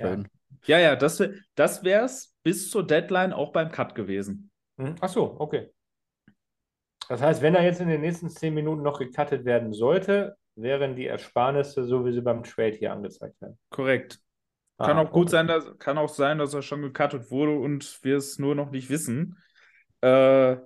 ja. 0.65 0.79
Ja, 0.79 0.97
das, 0.97 1.23
das 1.55 1.85
wäre 1.85 2.05
es 2.05 2.35
bis 2.43 2.71
zur 2.71 2.87
Deadline 2.87 3.33
auch 3.33 3.53
beim 3.53 3.71
Cut 3.71 3.95
gewesen. 3.95 4.51
Mhm. 4.77 4.95
Ach 5.01 5.09
so, 5.09 5.37
okay. 5.39 5.71
Das 7.09 7.21
heißt, 7.21 7.43
wenn 7.43 7.55
er 7.55 7.65
jetzt 7.65 7.81
in 7.81 7.89
den 7.89 8.01
nächsten 8.03 8.29
10 8.29 8.55
Minuten 8.55 8.83
noch 8.83 8.99
gecuttet 8.99 9.45
werden 9.45 9.73
sollte, 9.73 10.37
wären 10.55 10.95
die 10.95 11.07
Ersparnisse 11.07 11.85
so, 11.85 12.05
wie 12.05 12.13
sie 12.13 12.21
beim 12.21 12.45
Trade 12.45 12.77
hier 12.77 12.93
angezeigt 12.93 13.41
werden. 13.41 13.59
Korrekt. 13.71 14.21
Ah, 14.79 14.87
Kann 14.87 14.99
auch 14.99 15.11
gut 15.11 15.25
okay. 15.25 15.33
sein, 15.33 15.47
dass, 15.47 15.79
kann 15.79 15.99
auch 15.99 16.09
sein, 16.09 16.39
dass 16.39 16.55
er 16.55 16.63
schon 16.63 16.83
gecuttet 16.83 17.31
wurde 17.31 17.59
und 17.59 17.99
wir 18.03 18.17
es 18.17 18.39
nur 18.39 18.55
noch 18.55 18.71
nicht 18.71 18.89
wissen. 18.91 19.37
Äh, 20.01 20.57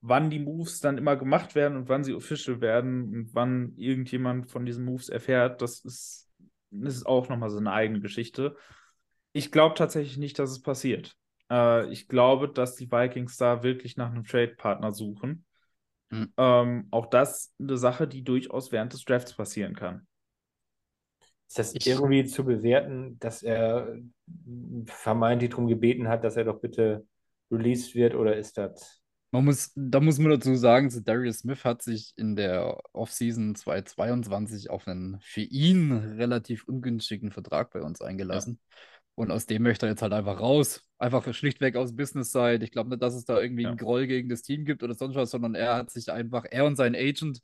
wann 0.00 0.30
die 0.30 0.38
Moves 0.38 0.80
dann 0.80 0.98
immer 0.98 1.16
gemacht 1.16 1.54
werden 1.54 1.76
und 1.76 1.88
wann 1.88 2.04
sie 2.04 2.14
official 2.14 2.60
werden 2.60 3.12
und 3.12 3.34
wann 3.34 3.72
irgendjemand 3.76 4.50
von 4.50 4.64
diesen 4.64 4.84
Moves 4.84 5.08
erfährt, 5.08 5.62
das 5.62 5.80
ist, 5.80 6.25
ist 6.84 7.06
auch 7.06 7.28
nochmal 7.28 7.50
so 7.50 7.58
eine 7.58 7.72
eigene 7.72 8.00
Geschichte. 8.00 8.56
Ich 9.32 9.52
glaube 9.52 9.74
tatsächlich 9.74 10.16
nicht, 10.16 10.38
dass 10.38 10.50
es 10.50 10.62
passiert. 10.62 11.16
Äh, 11.50 11.90
ich 11.90 12.08
glaube, 12.08 12.48
dass 12.48 12.74
die 12.74 12.90
Vikings 12.90 13.36
da 13.36 13.62
wirklich 13.62 13.96
nach 13.96 14.10
einem 14.10 14.24
Trade-Partner 14.24 14.92
suchen. 14.92 15.44
Hm. 16.10 16.32
Ähm, 16.36 16.88
auch 16.90 17.06
das 17.06 17.52
eine 17.60 17.76
Sache, 17.76 18.06
die 18.06 18.22
durchaus 18.22 18.72
während 18.72 18.92
des 18.92 19.04
Drafts 19.04 19.34
passieren 19.34 19.74
kann. 19.74 20.06
Ist 21.48 21.58
das 21.58 21.74
irgendwie 21.86 22.24
zu 22.24 22.44
bewerten, 22.44 23.18
dass 23.20 23.42
er 23.42 23.96
vermeintlich 24.86 25.50
darum 25.50 25.68
gebeten 25.68 26.08
hat, 26.08 26.24
dass 26.24 26.36
er 26.36 26.44
doch 26.44 26.60
bitte 26.60 27.06
released 27.50 27.94
wird, 27.94 28.14
oder 28.14 28.36
ist 28.36 28.58
das? 28.58 29.00
Man 29.36 29.44
muss, 29.44 29.70
da 29.74 30.00
muss 30.00 30.18
man 30.18 30.30
dazu 30.30 30.54
sagen, 30.54 30.88
so 30.88 30.98
Darius 31.00 31.40
Smith 31.40 31.62
hat 31.62 31.82
sich 31.82 32.14
in 32.16 32.36
der 32.36 32.80
Offseason 32.94 33.54
2022 33.54 34.70
auf 34.70 34.88
einen 34.88 35.18
für 35.20 35.42
ihn 35.42 35.92
relativ 35.92 36.64
ungünstigen 36.64 37.30
Vertrag 37.30 37.70
bei 37.70 37.82
uns 37.82 38.00
eingelassen. 38.00 38.58
Und 39.14 39.30
aus 39.30 39.44
dem 39.44 39.62
möchte 39.62 39.84
er 39.84 39.90
jetzt 39.90 40.00
halt 40.00 40.14
einfach 40.14 40.40
raus. 40.40 40.82
Einfach 40.96 41.34
schlichtweg 41.34 41.76
aus 41.76 41.94
Business-Side. 41.94 42.64
Ich 42.64 42.70
glaube 42.72 42.88
nicht, 42.88 43.02
dass 43.02 43.14
es 43.14 43.26
da 43.26 43.38
irgendwie 43.38 43.64
Ja. 43.64 43.68
einen 43.68 43.76
Groll 43.76 44.06
gegen 44.06 44.30
das 44.30 44.40
Team 44.40 44.64
gibt 44.64 44.82
oder 44.82 44.94
sonst 44.94 45.16
was, 45.16 45.30
sondern 45.30 45.54
er 45.54 45.74
hat 45.74 45.90
sich 45.90 46.10
einfach, 46.10 46.46
er 46.50 46.64
und 46.64 46.76
sein 46.76 46.94
Agent 46.94 47.42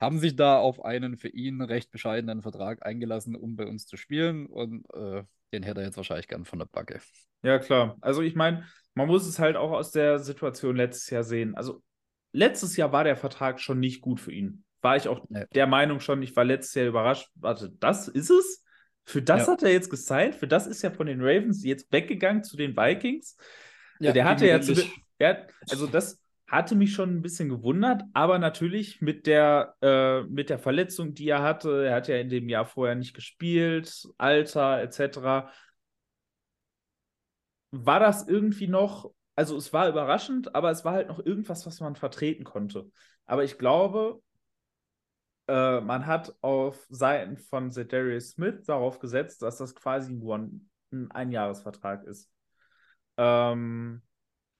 haben 0.00 0.18
sich 0.18 0.34
da 0.36 0.58
auf 0.58 0.84
einen 0.84 1.16
für 1.16 1.28
ihn 1.28 1.60
recht 1.60 1.90
bescheidenen 1.90 2.42
Vertrag 2.42 2.84
eingelassen, 2.84 3.36
um 3.36 3.56
bei 3.56 3.66
uns 3.66 3.86
zu 3.86 3.96
spielen. 3.96 4.46
Und 4.46 4.86
äh, 4.94 5.24
den 5.52 5.62
hätte 5.62 5.80
er 5.80 5.86
jetzt 5.86 5.96
wahrscheinlich 5.96 6.28
gern 6.28 6.44
von 6.44 6.58
der 6.58 6.66
Backe. 6.66 7.00
Ja, 7.42 7.58
klar. 7.58 7.96
Also 8.00 8.22
ich 8.22 8.34
meine, 8.34 8.64
man 8.94 9.08
muss 9.08 9.26
es 9.26 9.38
halt 9.38 9.56
auch 9.56 9.72
aus 9.72 9.90
der 9.90 10.18
Situation 10.18 10.76
letztes 10.76 11.10
Jahr 11.10 11.24
sehen. 11.24 11.54
Also 11.54 11.82
letztes 12.32 12.76
Jahr 12.76 12.92
war 12.92 13.04
der 13.04 13.16
Vertrag 13.16 13.60
schon 13.60 13.80
nicht 13.80 14.00
gut 14.00 14.20
für 14.20 14.32
ihn. 14.32 14.64
War 14.82 14.96
ich 14.96 15.08
auch 15.08 15.26
Nee. 15.28 15.44
der 15.54 15.66
Meinung 15.66 16.00
schon, 16.00 16.22
ich 16.22 16.34
war 16.36 16.44
letztes 16.44 16.74
Jahr 16.74 16.86
überrascht. 16.86 17.28
Warte, 17.34 17.70
das 17.78 18.08
ist 18.08 18.30
es? 18.30 18.64
Für 19.04 19.20
das 19.20 19.46
Ja. 19.46 19.52
hat 19.52 19.62
er 19.62 19.72
jetzt 19.72 19.90
gesigned? 19.90 20.34
Für 20.34 20.46
das 20.48 20.66
ist 20.66 20.82
er 20.84 20.92
von 20.92 21.06
den 21.06 21.20
Ravens 21.20 21.64
jetzt 21.64 21.92
weggegangen 21.92 22.44
zu 22.44 22.56
den 22.56 22.76
Vikings? 22.76 23.36
Ja, 23.98 24.12
der 24.12 24.24
hatte 24.24 24.46
ja 24.46 24.60
zu 24.60 24.74
also 25.68 25.86
das 25.86 26.19
hatte 26.50 26.74
mich 26.74 26.92
schon 26.94 27.10
ein 27.16 27.22
bisschen 27.22 27.48
gewundert, 27.48 28.02
aber 28.12 28.38
natürlich 28.40 29.00
mit 29.00 29.26
der, 29.26 29.76
äh, 29.82 30.22
mit 30.24 30.50
der 30.50 30.58
Verletzung, 30.58 31.14
die 31.14 31.28
er 31.28 31.42
hatte, 31.42 31.86
er 31.86 31.94
hat 31.94 32.08
ja 32.08 32.16
in 32.16 32.28
dem 32.28 32.48
Jahr 32.48 32.66
vorher 32.66 32.96
nicht 32.96 33.14
gespielt, 33.14 34.08
Alter 34.18 34.82
etc., 34.82 35.52
war 37.70 38.00
das 38.00 38.26
irgendwie 38.26 38.66
noch, 38.66 39.12
also 39.36 39.56
es 39.56 39.72
war 39.72 39.88
überraschend, 39.88 40.54
aber 40.56 40.70
es 40.72 40.84
war 40.84 40.94
halt 40.94 41.08
noch 41.08 41.24
irgendwas, 41.24 41.66
was 41.66 41.78
man 41.80 41.94
vertreten 41.94 42.42
konnte. 42.42 42.90
Aber 43.26 43.44
ich 43.44 43.56
glaube, 43.56 44.20
äh, 45.46 45.80
man 45.80 46.06
hat 46.06 46.34
auf 46.40 46.84
Seiten 46.88 47.36
von 47.36 47.70
Zedarius 47.70 48.30
Smith 48.30 48.64
darauf 48.66 48.98
gesetzt, 48.98 49.42
dass 49.42 49.58
das 49.58 49.74
quasi 49.76 50.12
nur 50.12 50.38
ein, 50.38 50.70
ein 50.92 51.10
Einjahresvertrag 51.12 52.04
ist. 52.04 52.28
Ähm, 53.16 54.02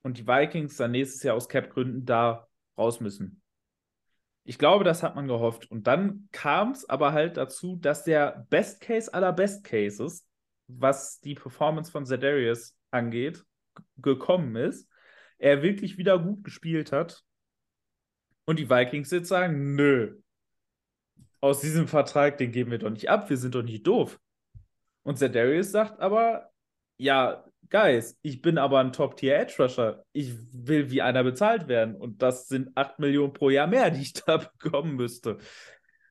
und 0.03 0.19
die 0.19 0.27
Vikings 0.27 0.77
dann 0.77 0.93
nächstes 0.93 1.23
Jahr 1.23 1.37
aus 1.37 1.49
Cap-Gründen 1.49 2.05
da 2.05 2.49
raus 2.77 3.01
müssen. 3.01 3.43
Ich 4.45 4.59
glaube, 4.59 4.85
das 4.85 5.03
hat 5.03 5.15
man 5.15 5.29
gehofft. 5.29 5.71
Und 5.71 5.87
dann 5.87 6.29
kam 6.33 6.73
es 6.73 6.89
aber 6.89 7.13
halt 7.13 7.37
dazu, 7.37 7.77
dass 7.77 8.05
der 8.05 8.47
Best 8.51 8.81
Case 8.81 9.13
aller 9.13 9.33
Best 9.33 9.65
Cases, 9.65 10.27
was 10.67 11.21
die 11.21 11.35
Performance 11.35 11.91
von 11.91 12.07
Zedarius 12.07 12.77
angeht, 12.91 13.45
gekommen 13.99 14.57
ist. 14.57 14.89
Er 15.39 15.63
wirklich 15.63 15.99
wieder 15.99 16.19
gut 16.19 16.43
gespielt 16.45 16.93
hat. 16.93 17.23
Und 18.47 18.59
die 18.59 18.71
Vikings 18.71 19.11
jetzt 19.11 19.29
sagen, 19.29 19.75
nö, 19.75 20.19
aus 21.41 21.61
diesem 21.61 21.89
Vertrag, 21.89 22.39
den 22.39 22.53
geben 22.53 22.71
wir 22.71 22.79
doch 22.79 22.91
nicht 22.91 23.09
ab, 23.09 23.31
wir 23.31 23.37
sind 23.37 23.55
doch 23.55 23.63
nicht 23.63 23.87
doof. 23.87 24.19
Und 25.03 25.19
Zedarius 25.19 25.71
sagt 25.71 26.01
aber, 26.01 26.50
ja, 27.01 27.45
Guys, 27.71 28.19
ich 28.23 28.43
bin 28.43 28.59
aber 28.59 28.81
ein 28.81 28.93
Top-Tier-Edge-Rusher. 28.93 30.05
Ich 30.13 30.35
will 30.53 30.91
wie 30.91 31.03
einer 31.03 31.23
bezahlt 31.23 31.69
werden. 31.69 31.95
Und 31.95 32.21
das 32.21 32.49
sind 32.49 32.77
8 32.77 32.99
Millionen 32.99 33.33
pro 33.33 33.49
Jahr 33.49 33.69
mehr, 33.69 33.91
die 33.91 34.03
ich 34.03 34.13
da 34.13 34.39
bekommen 34.39 34.97
müsste. 34.97 35.39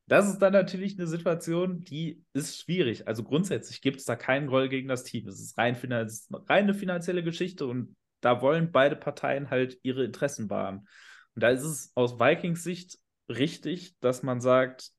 Das 0.08 0.28
ist 0.28 0.40
dann 0.40 0.54
natürlich 0.54 0.98
eine 0.98 1.08
Situation, 1.08 1.84
die 1.84 2.24
ist 2.34 2.60
schwierig. 2.60 3.08
Also 3.08 3.24
grundsätzlich 3.24 3.82
gibt 3.82 4.00
es 4.00 4.06
da 4.06 4.16
keinen 4.16 4.48
Groll 4.48 4.70
gegen 4.70 4.88
das 4.88 5.04
Team. 5.04 5.28
Es 5.28 5.40
ist 5.40 5.58
rein, 5.58 5.76
finanz 5.76 6.28
rein 6.32 6.64
eine 6.64 6.74
finanzielle 6.74 7.24
Geschichte 7.24 7.68
und 7.68 7.96
da 8.22 8.42
wollen 8.42 8.72
beide 8.72 8.96
Parteien 8.96 9.52
halt 9.52 9.78
ihre 9.84 10.04
Interessen 10.04 10.50
wahren. 10.50 10.88
Und 11.36 11.44
da 11.44 11.50
ist 11.50 11.64
es 11.64 11.92
aus 11.94 12.20
Vikings 12.20 12.64
Sicht 12.64 12.98
richtig, 13.30 14.00
dass 14.00 14.24
man 14.24 14.42
sagt, 14.42 14.90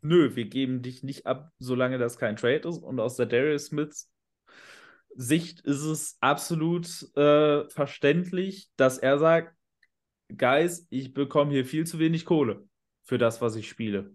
nö, 0.00 0.34
wir 0.34 0.46
geben 0.46 0.82
dich 0.82 1.04
nicht 1.04 1.26
ab, 1.26 1.52
solange 1.58 1.98
das 1.98 2.18
kein 2.18 2.36
Trade 2.36 2.68
ist. 2.68 2.78
Und 2.78 2.98
aus 2.98 3.16
der 3.16 3.26
Darius 3.26 3.66
Smiths 3.66 4.10
Sicht 5.16 5.60
ist 5.60 5.82
es 5.82 6.16
absolut 6.20 6.86
äh, 7.16 7.68
verständlich, 7.70 8.70
dass 8.76 8.98
er 8.98 9.18
sagt, 9.18 9.54
Guys, 10.36 10.86
ich 10.90 11.12
bekomme 11.12 11.52
hier 11.52 11.66
viel 11.66 11.86
zu 11.86 11.98
wenig 11.98 12.24
Kohle 12.24 12.66
für 13.02 13.18
das, 13.18 13.40
was 13.40 13.56
ich 13.56 13.68
spiele. 13.68 14.14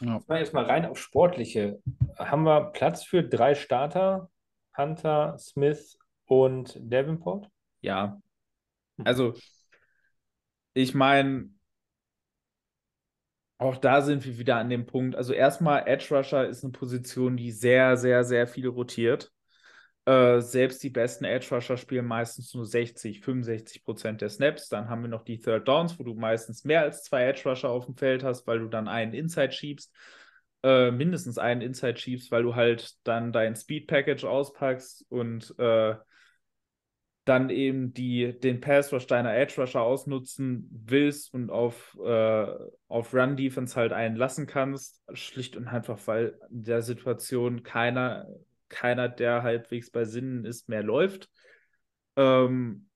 Ja. 0.00 0.14
Jetzt 0.14 0.28
mal 0.28 0.38
erstmal 0.38 0.64
rein 0.64 0.86
auf 0.86 0.98
Sportliche. 0.98 1.80
Haben 2.16 2.44
wir 2.44 2.72
Platz 2.72 3.04
für 3.04 3.22
drei 3.22 3.54
Starter? 3.54 4.30
Hunter, 4.76 5.36
Smith 5.38 5.98
und 6.26 6.78
Davenport? 6.80 7.50
Ja. 7.80 8.20
Also, 9.04 9.34
ich 10.74 10.94
meine, 10.94 11.50
auch 13.58 13.76
da 13.76 14.02
sind 14.02 14.24
wir 14.24 14.38
wieder 14.38 14.56
an 14.56 14.70
dem 14.70 14.86
Punkt. 14.86 15.16
Also, 15.16 15.32
erstmal, 15.32 15.86
Edge 15.86 16.14
Rusher 16.14 16.48
ist 16.48 16.64
eine 16.64 16.72
Position, 16.72 17.36
die 17.36 17.52
sehr, 17.52 17.96
sehr, 17.96 18.24
sehr 18.24 18.46
viel 18.46 18.68
rotiert. 18.68 19.32
Äh, 20.06 20.40
selbst 20.40 20.84
die 20.84 20.90
besten 20.90 21.24
Edge 21.24 21.48
Rusher 21.52 21.76
spielen 21.76 22.06
meistens 22.06 22.54
nur 22.54 22.64
60, 22.64 23.22
65 23.22 23.84
Prozent 23.84 24.20
der 24.20 24.28
Snaps. 24.28 24.68
Dann 24.68 24.88
haben 24.88 25.02
wir 25.02 25.08
noch 25.08 25.24
die 25.24 25.40
Third 25.40 25.66
Downs, 25.66 25.98
wo 25.98 26.04
du 26.04 26.14
meistens 26.14 26.64
mehr 26.64 26.82
als 26.82 27.02
zwei 27.02 27.24
Edge 27.24 27.42
Rusher 27.48 27.70
auf 27.70 27.86
dem 27.86 27.96
Feld 27.96 28.22
hast, 28.22 28.46
weil 28.46 28.60
du 28.60 28.68
dann 28.68 28.86
einen 28.86 29.14
Inside 29.14 29.52
schiebst. 29.52 29.92
Äh, 30.62 30.92
mindestens 30.92 31.38
einen 31.38 31.60
Inside 31.60 31.96
schiebst, 31.96 32.30
weil 32.30 32.44
du 32.44 32.54
halt 32.54 32.94
dann 33.02 33.32
dein 33.32 33.56
Speed 33.56 33.88
Package 33.88 34.24
auspackst 34.24 35.06
und 35.08 35.52
äh, 35.58 35.96
dann 37.26 37.50
eben 37.50 37.92
die, 37.92 38.38
den 38.38 38.60
Pass 38.60 38.92
Rush 38.92 39.08
deiner 39.08 39.34
Edge 39.36 39.60
Rusher 39.60 39.82
ausnutzen 39.82 40.70
willst 40.70 41.34
und 41.34 41.50
auf, 41.50 41.98
äh, 42.02 42.46
auf 42.86 43.12
Run 43.12 43.36
Defense 43.36 43.74
halt 43.74 43.92
einlassen 43.92 44.46
kannst, 44.46 45.02
schlicht 45.12 45.56
und 45.56 45.66
einfach, 45.66 45.98
weil 46.06 46.38
in 46.50 46.62
der 46.62 46.82
Situation 46.82 47.64
keiner, 47.64 48.28
keiner, 48.68 49.08
der 49.08 49.42
halbwegs 49.42 49.90
bei 49.90 50.04
Sinnen 50.04 50.44
ist, 50.44 50.68
mehr 50.68 50.84
läuft. 50.84 51.28
Ähm, 52.14 52.88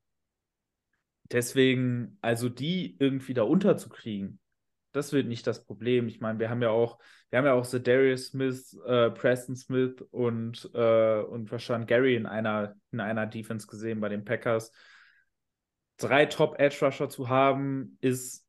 deswegen, 1.24 2.16
also 2.20 2.48
die 2.48 2.96
irgendwie 3.00 3.34
da 3.34 3.42
unterzukriegen, 3.42 4.38
das 4.92 5.12
wird 5.12 5.26
nicht 5.26 5.46
das 5.48 5.64
Problem. 5.64 6.06
Ich 6.06 6.20
meine, 6.20 6.38
wir 6.38 6.50
haben 6.50 6.62
ja 6.62 6.70
auch, 6.70 7.00
wir 7.30 7.38
haben 7.38 7.46
ja 7.46 7.52
auch 7.52 7.66
Darius 7.66 8.26
Smith, 8.26 8.76
äh, 8.86 9.10
Preston 9.10 9.54
Smith 9.54 10.02
und, 10.10 10.68
äh, 10.74 11.20
und 11.20 11.50
Rashan 11.52 11.86
Gary 11.86 12.16
in 12.16 12.26
einer, 12.26 12.74
in 12.90 12.98
einer 12.98 13.26
Defense 13.26 13.68
gesehen 13.68 14.00
bei 14.00 14.08
den 14.08 14.24
Packers. 14.24 14.72
Drei 15.96 16.26
Top-Edge-Rusher 16.26 17.08
zu 17.08 17.28
haben, 17.28 17.96
ist 18.00 18.48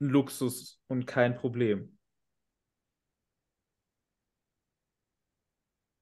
ein 0.00 0.08
Luxus 0.08 0.82
und 0.88 1.06
kein 1.06 1.36
Problem. 1.36 1.96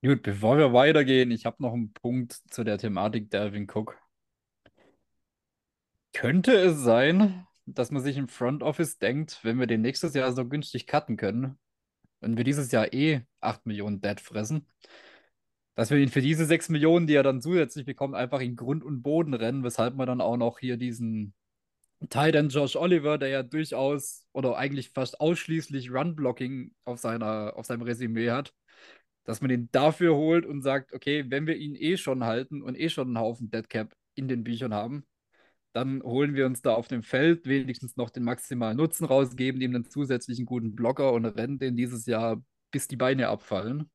Gut, 0.03 0.23
bevor 0.23 0.57
wir 0.57 0.73
weitergehen, 0.73 1.31
ich 1.31 1.45
habe 1.45 1.63
noch 1.63 1.75
einen 1.75 1.93
Punkt 1.93 2.33
zu 2.51 2.65
der 2.65 2.79
Thematik 2.79 3.31
Delvin 3.31 3.67
Cook. 3.69 3.99
Könnte 6.15 6.55
es 6.55 6.79
sein, 6.79 7.47
dass 7.67 7.91
man 7.91 8.03
sich 8.03 8.17
im 8.17 8.29
Front 8.29 8.63
Office 8.63 8.99
denkt, 8.99 9.41
wenn 9.43 9.59
wir 9.59 9.67
den 9.67 9.83
nächstes 9.83 10.15
Jahr 10.15 10.33
so 10.33 10.49
günstig 10.49 10.87
cutten 10.87 11.19
können 11.19 11.59
und 12.21 12.37
wir 12.37 12.45
dieses 12.45 12.73
Jahr 12.73 12.93
eh 12.93 13.23
8 13.41 13.67
Millionen 13.67 14.01
Dead 14.01 14.21
fressen, 14.21 14.67
dass 15.75 15.91
wir 15.91 15.99
ihn 15.99 16.09
für 16.09 16.23
diese 16.23 16.47
6 16.47 16.71
Millionen, 16.71 17.07
die 17.07 17.15
er 17.15 17.23
dann 17.23 17.43
zusätzlich 17.43 17.85
bekommt, 17.85 18.15
einfach 18.15 18.41
in 18.41 18.57
Grund 18.57 18.83
und 18.83 19.03
Boden 19.03 19.35
rennen, 19.35 19.63
weshalb 19.63 19.95
man 19.95 20.07
dann 20.07 20.21
auch 20.21 20.37
noch 20.37 20.59
hier 20.59 20.77
diesen 20.77 21.35
Titan 22.01 22.49
Josh 22.49 22.77
Oliver, 22.77 23.19
der 23.19 23.29
ja 23.29 23.43
durchaus 23.43 24.27
oder 24.33 24.57
eigentlich 24.57 24.91
fast 24.91 25.21
ausschließlich 25.21 25.91
Run-Blocking 25.91 26.73
auf, 26.85 27.05
auf 27.05 27.67
seinem 27.67 27.83
Resümee 27.83 28.31
hat, 28.31 28.53
dass 29.25 29.41
man 29.41 29.51
ihn 29.51 29.69
dafür 29.73 30.15
holt 30.15 30.47
und 30.47 30.63
sagt, 30.63 30.93
okay, 30.93 31.25
wenn 31.29 31.47
wir 31.47 31.57
ihn 31.57 31.75
eh 31.75 31.97
schon 31.97 32.25
halten 32.25 32.63
und 32.63 32.79
eh 32.79 32.89
schon 32.89 33.09
einen 33.09 33.19
Haufen 33.19 33.51
Deadcap 33.51 33.95
in 34.15 34.29
den 34.29 34.45
Büchern 34.45 34.73
haben, 34.75 35.07
dann 35.77 36.03
holen 36.03 36.35
wir 36.35 36.47
uns 36.47 36.63
da 36.63 36.75
auf 36.75 36.89
dem 36.89 37.03
Feld 37.03 37.47
wenigstens 37.47 37.97
noch 37.99 38.09
den 38.09 38.25
maximalen 38.25 38.79
Nutzen 38.79 39.05
raus, 39.05 39.37
geben 39.37 39.61
ihm 39.61 39.75
einen 39.75 39.85
zusätzlichen 39.85 40.47
guten 40.47 40.75
Blocker 40.75 41.13
und 41.13 41.27
rennen 41.27 41.59
den 41.59 41.77
dieses 41.77 42.07
Jahr, 42.07 42.43
bis 42.71 42.89
die 42.89 42.97
Beine 42.97 43.29
abfallen. 43.29 43.91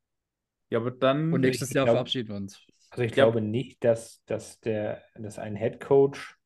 Ja, 0.70 0.78
aber 0.78 0.92
dann. 0.92 1.34
Und 1.34 1.42
nächstes 1.42 1.74
Jahr 1.74 1.86
glaub, 1.86 1.96
verabschieden 1.96 2.30
wir 2.30 2.36
uns. 2.36 2.64
Also 2.92 3.04
ich 3.04 3.12
glaube 3.12 3.42
nicht, 3.42 3.84
dass, 3.84 4.24
dass, 4.26 4.60
der, 4.60 5.02
dass 5.16 5.40
ein 5.40 5.56
Head 5.56 5.80
Coach 5.80 6.38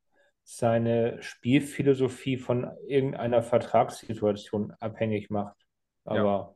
seine 0.43 1.21
Spielphilosophie 1.21 2.37
von 2.37 2.71
irgendeiner 2.87 3.43
Vertragssituation 3.43 4.71
abhängig 4.79 5.29
macht. 5.29 5.57
Aber. 6.05 6.15
Ja. 6.17 6.55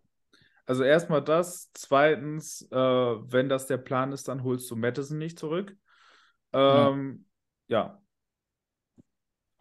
Also 0.66 0.84
erstmal 0.84 1.24
das. 1.24 1.70
Zweitens, 1.74 2.62
äh, 2.72 2.76
wenn 2.78 3.50
das 3.50 3.68
der 3.68 3.78
Plan 3.78 4.14
ist, 4.14 4.30
dann 4.30 4.44
holst 4.44 4.72
du 4.72 4.78
Madison 4.78 5.18
nicht 5.18 5.38
zurück. 5.38 5.76
Ähm, 6.54 7.26
ja. 7.68 7.78
ja. 7.78 8.02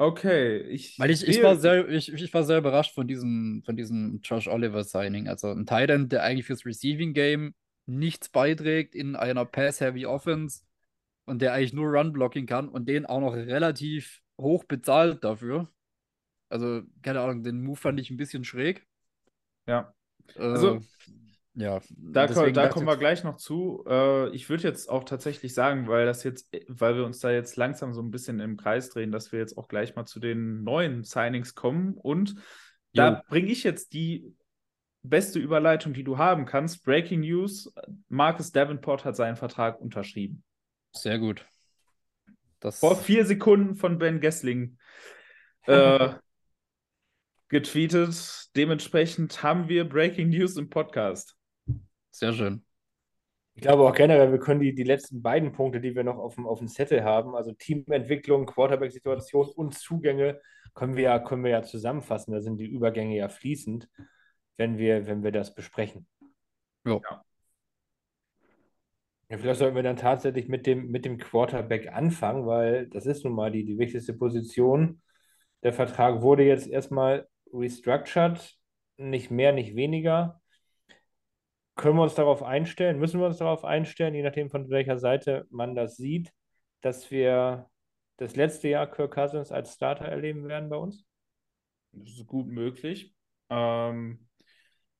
Okay, 0.00 0.58
ich. 0.58 0.96
Weil 0.98 1.10
ich, 1.10 1.26
ich, 1.26 1.42
war 1.42 1.56
sehr, 1.56 1.88
ich, 1.88 2.12
ich 2.12 2.32
war 2.32 2.44
sehr 2.44 2.58
überrascht 2.58 2.94
von 2.94 3.08
diesem, 3.08 3.62
von 3.66 3.76
diesem 3.76 4.20
Josh 4.22 4.46
Oliver 4.46 4.84
Signing. 4.84 5.28
Also 5.28 5.50
ein 5.50 5.66
Titan, 5.66 6.08
der 6.08 6.22
eigentlich 6.22 6.46
fürs 6.46 6.64
Receiving 6.64 7.14
Game 7.14 7.54
nichts 7.86 8.28
beiträgt 8.28 8.94
in 8.94 9.16
einer 9.16 9.44
Pass-Heavy 9.44 10.06
Offense 10.06 10.62
und 11.24 11.42
der 11.42 11.52
eigentlich 11.52 11.72
nur 11.72 11.88
Run-Blocking 11.88 12.46
kann 12.46 12.68
und 12.68 12.88
den 12.88 13.06
auch 13.06 13.20
noch 13.20 13.34
relativ 13.34 14.22
hoch 14.40 14.64
bezahlt 14.64 15.24
dafür. 15.24 15.68
Also, 16.48 16.82
keine 17.02 17.20
Ahnung, 17.20 17.42
den 17.42 17.62
Move 17.62 17.76
fand 17.76 17.98
ich 17.98 18.10
ein 18.10 18.16
bisschen 18.16 18.44
schräg. 18.44 18.86
Ja. 19.66 19.92
Äh, 20.36 20.42
also, 20.42 20.80
ja, 21.58 21.80
da, 21.90 22.28
ko 22.28 22.48
da 22.50 22.68
kommen 22.68 22.86
wir 22.86 22.96
gleich 22.96 23.24
noch 23.24 23.36
zu. 23.36 23.84
Äh, 23.88 24.30
ich 24.30 24.48
würde 24.48 24.62
jetzt 24.62 24.88
auch 24.88 25.02
tatsächlich 25.02 25.54
sagen, 25.54 25.88
weil 25.88 26.06
das 26.06 26.22
jetzt, 26.22 26.48
weil 26.68 26.96
wir 26.96 27.04
uns 27.04 27.18
da 27.18 27.32
jetzt 27.32 27.56
langsam 27.56 27.92
so 27.92 28.00
ein 28.00 28.12
bisschen 28.12 28.38
im 28.38 28.56
Kreis 28.56 28.90
drehen, 28.90 29.10
dass 29.10 29.32
wir 29.32 29.40
jetzt 29.40 29.58
auch 29.58 29.66
gleich 29.66 29.96
mal 29.96 30.06
zu 30.06 30.20
den 30.20 30.62
neuen 30.62 31.02
Signings 31.02 31.56
kommen. 31.56 31.94
Und 31.94 32.36
da 32.94 33.24
bringe 33.28 33.48
ich 33.48 33.64
jetzt 33.64 33.92
die 33.92 34.32
beste 35.02 35.40
Überleitung, 35.40 35.94
die 35.94 36.04
du 36.04 36.16
haben 36.16 36.44
kannst. 36.44 36.84
Breaking 36.84 37.22
News: 37.22 37.74
Marcus 38.08 38.52
Davenport 38.52 39.04
hat 39.04 39.16
seinen 39.16 39.36
Vertrag 39.36 39.80
unterschrieben. 39.80 40.44
Sehr 40.92 41.18
gut. 41.18 41.44
Das 42.60 42.78
Vor 42.78 42.96
vier 42.96 43.26
Sekunden 43.26 43.74
von 43.74 43.98
Ben 43.98 44.20
Gessling 44.20 44.78
äh, 45.66 46.10
getweetet. 47.48 48.48
Dementsprechend 48.54 49.42
haben 49.42 49.68
wir 49.68 49.88
Breaking 49.88 50.28
News 50.28 50.56
im 50.56 50.70
Podcast. 50.70 51.37
Sehr 52.10 52.32
schön. 52.32 52.64
Ich 53.54 53.62
glaube 53.62 53.82
auch 53.82 53.94
generell, 53.94 54.30
wir 54.30 54.38
können 54.38 54.60
die, 54.60 54.72
die 54.72 54.84
letzten 54.84 55.20
beiden 55.20 55.50
Punkte, 55.50 55.80
die 55.80 55.96
wir 55.96 56.04
noch 56.04 56.18
auf 56.18 56.36
dem, 56.36 56.46
auf 56.46 56.60
dem 56.60 56.68
Zettel 56.68 57.02
haben, 57.02 57.34
also 57.34 57.52
Teamentwicklung, 57.52 58.46
Quarterback-Situation 58.46 59.48
und 59.48 59.74
Zugänge, 59.74 60.40
können 60.74 60.94
wir, 60.94 61.02
ja, 61.04 61.18
können 61.18 61.42
wir 61.42 61.50
ja 61.50 61.62
zusammenfassen. 61.64 62.32
Da 62.32 62.40
sind 62.40 62.58
die 62.58 62.66
Übergänge 62.68 63.16
ja 63.16 63.28
fließend, 63.28 63.88
wenn 64.56 64.78
wir, 64.78 65.08
wenn 65.08 65.24
wir 65.24 65.32
das 65.32 65.56
besprechen. 65.56 66.06
Ja. 66.84 67.00
ja. 67.10 67.24
Vielleicht 69.28 69.58
sollten 69.58 69.76
wir 69.76 69.82
dann 69.82 69.96
tatsächlich 69.96 70.48
mit 70.48 70.66
dem, 70.66 70.90
mit 70.90 71.04
dem 71.04 71.18
Quarterback 71.18 71.92
anfangen, 71.92 72.46
weil 72.46 72.86
das 72.86 73.06
ist 73.06 73.24
nun 73.24 73.34
mal 73.34 73.50
die, 73.50 73.64
die 73.64 73.76
wichtigste 73.76 74.14
Position. 74.14 75.02
Der 75.64 75.72
Vertrag 75.72 76.22
wurde 76.22 76.44
jetzt 76.44 76.68
erstmal 76.68 77.28
restructured, 77.52 78.56
nicht 78.96 79.30
mehr, 79.30 79.52
nicht 79.52 79.74
weniger. 79.74 80.40
Können 81.78 81.96
wir 81.96 82.02
uns 82.02 82.16
darauf 82.16 82.42
einstellen? 82.42 82.98
Müssen 82.98 83.20
wir 83.20 83.28
uns 83.28 83.38
darauf 83.38 83.64
einstellen, 83.64 84.12
je 84.12 84.24
nachdem 84.24 84.50
von 84.50 84.68
welcher 84.68 84.98
Seite 84.98 85.46
man 85.48 85.76
das 85.76 85.96
sieht, 85.96 86.32
dass 86.80 87.12
wir 87.12 87.70
das 88.16 88.34
letzte 88.34 88.66
Jahr 88.66 88.90
Kirk 88.90 89.14
Cousins 89.14 89.52
als 89.52 89.74
Starter 89.74 90.06
erleben 90.06 90.48
werden 90.48 90.70
bei 90.70 90.76
uns? 90.76 91.06
Das 91.92 92.08
ist 92.08 92.26
gut 92.26 92.48
möglich. 92.48 93.14
Ähm, 93.48 94.26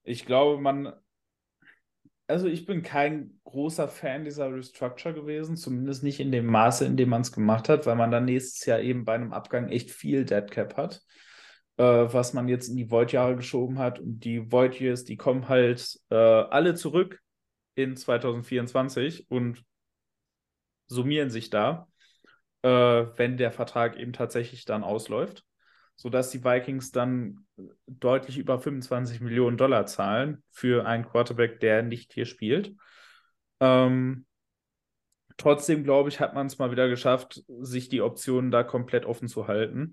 ich 0.05 0.25
glaube, 0.25 0.63
man. 0.63 0.93
Also, 2.29 2.47
ich 2.47 2.65
bin 2.65 2.83
kein 2.83 3.41
großer 3.43 3.89
Fan 3.89 4.25
dieser 4.25 4.55
Restructure 4.55 5.15
gewesen, 5.15 5.57
zumindest 5.57 6.05
nicht 6.05 6.21
in 6.21 6.31
dem 6.31 6.47
Maße, 6.47 6.85
in 6.85 6.97
dem 6.97 7.09
man 7.09 7.23
es 7.23 7.33
gemacht 7.33 7.69
hat, 7.69 7.87
weil 7.87 7.97
man 7.97 8.13
dann 8.13 8.27
nächstes 8.27 8.65
Jahr 8.67 8.79
eben 8.79 9.05
bei 9.05 9.15
einem 9.15 9.33
Abgang 9.33 9.69
echt 9.69 9.91
viel 9.91 10.25
Deadcap 10.25 10.77
hat 10.77 11.03
äh, 11.79 12.13
was 12.13 12.35
man 12.35 12.49
jetzt 12.49 12.69
in 12.69 12.77
die 12.77 12.91
Void-Jahre 12.91 13.37
geschoben 13.37 13.79
hat. 13.79 14.01
Und 14.01 14.21
die 14.21 14.51
Void-Years, 14.53 15.05
die 15.05 15.17
kommen 15.17 15.49
halt 15.49 15.99
äh, 16.11 16.15
alle 16.15 16.75
zurück 16.75 17.21
in 17.75 17.97
2024 17.97 19.31
und 19.31 19.65
summieren 20.89 21.31
sich 21.31 21.51
da, 21.51 21.89
äh, 22.63 22.69
wenn 22.69 23.37
der 23.37 23.53
Vertrag 23.53 23.97
eben 23.97 24.13
tatsächlich 24.13 24.65
dann 24.65 24.83
ausläuft, 24.83 25.45
sodass 25.95 26.31
die 26.31 26.45
Vikings 26.45 26.91
dann 26.91 27.47
deutlich 27.87 28.39
über 28.39 28.59
25 28.59 29.21
Millionen 29.21 29.57
Dollar 29.57 29.87
zahlen 29.87 30.43
für 30.51 30.85
einen 30.87 31.05
Quarterback, 31.05 31.61
der 31.61 31.83
nicht 31.83 32.13
hier 32.13 32.27
spielt. 32.27 32.75
Ähm, 33.61 34.27
trotzdem, 35.37 35.85
glaube 35.85 36.09
ich, 36.09 36.19
hat 36.19 36.35
man 36.35 36.49
es 36.49 36.59
mal 36.59 36.73
wieder 36.73 36.89
geschafft, 36.89 37.45
sich 37.61 37.89
die 37.89 38.03
Optionen 38.03 38.51
da 38.51 38.65
komplett 38.65 39.05
offen 39.05 39.29
zu 39.29 39.47
halten 39.47 39.93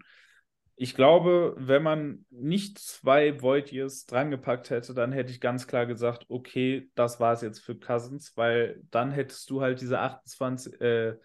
ich 0.78 0.94
glaube, 0.94 1.56
wenn 1.58 1.84
man 1.84 2.26
nicht 2.30 2.80
zwei 2.80 3.42
Void-Years 3.42 4.06
drangepackt 4.08 4.70
hätte, 4.70 4.94
dann 4.94 5.14
hätte 5.14 5.32
ich 5.32 5.40
ganz 5.40 5.68
klar 5.68 5.86
gesagt, 5.86 6.26
okay, 6.28 6.90
das 6.96 7.20
war 7.20 7.32
es 7.32 7.42
jetzt 7.42 7.60
für 7.60 7.76
Cousins, 7.76 8.36
weil 8.36 8.82
dann 8.92 9.12
hättest 9.12 9.50
du 9.50 9.62
halt 9.62 9.80
diese 9.80 10.00
28, 10.00 10.82
äh, 10.82 11.18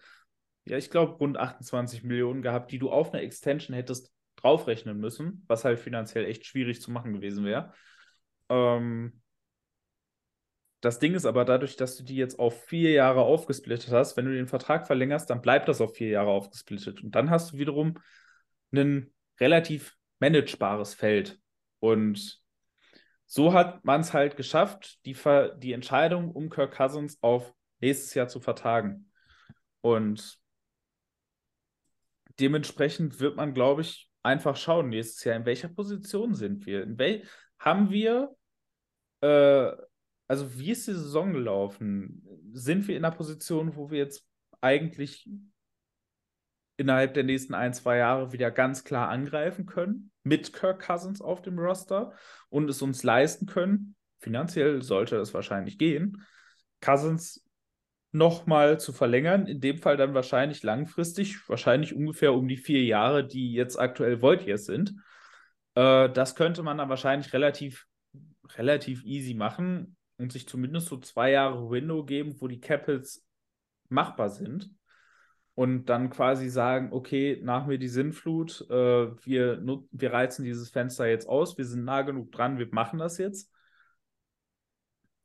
ja, 0.65 0.77
ich 0.77 0.89
glaube, 0.89 1.13
rund 1.13 1.37
28 1.37 2.03
Millionen 2.03 2.41
gehabt, 2.41 2.71
die 2.71 2.79
du 2.79 2.89
auf 2.89 3.13
eine 3.13 3.23
Extension 3.23 3.75
hättest 3.75 4.13
draufrechnen 4.37 4.97
müssen, 4.97 5.43
was 5.47 5.65
halt 5.65 5.79
finanziell 5.79 6.25
echt 6.25 6.45
schwierig 6.45 6.81
zu 6.81 6.91
machen 6.91 7.11
gewesen 7.13 7.43
wäre. 7.43 7.73
Ähm, 8.47 9.21
das 10.79 10.99
Ding 10.99 11.13
ist 11.13 11.25
aber 11.25 11.43
dadurch, 11.43 11.75
dass 11.75 11.97
du 11.97 12.03
die 12.03 12.15
jetzt 12.15 12.39
auf 12.39 12.63
vier 12.65 12.91
Jahre 12.91 13.21
aufgesplittet 13.21 13.91
hast, 13.91 14.15
wenn 14.15 14.25
du 14.25 14.33
den 14.33 14.47
Vertrag 14.47 14.87
verlängerst, 14.87 15.29
dann 15.29 15.41
bleibt 15.41 15.67
das 15.67 15.81
auf 15.81 15.93
vier 15.95 16.09
Jahre 16.09 16.31
aufgesplittet. 16.31 17.03
Und 17.03 17.15
dann 17.15 17.29
hast 17.29 17.51
du 17.51 17.57
wiederum 17.57 17.99
einen 18.71 19.13
relativ 19.41 19.97
managebares 20.19 20.93
Feld. 20.93 21.39
Und 21.79 22.39
so 23.25 23.53
hat 23.53 23.83
man 23.83 24.01
es 24.01 24.13
halt 24.13 24.37
geschafft, 24.37 24.99
die, 25.05 25.17
die 25.57 25.73
Entscheidung 25.73 26.31
um 26.31 26.49
Kirk 26.49 26.75
Cousins 26.75 27.17
auf 27.21 27.53
nächstes 27.79 28.13
Jahr 28.13 28.27
zu 28.27 28.39
vertagen. 28.39 29.11
Und 29.81 30.39
dementsprechend 32.39 33.19
wird 33.19 33.35
man, 33.35 33.53
glaube 33.53 33.81
ich, 33.81 34.09
einfach 34.23 34.55
schauen 34.55 34.89
nächstes 34.89 35.23
Jahr, 35.23 35.35
in 35.35 35.45
welcher 35.45 35.69
Position 35.69 36.35
sind 36.35 36.65
wir? 36.65 36.83
In 36.83 36.99
wel 36.99 37.25
haben 37.57 37.89
wir, 37.89 38.35
äh, 39.21 39.71
also 40.27 40.57
wie 40.57 40.71
ist 40.71 40.87
die 40.87 40.93
Saison 40.93 41.33
gelaufen? 41.33 42.23
Sind 42.53 42.87
wir 42.87 42.95
in 42.95 43.05
einer 43.05 43.15
Position, 43.15 43.75
wo 43.75 43.89
wir 43.89 43.97
jetzt 43.97 44.27
eigentlich 44.61 45.27
innerhalb 46.81 47.13
der 47.13 47.23
nächsten 47.23 47.53
ein, 47.53 47.73
zwei 47.73 47.97
Jahre 47.97 48.33
wieder 48.33 48.51
ganz 48.51 48.83
klar 48.83 49.09
angreifen 49.09 49.65
können, 49.65 50.11
mit 50.23 50.53
Kirk 50.53 50.85
Cousins 50.85 51.21
auf 51.21 51.41
dem 51.41 51.57
Roster 51.57 52.13
und 52.49 52.69
es 52.69 52.81
uns 52.81 53.03
leisten 53.03 53.45
können, 53.45 53.95
finanziell 54.19 54.81
sollte 54.81 55.17
es 55.17 55.33
wahrscheinlich 55.33 55.77
gehen, 55.77 56.25
Cousins 56.81 57.45
nochmal 58.11 58.79
zu 58.79 58.91
verlängern, 58.91 59.47
in 59.47 59.61
dem 59.61 59.77
Fall 59.77 59.95
dann 59.95 60.13
wahrscheinlich 60.13 60.63
langfristig, 60.63 61.47
wahrscheinlich 61.47 61.95
ungefähr 61.95 62.33
um 62.33 62.47
die 62.47 62.57
vier 62.57 62.83
Jahre, 62.83 63.25
die 63.25 63.53
jetzt 63.53 63.77
aktuell 63.77 64.21
Voltiers 64.21 64.65
sind. 64.65 64.93
Äh, 65.75 66.09
das 66.09 66.35
könnte 66.35 66.63
man 66.63 66.77
dann 66.77 66.89
wahrscheinlich 66.89 67.31
relativ, 67.31 67.85
relativ 68.55 69.05
easy 69.05 69.33
machen 69.33 69.95
und 70.17 70.31
sich 70.31 70.47
zumindest 70.47 70.87
so 70.87 70.97
zwei 70.97 71.31
Jahre 71.31 71.69
Window 71.69 72.03
geben, 72.03 72.35
wo 72.41 72.47
die 72.47 72.59
Capitals 72.59 73.25
machbar 73.87 74.29
sind. 74.29 74.71
Und 75.53 75.85
dann 75.85 76.09
quasi 76.09 76.49
sagen, 76.49 76.93
okay, 76.93 77.39
nach 77.43 77.67
mir 77.67 77.77
die 77.77 77.89
Sinnflut, 77.89 78.65
äh, 78.69 78.73
wir, 79.25 79.61
wir 79.91 80.13
reizen 80.13 80.43
dieses 80.43 80.69
Fenster 80.69 81.07
jetzt 81.07 81.27
aus, 81.27 81.57
wir 81.57 81.65
sind 81.65 81.83
nah 81.83 82.03
genug 82.03 82.31
dran, 82.31 82.57
wir 82.57 82.69
machen 82.71 82.99
das 82.99 83.17
jetzt. 83.17 83.51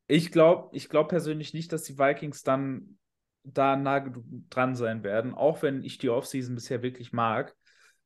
Ich 0.08 0.32
glaube 0.32 0.68
ich 0.76 0.88
glaub 0.88 1.08
persönlich 1.08 1.54
nicht, 1.54 1.72
dass 1.72 1.82
die 1.84 1.98
Vikings 1.98 2.42
dann 2.42 2.98
da 3.44 3.76
nah 3.76 4.00
genug 4.00 4.24
dran 4.50 4.74
sein 4.74 5.04
werden, 5.04 5.34
auch 5.34 5.62
wenn 5.62 5.82
ich 5.84 5.98
die 5.98 6.10
Offseason 6.10 6.54
bisher 6.54 6.82
wirklich 6.82 7.12
mag. 7.12 7.54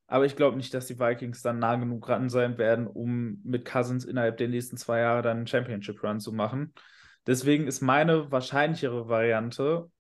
Aber 0.06 0.26
ich 0.26 0.36
glaube 0.36 0.56
nicht, 0.56 0.74
dass 0.74 0.86
die 0.86 0.98
Vikings 0.98 1.40
dann 1.40 1.60
nah 1.60 1.76
genug 1.76 2.04
dran 2.04 2.28
sein 2.28 2.58
werden, 2.58 2.86
um 2.86 3.40
mit 3.44 3.64
Cousins 3.64 4.04
innerhalb 4.04 4.38
der 4.38 4.48
nächsten 4.48 4.76
zwei 4.76 5.00
Jahre 5.00 5.22
dann 5.22 5.38
einen 5.38 5.46
Championship-Run 5.46 6.20
zu 6.20 6.32
machen. 6.32 6.74
Deswegen 7.26 7.66
ist 7.66 7.80
meine 7.80 8.30
wahrscheinlichere 8.30 9.08
Variante 9.08 9.90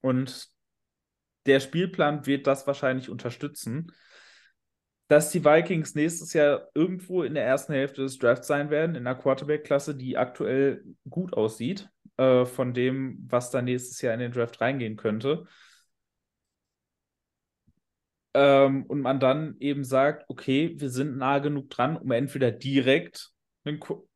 und 0.00 0.48
der 1.46 1.60
Spielplan 1.60 2.26
wird 2.26 2.46
das 2.46 2.66
wahrscheinlich 2.66 3.10
unterstützen, 3.10 3.92
dass 5.08 5.30
die 5.30 5.44
Vikings 5.44 5.96
nächstes 5.96 6.32
Jahr 6.34 6.68
irgendwo 6.72 7.24
in 7.24 7.34
der 7.34 7.44
ersten 7.44 7.72
Hälfte 7.72 8.02
des 8.02 8.18
Drafts 8.18 8.46
sein 8.46 8.70
werden, 8.70 8.94
in 8.94 9.06
einer 9.06 9.18
Quarterback-Klasse, 9.18 9.96
die 9.96 10.16
aktuell 10.16 10.84
gut 11.08 11.32
aussieht, 11.32 11.88
äh, 12.16 12.44
von 12.44 12.74
dem, 12.74 13.18
was 13.28 13.50
da 13.50 13.60
nächstes 13.60 14.00
Jahr 14.02 14.14
in 14.14 14.20
den 14.20 14.30
Draft 14.32 14.60
reingehen 14.60 14.96
könnte. 14.96 15.46
Ähm, 18.34 18.84
und 18.84 19.00
man 19.00 19.18
dann 19.18 19.56
eben 19.58 19.82
sagt, 19.82 20.26
okay, 20.28 20.74
wir 20.76 20.90
sind 20.90 21.16
nah 21.16 21.40
genug 21.40 21.70
dran, 21.70 21.96
um 21.96 22.12
entweder 22.12 22.52
direkt 22.52 23.32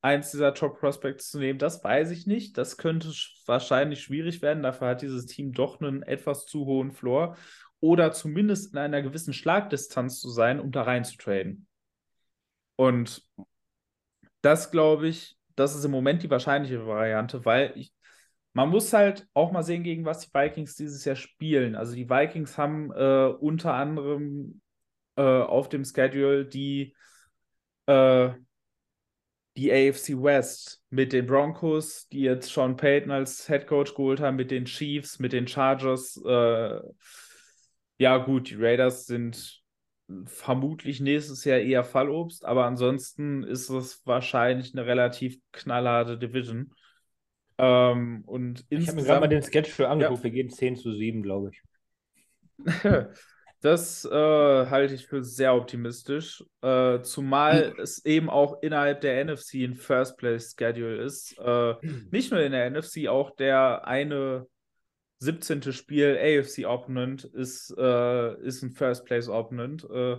eins 0.01 0.31
dieser 0.31 0.55
Top 0.55 0.79
Prospects 0.79 1.31
zu 1.31 1.39
nehmen, 1.39 1.59
das 1.59 1.85
weiß 1.85 2.11
ich 2.11 2.27
nicht. 2.27 2.57
Das 2.57 2.77
könnte 2.77 3.13
wahrscheinlich 3.47 4.03
schwierig 4.03 4.43
werden. 4.43 4.63
Dafür 4.63 4.89
hat 4.89 5.03
dieses 5.03 5.27
Team 5.27 5.53
doch 5.53 5.81
einen 5.81 6.03
etwas 6.03 6.47
zu 6.47 6.65
hohen 6.65 6.93
Floor. 6.93 7.37
Oder 7.81 8.13
zumindest 8.13 8.73
in 8.73 8.79
einer 8.79 9.03
gewissen 9.03 9.35
Schlagdistanz 9.35 10.21
zu 10.21 10.31
sein, 10.31 10.61
um 10.61 10.73
da 10.73 10.83
rein 10.83 11.05
zu 11.05 11.19
traden. 11.19 11.67
Und 12.77 13.23
das 14.41 14.71
glaube 14.71 15.09
ich, 15.09 15.39
das 15.55 15.75
ist 15.75 15.85
im 15.85 15.91
Moment 15.91 16.23
die 16.23 16.31
wahrscheinliche 16.31 16.87
Variante, 16.87 17.45
weil 17.45 17.73
ich, 17.77 17.93
man 18.55 18.71
muss 18.71 18.93
halt 18.93 19.27
auch 19.35 19.53
mal 19.53 19.63
sehen, 19.63 19.83
gegen 19.83 20.05
was 20.05 20.21
die 20.21 20.35
Vikings 20.35 20.75
dieses 20.77 21.05
Jahr 21.05 21.17
spielen. 21.17 21.77
Also 21.77 21.95
die 21.95 22.09
Vikings 22.09 22.57
haben 22.57 22.91
äh, 22.93 23.27
unter 23.39 23.75
anderem 23.75 24.61
äh, 25.17 25.23
auf 25.23 25.69
dem 25.69 25.85
Schedule 25.85 26.47
die, 26.47 26.97
äh, 27.87 28.31
die 29.57 29.73
AFC 29.73 30.21
West 30.21 30.83
mit 30.91 31.13
den 31.13 31.27
Broncos, 31.27 32.09
die 32.09 32.23
jetzt 32.23 32.53
Sean 32.53 32.77
Payton 32.77 33.11
als 33.11 33.47
Head 33.47 33.67
Coach 33.67 33.95
geholt 33.95 34.21
haben, 34.21 34.37
mit 34.37 34.51
den 34.51 34.65
Chiefs, 34.65 35.19
mit 35.19 35.33
den 35.33 35.47
Chargers. 35.47 36.21
Äh, 36.27 36.81
ja, 37.99 38.17
gut, 38.19 38.51
die 38.51 38.57
Raiders 38.57 39.07
sind 39.07 39.63
vermutlich 40.27 41.01
nächstes 41.01 41.45
Jahr 41.45 41.59
eher 41.59 41.85
Fallobst, 41.85 42.45
aber 42.45 42.67
ansonsten 42.67 43.43
ist 43.43 43.71
es 43.71 44.05
wahrscheinlich 44.07 44.75
eine 44.75 44.87
relativ 44.87 45.39
knallharte 45.53 46.19
Division. 46.19 46.75
Ähm, 47.57 48.23
und 48.27 48.65
ich 48.69 48.89
habe 48.89 48.97
mir 48.97 49.05
gerade 49.05 49.21
mal 49.21 49.29
den 49.29 49.43
Sketch 49.43 49.71
für 49.71 49.89
angeguckt. 49.89 50.19
Ja. 50.19 50.25
Wir 50.25 50.31
gehen 50.33 50.51
10 50.51 50.77
zu 50.77 50.93
7, 50.93 51.23
glaube 51.23 51.51
ich. 51.53 51.63
das 53.65 54.05
äh, 54.05 54.11
halte 54.11 54.93
ich 54.93 55.07
für 55.07 55.25
sehr 55.25 55.55
optimistisch. 55.55 56.45
Äh, 56.61 57.01
zumal 57.01 57.71
hm. 57.71 57.81
es 57.81 58.05
eben 58.05 58.29
auch 58.29 58.63
innerhalb 58.63 59.01
der 59.01 59.25
NFC 59.25 59.55
ein 59.65 59.75
First 59.75 60.19
Place 60.19 60.55
Schedule 60.55 61.03
ist. 61.03 61.39
Äh, 61.39 61.75
nicht 62.11 62.31
nur 62.31 62.43
in 62.43 62.53
der 62.53 62.69
NFC, 62.71 63.09
auch 63.09 63.35
der 63.35 63.87
eine 63.87 64.47
17. 65.21 65.73
Spiel 65.73 66.19
AFC 66.19 66.67
Opponent 66.67 67.25
ist, 67.25 67.75
äh, 67.79 68.39
ist 68.43 68.63
ein 68.63 68.73
First 68.73 69.07
Place 69.07 69.29
Opponent. 69.29 69.89
Äh, 69.91 70.19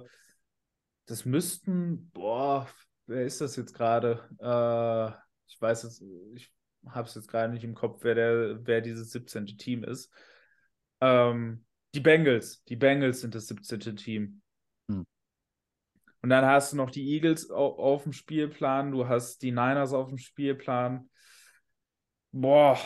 das 1.06 1.26
müssten, 1.26 2.10
boah, 2.14 2.68
wer 3.06 3.26
ist 3.26 3.42
das 3.42 3.56
jetzt 3.58 3.74
gerade? 3.74 4.28
Äh, 4.40 5.16
ich 5.48 5.62
weiß 5.62 5.84
es, 5.84 6.04
ich 6.34 6.52
habe 6.90 7.08
es 7.08 7.14
jetzt 7.14 7.28
gerade 7.28 7.54
nicht 7.54 7.64
im 7.64 7.76
Kopf, 7.76 8.00
wer, 8.02 8.16
der, 8.16 8.66
wer 8.66 8.82
dieses 8.82 9.12
17. 9.12 9.46
Team 9.58 9.84
ist. 9.84 10.12
Ähm, 11.00 11.65
die 11.96 12.02
Bengals. 12.02 12.64
Die 12.66 12.76
Bengals 12.76 13.22
sind 13.22 13.36
das 13.36 13.48
17. 13.48 13.96
Team. 13.96 14.42
Hm. 14.90 15.06
Und 16.22 16.30
dann 16.30 16.46
hast 16.46 16.74
du 16.74 16.78
noch 16.78 16.92
die 16.92 17.08
Eagles 17.14 17.50
auf, 17.50 17.80
auf 17.80 18.04
dem 18.04 18.14
Spielplan, 18.14 18.92
du 18.92 19.08
hast 19.08 19.42
die 19.42 19.52
Niners 19.52 19.94
auf 19.94 20.10
dem 20.10 20.18
Spielplan. 20.18 21.10
Boah. 22.32 22.78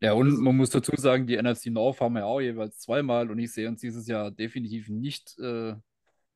Ja, 0.00 0.12
und 0.12 0.38
man 0.40 0.56
muss 0.56 0.70
dazu 0.70 0.92
sagen, 0.96 1.26
die 1.26 1.40
NFC 1.40 1.66
North 1.66 2.00
haben 2.00 2.14
wir 2.14 2.26
auch 2.26 2.40
jeweils 2.40 2.78
zweimal 2.78 3.30
und 3.30 3.38
ich 3.38 3.52
sehe 3.52 3.68
uns 3.68 3.80
dieses 3.80 4.06
Jahr 4.08 4.30
definitiv 4.30 4.88
nicht 4.88 5.38
äh, 5.38 5.74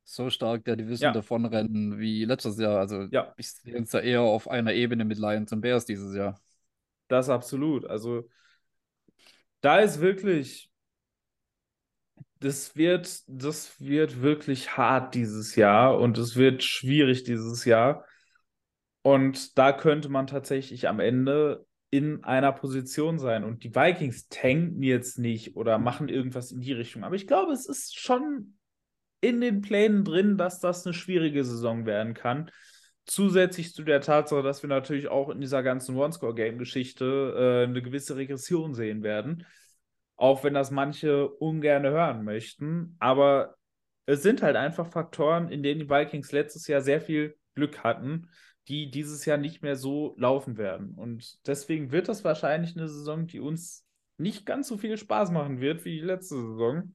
so 0.04 0.30
stark 0.30 0.64
der 0.64 0.76
Division 0.76 1.08
ja. 1.08 1.12
davonrennen 1.12 1.98
wie 1.98 2.24
letztes 2.24 2.58
Jahr. 2.58 2.78
Also 2.78 3.02
ja. 3.10 3.34
ich 3.36 3.50
sehe 3.50 3.76
uns 3.76 3.90
da 3.90 4.00
eher 4.00 4.22
auf 4.22 4.48
einer 4.48 4.72
Ebene 4.72 5.04
mit 5.04 5.18
Lions 5.18 5.52
und 5.52 5.60
Bears 5.60 5.84
dieses 5.84 6.14
Jahr. 6.14 6.40
Das 7.08 7.28
absolut. 7.28 7.84
Also 7.84 8.28
da 9.60 9.80
ist 9.80 10.00
wirklich, 10.00 10.70
das 12.40 12.76
wird, 12.76 13.22
das 13.26 13.80
wird 13.80 14.22
wirklich 14.22 14.76
hart 14.76 15.14
dieses 15.14 15.56
Jahr 15.56 15.98
und 15.98 16.18
es 16.18 16.36
wird 16.36 16.62
schwierig 16.62 17.24
dieses 17.24 17.64
Jahr. 17.64 18.04
Und 19.02 19.58
da 19.58 19.72
könnte 19.72 20.08
man 20.08 20.26
tatsächlich 20.26 20.88
am 20.88 21.00
Ende 21.00 21.66
in 21.90 22.24
einer 22.24 22.52
Position 22.52 23.18
sein. 23.18 23.44
Und 23.44 23.64
die 23.64 23.74
Vikings 23.74 24.28
tanken 24.28 24.82
jetzt 24.82 25.18
nicht 25.18 25.56
oder 25.56 25.78
machen 25.78 26.08
irgendwas 26.08 26.52
in 26.52 26.60
die 26.60 26.72
Richtung. 26.72 27.04
Aber 27.04 27.14
ich 27.14 27.26
glaube, 27.26 27.52
es 27.52 27.66
ist 27.66 27.98
schon 27.98 28.58
in 29.20 29.40
den 29.40 29.62
Plänen 29.62 30.04
drin, 30.04 30.36
dass 30.36 30.60
das 30.60 30.86
eine 30.86 30.94
schwierige 30.94 31.44
Saison 31.44 31.86
werden 31.86 32.14
kann. 32.14 32.50
Zusätzlich 33.06 33.72
zu 33.72 33.82
der 33.82 34.00
Tatsache, 34.00 34.42
dass 34.42 34.62
wir 34.62 34.68
natürlich 34.68 35.08
auch 35.08 35.30
in 35.30 35.40
dieser 35.40 35.62
ganzen 35.62 35.96
One-Score-Game-Geschichte 35.96 37.64
äh, 37.64 37.68
eine 37.68 37.82
gewisse 37.82 38.16
Regression 38.16 38.74
sehen 38.74 39.02
werden. 39.02 39.46
Auch 40.18 40.44
wenn 40.44 40.52
das 40.52 40.70
manche 40.70 41.28
ungern 41.28 41.84
hören 41.84 42.24
möchten. 42.24 42.96
Aber 42.98 43.54
es 44.04 44.22
sind 44.22 44.42
halt 44.42 44.56
einfach 44.56 44.90
Faktoren, 44.90 45.48
in 45.48 45.62
denen 45.62 45.80
die 45.80 45.88
Vikings 45.88 46.32
letztes 46.32 46.66
Jahr 46.66 46.82
sehr 46.82 47.00
viel 47.00 47.36
Glück 47.54 47.82
hatten, 47.84 48.28
die 48.66 48.90
dieses 48.90 49.24
Jahr 49.24 49.38
nicht 49.38 49.62
mehr 49.62 49.76
so 49.76 50.14
laufen 50.18 50.58
werden. 50.58 50.94
Und 50.94 51.46
deswegen 51.46 51.92
wird 51.92 52.08
das 52.08 52.24
wahrscheinlich 52.24 52.76
eine 52.76 52.88
Saison, 52.88 53.26
die 53.26 53.40
uns 53.40 53.86
nicht 54.18 54.44
ganz 54.44 54.68
so 54.68 54.76
viel 54.76 54.98
Spaß 54.98 55.30
machen 55.30 55.60
wird 55.60 55.84
wie 55.84 56.00
die 56.00 56.06
letzte 56.06 56.34
Saison. 56.34 56.94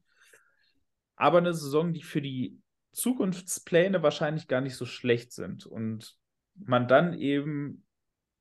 Aber 1.16 1.40
eine 1.40 1.54
Saison, 1.54 1.94
die 1.94 2.04
für 2.04 2.22
die 2.22 2.60
Zukunftspläne 2.92 4.04
wahrscheinlich 4.04 4.48
gar 4.48 4.62
nicht 4.62 4.76
so 4.76 4.86
schlecht 4.86 5.32
sind 5.32 5.66
und 5.66 6.16
man 6.56 6.88
dann 6.88 7.14
eben 7.14 7.86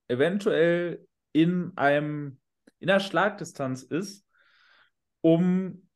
eventuell 0.09 1.07
in 1.33 1.73
einem 1.77 2.39
in 2.79 2.89
der 2.89 3.01
Schlagdistanz 3.01 3.83
ist, 3.83 4.27
um 5.23 5.89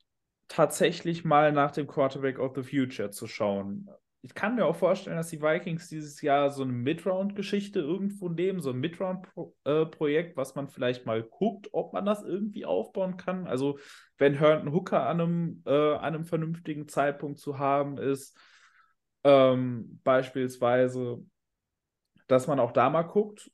tatsächlich 0.48 1.24
mal 1.24 1.52
nach 1.52 1.72
dem 1.72 1.86
Quarterback 1.86 2.38
of 2.38 2.54
the 2.54 2.62
Future 2.62 3.10
zu 3.10 3.26
schauen. 3.26 3.90
Ich 4.22 4.34
kann 4.34 4.56
mir 4.56 4.64
auch 4.64 4.74
vorstellen, 4.74 5.16
dass 5.16 5.28
die 5.28 5.42
Vikings 5.42 5.88
dieses 5.88 6.20
Jahr 6.20 6.50
so 6.50 6.62
eine 6.62 6.72
Midround-Geschichte 6.72 7.78
irgendwo 7.78 8.28
nehmen, 8.28 8.60
so 8.60 8.70
ein 8.70 8.78
Midround-Projekt, 8.78 10.32
äh, 10.32 10.36
was 10.36 10.54
man 10.56 10.68
vielleicht 10.68 11.06
mal 11.06 11.22
guckt, 11.22 11.68
ob 11.72 11.92
man 11.92 12.04
das 12.04 12.22
irgendwie 12.24 12.64
aufbauen 12.64 13.16
kann. 13.16 13.46
Also, 13.46 13.78
wenn 14.18 14.34
Herndon 14.34 14.74
Hooker 14.74 15.06
an 15.06 15.20
einem, 15.20 15.62
äh, 15.64 15.94
einem 15.96 16.24
vernünftigen 16.24 16.88
Zeitpunkt 16.88 17.38
zu 17.38 17.58
haben 17.58 17.98
ist, 17.98 18.36
ähm, 19.22 20.00
beispielsweise, 20.02 21.24
dass 22.26 22.48
man 22.48 22.58
auch 22.58 22.72
da 22.72 22.90
mal 22.90 23.02
guckt, 23.02 23.50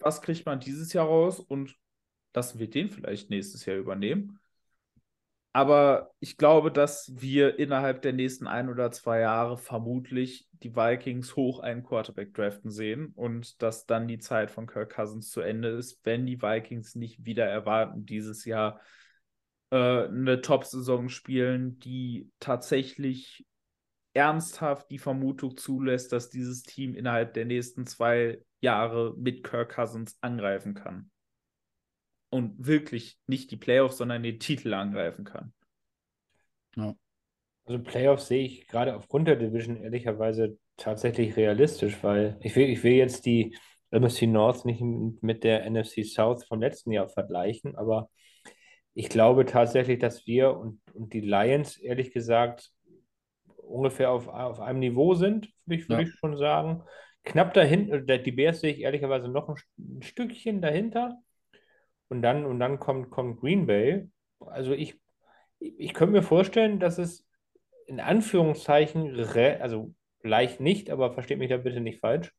was 0.00 0.22
kriegt 0.22 0.46
man 0.46 0.58
dieses 0.58 0.92
Jahr 0.92 1.06
raus 1.06 1.38
und 1.38 1.76
lassen 2.34 2.58
wir 2.58 2.68
den 2.68 2.90
vielleicht 2.90 3.30
nächstes 3.30 3.66
Jahr 3.66 3.76
übernehmen. 3.76 4.40
Aber 5.52 6.10
ich 6.20 6.36
glaube, 6.36 6.70
dass 6.70 7.10
wir 7.16 7.58
innerhalb 7.58 8.02
der 8.02 8.12
nächsten 8.12 8.46
ein 8.46 8.68
oder 8.68 8.90
zwei 8.90 9.20
Jahre 9.20 9.56
vermutlich 9.56 10.48
die 10.52 10.74
Vikings 10.74 11.36
hoch 11.36 11.60
einen 11.60 11.82
Quarterback 11.82 12.34
draften 12.34 12.70
sehen 12.70 13.12
und 13.14 13.60
dass 13.62 13.86
dann 13.86 14.08
die 14.08 14.18
Zeit 14.18 14.50
von 14.50 14.66
Kirk 14.66 14.94
Cousins 14.94 15.30
zu 15.30 15.40
Ende 15.40 15.68
ist, 15.68 16.00
wenn 16.04 16.26
die 16.26 16.42
Vikings 16.42 16.94
nicht 16.94 17.24
wieder 17.24 17.46
erwarten, 17.46 18.04
dieses 18.04 18.44
Jahr 18.44 18.80
äh, 19.70 20.04
eine 20.06 20.40
Top-Saison 20.40 21.08
spielen, 21.08 21.78
die 21.78 22.30
tatsächlich 22.40 23.46
ernsthaft 24.14 24.90
die 24.90 24.98
Vermutung 24.98 25.56
zulässt, 25.56 26.12
dass 26.12 26.28
dieses 26.28 26.62
Team 26.62 26.94
innerhalb 26.94 27.34
der 27.34 27.44
nächsten 27.44 27.86
zwei 27.86 28.42
Jahre 28.60 29.14
mit 29.16 29.44
Kirk 29.44 29.74
Cousins 29.74 30.18
angreifen 30.20 30.74
kann. 30.74 31.10
Und 32.30 32.66
wirklich 32.66 33.18
nicht 33.26 33.50
die 33.50 33.56
Playoffs, 33.56 33.98
sondern 33.98 34.22
den 34.22 34.38
Titel 34.38 34.74
angreifen 34.74 35.24
kann. 35.24 35.52
Ja. 36.76 36.94
Also 37.64 37.82
Playoffs 37.82 38.28
sehe 38.28 38.44
ich 38.44 38.66
gerade 38.66 38.96
aufgrund 38.96 39.28
der 39.28 39.36
Division 39.36 39.76
ehrlicherweise 39.76 40.58
tatsächlich 40.76 41.36
realistisch, 41.36 42.02
weil 42.02 42.38
ich 42.40 42.56
will, 42.56 42.68
ich 42.68 42.82
will 42.82 42.92
jetzt 42.92 43.26
die 43.26 43.56
NFC 43.90 44.22
North 44.22 44.64
nicht 44.64 44.80
mit 45.22 45.44
der 45.44 45.64
NFC 45.70 46.04
South 46.04 46.44
vom 46.44 46.60
letzten 46.60 46.92
Jahr 46.92 47.08
vergleichen, 47.08 47.76
aber 47.76 48.10
ich 48.94 49.08
glaube 49.08 49.44
tatsächlich, 49.46 49.98
dass 49.98 50.26
wir 50.26 50.56
und, 50.56 50.80
und 50.92 51.12
die 51.12 51.20
Lions, 51.20 51.76
ehrlich 51.76 52.10
gesagt, 52.12 52.70
ungefähr 53.58 54.10
auf, 54.10 54.28
auf 54.28 54.60
einem 54.60 54.80
Niveau 54.80 55.14
sind, 55.14 55.48
würde 55.66 55.80
ich, 55.82 55.88
würd 55.88 56.00
Ja. 56.00 56.06
ich 56.08 56.14
schon 56.14 56.36
sagen. 56.36 56.82
Knapp 57.24 57.52
dahinter, 57.54 58.00
die 58.00 58.32
Bears 58.32 58.60
sehe 58.60 58.72
ich 58.72 58.80
ehrlicherweise 58.80 59.28
noch 59.28 59.48
ein, 59.48 59.56
ein 59.78 60.02
Stückchen 60.02 60.62
dahinter. 60.62 61.18
Und 62.08 62.22
dann, 62.22 62.44
und 62.44 62.58
dann 62.58 62.78
kommt, 62.78 63.10
kommt 63.10 63.40
Green 63.40 63.66
Bay. 63.66 64.08
Also 64.40 64.72
ich, 64.72 64.98
ich 65.58 65.94
könnte 65.94 66.12
mir 66.12 66.22
vorstellen, 66.22 66.80
dass 66.80 66.98
es 66.98 67.26
in 67.86 68.00
Anführungszeichen, 68.00 69.14
re, 69.14 69.60
also 69.60 69.94
leicht 70.22 70.60
nicht, 70.60 70.90
aber 70.90 71.12
versteht 71.12 71.38
mich 71.38 71.50
da 71.50 71.56
bitte 71.56 71.80
nicht 71.80 72.00
falsch, 72.00 72.32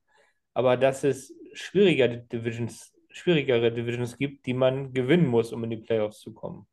aber 0.54 0.78
dass 0.78 1.04
es 1.04 1.34
schwieriger 1.54 2.08
Divisions, 2.08 2.94
schwierigere 3.10 3.72
Divisions 3.72 4.18
gibt, 4.18 4.46
die 4.46 4.54
man 4.54 4.94
gewinnen 4.94 5.28
muss, 5.28 5.52
um 5.52 5.64
in 5.64 5.72
die 5.72 5.78
Playoffs 5.78 6.20
zu 6.20 6.34
kommen. 6.34 6.68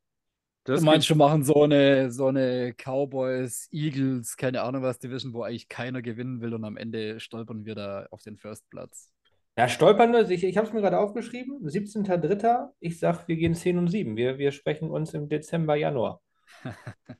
Das 0.64 0.80
Manche 0.80 1.14
machen 1.14 1.44
so 1.44 1.62
eine, 1.62 2.10
so 2.10 2.26
eine 2.26 2.74
Cowboys, 2.74 3.68
Eagles, 3.70 4.36
keine 4.36 4.62
Ahnung 4.62 4.82
was 4.82 4.98
Division, 4.98 5.32
wo 5.32 5.42
eigentlich 5.42 5.68
keiner 5.68 6.02
gewinnen 6.02 6.40
will 6.40 6.54
und 6.54 6.64
am 6.64 6.76
Ende 6.76 7.20
stolpern 7.20 7.64
wir 7.64 7.76
da 7.76 8.06
auf 8.10 8.22
den 8.22 8.36
First 8.36 8.68
Platz. 8.68 9.12
Ja, 9.58 9.68
stolpern, 9.68 10.14
also 10.14 10.30
ich, 10.32 10.44
ich 10.44 10.56
habe 10.58 10.66
es 10.66 10.72
mir 10.72 10.82
gerade 10.82 10.98
aufgeschrieben, 10.98 11.66
17.03. 11.66 12.68
Ich 12.78 12.98
sag, 12.98 13.26
wir 13.26 13.36
gehen 13.36 13.54
10 13.54 13.78
und 13.78 13.88
7. 13.88 14.16
Wir, 14.16 14.38
wir 14.38 14.52
sprechen 14.52 14.90
uns 14.90 15.14
im 15.14 15.28
Dezember, 15.28 15.76
Januar. 15.76 16.20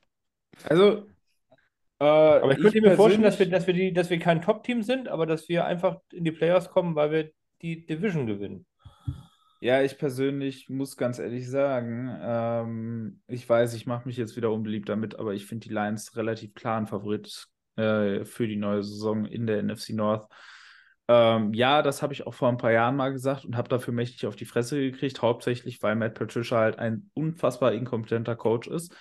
Also, 0.63 1.05
äh, 1.99 2.03
Aber 2.03 2.51
ich 2.51 2.57
könnte 2.59 2.81
mir 2.81 2.95
vorstellen, 2.95 3.21
dass 3.21 3.37
wir, 3.37 3.47
dass 3.47 3.67
wir, 3.67 3.73
die, 3.75 3.93
dass 3.93 4.09
wir 4.09 4.19
kein 4.19 4.41
Top-Team 4.41 4.81
sind, 4.81 5.07
aber 5.07 5.25
dass 5.27 5.49
wir 5.49 5.65
einfach 5.65 5.99
in 6.11 6.23
die 6.23 6.31
Playoffs 6.31 6.69
kommen, 6.69 6.95
weil 6.95 7.11
wir 7.11 7.31
die 7.61 7.85
Division 7.85 8.25
gewinnen. 8.25 8.65
Ja, 9.59 9.81
ich 9.81 9.97
persönlich 9.97 10.69
muss 10.69 10.97
ganz 10.97 11.17
ehrlich 11.17 11.49
sagen, 11.49 12.15
ähm, 12.21 13.21
ich 13.27 13.47
weiß, 13.49 13.73
ich 13.73 13.87
mache 13.87 14.07
mich 14.07 14.17
jetzt 14.17 14.35
wieder 14.35 14.51
unbeliebt 14.51 14.87
damit, 14.89 15.17
aber 15.17 15.33
ich 15.33 15.47
finde 15.47 15.67
die 15.67 15.73
Lions 15.73 16.15
relativ 16.15 16.53
klaren 16.53 16.85
Favorit 16.85 17.47
äh, 17.75 18.23
für 18.23 18.47
die 18.47 18.55
neue 18.55 18.83
Saison 18.83 19.25
in 19.25 19.47
der 19.47 19.63
NFC 19.63 19.89
North. 19.89 20.27
Ähm, 21.09 21.53
ja, 21.53 21.81
das 21.81 22.01
habe 22.01 22.13
ich 22.13 22.27
auch 22.27 22.33
vor 22.33 22.49
ein 22.49 22.57
paar 22.57 22.71
Jahren 22.71 22.95
mal 22.95 23.13
gesagt 23.13 23.45
und 23.45 23.55
habe 23.55 23.69
dafür 23.69 23.93
mächtig 23.93 24.25
auf 24.25 24.35
die 24.35 24.45
Fresse 24.45 24.79
gekriegt, 24.79 25.21
hauptsächlich, 25.21 25.81
weil 25.81 25.95
Matt 25.95 26.15
Patricia 26.15 26.57
halt 26.57 26.79
ein 26.79 27.09
unfassbar 27.13 27.73
inkompetenter 27.73 28.35
Coach 28.35 28.67
ist. 28.67 28.93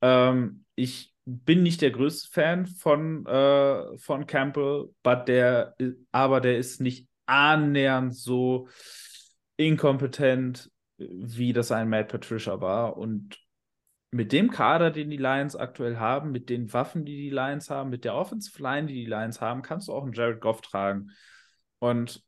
Ähm, 0.00 0.64
ich 0.74 1.12
bin 1.24 1.62
nicht 1.62 1.82
der 1.82 1.90
größte 1.90 2.30
Fan 2.30 2.66
von, 2.66 3.26
äh, 3.26 3.98
von 3.98 4.26
Campbell, 4.26 4.90
der, 5.04 5.74
aber 6.10 6.40
der 6.40 6.58
ist 6.58 6.80
nicht 6.80 7.08
annähernd 7.26 8.14
so 8.16 8.68
inkompetent, 9.56 10.70
wie 10.96 11.52
das 11.52 11.70
ein 11.70 11.88
Matt 11.88 12.08
Patricia 12.08 12.60
war. 12.60 12.96
Und 12.96 13.38
mit 14.10 14.32
dem 14.32 14.50
Kader, 14.50 14.90
den 14.90 15.10
die 15.10 15.16
Lions 15.16 15.56
aktuell 15.56 15.98
haben, 15.98 16.32
mit 16.32 16.48
den 16.48 16.72
Waffen, 16.72 17.04
die 17.04 17.16
die 17.16 17.30
Lions 17.30 17.70
haben, 17.70 17.90
mit 17.90 18.04
der 18.04 18.14
Offensive 18.14 18.62
Line, 18.62 18.86
die 18.86 18.94
die 18.94 19.06
Lions 19.06 19.40
haben, 19.40 19.62
kannst 19.62 19.88
du 19.88 19.92
auch 19.92 20.04
einen 20.04 20.12
Jared 20.12 20.40
Goff 20.40 20.60
tragen. 20.60 21.10
Und 21.82 22.22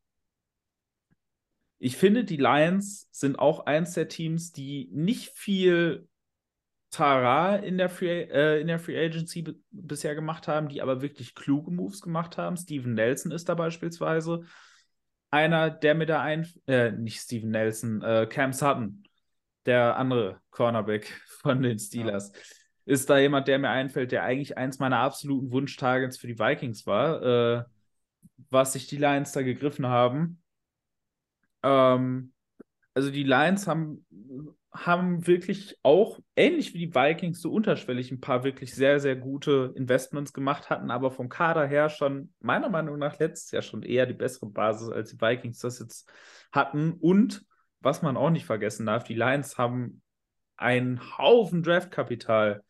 ich 1.79 1.97
finde, 1.97 2.25
die 2.25 2.39
Lions 2.39 3.09
sind 3.13 3.39
auch 3.39 3.67
eins 3.67 3.93
der 3.93 4.09
Teams, 4.09 4.51
die 4.51 4.89
nicht 4.91 5.31
viel 5.31 6.09
Tara 6.91 7.55
in 7.55 7.79
der 7.79 7.89
Free, 7.89 8.23
äh, 8.23 8.61
in 8.61 8.67
der 8.67 8.81
Free 8.81 8.99
Agency 8.99 9.45
bisher 9.71 10.17
gemacht 10.17 10.49
haben, 10.49 10.69
die 10.69 10.83
aber 10.83 11.03
wirklich 11.03 11.37
kluge 11.37 11.71
Moves 11.71 12.01
gemacht 12.01 12.37
haben. 12.37 12.57
Steven 12.57 12.95
Nelson 12.95 13.31
ist 13.31 13.49
da 13.49 13.55
beispielsweise 13.55 14.43
einer, 15.31 15.71
der 15.71 15.95
mir 15.95 16.07
da 16.07 16.21
ein, 16.21 16.49
äh, 16.67 16.91
nicht 16.91 17.21
Steven 17.21 17.51
Nelson, 17.51 18.03
äh, 18.03 18.27
Cam 18.29 18.53
Sutton, 18.53 19.05
der 19.67 19.97
andere 19.97 20.41
Cornerback 20.51 21.07
von 21.43 21.63
den 21.63 21.79
Steelers, 21.79 22.33
ist 22.87 23.09
da 23.09 23.19
jemand, 23.19 23.47
der 23.47 23.61
mir 23.61 23.71
einfällt, 23.71 24.11
der 24.11 24.25
eigentlich 24.25 24.59
eins 24.59 24.81
meiner 24.81 24.99
absoluten 24.99 25.53
Wunschtargets 25.53 26.19
für 26.19 26.27
die 26.27 26.41
Vikings 26.41 26.89
war, 26.89 27.23
äh, 27.23 27.65
was 28.55 28.73
sich 28.73 28.87
die 28.87 28.97
Lions 28.97 29.33
da 29.33 29.43
gegriffen 29.43 29.87
haben. 29.87 30.43
Ähm, 31.63 32.33
also 32.95 33.11
die 33.11 33.25
Lions 33.25 33.67
haben, 33.67 34.07
haben 34.73 35.27
wirklich 35.27 35.77
auch, 35.83 36.21
ähnlich 36.37 36.73
wie 36.73 36.79
die 36.79 36.95
Vikings, 36.95 37.43
so 37.43 37.53
unterschwellig 37.53 38.11
ein 38.11 38.21
paar 38.21 38.45
wirklich 38.45 38.75
sehr, 38.75 39.01
sehr 39.01 39.17
gute 39.17 39.73
Investments 39.77 40.33
gemacht, 40.33 40.71
hatten 40.71 40.91
aber 40.91 41.11
vom 41.11 41.29
Kader 41.29 41.67
her 41.67 41.91
schon, 41.91 42.33
meiner 42.41 42.71
Meinung 42.71 42.99
nach, 42.99 43.19
letztes 43.19 43.51
Jahr 43.51 43.63
schon 43.63 43.83
eher 43.83 44.07
die 44.07 44.15
bessere 44.15 44.47
Basis, 44.47 44.89
als 44.89 45.11
die 45.11 45.21
Vikings 45.21 45.59
das 45.59 45.79
jetzt 45.81 46.11
hatten. 46.51 46.95
Und 46.95 47.45
was 47.81 48.01
man 48.01 48.17
auch 48.17 48.31
nicht 48.31 48.47
vergessen 48.47 48.87
darf, 48.87 49.05
die 49.05 49.15
Lions 49.15 49.59
haben 49.59 50.01
einen 50.57 51.19
Haufen 51.19 51.63
Draftkapital, 51.63 52.63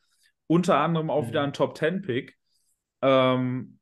unter 0.47 0.79
anderem 0.79 1.11
auch 1.11 1.23
Mhm. 1.23 1.29
wieder 1.29 1.43
einen 1.43 1.53
Top-10-Pick. 1.53 2.37
Ähm, 3.03 3.74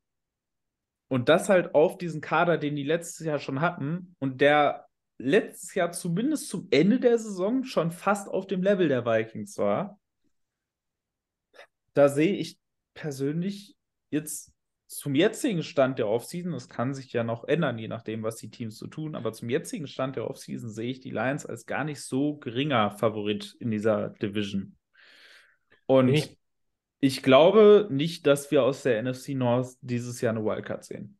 und 1.13 1.29
das 1.29 1.47
halt 1.47 1.75
auf 1.75 1.99
diesen 1.99 2.21
Kader, 2.21 2.57
den 2.57 2.75
die 2.75 2.81
letztes 2.81 3.23
Jahr 3.23 3.37
schon 3.37 3.61
hatten 3.61 4.15
und 4.17 4.41
der 4.41 4.87
letztes 5.19 5.75
Jahr 5.75 5.91
zumindest 5.91 6.49
zum 6.49 6.67
Ende 6.71 6.99
der 6.99 7.19
Saison 7.19 7.63
schon 7.65 7.91
fast 7.91 8.27
auf 8.27 8.47
dem 8.47 8.63
Level 8.63 8.87
der 8.87 9.05
Vikings 9.05 9.59
war. 9.59 9.99
Da 11.93 12.09
sehe 12.09 12.35
ich 12.35 12.57
persönlich 12.95 13.75
jetzt 14.09 14.53
zum 14.87 15.13
jetzigen 15.13 15.61
Stand 15.61 15.99
der 15.99 16.07
Offseason, 16.07 16.51
das 16.51 16.67
kann 16.67 16.95
sich 16.95 17.13
ja 17.13 17.23
noch 17.23 17.43
ändern, 17.43 17.77
je 17.77 17.89
nachdem, 17.89 18.23
was 18.23 18.37
die 18.37 18.49
Teams 18.49 18.79
so 18.79 18.87
tun, 18.87 19.13
aber 19.13 19.33
zum 19.33 19.51
jetzigen 19.51 19.85
Stand 19.85 20.15
der 20.15 20.27
Offseason 20.27 20.71
sehe 20.71 20.89
ich 20.89 20.99
die 20.99 21.11
Lions 21.11 21.45
als 21.45 21.67
gar 21.67 21.83
nicht 21.83 22.01
so 22.01 22.37
geringer 22.37 22.89
Favorit 22.89 23.55
in 23.59 23.69
dieser 23.69 24.09
Division. 24.09 24.77
Und 25.85 26.07
ich, 26.07 26.39
ich- 27.03 27.23
glaube 27.23 27.87
nicht, 27.89 28.25
dass 28.27 28.49
wir 28.51 28.63
aus 28.63 28.83
der 28.83 28.97
NFC 28.99 29.29
North 29.35 29.75
dieses 29.81 30.21
Jahr 30.21 30.33
eine 30.35 30.43
Wildcard 30.45 30.83
sehen. 30.83 31.17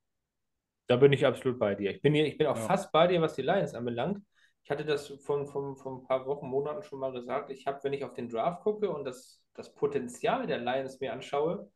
Da 0.88 0.98
bin 0.98 1.14
ich 1.14 1.26
absolut 1.26 1.60
bei 1.60 1.76
dir. 1.76 1.92
Ich 1.92 2.02
bin, 2.02 2.14
hier, 2.14 2.26
ich 2.26 2.38
bin 2.38 2.48
auch 2.48 2.58
Ja. 2.58 2.64
fast 2.64 2.92
bei 2.92 3.08
dir, 3.08 3.22
was 3.22 3.36
die 3.36 3.42
Lions 3.42 3.74
anbelangt. 3.74 4.24
Ich 4.64 4.72
hatte 4.72 4.86
das 4.86 5.08
von, 5.26 5.46
von, 5.48 5.76
von 5.76 5.98
ein 6.00 6.04
paar 6.04 6.26
Wochen, 6.26 6.48
Monaten 6.48 6.84
schon 6.84 7.00
mal 7.00 7.12
gesagt. 7.12 7.50
Ich 7.52 7.66
habe, 7.68 7.80
wenn 7.84 7.94
ich 7.94 8.04
auf 8.04 8.14
den 8.14 8.30
Draft 8.30 8.62
gucke 8.64 8.90
und 8.90 9.04
das, 9.04 9.42
das 9.54 9.74
Potenzial 9.74 10.48
der 10.48 10.60
Lions 10.60 11.00
mir 11.00 11.12
anschaue, 11.14 11.70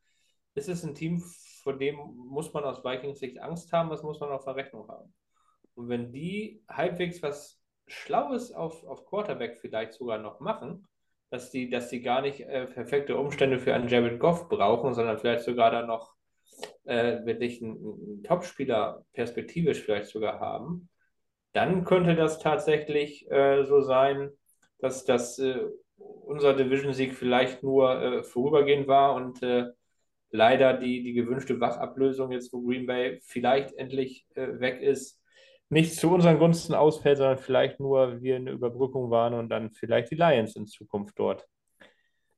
ist 0.56 0.70
es 0.70 0.84
ein 0.84 0.96
Team, 0.96 1.20
vor 1.64 1.78
dem 1.78 1.96
muss 2.16 2.54
man 2.54 2.64
aus 2.64 2.84
Vikings 2.84 3.20
Sicht 3.20 3.40
Angst 3.40 3.72
haben, 3.74 3.90
was 3.90 4.04
muss 4.04 4.20
man 4.20 4.32
auf 4.32 4.46
der 4.46 4.56
Rechnung 4.56 4.88
haben. 4.88 5.14
Und 5.76 5.90
wenn 5.90 6.12
die 6.12 6.64
halbwegs 6.70 7.22
was 7.22 7.62
Schlaues 7.88 8.52
auf, 8.52 8.84
auf 8.86 9.06
Quarterback 9.06 9.60
vielleicht 9.60 9.94
sogar 9.94 10.18
noch 10.18 10.40
machen, 10.40 10.88
dass 11.30 11.52
die, 11.52 11.70
dass 11.70 11.90
die 11.90 12.02
gar 12.02 12.22
nicht 12.22 12.42
äh, 12.42 12.66
perfekte 12.66 13.18
Umstände 13.18 13.60
für 13.60 13.74
einen 13.74 13.90
Jared 13.90 14.20
Goff 14.20 14.48
brauchen, 14.50 14.94
sondern 14.94 15.18
vielleicht 15.18 15.44
sogar 15.44 15.72
dann 15.72 15.88
noch 15.88 16.14
äh, 16.86 17.26
wirklich 17.26 17.62
einen, 17.62 17.78
einen 17.78 18.24
Topspieler 18.24 19.04
perspektivisch 19.14 19.82
vielleicht 19.82 20.10
sogar 20.10 20.40
haben, 20.40 20.90
dann 21.54 21.84
könnte 21.86 22.16
das 22.16 22.40
tatsächlich 22.40 23.30
äh, 23.32 23.64
so 23.66 23.82
sein, 23.82 24.32
dass, 24.80 25.06
dass 25.06 25.40
äh, 25.40 25.60
unser 25.98 26.54
Division-Sieg 26.54 27.16
vielleicht 27.16 27.64
nur 27.64 28.02
äh, 28.02 28.24
vorübergehend 28.24 28.88
war 28.88 29.16
und 29.16 29.42
äh, 29.44 29.66
leider 30.30 30.74
die, 30.74 31.04
die 31.04 31.14
gewünschte 31.14 31.60
Wachablösung 31.60 32.32
jetzt, 32.32 32.54
wo 32.54 32.62
Green 32.62 32.86
Bay 32.86 33.20
vielleicht 33.24 33.74
endlich 33.74 34.28
weg 34.36 34.82
ist, 34.82 35.22
nicht 35.70 35.96
zu 35.96 36.12
unseren 36.14 36.40
Gunsten 36.40 36.74
ausfällt, 36.74 37.18
sondern 37.18 37.38
vielleicht 37.38 37.80
nur 37.80 38.22
wir 38.22 38.36
eine 38.38 38.52
Überbrückung 38.52 39.10
waren 39.12 39.34
und 39.34 39.50
dann 39.50 39.72
vielleicht 39.72 40.12
die 40.12 40.16
Lions 40.16 40.56
in 40.56 40.68
Zukunft 40.68 41.18
dort 41.20 41.46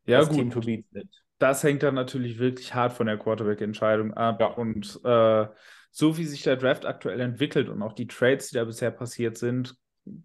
Ja, 0.05 0.19
das 0.19 0.29
gut. 0.29 0.37
Team 0.37 0.49
to 0.51 0.61
beat 0.61 0.85
sind. 0.91 1.09
das 1.37 1.63
hängt 1.63 1.83
dann 1.83 1.95
natürlich 1.95 2.39
wirklich 2.39 2.73
hart 2.73 2.93
von 2.93 3.07
der 3.07 3.17
Quarterback-Entscheidung 3.17 4.13
ab. 4.13 4.41
Ja. 4.41 4.47
Und 4.47 4.99
äh, 5.05 5.47
so 5.91 6.17
wie 6.17 6.25
sich 6.25 6.43
der 6.43 6.57
Draft 6.57 6.85
aktuell 6.85 7.19
entwickelt 7.21 7.69
und 7.69 7.81
auch 7.81 7.93
die 7.93 8.07
Trades, 8.07 8.49
die 8.49 8.55
da 8.55 8.65
bisher 8.65 8.91
passiert 8.91 9.37
sind, 9.37 9.75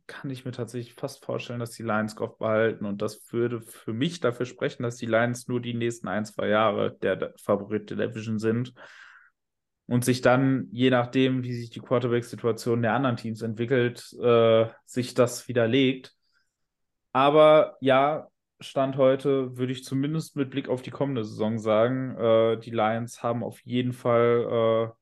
kann 0.07 0.31
ich 0.31 0.45
mir 0.45 0.53
tatsächlich 0.53 0.95
fast 0.95 1.25
vorstellen, 1.25 1.61
dass 1.61 1.73
die 1.73 1.83
Lions 1.83 2.17
Goff 2.17 2.39
behalten. 2.39 2.85
Und 2.87 3.03
das 3.03 3.31
würde 3.33 3.61
für 3.61 3.93
mich 3.93 4.21
dafür 4.21 4.47
sprechen, 4.47 4.83
dass 4.83 4.97
die 4.97 5.07
Lions 5.07 5.47
nur 5.47 5.61
die 5.61 5.75
nächsten 5.75 6.09
ein, 6.09 6.25
zwei 6.25 6.49
Jahre 6.49 6.97
der, 7.03 7.17
der 7.17 7.35
Favorit 7.39 7.91
der 7.91 8.09
Division 8.09 8.39
sind. 8.39 8.73
Und 9.87 10.05
sich 10.05 10.23
dann, 10.23 10.69
je 10.73 10.91
nachdem, 10.91 11.43
wie 11.43 11.53
sich 11.53 11.71
die 11.71 11.81
Quarterback-Situation 11.81 12.81
der 12.83 12.95
anderen 12.95 13.17
Teams 13.17 13.43
entwickelt, 13.43 14.13
äh, 14.21 14.67
sich 14.87 15.13
das 15.15 15.47
widerlegt. 15.47 16.15
Aber 17.13 17.77
ja, 17.81 18.29
Stand 18.61 18.97
heute 18.97 19.57
würde 19.57 19.73
ich 19.73 19.85
zumindest 19.85 20.37
mit 20.37 20.51
Blick 20.51 20.69
auf 20.69 20.83
die 20.83 20.91
kommende 20.91 21.25
Saison 21.25 21.59
sagen, 21.59 22.17
äh, 22.17 22.59
die 22.59 22.71
Lions 22.71 23.23
haben 23.23 23.45
auf 23.45 23.61
jeden 23.61 23.93
Fall, 23.93 24.95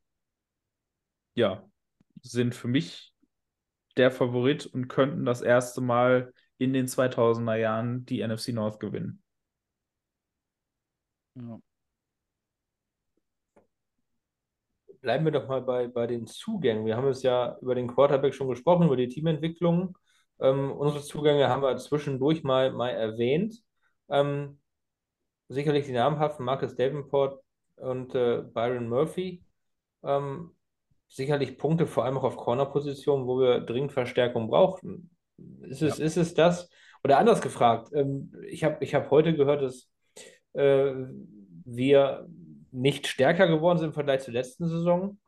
äh, 1.36 1.40
ja, 1.40 1.64
sind 2.22 2.54
für 2.54 2.68
mich 2.68 3.12
der 3.96 4.10
Favorit 4.10 4.66
und 4.66 4.88
könnten 4.88 5.24
das 5.24 5.42
erste 5.42 5.80
Mal 5.80 6.32
in 6.58 6.72
den 6.72 6.88
2000er 6.88 7.56
Jahren 7.56 8.04
die 8.06 8.20
NFC 8.20 8.48
North 8.52 8.80
gewinnen. 8.80 9.22
Ja. 11.34 11.60
Bleiben 15.02 15.24
wir 15.24 15.32
doch 15.32 15.48
mal 15.48 15.60
bei, 15.60 15.88
bei 15.88 16.06
den 16.06 16.26
Zugängen. 16.28 16.86
Wir 16.86 16.96
haben 16.96 17.08
es 17.08 17.24
ja 17.24 17.58
über 17.60 17.74
den 17.74 17.88
Quarterback 17.88 18.34
schon 18.34 18.48
gesprochen, 18.48 18.86
über 18.86 18.96
die 18.96 19.08
Teamentwicklung. 19.08 19.98
Ähm, 20.40 20.70
unsere 20.70 21.02
Zugänge 21.02 21.48
haben 21.48 21.62
wir 21.62 21.76
zwischendurch 21.76 22.44
mal, 22.44 22.72
mal 22.72 22.90
erwähnt. 22.90 23.56
Ähm, 24.08 24.60
sicherlich 25.48 25.86
die 25.86 25.92
namhaften 25.92 26.44
Marcus 26.44 26.76
Davenport 26.76 27.42
und 27.76 28.14
äh, 28.14 28.42
Byron 28.42 28.88
Murphy. 28.88 29.44
Ähm, 30.04 30.54
sicherlich 31.08 31.58
Punkte, 31.58 31.88
vor 31.88 32.04
allem 32.04 32.16
auch 32.18 32.24
auf 32.24 32.36
Corner-Positionen, 32.36 33.26
wo 33.26 33.40
wir 33.40 33.60
dringend 33.60 33.92
Verstärkung 33.92 34.48
brauchten. 34.48 35.10
Ist 35.62 35.82
es, 35.82 35.98
Ja. 35.98 36.04
ist 36.04 36.16
es 36.16 36.34
das? 36.34 36.70
Oder 37.02 37.18
anders 37.18 37.40
gefragt, 37.40 37.90
ähm, 37.92 38.32
ich 38.48 38.62
habe 38.62 38.76
ich 38.84 38.94
hab 38.94 39.10
heute 39.10 39.34
gehört, 39.34 39.62
dass 39.62 39.90
äh, 40.52 40.92
wir 41.64 42.28
nicht 42.72 43.06
stärker 43.06 43.48
geworden 43.48 43.78
sind 43.78 43.88
im 43.88 43.94
Vergleich 43.94 44.22
zur 44.22 44.34
letzten 44.34 44.68
Saison. 44.68 45.18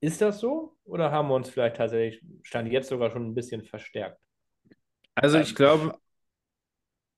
Ist 0.00 0.20
das 0.22 0.40
so? 0.40 0.76
Oder 0.84 1.12
haben 1.12 1.28
wir 1.28 1.34
uns 1.36 1.50
vielleicht 1.50 1.76
tatsächlich, 1.76 2.22
stand 2.42 2.70
jetzt 2.72 2.88
sogar 2.90 3.10
schon 3.10 3.26
ein 3.28 3.34
bisschen 3.34 3.64
verstärkt? 3.64 4.18
Also 5.14 5.38
ich 5.38 5.54
glaube, 5.54 5.98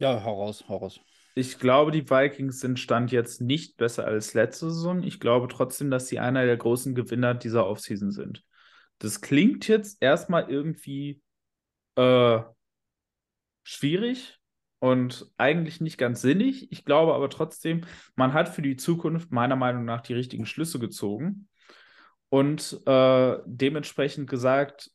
Ja, 0.01 0.23
hau 0.25 0.35
raus, 0.43 0.65
hau 0.69 0.77
raus. 0.79 1.01
ich 1.35 1.59
glaube, 1.59 1.93
die 1.93 2.09
Vikings 2.11 2.61
sind 2.61 2.81
Stand 2.81 3.13
jetzt 3.13 3.41
nicht 3.41 3.77
besser 3.77 4.05
als 4.07 4.35
letzte 4.35 4.71
Saison. 4.71 5.03
Ich 5.05 5.21
glaube 5.21 5.47
trotzdem, 5.49 5.91
dass 5.91 6.09
sie 6.09 6.19
einer 6.19 6.45
der 6.47 6.57
großen 6.57 6.95
Gewinner 6.95 7.35
dieser 7.35 7.67
Offseason 7.67 8.11
sind. 8.11 8.45
Das 8.99 9.21
klingt 9.21 9.69
jetzt 9.69 9.99
erstmal 10.03 10.51
irgendwie 10.51 11.23
äh, 11.97 12.41
schwierig 13.63 14.38
und 14.81 15.31
eigentlich 15.37 15.81
nicht 15.81 15.99
ganz 15.99 16.21
sinnig. 16.21 16.71
Ich 16.73 16.85
glaube 16.85 17.15
aber 17.15 17.31
trotzdem, 17.31 17.83
man 18.15 18.33
hat 18.33 18.49
für 18.49 18.63
die 18.63 18.77
Zukunft 18.77 19.33
meiner 19.33 19.57
Meinung 19.57 19.85
nach 19.85 20.01
die 20.01 20.15
richtigen 20.15 20.47
Schlüsse 20.47 20.79
gezogen 20.79 21.49
und 22.29 22.81
äh, 22.87 23.39
dementsprechend 23.47 24.29
gesagt, 24.29 24.91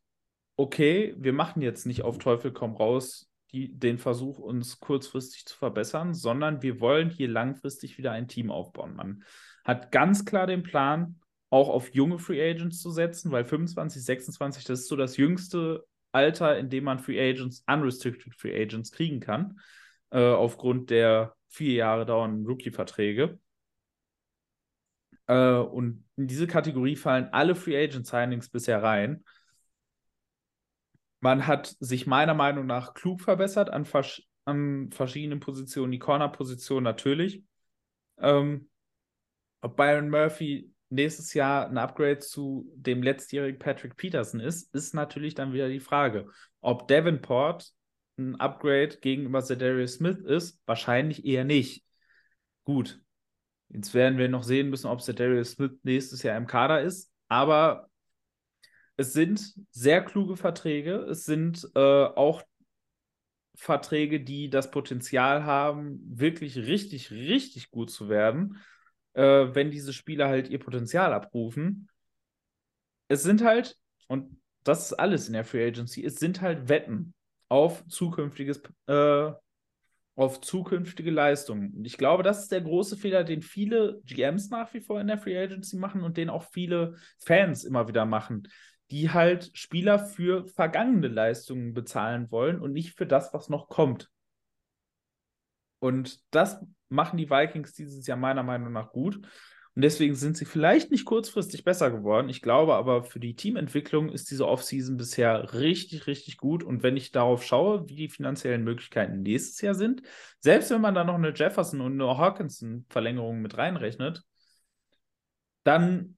okay, 0.55 1.15
wir 1.17 1.33
machen 1.33 1.61
jetzt 1.61 1.85
nicht 1.85 2.03
auf 2.03 2.17
Teufel 2.17 2.51
komm 2.51 2.75
raus 2.75 3.29
die, 3.51 3.77
den 3.77 3.99
Versuch, 3.99 4.39
uns 4.39 4.79
kurzfristig 4.79 5.45
zu 5.45 5.55
verbessern, 5.55 6.13
sondern 6.13 6.61
wir 6.61 6.79
wollen 6.79 7.09
hier 7.09 7.27
langfristig 7.27 7.97
wieder 7.97 8.11
ein 8.11 8.27
Team 8.27 8.49
aufbauen. 8.49 8.95
Man 8.95 9.23
hat 9.63 9.91
ganz 9.91 10.25
klar 10.25 10.47
den 10.47 10.63
Plan, 10.63 11.19
auch 11.49 11.69
auf 11.69 11.93
junge 11.93 12.17
Free 12.17 12.41
Agents 12.41 12.81
zu 12.81 12.89
setzen, 12.89 13.31
weil 13.31 13.45
25, 13.45 14.03
26, 14.03 14.63
das 14.63 14.81
ist 14.81 14.87
so 14.87 14.95
das 14.95 15.17
jüngste 15.17 15.85
Alter, 16.13 16.57
in 16.57 16.69
dem 16.69 16.85
man 16.85 16.99
Free 16.99 17.19
Agents, 17.19 17.63
Unrestricted 17.67 18.35
Free 18.35 18.55
Agents 18.55 18.91
kriegen 18.91 19.19
kann, 19.19 19.59
äh, 20.11 20.19
aufgrund 20.19 20.89
der 20.89 21.35
vier 21.49 21.73
Jahre 21.73 22.05
dauernden 22.05 22.45
Rookie-Verträge. 22.45 23.39
Äh, 25.27 25.55
und 25.55 26.05
in 26.15 26.27
diese 26.27 26.47
Kategorie 26.47 26.95
fallen 26.95 27.29
alle 27.31 27.55
Free 27.55 27.77
Agent 27.81 28.07
Signings 28.07 28.49
bisher 28.49 28.81
rein. 28.81 29.23
Man 31.19 31.47
hat 31.47 31.75
sich 31.79 32.05
meiner 32.05 32.33
Meinung 32.33 32.65
nach 32.65 32.93
klug 32.93 33.21
verbessert 33.21 33.69
an, 33.69 33.85
vers 33.85 34.21
an 34.45 34.91
verschiedenen 34.91 35.39
Positionen. 35.39 35.91
Die 35.91 35.99
Corner-Position 35.99 36.83
natürlich. 36.83 37.43
Ähm, 38.17 38.69
ob 39.61 39.77
Byron 39.77 40.09
Murphy 40.09 40.72
nächstes 40.93 41.33
Jahr 41.33 41.67
ein 41.69 41.77
Upgrade 41.77 42.19
zu 42.19 42.71
dem 42.75 43.03
letztjährigen 43.03 43.59
Patrick 43.59 43.95
Peterson 43.95 44.39
ist, 44.39 44.73
ist 44.73 44.93
natürlich 44.93 45.35
dann 45.35 45.53
wieder 45.53 45.69
die 45.69 45.79
Frage. 45.79 46.27
Ob 46.61 46.87
Davenport 46.87 47.71
ein 48.17 48.39
Upgrade 48.39 48.97
gegenüber 49.01 49.43
Zedarius 49.43 49.95
Smith 49.95 50.19
ist, 50.19 50.59
wahrscheinlich 50.65 51.25
eher 51.25 51.43
nicht. 51.43 51.83
Gut. 52.63 53.01
Jetzt 53.69 53.93
werden 53.93 54.19
wir 54.19 54.29
noch 54.29 54.43
sehen 54.43 54.69
müssen, 54.69 54.87
ob 54.87 55.01
Zedarius 55.01 55.51
Smith 55.51 55.71
nächstes 55.83 56.21
Jahr 56.21 56.37
im 56.37 56.45
Kader 56.45 56.81
ist. 56.81 57.11
Aber 57.27 57.89
es 58.97 59.13
sind 59.13 59.53
sehr 59.71 60.03
kluge 60.05 60.37
Verträge. 60.37 60.97
Es 61.09 61.25
sind 61.25 61.67
äh, 61.73 61.79
auch 61.79 62.43
Verträge, 63.55 64.21
die 64.21 64.49
das 64.49 64.71
Potenzial 64.71 65.43
haben, 65.43 65.99
wirklich 66.05 66.57
richtig, 66.57 67.11
richtig 67.11 67.71
gut 67.71 67.91
zu 67.91 68.09
werden, 68.09 68.57
äh, 69.13 69.53
wenn 69.53 69.71
diese 69.71 69.93
Spieler 69.93 70.27
halt 70.27 70.49
ihr 70.49 70.59
Potenzial 70.59 71.13
abrufen. 71.13 71.89
Es 73.07 73.23
sind 73.23 73.43
halt, 73.43 73.77
und 74.07 74.39
das 74.63 74.85
ist 74.85 74.93
alles 74.93 75.27
in 75.27 75.33
der 75.33 75.45
Free 75.45 75.67
Agency, 75.67 76.03
es 76.03 76.15
sind 76.15 76.41
halt 76.41 76.69
Wetten 76.69 77.13
auf 77.49 77.85
zukünftiges, 77.87 78.61
äh, 78.87 79.31
auf 80.15 80.41
zukünftige 80.41 81.11
Leistungen. 81.11 81.73
Und 81.73 81.85
ich 81.85 81.97
glaube, 81.97 82.23
das 82.23 82.43
ist 82.43 82.51
der 82.51 82.61
große 82.61 82.97
Fehler, 82.97 83.23
den 83.23 83.41
viele 83.41 84.01
GMs 84.05 84.49
nach 84.49 84.73
wie 84.73 84.81
vor 84.81 85.01
in 85.01 85.07
der 85.07 85.17
Free 85.17 85.37
Agency 85.37 85.75
machen 85.77 86.01
und 86.01 86.17
den 86.17 86.29
auch 86.29 86.43
viele 86.51 86.95
Fans 87.19 87.63
immer 87.63 87.87
wieder 87.87 88.05
machen 88.05 88.47
die 88.93 89.09
halt 89.09 89.49
Spieler 89.57 89.97
für 89.97 90.47
vergangene 90.47 91.07
Leistungen 91.07 91.73
bezahlen 91.73 92.29
wollen 92.29 92.59
und 92.59 92.73
nicht 92.73 92.95
für 92.95 93.07
das, 93.07 93.33
was 93.33 93.49
noch 93.49 93.67
kommt. 93.67 94.11
Und 95.79 96.21
das 96.29 96.63
machen 96.93 97.17
die 97.17 97.29
Vikings 97.29 97.73
dieses 97.73 98.05
Jahr 98.07 98.17
meiner 98.17 98.43
Meinung 98.43 98.71
nach 98.71 98.91
gut. 98.91 99.19
Und 99.75 99.81
deswegen 99.81 100.13
sind 100.13 100.37
sie 100.37 100.45
vielleicht 100.45 100.91
nicht 100.91 101.03
kurzfristig 101.03 101.63
besser 101.63 101.89
geworden. 101.89 102.29
Ich 102.29 102.43
glaube 102.43 102.75
aber, 102.75 103.03
für 103.03 103.19
die 103.19 103.35
Teamentwicklung 103.35 104.09
ist 104.09 104.29
diese 104.29 104.47
Offseason 104.47 104.97
bisher 104.97 105.53
richtig, 105.53 106.05
richtig 106.05 106.37
gut. 106.37 106.63
Und 106.63 106.83
wenn 106.83 106.95
ich 106.95 107.11
darauf 107.11 107.43
schaue, 107.43 107.89
wie 107.89 107.95
die 107.95 108.09
finanziellen 108.09 108.63
Möglichkeiten 108.63 109.23
nächstes 109.23 109.61
Jahr 109.61 109.73
sind, 109.73 110.03
selbst 110.39 110.69
wenn 110.69 110.81
man 110.81 110.93
da 110.93 111.03
noch 111.03 111.15
eine 111.15 111.33
Jefferson 111.33 111.81
und 111.81 111.93
eine 111.93 112.17
Hawkinson-Verlängerung 112.17 113.41
mit 113.41 113.57
reinrechnet, 113.57 114.21
dann 115.63 116.17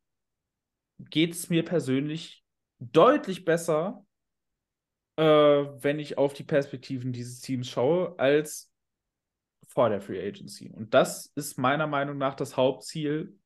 geht 0.99 1.33
es 1.33 1.49
mir 1.49 1.63
persönlich 1.63 2.43
deutlich 2.79 3.45
besser, 3.45 4.05
äh, 5.15 5.23
wenn 5.23 5.99
ich 5.99 6.17
auf 6.17 6.33
die 6.33 6.43
Perspektiven 6.43 7.13
dieses 7.13 7.39
Teams 7.39 7.69
schaue, 7.69 8.19
als 8.19 8.74
vor 9.75 9.89
der 9.89 10.01
Free 10.01 10.25
Agency. 10.25 10.71
Und 10.71 10.93
das 10.93 11.31
ist 11.35 11.59
meiner 11.59 11.85
Meinung 11.85 12.17
nach 12.17 12.33
das 12.33 12.57
Hauptziel, 12.57 13.37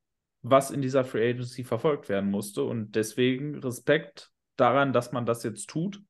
was 0.41 0.71
in 0.71 0.81
dieser 0.81 1.03
Free 1.03 1.31
Agency 1.31 1.63
verfolgt 1.63 2.07
werden 2.07 2.29
musste. 2.29 2.63
Und 2.63 2.95
deswegen 2.95 3.55
Respekt 3.55 4.31
daran, 4.55 4.93
dass 4.93 5.11
man 5.11 5.25
das 5.25 5.43
jetzt 5.43 5.67
tut. 5.67 6.01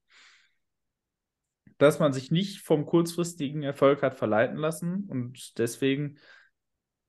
Dass 1.77 1.99
man 1.99 2.11
sich 2.11 2.31
nicht 2.31 2.59
vom 2.59 2.85
kurzfristigen 2.85 3.63
Erfolg 3.63 4.03
hat 4.03 4.15
verleiten 4.15 4.57
lassen. 4.57 5.05
Und 5.05 5.57
deswegen, 5.57 6.17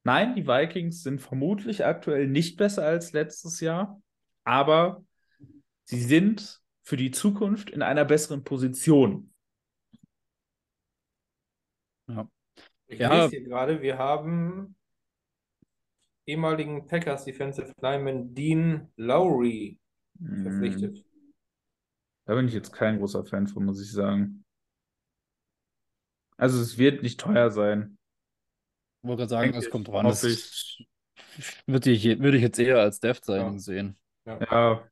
nein, 0.05 0.37
die 0.37 0.47
Vikings 0.47 1.03
sind 1.03 1.21
vermutlich 1.21 1.85
aktuell 1.85 2.29
nicht 2.29 2.57
besser 2.57 2.85
als 2.85 3.13
letztes 3.13 3.59
Jahr. 3.61 4.01
Aber 4.45 5.05
sie 5.85 6.01
sind 6.01 6.61
für 6.85 6.97
die 6.97 7.11
Zukunft 7.11 7.71
in 7.71 7.83
einer 7.83 8.05
besseren 8.05 8.45
Position. 8.45 9.33
Ja. 12.07 12.29
Ich 12.91 12.99
Ja. 12.99 13.15
lese 13.15 13.37
hier 13.37 13.45
gerade, 13.45 13.81
wir 13.83 13.99
haben 13.99 14.75
ehemaligen 16.27 16.87
Packers 16.87 17.25
Defensive 17.25 17.73
Lineman 17.81 18.35
Dean 18.35 18.89
Lowry 18.97 19.79
verpflichtet. 20.43 20.99
Hm, 20.99 21.05
Da 22.27 22.35
bin 22.35 22.47
ich 22.47 22.55
jetzt 22.55 22.73
kein 22.73 22.99
großer 22.99 23.25
Fan 23.25 23.47
von, 23.47 23.65
muss 23.65 23.81
ich 23.81 23.91
sagen. 23.93 24.45
Also 26.37 26.61
es 26.61 26.79
wird 26.79 27.03
nicht 27.03 27.21
teuer 27.21 27.51
sein. 27.51 27.97
Ich 29.03 29.09
wollte 29.09 29.21
gerade 29.21 29.31
sagen, 29.31 29.55
es 29.55 29.71
kommt 29.71 29.89
dran. 29.89 30.07
Das 30.07 30.25
ich. 30.25 30.89
würde 31.67 31.91
ich, 31.91 32.05
würde 32.21 32.37
ich 32.37 32.43
jetzt 32.43 32.59
eher 32.59 32.79
als 32.79 33.01
Dev-Signing 33.01 33.59
sehen. 33.59 33.97
Ja. 34.27 34.85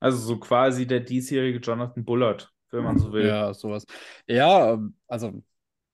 Also 0.00 0.18
so 0.18 0.38
quasi 0.38 0.86
der 0.86 1.00
diesjährige 1.00 1.58
Jonathan 1.58 2.04
Bullard, 2.04 2.52
wenn 2.70 2.84
man 2.84 2.98
so 2.98 3.12
will. 3.12 3.26
Ja, 3.26 3.52
sowas. 3.52 3.84
Ja, 4.26 4.78
also 5.06 5.42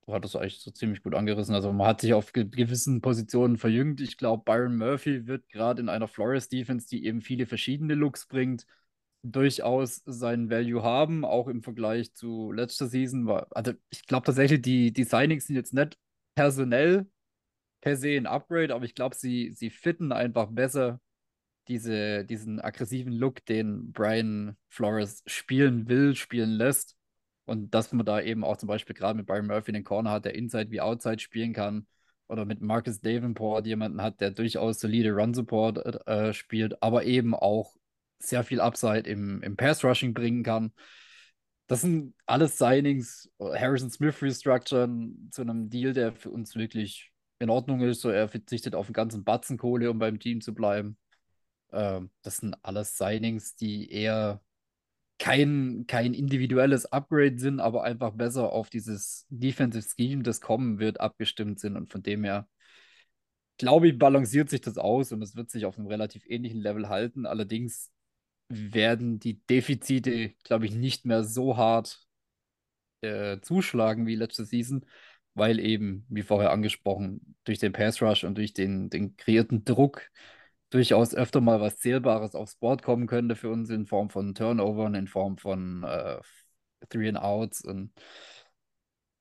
du 0.07 0.13
hattest 0.13 0.35
eigentlich 0.35 0.59
so 0.59 0.71
ziemlich 0.71 1.01
gut 1.03 1.15
angerissen. 1.15 1.55
Also 1.55 1.71
man 1.73 1.87
hat 1.87 2.01
sich 2.01 2.13
auf 2.13 2.33
ge 2.33 2.45
gewissen 2.45 3.01
Positionen 3.01 3.57
verjüngt. 3.57 4.01
Ich 4.01 4.17
glaube, 4.17 4.43
Byron 4.45 4.77
Murphy 4.77 5.27
wird 5.27 5.49
gerade 5.49 5.81
in 5.81 5.89
einer 5.89 6.07
Flores 6.07 6.49
Defense, 6.49 6.87
die 6.87 7.05
eben 7.05 7.21
viele 7.21 7.45
verschiedene 7.45 7.95
Looks 7.95 8.27
bringt, 8.27 8.65
durchaus 9.23 10.03
seinen 10.05 10.49
Value 10.49 10.83
haben, 10.83 11.25
auch 11.25 11.47
im 11.47 11.63
Vergleich 11.63 12.13
zu 12.13 12.51
letzter 12.51 12.87
Season. 12.87 13.27
Also 13.51 13.73
ich 13.89 14.05
glaube 14.05 14.25
tatsächlich, 14.25 14.61
die, 14.61 14.93
die 14.93 15.03
Signings 15.03 15.47
sind 15.47 15.55
jetzt 15.55 15.73
nicht 15.73 15.97
personell 16.35 17.07
per 17.81 17.97
se 17.97 18.17
ein 18.17 18.27
Upgrade, 18.27 18.73
aber 18.73 18.85
ich 18.85 18.95
glaube, 18.95 19.15
sie, 19.15 19.51
sie 19.51 19.69
fitten 19.69 20.11
einfach 20.11 20.47
besser 20.51 20.99
diese, 21.67 22.25
diesen 22.25 22.59
aggressiven 22.61 23.13
Look, 23.13 23.45
den 23.45 23.91
Brian 23.91 24.57
Flores 24.69 25.23
spielen 25.25 25.87
will, 25.87 26.15
spielen 26.15 26.51
lässt. 26.51 26.94
Und 27.45 27.73
dass 27.73 27.93
man 27.93 28.05
da 28.05 28.21
eben 28.21 28.43
auch 28.43 28.57
zum 28.57 28.67
Beispiel 28.67 28.95
gerade 28.95 29.17
mit 29.17 29.27
Byron 29.27 29.47
Murphy 29.47 29.71
den 29.71 29.83
Corner 29.83 30.11
hat, 30.11 30.25
der 30.25 30.35
Inside 30.35 30.71
wie 30.71 30.81
Outside 30.81 31.19
spielen 31.19 31.53
kann. 31.53 31.87
Oder 32.27 32.45
mit 32.45 32.59
Marcus 32.59 33.01
Davenport 33.01 33.67
jemanden 33.67 34.01
hat, 34.01 34.19
der 34.19 34.31
durchaus 34.31 34.79
solide 34.79 35.11
Run-Support 35.11 36.07
äh, 36.07 36.33
spielt, 36.33 36.81
aber 36.81 37.05
eben 37.05 37.35
auch 37.35 37.75
sehr 38.19 38.43
viel 38.43 38.59
Upside 38.59 39.07
im, 39.07 39.43
im 39.43 39.55
Pass-Rushing 39.55 40.13
bringen 40.15 40.43
kann. 40.43 40.73
Das 41.67 41.81
sind 41.81 42.15
alles 42.25 42.57
Signings, 42.57 43.29
Harrison 43.39 43.89
Smith 43.89 44.21
restructuren 44.21 45.29
zu 45.31 45.41
einem 45.41 45.69
Deal, 45.69 45.93
der 45.93 46.13
für 46.13 46.29
uns 46.29 46.55
wirklich 46.55 47.11
in 47.39 47.49
Ordnung 47.49 47.81
ist. 47.81 48.01
So, 48.01 48.09
er 48.09 48.27
verzichtet 48.27 48.75
auf 48.75 48.87
einen 48.87 48.93
ganzen 48.93 49.23
Batzen 49.23 49.57
Kohle, 49.57 49.89
um 49.89 49.99
beim 49.99 50.19
Team 50.19 50.41
zu 50.41 50.53
bleiben. 50.53 50.97
Ähm, 51.71 52.11
das 52.21 52.37
sind 52.37 52.55
alles 52.63 52.97
Signings, 52.97 53.55
die 53.55 53.91
eher 53.91 54.41
kein, 55.19 55.85
kein 55.87 56.13
individuelles 56.13 56.85
Upgrade 56.91 57.39
sind, 57.39 57.59
aber 57.59 57.83
einfach 57.83 58.11
besser 58.11 58.51
auf 58.51 58.69
dieses 58.69 59.25
Defensive 59.29 59.87
Scheme, 59.87 60.23
das 60.23 60.41
kommen 60.41 60.79
wird, 60.79 60.99
abgestimmt 60.99 61.59
sind. 61.59 61.77
Und 61.77 61.91
von 61.91 62.03
dem 62.03 62.23
her, 62.23 62.47
glaube 63.57 63.87
ich, 63.87 63.97
balanciert 63.97 64.49
sich 64.49 64.61
das 64.61 64.77
aus 64.77 65.11
und 65.11 65.21
es 65.21 65.35
wird 65.35 65.49
sich 65.49 65.65
auf 65.65 65.77
einem 65.77 65.87
relativ 65.87 66.25
ähnlichen 66.27 66.61
Level 66.61 66.89
halten. 66.89 67.25
Allerdings 67.25 67.91
werden 68.49 69.19
die 69.19 69.41
Defizite, 69.47 70.33
glaube 70.43 70.65
ich, 70.65 70.75
nicht 70.75 71.05
mehr 71.05 71.23
so 71.23 71.57
hart 71.57 72.05
äh, 73.01 73.39
zuschlagen 73.41 74.05
wie 74.05 74.15
letzte 74.15 74.45
Season, 74.45 74.85
weil 75.33 75.59
eben, 75.59 76.05
wie 76.09 76.23
vorher 76.23 76.51
angesprochen, 76.51 77.35
durch 77.45 77.59
den 77.59 77.73
Pass 77.73 78.01
Rush 78.01 78.23
und 78.23 78.37
durch 78.37 78.53
den, 78.53 78.89
den 78.89 79.15
kreierten 79.17 79.65
Druck 79.65 80.09
durchaus 80.69 81.13
öfter 81.15 81.41
mal 81.41 81.61
was 81.61 81.77
Zählbares 81.77 82.35
aufs 82.35 82.55
Board 82.55 82.83
kommen 82.83 83.07
könnte 83.07 83.35
für 83.35 83.49
uns 83.49 83.69
in 83.69 83.85
Form 83.85 84.09
von 84.09 84.33
Turnovern, 84.33 84.95
in 84.95 85.07
Form 85.07 85.37
von 85.37 85.83
äh, 85.83 86.19
Three 86.89 87.09
and 87.09 87.17
Outs 87.17 87.61
und 87.63 87.91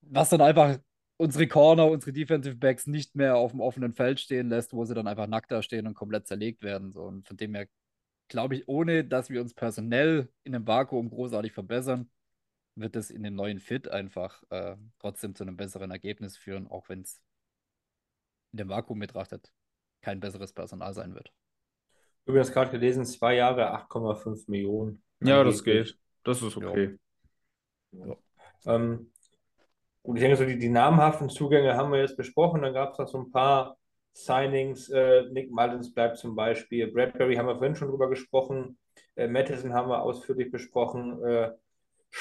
was 0.01 0.31
dann 0.31 0.41
einfach 0.41 0.79
unsere 1.17 1.47
Corner, 1.47 1.87
unsere 1.87 2.13
Defensive 2.13 2.57
Backs 2.57 2.87
nicht 2.87 3.15
mehr 3.15 3.37
auf 3.37 3.53
dem 3.53 3.61
offenen 3.61 3.93
Feld 3.95 4.21
stehen 4.21 4.49
lässt, 4.49 4.73
wo 4.73 4.85
sie 4.85 4.95
dann 4.95 5.07
einfach 5.07 5.27
nackt 5.27 5.51
da 5.51 5.63
stehen 5.63 5.87
und 5.87 5.95
komplett 5.95 6.27
zerlegt 6.27 6.63
werden. 6.63 6.93
So. 6.93 7.03
Und 7.03 7.27
von 7.27 7.37
dem 7.37 7.55
her 7.55 7.69
glaube 8.29 8.57
ich, 8.57 8.69
ohne 8.69 9.05
dass 9.05 9.31
wir 9.31 9.41
uns 9.41 9.55
personell 9.55 10.29
in 10.45 10.55
einem 10.55 10.67
Vakuum 10.67 11.11
großartig 11.11 11.53
verbessern, 11.53 12.11
wird 12.75 12.97
es 12.97 13.11
in 13.11 13.23
dem 13.23 13.35
neuen 13.35 13.61
Fit 13.61 13.89
einfach 13.89 14.43
äh, 14.51 14.77
trotzdem 14.99 15.35
zu 15.35 15.45
einem 15.45 15.57
besseren 15.57 15.91
Ergebnis 15.91 16.37
führen, 16.37 16.67
auch 16.69 16.89
wenn 16.89 17.03
es 17.03 17.23
in 18.53 18.59
dem 18.59 18.69
Vakuum 18.69 18.99
betrachtet 18.99 19.53
kein 20.05 20.21
besseres 20.21 20.53
Personal 20.53 20.93
sein 20.95 21.15
wird. 21.15 21.33
Übrigens 22.27 22.53
gerade 22.53 22.71
gelesen, 22.71 23.05
zwei 23.05 23.35
Jahre 23.35 23.75
8,5 23.75 24.51
Millionen. 24.51 25.03
Ja, 25.21 25.43
das 25.43 25.65
geht. 25.65 25.99
Das 26.23 26.43
ist 26.43 26.57
okay. 26.57 26.99
Ja. 27.93 28.17
Ähm, 28.67 29.11
gut, 30.03 30.17
ich 30.17 30.23
denke, 30.23 30.37
so 30.37 30.45
die, 30.45 30.59
die 30.59 30.69
namhaften 30.69 31.29
Zugänge 31.29 31.77
haben 31.77 31.93
wir 31.93 32.01
jetzt 32.01 32.17
besprochen. 32.17 32.63
Dann 32.63 32.73
gab 32.73 32.93
es 32.93 32.99
noch 32.99 33.09
so 33.09 33.19
ein 33.19 33.31
paar 33.31 33.77
Signings. 34.15 34.89
Äh, 34.89 35.25
Nick 35.33 35.51
Mullins 35.51 35.93
bleibt 35.93 36.19
zum 36.19 36.35
Beispiel. 36.35 36.91
Bradbury 36.91 37.37
haben 37.37 37.47
wir 37.47 37.57
vorhin 37.57 37.77
schon 37.77 37.89
drüber 37.89 38.09
gesprochen. 38.09 38.79
Äh, 39.17 39.29
Madison 39.29 39.75
haben 39.75 39.89
wir 39.89 40.03
ausführlich 40.03 40.51
besprochen. 40.51 41.23
Äh, 41.23 41.51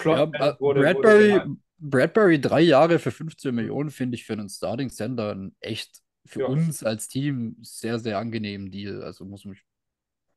ja, 0.04 0.24
äh, 0.24 0.60
wurde, 0.60 0.82
Bradbury, 0.82 1.32
wurde 1.34 1.58
Bradbury 1.78 2.42
drei 2.42 2.62
Jahre 2.62 3.00
für 3.00 3.12
15 3.12 3.54
Millionen 3.54 3.90
finde 3.90 4.16
ich 4.16 4.26
für 4.26 4.34
einen 4.34 4.50
Starting 4.50 4.90
Center 4.90 5.34
ein 5.34 5.56
echt 5.60 6.03
für 6.26 6.42
ja. 6.42 6.46
uns 6.48 6.84
als 6.84 7.08
Team 7.08 7.58
sehr, 7.62 8.00
sehr 8.00 8.18
angenehmen 8.18 8.72
Deal. 8.72 9.04
Also 9.04 9.26
muss 9.26 9.46
mich 9.46 9.64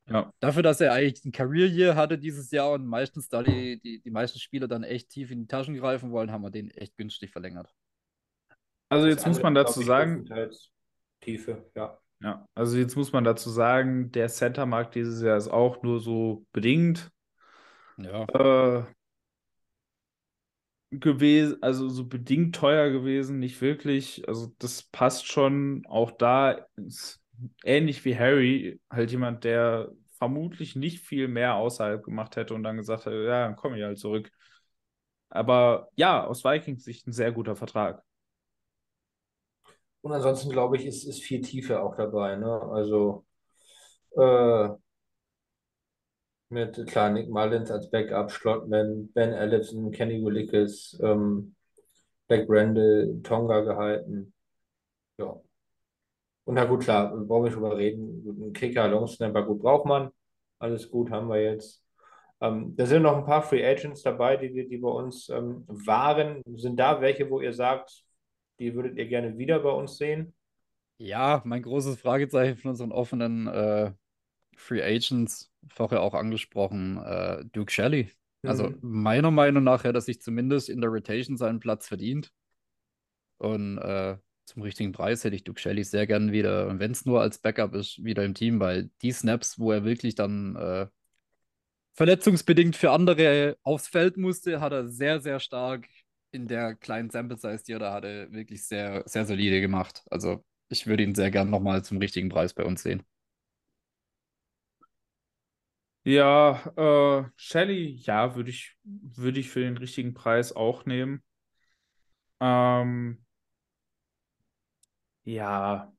ja. 0.08 0.32
Dafür, 0.38 0.62
dass 0.62 0.80
er 0.80 0.92
eigentlich 0.92 1.24
ein 1.24 1.32
Career 1.32 1.66
Year 1.66 1.96
hatte 1.96 2.16
dieses 2.16 2.50
Jahr 2.52 2.72
und 2.72 2.86
meistens 2.86 3.28
da 3.28 3.42
die, 3.42 3.80
die, 3.80 4.00
die 4.00 4.10
meisten 4.10 4.38
Spieler 4.38 4.68
dann 4.68 4.84
echt 4.84 5.10
tief 5.10 5.32
in 5.32 5.40
die 5.40 5.46
Taschen 5.48 5.76
greifen 5.76 6.12
wollen, 6.12 6.30
haben 6.30 6.42
wir 6.42 6.50
den 6.50 6.70
echt 6.70 6.96
günstig 6.96 7.32
verlängert. 7.32 7.74
Also 8.88 9.08
jetzt 9.08 9.26
muss 9.26 9.42
man 9.42 9.54
dazu 9.54 9.82
sagen. 9.82 10.28
Tiefe, 11.20 11.68
ja. 11.74 11.98
Ja, 12.20 12.46
also 12.54 12.78
jetzt 12.78 12.96
muss 12.96 13.12
man 13.12 13.24
dazu 13.24 13.50
sagen, 13.50 14.10
der 14.12 14.28
Center-Markt 14.28 14.94
dieses 14.94 15.20
Jahr 15.20 15.36
ist 15.36 15.48
auch 15.48 15.82
nur 15.82 16.00
so 16.00 16.46
bedingt 16.52 17.10
ja. 17.98 18.24
äh, 18.24 18.84
gewesen, 21.00 21.62
also 21.62 21.88
so 21.88 22.06
bedingt 22.06 22.54
teuer 22.54 22.90
gewesen, 22.90 23.38
nicht 23.38 23.60
wirklich. 23.60 24.26
Also 24.28 24.52
das 24.58 24.82
passt 24.82 25.26
schon. 25.26 25.84
Auch 25.88 26.10
da 26.12 26.66
ist 26.76 27.20
ähnlich 27.64 28.04
wie 28.04 28.16
Harry, 28.18 28.80
halt 28.90 29.10
jemand, 29.10 29.44
der 29.44 29.90
vermutlich 30.18 30.76
nicht 30.76 31.00
viel 31.00 31.28
mehr 31.28 31.54
außerhalb 31.56 32.02
gemacht 32.02 32.36
hätte 32.36 32.54
und 32.54 32.62
dann 32.62 32.76
gesagt 32.76 33.06
hätte, 33.06 33.24
ja, 33.24 33.46
dann 33.46 33.56
komme 33.56 33.78
ich 33.78 33.84
halt 33.84 33.98
zurück. 33.98 34.30
Aber 35.28 35.90
ja, 35.96 36.24
aus 36.24 36.44
Vikings 36.44 36.84
Sicht 36.84 37.06
ein 37.06 37.12
sehr 37.12 37.32
guter 37.32 37.56
Vertrag. 37.56 38.02
Und 40.00 40.12
ansonsten 40.12 40.50
glaube 40.50 40.76
ich, 40.76 40.86
ist, 40.86 41.04
ist 41.04 41.22
viel 41.22 41.40
Tiefe 41.40 41.82
auch 41.82 41.96
dabei. 41.96 42.36
Ne? 42.36 42.60
Also 42.72 43.26
äh, 44.16 44.68
mit 46.48 46.86
klar 46.86 47.10
Nick 47.10 47.28
Mullins 47.28 47.70
als 47.70 47.90
Backup, 47.90 48.30
Schlottman, 48.30 49.12
Ben 49.12 49.32
Ellison, 49.32 49.90
Kenny 49.90 50.24
Willikes, 50.24 50.98
ähm, 51.02 51.54
Black 52.28 52.46
Brandel, 52.46 53.20
Tonga 53.22 53.60
gehalten. 53.60 54.32
Ja. 55.18 55.40
Und 56.44 56.54
na 56.54 56.64
gut, 56.64 56.84
klar, 56.84 57.12
wollen 57.28 57.44
wir 57.44 57.50
drüber 57.50 57.76
reden. 57.76 58.24
Ein 58.48 58.52
Kicker, 58.52 58.88
Longsnapper, 58.88 59.44
gut 59.44 59.60
braucht 59.60 59.86
man. 59.86 60.10
Alles 60.58 60.90
gut, 60.90 61.10
haben 61.10 61.28
wir 61.28 61.42
jetzt. 61.42 61.84
Ähm, 62.40 62.76
da 62.76 62.86
sind 62.86 63.02
noch 63.02 63.16
ein 63.16 63.24
paar 63.24 63.42
Free 63.42 63.64
Agents 63.66 64.02
dabei, 64.02 64.36
die, 64.36 64.68
die 64.68 64.76
bei 64.76 64.88
uns 64.88 65.28
ähm, 65.28 65.64
waren. 65.66 66.42
Sind 66.54 66.78
da 66.78 67.00
welche, 67.00 67.28
wo 67.30 67.40
ihr 67.40 67.52
sagt, 67.52 68.04
die 68.58 68.74
würdet 68.74 68.96
ihr 68.96 69.06
gerne 69.06 69.36
wieder 69.38 69.58
bei 69.60 69.70
uns 69.70 69.96
sehen? 69.96 70.34
Ja, 70.98 71.42
mein 71.44 71.62
großes 71.62 72.00
Fragezeichen 72.00 72.56
von 72.56 72.70
unseren 72.70 72.92
offenen 72.92 73.46
äh, 73.48 73.92
Free 74.56 74.82
Agents, 74.82 75.52
vorher 75.68 76.02
auch 76.02 76.14
angesprochen, 76.14 76.98
äh, 76.98 77.44
Duke 77.52 77.70
Shelley. 77.70 78.10
Also 78.42 78.70
mhm. 78.70 78.78
meiner 78.80 79.30
Meinung 79.30 79.64
nach 79.64 79.84
hätte 79.84 79.98
er 79.98 80.02
sich 80.02 80.20
zumindest 80.20 80.68
in 80.68 80.80
der 80.80 80.90
Rotation 80.90 81.36
seinen 81.36 81.60
Platz 81.60 81.88
verdient. 81.88 82.32
Und 83.38 83.78
äh, 83.78 84.16
zum 84.46 84.62
richtigen 84.62 84.92
Preis 84.92 85.24
hätte 85.24 85.36
ich 85.36 85.44
Duke 85.44 85.60
Shelley 85.60 85.84
sehr 85.84 86.06
gern 86.06 86.32
wieder, 86.32 86.78
wenn 86.78 86.92
es 86.92 87.04
nur 87.04 87.20
als 87.20 87.38
Backup 87.38 87.74
ist, 87.74 88.02
wieder 88.04 88.24
im 88.24 88.34
Team, 88.34 88.60
weil 88.60 88.90
die 89.02 89.12
Snaps, 89.12 89.58
wo 89.58 89.72
er 89.72 89.84
wirklich 89.84 90.14
dann 90.14 90.56
äh, 90.56 90.86
verletzungsbedingt 91.94 92.76
für 92.76 92.92
andere 92.92 93.56
aufs 93.62 93.88
Feld 93.88 94.16
musste, 94.16 94.60
hat 94.60 94.72
er 94.72 94.88
sehr, 94.88 95.20
sehr 95.20 95.40
stark 95.40 95.88
in 96.30 96.46
der 96.46 96.74
kleinen 96.74 97.10
Sample 97.10 97.38
Size, 97.38 97.62
die 97.66 97.72
er 97.72 97.78
da 97.78 97.92
hatte, 97.92 98.28
wirklich 98.30 98.66
sehr, 98.66 99.02
sehr 99.06 99.26
solide 99.26 99.60
gemacht. 99.60 100.04
Also 100.10 100.44
ich 100.68 100.86
würde 100.86 101.02
ihn 101.02 101.14
sehr 101.14 101.30
gern 101.30 101.50
nochmal 101.50 101.84
zum 101.84 101.98
richtigen 101.98 102.28
Preis 102.28 102.54
bei 102.54 102.64
uns 102.64 102.82
sehen. 102.82 103.02
Ja, 106.06 106.62
äh, 106.76 107.28
Shelly, 107.36 107.96
ja, 108.02 108.36
würde 108.36 108.50
ich, 108.50 108.76
würde 108.84 109.40
ich 109.40 109.50
für 109.50 109.60
den 109.60 109.76
richtigen 109.76 110.14
Preis 110.14 110.52
auch 110.54 110.84
nehmen. 110.86 111.22
Ähm, 112.40 113.18
ja. 115.24 115.92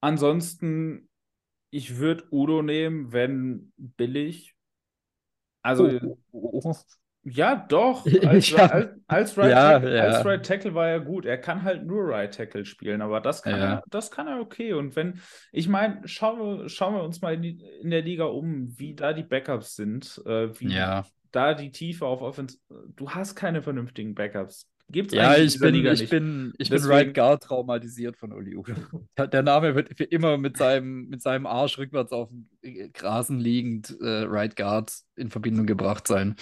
Ansonsten, 0.00 1.08
ich 1.70 1.96
würde 1.98 2.28
Udo 2.32 2.62
nehmen, 2.62 3.12
wenn 3.12 3.72
billig. 3.76 4.56
Also, 5.62 5.84
oh, 6.02 6.18
oh, 6.32 6.60
oh. 6.64 6.74
Ja, 7.24 7.66
doch. 7.68 8.06
Als, 8.24 8.50
ja. 8.50 8.66
als, 8.66 8.88
als, 9.06 9.38
right, 9.38 9.50
ja, 9.50 9.72
Tackle, 9.72 9.96
ja. 9.96 10.02
als 10.04 10.24
right 10.24 10.46
Tackle 10.46 10.74
war 10.74 10.88
er 10.88 11.00
gut. 11.00 11.26
Er 11.26 11.38
kann 11.38 11.62
halt 11.62 11.84
nur 11.84 12.08
Right 12.08 12.32
Tackle 12.32 12.64
spielen, 12.64 13.02
aber 13.02 13.20
das 13.20 13.42
kann, 13.42 13.60
er, 13.60 13.82
das 13.90 14.10
kann 14.10 14.28
er 14.28 14.40
okay. 14.40 14.72
Und 14.72 14.96
wenn, 14.96 15.20
ich 15.52 15.68
meine, 15.68 16.06
schauen 16.06 16.38
wir, 16.38 16.68
schauen 16.68 16.94
wir 16.94 17.02
uns 17.02 17.20
mal 17.20 17.34
in, 17.34 17.60
in, 17.82 17.90
der 17.90 18.02
Liga 18.02 18.24
um, 18.24 18.78
wie 18.78 18.94
da 18.94 19.12
die 19.12 19.24
Backups 19.24 19.76
sind, 19.76 20.22
äh, 20.26 20.48
wie 20.60 20.74
da 21.32 21.54
die 21.54 21.70
Tiefe 21.70 22.06
auf 22.06 22.22
Offense. 22.22 22.58
Du 22.96 23.10
hast 23.10 23.34
keine 23.34 23.62
vernünftigen 23.62 24.14
Backups. 24.14 24.66
Gibt's 24.90 25.12
ja, 25.12 25.36
ich 25.36 25.58
bin, 25.58 25.74
Liga 25.74 25.92
ich 25.92 26.00
nicht. 26.00 26.10
bin, 26.10 26.54
ich 26.56 26.70
Deswegen... 26.70 26.88
bin 26.88 26.96
Right 26.96 27.14
Guard 27.14 27.42
traumatisiert 27.42 28.16
von 28.16 28.32
Uli 28.32 28.56
Udo. 28.56 28.72
Der 29.18 29.42
Name 29.42 29.74
wird 29.74 29.94
für 29.94 30.04
immer 30.04 30.38
mit 30.38 30.56
seinem, 30.56 31.08
mit 31.08 31.20
seinem 31.20 31.46
Arsch 31.46 31.76
rückwärts 31.76 32.10
auf 32.10 32.30
dem 32.30 32.92
Grasen 32.94 33.38
liegend 33.38 33.94
äh, 34.00 34.24
Right 34.24 34.56
Guard 34.56 34.90
in 35.16 35.30
Verbindung 35.30 35.66
gebracht 35.66 36.06
sein. 36.06 36.36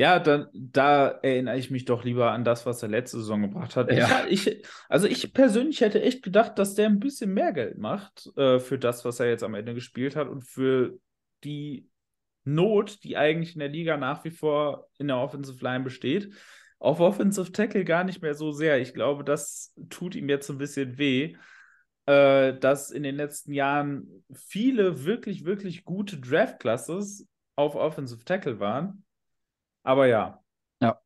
Ja, 0.00 0.18
dann, 0.18 0.48
da 0.54 1.08
erinnere 1.08 1.58
ich 1.58 1.70
mich 1.70 1.84
doch 1.84 2.04
lieber 2.04 2.32
an 2.32 2.42
das, 2.42 2.64
was 2.64 2.82
er 2.82 2.88
letzte 2.88 3.18
Saison 3.18 3.42
gebracht 3.42 3.76
hat. 3.76 3.92
Ja. 3.92 4.24
Ich, 4.30 4.46
ich, 4.46 4.64
also 4.88 5.06
ich 5.06 5.30
persönlich 5.34 5.82
hätte 5.82 6.00
echt 6.00 6.22
gedacht, 6.22 6.58
dass 6.58 6.74
der 6.74 6.86
ein 6.86 7.00
bisschen 7.00 7.34
mehr 7.34 7.52
Geld 7.52 7.76
macht 7.76 8.26
äh, 8.38 8.60
für 8.60 8.78
das, 8.78 9.04
was 9.04 9.20
er 9.20 9.28
jetzt 9.28 9.42
am 9.42 9.52
Ende 9.52 9.74
gespielt 9.74 10.16
hat 10.16 10.28
und 10.28 10.40
für 10.40 10.98
die 11.44 11.86
Not, 12.44 13.04
die 13.04 13.18
eigentlich 13.18 13.52
in 13.52 13.58
der 13.58 13.68
Liga 13.68 13.98
nach 13.98 14.24
wie 14.24 14.30
vor 14.30 14.88
in 14.96 15.08
der 15.08 15.18
Offensive 15.18 15.62
Line 15.62 15.84
besteht. 15.84 16.32
Auf 16.78 17.00
Offensive 17.00 17.52
Tackle 17.52 17.84
gar 17.84 18.04
nicht 18.04 18.22
mehr 18.22 18.32
so 18.32 18.52
sehr. 18.52 18.80
Ich 18.80 18.94
glaube, 18.94 19.22
das 19.22 19.74
tut 19.90 20.14
ihm 20.14 20.30
jetzt 20.30 20.48
ein 20.48 20.56
bisschen 20.56 20.96
weh, 20.96 21.36
äh, 22.06 22.54
dass 22.58 22.90
in 22.90 23.02
den 23.02 23.16
letzten 23.16 23.52
Jahren 23.52 24.24
viele 24.32 25.04
wirklich, 25.04 25.44
wirklich 25.44 25.84
gute 25.84 26.18
Draft-Classes 26.18 27.28
auf 27.54 27.74
Offensive 27.74 28.24
Tackle 28.24 28.60
waren 28.60 29.04
Aber 29.82 30.06
ja. 30.06 30.42
Ja. 30.80 31.00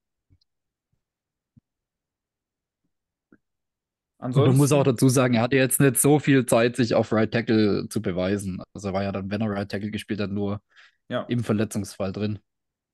Und 4.35 4.45
Ansonsten. 4.45 4.53
du 4.53 4.57
musst 4.57 4.73
auch 4.73 4.85
dazu 4.85 5.09
sagen, 5.09 5.35
er 5.35 5.43
hatte 5.43 5.57
jetzt 5.57 5.81
nicht 5.81 5.99
so 5.99 6.19
viel 6.19 6.47
Zeit, 6.47 6.77
sich 6.77 6.95
auf 6.95 7.13
Right 7.13 7.31
Tackle 7.31 7.89
zu 7.89 8.01
beweisen. 8.03 8.63
Also 8.73 8.89
er 8.89 8.95
war 8.95 9.03
ja 9.03 9.13
dann, 9.13 9.31
wenn 9.31 9.41
er 9.43 9.51
Right 9.51 9.71
Tackle 9.71 9.91
gespielt 9.91 10.21
hat, 10.21 10.31
nur 10.31 10.61
Ja, 11.09 11.29
im 11.29 11.45
Verletzungsfall 11.45 12.13
drin. 12.13 12.39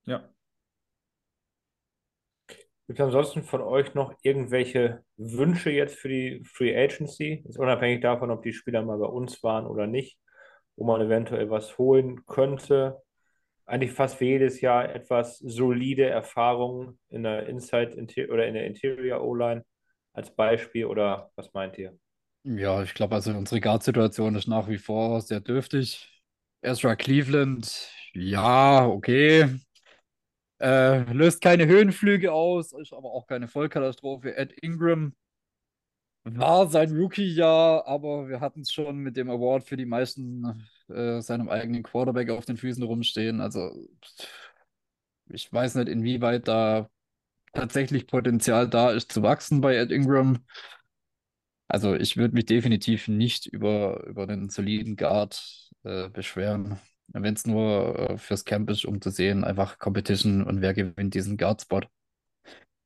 ja. 0.06 0.30
Gibt 2.86 2.98
es 2.98 3.04
ansonsten 3.04 3.44
von 3.44 3.60
euch 3.62 3.94
noch 3.94 4.12
irgendwelche 4.22 5.04
Wünsche 5.16 5.70
jetzt 5.70 5.96
für 5.96 6.08
die 6.08 6.42
Free 6.44 6.76
Agency? 6.76 7.44
Ist 7.48 7.58
unabhängig 7.58 8.00
davon, 8.02 8.30
ob 8.30 8.42
die 8.42 8.52
Spieler 8.52 8.82
mal 8.82 8.98
bei 8.98 9.06
uns 9.06 9.42
waren 9.44 9.66
oder 9.66 9.86
nicht, 9.86 10.18
wo 10.76 10.84
man 10.84 11.00
eventuell 11.00 11.50
was 11.50 11.78
holen 11.78 12.26
könnte. 12.26 13.00
Eigentlich 13.70 13.92
fast 13.92 14.16
für 14.16 14.24
jedes 14.24 14.60
Jahr 14.60 14.92
etwas 14.92 15.38
solide 15.38 16.04
Erfahrung 16.04 16.98
in 17.08 17.22
der 17.22 17.46
Inside 17.46 17.94
oder 18.28 18.48
in 18.48 18.54
der 18.54 18.66
Interior 18.66 19.22
O-Line 19.22 19.64
als 20.12 20.34
Beispiel 20.34 20.86
oder 20.86 21.30
was 21.36 21.52
meint 21.52 21.78
ihr? 21.78 21.96
Ja, 22.42 22.82
ich 22.82 22.94
glaube, 22.94 23.14
also 23.14 23.30
unsere 23.30 23.60
Guard-Situation 23.60 24.34
ist 24.34 24.48
nach 24.48 24.68
wie 24.68 24.78
vor 24.78 25.20
sehr 25.20 25.38
dürftig. 25.38 26.04
Ezra 26.62 26.96
Cleveland, 26.96 27.88
ja, 28.12 28.88
okay. 28.88 29.46
Äh, 30.60 31.04
löst 31.12 31.40
keine 31.40 31.68
Höhenflüge 31.68 32.32
aus, 32.32 32.72
ist 32.72 32.92
aber 32.92 33.12
auch 33.12 33.28
keine 33.28 33.46
Vollkatastrophe. 33.46 34.36
Ed 34.36 34.52
Ingram 34.62 35.14
war 36.24 36.66
sein 36.66 36.90
Rookie-Jahr, 36.96 37.86
aber 37.86 38.28
wir 38.28 38.40
hatten 38.40 38.62
es 38.62 38.72
schon 38.72 38.96
mit 38.96 39.16
dem 39.16 39.30
Award 39.30 39.62
für 39.62 39.76
die 39.76 39.86
meisten 39.86 40.66
äh, 40.90 41.20
seinem 41.22 41.48
eigenen 41.48 41.82
Quarterback 41.82 42.30
auf 42.30 42.44
den 42.44 42.56
Füßen 42.56 42.82
rumstehen. 42.82 43.40
Also 43.40 43.88
ich 45.28 45.52
weiß 45.52 45.76
nicht, 45.76 45.88
inwieweit 45.88 46.48
da 46.48 46.88
tatsächlich 47.52 48.06
Potenzial 48.06 48.68
da 48.68 48.90
ist 48.90 49.12
zu 49.12 49.22
wachsen 49.22 49.60
bei 49.60 49.76
Ed 49.76 49.90
Ingram. 49.90 50.44
Also 51.68 51.94
ich 51.94 52.16
würde 52.16 52.34
mich 52.34 52.46
definitiv 52.46 53.08
nicht 53.08 53.46
über, 53.46 54.04
über 54.06 54.24
einen 54.24 54.50
soliden 54.50 54.96
Guard 54.96 55.70
äh, 55.84 56.08
beschweren. 56.08 56.80
Wenn 57.08 57.34
es 57.34 57.46
nur 57.46 57.98
äh, 57.98 58.18
fürs 58.18 58.44
Camp 58.44 58.70
ist, 58.70 58.84
um 58.84 59.00
zu 59.00 59.10
sehen, 59.10 59.44
einfach 59.44 59.78
Competition 59.78 60.44
und 60.44 60.60
wer 60.60 60.74
gewinnt 60.74 61.14
diesen 61.14 61.36
Guard-Spot. 61.36 61.82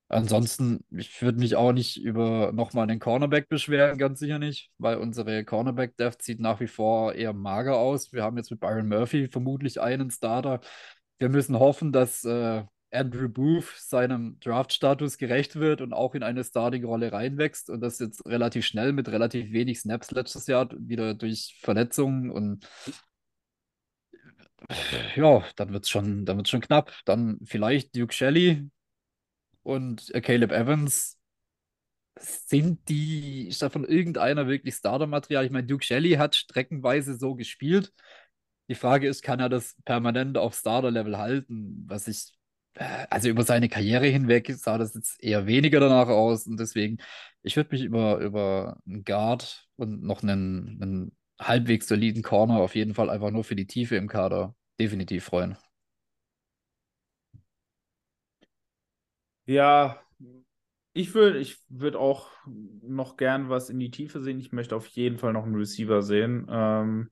Ansonsten, 0.09 0.85
ich 0.90 1.22
würde 1.22 1.39
mich 1.39 1.56
auch 1.56 1.72
nicht 1.72 1.97
über 1.97 2.52
nochmal 2.52 2.86
den 2.86 2.98
Cornerback 3.01 3.48
beschweren, 3.48 3.98
ganz 3.98 4.20
sicher 4.20 4.39
nicht, 4.39 4.70
weil 4.78 4.98
unsere 4.98 5.44
Cornerback-Depth 5.44 6.22
sieht 6.22 6.40
nach 6.40 6.60
wie 6.60 6.66
vor 6.66 7.14
eher 7.14 7.32
mager 7.32 7.76
aus. 7.76 8.12
Wir 8.12 8.22
haben 8.22 8.36
jetzt 8.36 8.51
mit 8.51 8.60
Byron 8.60 8.89
Murphy 8.89 9.28
vermutlich 9.28 9.81
einen 9.81 10.10
Starter. 10.10 10.60
Wir 11.18 11.31
müssen 11.31 11.59
hoffen, 11.59 11.90
dass 11.90 12.24
äh, 12.24 12.64
Andrew 12.94 13.28
Booth 13.28 13.72
seinem 13.76 14.39
Draft-Status 14.40 15.18
gerecht 15.18 15.56
wird 15.56 15.81
und 15.81 15.93
auch 15.93 16.14
in 16.14 16.22
eine 16.22 16.44
Starting-Rolle 16.44 17.12
reinwächst 17.12 17.70
und 17.70 17.81
das 17.81 17.98
jetzt 17.98 18.24
relativ 18.26 18.64
schnell 18.66 18.93
mit 18.93 19.09
relativ 19.09 19.52
wenig 19.52 19.81
Snaps 19.81 20.10
letztes 20.12 20.47
Jahr 20.47 20.68
wieder 20.78 21.14
durch 21.14 21.59
Verletzungen 21.60 22.31
und 22.31 22.68
ja, 25.16 25.44
dann 25.56 25.72
wird 25.72 25.85
es 25.85 25.90
schon, 25.90 26.26
schon 26.47 26.60
knapp. 26.60 26.93
Dann 27.05 27.39
vielleicht 27.44 27.94
Duke 27.97 28.14
Shelley 28.14 28.70
und 29.65 30.15
äh, 30.15 30.20
Caleb 30.20 30.53
Evans. 30.53 31.19
Sind 32.16 32.89
die, 32.89 33.49
ist 33.49 33.62
da 33.62 33.70
von 33.70 33.85
irgendeiner 33.85 34.47
wirklich 34.47 34.77
Starter-Material? 34.77 35.45
Ich 35.47 35.51
meine, 35.51 35.66
Duke 35.66 35.85
Shelley 35.85 36.12
hat 36.12 36.36
streckenweise 36.36 37.19
so 37.19 37.35
gespielt. 37.35 37.93
Die 38.69 38.77
Frage 38.77 39.09
ist, 39.09 39.23
kann 39.23 39.41
er 39.41 39.49
das 39.49 39.77
permanent 39.85 40.39
auf 40.39 40.55
Starter-Level 40.55 41.19
halten? 41.19 41.85
Was 41.89 42.07
ich, 42.09 42.32
äh, 42.74 43.07
also 43.11 43.28
über 43.28 43.43
seine 43.45 43.69
Karriere 43.69 44.07
hinweg 44.07 44.53
sah 44.57 44.78
das 44.78 44.95
jetzt 44.95 45.23
eher 45.23 45.47
weniger 45.47 45.81
danach 45.81 46.09
aus. 46.09 46.47
Und 46.47 46.59
deswegen, 46.61 46.99
ich 47.43 47.57
würde 47.57 47.70
mich 47.74 47.82
über, 47.82 48.19
über 48.19 48.78
einen 48.86 49.05
Guard 49.05 49.66
und 49.77 50.03
noch 50.05 50.23
einen, 50.23 50.81
einen 50.82 51.16
halbwegs 51.41 51.89
soliden 51.89 52.23
Corner 52.23 52.61
auf 52.61 52.77
jeden 52.77 52.95
Fall 52.95 53.11
einfach 53.11 53.31
nur 53.32 53.45
für 53.45 53.57
die 53.57 53.66
Tiefe 53.66 53.97
im 53.97 54.09
Kader 54.09 54.55
definitiv 54.78 55.24
freuen. 55.24 55.57
Ja, 59.46 60.00
ich 60.94 61.14
würde 61.14 61.38
ich 61.38 61.58
würd 61.68 61.96
auch 61.96 62.30
noch 62.46 63.16
gern 63.16 63.48
was 63.48 63.68
in 63.68 63.78
die 63.78 63.90
Tiefe 63.90 64.20
sehen. 64.20 64.38
Ich 64.38 64.52
möchte 64.52 64.76
auf 64.76 64.86
jeden 64.86 65.18
Fall 65.18 65.32
noch 65.32 65.44
einen 65.44 65.56
Receiver 65.56 66.02
sehen. 66.02 66.46
Ähm, 66.48 67.10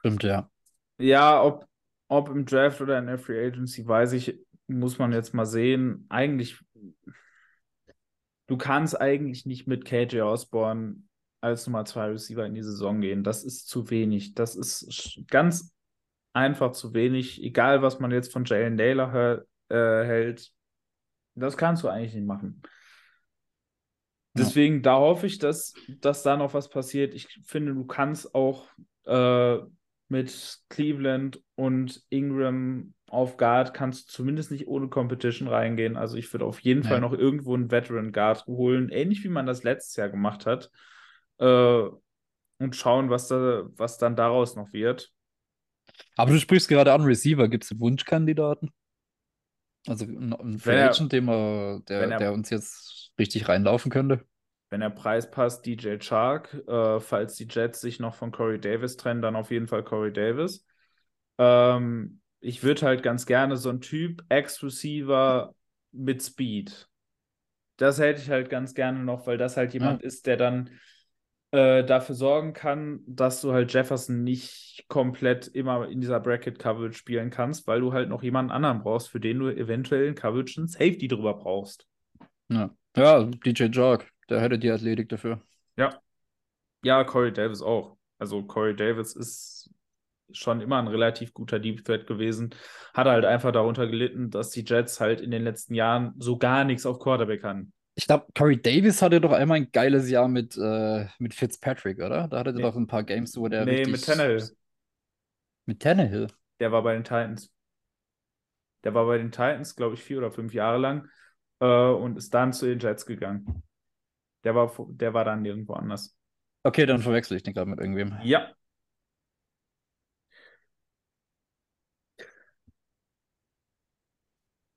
Stimmt, 0.00 0.22
ja. 0.22 0.50
ja, 0.98 1.42
ob, 1.42 1.66
ob 2.08 2.30
im 2.30 2.46
Draft 2.46 2.80
oder 2.80 2.98
in 2.98 3.06
der 3.06 3.18
Free 3.18 3.46
Agency, 3.46 3.86
weiß 3.86 4.12
ich, 4.14 4.38
muss 4.66 4.98
man 4.98 5.12
jetzt 5.12 5.34
mal 5.34 5.44
sehen. 5.44 6.06
Eigentlich, 6.08 6.58
du 8.46 8.56
kannst 8.56 8.98
eigentlich 8.98 9.44
nicht 9.44 9.66
mit 9.66 9.84
KJ 9.84 10.22
Osborne 10.22 11.02
als 11.40 11.66
Nummer 11.66 11.84
zwei 11.84 12.06
Receiver 12.06 12.46
in 12.46 12.54
die 12.54 12.62
Saison 12.62 13.00
gehen. 13.00 13.24
Das 13.24 13.44
ist 13.44 13.68
zu 13.68 13.90
wenig. 13.90 14.34
Das 14.34 14.56
ist 14.56 15.20
ganz 15.28 15.74
einfach 16.32 16.72
zu 16.72 16.94
wenig. 16.94 17.42
Egal, 17.42 17.82
was 17.82 18.00
man 18.00 18.10
jetzt 18.10 18.32
von 18.32 18.44
Jalen 18.44 18.74
Naylor 18.74 19.44
äh, 19.68 19.74
hält, 19.76 20.50
das 21.40 21.56
kannst 21.56 21.82
du 21.82 21.88
eigentlich 21.88 22.14
nicht 22.14 22.26
machen. 22.26 22.62
Ja. 24.34 24.44
Deswegen, 24.44 24.82
da 24.82 24.96
hoffe 24.96 25.26
ich, 25.26 25.38
dass, 25.38 25.74
dass 26.00 26.22
da 26.22 26.36
noch 26.36 26.54
was 26.54 26.68
passiert. 26.68 27.14
Ich 27.14 27.26
finde, 27.44 27.74
du 27.74 27.84
kannst 27.86 28.34
auch 28.34 28.68
äh, 29.04 29.58
mit 30.08 30.58
Cleveland 30.68 31.42
und 31.54 32.02
Ingram 32.08 32.94
auf 33.10 33.36
Guard 33.36 33.72
kannst 33.74 34.08
du 34.08 34.12
zumindest 34.12 34.50
nicht 34.50 34.68
ohne 34.68 34.88
Competition 34.88 35.48
reingehen. 35.48 35.96
Also 35.96 36.16
ich 36.16 36.32
würde 36.32 36.44
auf 36.44 36.60
jeden 36.60 36.80
Nee. 36.82 36.88
Fall 36.88 37.00
noch 37.00 37.12
irgendwo 37.12 37.54
einen 37.54 37.70
Veteran 37.70 38.12
Guard 38.12 38.46
holen, 38.46 38.90
ähnlich 38.90 39.24
wie 39.24 39.28
man 39.28 39.46
das 39.46 39.62
letztes 39.64 39.96
Jahr 39.96 40.08
gemacht 40.08 40.46
hat. 40.46 40.70
Äh, 41.38 41.84
und 42.60 42.74
schauen, 42.74 43.08
was 43.08 43.28
da, 43.28 43.68
was 43.76 43.98
dann 43.98 44.16
daraus 44.16 44.56
noch 44.56 44.72
wird. 44.72 45.12
Aber 46.16 46.32
du 46.32 46.38
sprichst 46.38 46.68
gerade 46.68 46.92
an 46.92 47.02
Receiver. 47.02 47.48
Gibt 47.48 47.64
es 47.64 47.78
Wunschkandidaten? 47.78 48.70
Also 49.86 50.04
ein 50.04 50.58
Free 50.58 50.74
er- 50.76 50.90
Agent, 50.90 51.12
den 51.12 51.24
wir, 51.26 51.82
der, 51.88 52.00
er- 52.10 52.18
der 52.18 52.32
uns 52.32 52.50
jetzt 52.50 53.12
richtig 53.18 53.48
reinlaufen 53.48 53.90
könnte? 53.90 54.24
Wenn 54.70 54.80
der 54.80 54.90
Preis 54.90 55.30
passt, 55.30 55.64
DJ 55.64 55.98
Chark. 55.98 56.54
Äh, 56.66 57.00
falls 57.00 57.36
die 57.36 57.46
Jets 57.48 57.80
sich 57.80 58.00
noch 58.00 58.14
von 58.14 58.32
Corey 58.32 58.60
Davis 58.60 58.96
trennen, 58.96 59.22
dann 59.22 59.36
auf 59.36 59.50
jeden 59.50 59.66
Fall 59.66 59.82
Corey 59.82 60.12
Davis. 60.12 60.66
Ähm, 61.38 62.20
ich 62.40 62.62
würde 62.62 62.82
halt 62.86 63.02
ganz 63.02 63.24
gerne 63.26 63.56
so 63.56 63.70
ein 63.70 63.80
Typ 63.80 64.24
Ex-Receiver 64.28 65.54
mit 65.92 66.22
Speed. 66.22 66.88
Das 67.78 67.98
hätte 67.98 68.20
ich 68.20 68.28
halt 68.30 68.50
ganz 68.50 68.74
gerne 68.74 68.98
noch, 69.04 69.26
weil 69.26 69.38
das 69.38 69.56
halt 69.56 69.72
jemand 69.72 70.02
ist, 70.02 70.26
der 70.26 70.36
dann 70.36 70.70
äh, 71.50 71.84
dafür 71.84 72.14
sorgen 72.14 72.52
kann, 72.52 73.00
dass 73.06 73.40
du 73.40 73.52
halt 73.52 73.72
Jefferson 73.72 74.22
nicht 74.22 74.84
komplett 74.88 75.48
immer 75.48 75.88
in 75.88 76.00
dieser 76.00 76.20
Bracket-Coverage 76.20 76.96
spielen 76.96 77.30
kannst, 77.30 77.66
weil 77.66 77.80
du 77.80 77.92
halt 77.92 78.08
noch 78.08 78.22
jemanden 78.22 78.52
anderen 78.52 78.82
brauchst, 78.82 79.08
für 79.08 79.20
den 79.20 79.38
du 79.38 79.48
eventuell 79.48 80.06
in 80.06 80.14
Coverage 80.14 80.60
einen 80.60 80.68
Safety 80.68 81.08
drüber 81.08 81.34
brauchst. 81.34 81.86
Ja, 82.48 82.70
ja 82.96 83.24
DJ 83.24 83.64
Jark, 83.72 84.10
der 84.28 84.40
hätte 84.40 84.58
die 84.58 84.70
Athletik 84.70 85.08
dafür. 85.08 85.40
Ja. 85.76 86.00
Ja, 86.84 87.02
Corey 87.04 87.32
Davis 87.32 87.62
auch. 87.62 87.96
Also 88.18 88.42
Corey 88.42 88.76
Davis 88.76 89.16
ist 89.16 89.70
schon 90.32 90.60
immer 90.60 90.78
ein 90.78 90.88
relativ 90.88 91.32
guter 91.32 91.58
Deep 91.58 91.84
Threat 91.84 92.06
gewesen. 92.06 92.54
Hat 92.94 93.06
halt 93.06 93.24
einfach 93.24 93.52
darunter 93.52 93.86
gelitten, 93.86 94.30
dass 94.30 94.50
die 94.50 94.64
Jets 94.64 95.00
halt 95.00 95.20
in 95.20 95.30
den 95.30 95.42
letzten 95.42 95.74
Jahren 95.74 96.14
so 96.18 96.36
gar 96.36 96.64
nichts 96.64 96.86
auf 96.86 96.98
Quarterback 96.98 97.42
hatten. 97.42 97.72
Ich 97.98 98.06
glaube, 98.06 98.26
Corey 98.32 98.62
Davis 98.62 99.02
hatte 99.02 99.20
doch 99.20 99.32
einmal 99.32 99.56
ein 99.56 99.72
geiles 99.72 100.08
Jahr 100.08 100.28
mit, 100.28 100.56
äh, 100.56 101.06
mit 101.18 101.34
Fitzpatrick, 101.34 101.98
oder? 101.98 102.28
Da 102.28 102.38
hatte 102.38 102.52
Nee. 102.52 102.62
er 102.62 102.70
doch 102.70 102.76
ein 102.76 102.86
paar 102.86 103.02
Games, 103.02 103.36
wo 103.36 103.48
der 103.48 103.66
nee, 103.66 103.84
mit 103.86 104.04
Tannehill. 104.04 104.56
Mit 105.66 105.80
Tannehill. 105.80 106.28
Der 106.60 106.70
war 106.70 106.84
bei 106.84 106.94
den 106.94 107.02
Titans. 107.02 107.52
Der 108.84 108.94
war 108.94 109.04
bei 109.04 109.18
den 109.18 109.32
Titans, 109.32 109.74
glaube 109.74 109.96
ich, 109.96 110.02
vier 110.04 110.18
oder 110.18 110.30
fünf 110.30 110.54
Jahre 110.54 110.78
lang 110.78 111.08
äh, 111.58 111.66
und 111.66 112.16
ist 112.16 112.32
dann 112.32 112.52
zu 112.52 112.66
den 112.66 112.78
Jets 112.78 113.04
gegangen. 113.04 113.64
Der 114.44 114.54
war, 114.54 114.72
der 114.90 115.12
war 115.12 115.24
dann 115.24 115.42
nirgendwo 115.42 115.72
anders. 115.72 116.16
Okay, 116.62 116.86
dann 116.86 117.02
verwechsel 117.02 117.36
ich 117.36 117.42
den 117.42 117.52
gerade 117.52 117.68
mit 117.68 117.80
irgendwem. 117.80 118.16
Ja. 118.22 118.54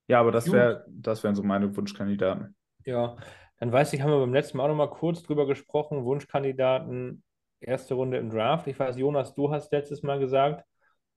Ja, 0.07 0.19
aber 0.19 0.31
das 0.31 0.51
wär, 0.51 0.85
das 0.89 1.23
wären 1.23 1.35
so 1.35 1.43
meine 1.43 1.75
Wunschkandidaten. 1.77 2.55
Ja, 2.85 3.15
dann 3.59 3.71
weiß 3.71 3.93
ich, 3.93 4.01
haben 4.01 4.11
wir 4.11 4.19
beim 4.19 4.33
letzten 4.33 4.57
Mal 4.57 4.63
auch 4.63 4.69
noch 4.69 4.75
mal 4.75 4.89
kurz 4.89 5.21
drüber 5.23 5.45
gesprochen, 5.45 6.03
Wunschkandidaten, 6.03 7.23
erste 7.59 7.93
Runde 7.93 8.17
im 8.17 8.29
Draft. 8.29 8.67
Ich 8.67 8.79
weiß, 8.79 8.97
Jonas, 8.97 9.35
du 9.35 9.51
hast 9.51 9.71
letztes 9.71 10.01
Mal 10.03 10.19
gesagt, 10.19 10.65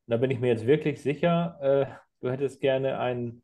und 0.06 0.10
da 0.10 0.16
bin 0.18 0.30
ich 0.30 0.40
mir 0.40 0.48
jetzt 0.48 0.66
wirklich 0.66 1.00
sicher, 1.02 1.58
äh, 1.62 1.86
du 2.20 2.30
hättest 2.30 2.60
gerne 2.60 2.98
einen 2.98 3.42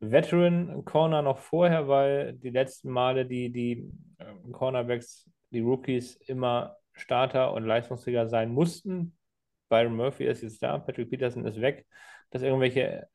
Veteran 0.00 0.84
Corner 0.84 1.22
noch 1.22 1.38
vorher, 1.38 1.88
weil 1.88 2.34
die 2.34 2.50
letzten 2.50 2.90
Male 2.90 3.26
die, 3.26 3.50
die 3.50 3.90
äh, 4.18 4.52
Cornerbacks, 4.52 5.28
die 5.50 5.60
Rookies 5.60 6.16
immer 6.26 6.76
Starter 6.92 7.52
und 7.52 7.64
Leistungsträger 7.64 8.28
sein 8.28 8.50
mussten. 8.50 9.16
Byron 9.68 9.96
Murphy 9.96 10.24
ist 10.24 10.42
jetzt 10.42 10.62
da, 10.62 10.78
Patrick 10.78 11.10
Peterson 11.10 11.44
ist 11.46 11.60
weg, 11.60 11.86
dass 12.30 12.42
irgendwelche 12.42 13.08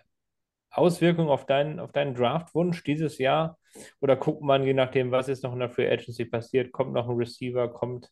Auswirkungen 0.74 1.30
auf 1.30 1.46
deinen, 1.46 1.80
auf 1.80 1.92
deinen 1.92 2.16
Draftwunsch 2.16 2.84
dieses 2.84 3.18
Jahr? 3.18 3.58
Oder 4.02 4.16
guckt 4.16 4.42
man, 4.42 4.64
je 4.64 4.74
nachdem, 4.74 5.12
was 5.12 5.30
ist 5.30 5.44
noch 5.44 5.54
in 5.54 5.60
der 5.60 5.70
Free 5.70 5.90
Agency 5.90 6.26
passiert, 6.26 6.72
kommt 6.72 6.94
noch 6.94 7.10
ein 7.10 7.16
Receiver, 7.16 7.72
kommt, 7.72 8.10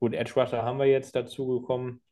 gut, 0.00 0.14
Edge 0.14 0.32
Rusher 0.36 0.62
haben 0.62 0.78
wir 0.78 0.86
jetzt 0.86 1.14
dazu 1.14 1.60
gekommen. 1.60 2.02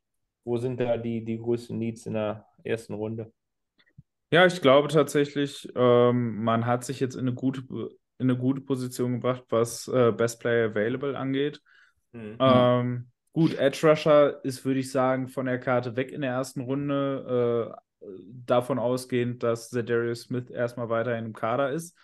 Wo 0.43 0.57
sind 0.57 0.79
da 0.79 0.97
die, 0.97 1.23
die 1.23 1.37
größten 1.37 1.77
Needs 1.77 2.07
in 2.07 2.13
der 2.13 2.45
ersten 2.63 2.95
Runde? 2.95 3.31
Ja, 4.31 4.45
ich 4.45 4.61
glaube 4.61 4.87
tatsächlich, 4.87 5.71
ähm, 5.75 6.43
man 6.43 6.65
hat 6.65 6.83
sich 6.83 6.99
jetzt 6.99 7.15
in 7.15 7.21
eine 7.21 7.33
gute, 7.33 7.61
in 8.17 8.29
eine 8.29 8.37
gute 8.37 8.61
Position 8.61 9.13
gebracht, 9.13 9.43
was 9.49 9.87
äh, 9.87 10.11
Best 10.11 10.39
Player 10.39 10.69
Available 10.69 11.17
angeht. 11.17 11.61
Mhm. 12.13 12.37
Ähm, 12.39 13.11
gut, 13.33 13.55
Edge 13.57 13.87
Rusher 13.87 14.43
ist, 14.43 14.63
würde 14.65 14.79
ich 14.79 14.91
sagen, 14.91 15.27
von 15.27 15.45
der 15.45 15.59
Karte 15.59 15.95
weg 15.95 16.11
in 16.11 16.21
der 16.21 16.31
ersten 16.31 16.61
Runde. 16.61 17.75
Äh, 17.75 17.81
davon 18.45 18.79
ausgehend, 18.79 19.43
dass 19.43 19.69
Zedarius 19.69 20.21
Smith 20.21 20.49
erstmal 20.49 20.89
weiterhin 20.89 21.25
im 21.25 21.33
Kader 21.33 21.71
ist. 21.71 21.97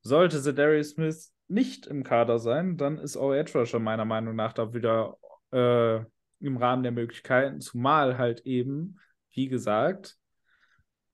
Sollte 0.00 0.40
Zedarius 0.40 0.90
Smith 0.90 1.32
nicht 1.48 1.86
im 1.86 2.02
Kader 2.02 2.38
sein, 2.38 2.76
dann 2.76 2.98
ist 2.98 3.16
auch 3.16 3.32
Edge 3.32 3.58
Rusher 3.58 3.78
meiner 3.78 4.04
Meinung 4.04 4.34
nach 4.36 4.52
da 4.52 4.72
wieder 4.72 5.18
äh, 5.52 6.00
im 6.40 6.56
Rahmen 6.56 6.82
der 6.82 6.92
Möglichkeiten, 6.92 7.60
zumal 7.60 8.18
halt 8.18 8.40
eben, 8.40 8.98
wie 9.30 9.48
gesagt, 9.48 10.16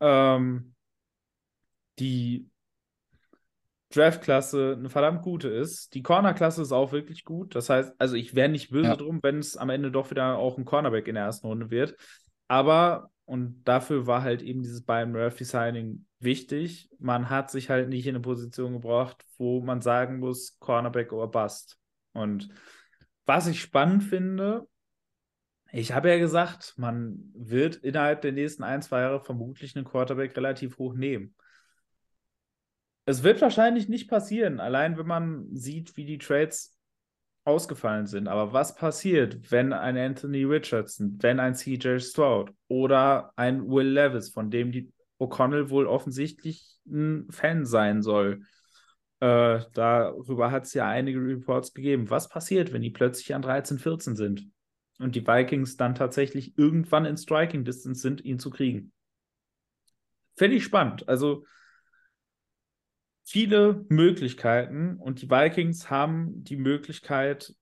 ähm, 0.01 0.75
die 1.99 2.49
Draft-Klasse 3.91 4.77
eine 4.79 4.91
verdammt 4.91 5.23
gute 5.23 5.49
ist. 5.49 5.95
Die 5.95 6.03
Corner-Klasse 6.03 6.63
ist 6.63 6.73
auch 6.73 6.93
wirklich 6.93 7.25
gut. 7.25 7.55
Das 7.55 7.71
heißt, 7.71 7.95
also 7.99 8.17
ich 8.17 8.35
wäre 8.35 8.49
nicht 8.49 8.71
böse 8.71 8.91
ja. 8.91 8.97
drum, 8.97 9.21
wenn 9.23 9.39
es 9.39 9.57
am 9.57 9.71
Ende 9.71 9.91
doch 9.91 10.11
wieder 10.11 10.37
auch 10.37 10.59
ein 10.59 10.65
Cornerback 10.65 11.09
in 11.09 11.15
der 11.15 11.25
ersten 11.25 11.47
Runde 11.47 11.71
wird. 11.71 11.97
Aber, 12.49 13.11
und 13.29 13.63
dafür 13.65 14.07
war 14.07 14.23
halt 14.23 14.41
eben 14.41 14.63
dieses 14.63 14.81
Bayern 14.81 15.13
Murphy-Signing 15.13 16.07
wichtig, 16.19 16.89
man 16.99 17.29
hat 17.29 17.51
sich 17.51 17.69
halt 17.69 17.91
nicht 17.91 18.07
in 18.07 18.15
eine 18.15 18.23
Position 18.23 18.73
gebracht, 18.73 19.23
wo 19.37 19.61
man 19.61 19.83
sagen 19.83 20.19
muss, 20.19 20.59
Cornerback 20.61 21.13
oder 21.13 21.27
Bust. 21.27 21.79
Und 22.15 22.49
was 23.27 23.47
ich 23.47 23.61
spannend 23.61 24.03
finde, 24.03 24.67
ich 25.73 25.93
habe 25.93 26.09
ja 26.09 26.17
gesagt, 26.17 26.73
man 26.79 27.19
wird 27.35 27.77
innerhalb 27.77 28.23
der 28.23 28.33
nächsten 28.33 28.63
ein, 28.63 28.81
zwei 28.81 29.03
Jahre 29.03 29.21
vermutlich 29.21 29.77
einen 29.77 29.85
Quarterback 29.85 30.35
relativ 30.35 30.79
hoch 30.79 30.95
nehmen. 30.95 31.35
Es 33.05 33.25
wird 33.25 33.43
wahrscheinlich 33.43 33.91
nicht 33.91 34.09
passieren, 34.09 34.59
allein 34.59 34.97
wenn 34.97 35.07
man 35.07 35.55
sieht, 35.55 35.99
wie 35.99 36.07
die 36.07 36.17
Trades 36.17 36.78
ausgefallen 37.49 38.07
sind. 38.07 38.29
Aber 38.29 38.53
was 38.53 38.75
passiert, 38.75 39.51
wenn 39.51 39.73
ein 39.73 39.97
Anthony 39.97 40.45
Richardson, 40.45 41.19
wenn 41.21 41.41
ein 41.41 41.55
CJ 41.55 41.99
Stroud 41.99 42.53
oder 42.69 43.33
ein 43.37 43.69
Will 43.69 43.89
Levis, 43.89 44.31
von 44.31 44.51
dem 44.51 44.71
die 44.71 44.93
O'Connell 45.19 45.71
wohl 45.71 45.87
offensichtlich 45.87 46.79
ein 46.87 47.27
Fan 47.31 47.67
sein 47.67 48.03
soll? 48.03 48.43
Äh, 49.21 49.61
darüber 49.75 50.53
hat 50.53 50.65
es 50.65 50.75
ja 50.75 50.89
einige 50.89 51.19
Reports 51.19 51.75
gegeben. 51.75 52.11
Was 52.11 52.29
passiert, 52.29 52.73
wenn 52.73 52.83
die 52.83 52.91
plötzlich 52.91 53.35
an 53.35 53.43
13, 53.43 53.79
14 53.79 54.15
sind? 54.15 54.49
und 54.99 55.15
die 55.15 55.27
Vikings 55.27 55.77
dann 55.77 55.95
tatsächlich 55.95 56.59
irgendwann 56.59 57.05
in 57.05 57.17
Striking 57.17 57.65
Distance 57.65 58.01
sind, 58.01 58.25
ihn 58.25 58.39
zu 58.39 58.51
kriegen. 58.51 58.93
Finde 60.37 60.57
ich 60.57 60.65
spannend. 60.65 61.09
Also 61.09 61.45
viele 63.29 63.85
Möglichkeiten 63.89 64.97
und 64.97 65.23
die 65.23 65.31
Vikings 65.31 65.91
haben 65.91 66.45
die 66.45 66.57
Möglichkeit 66.57 67.55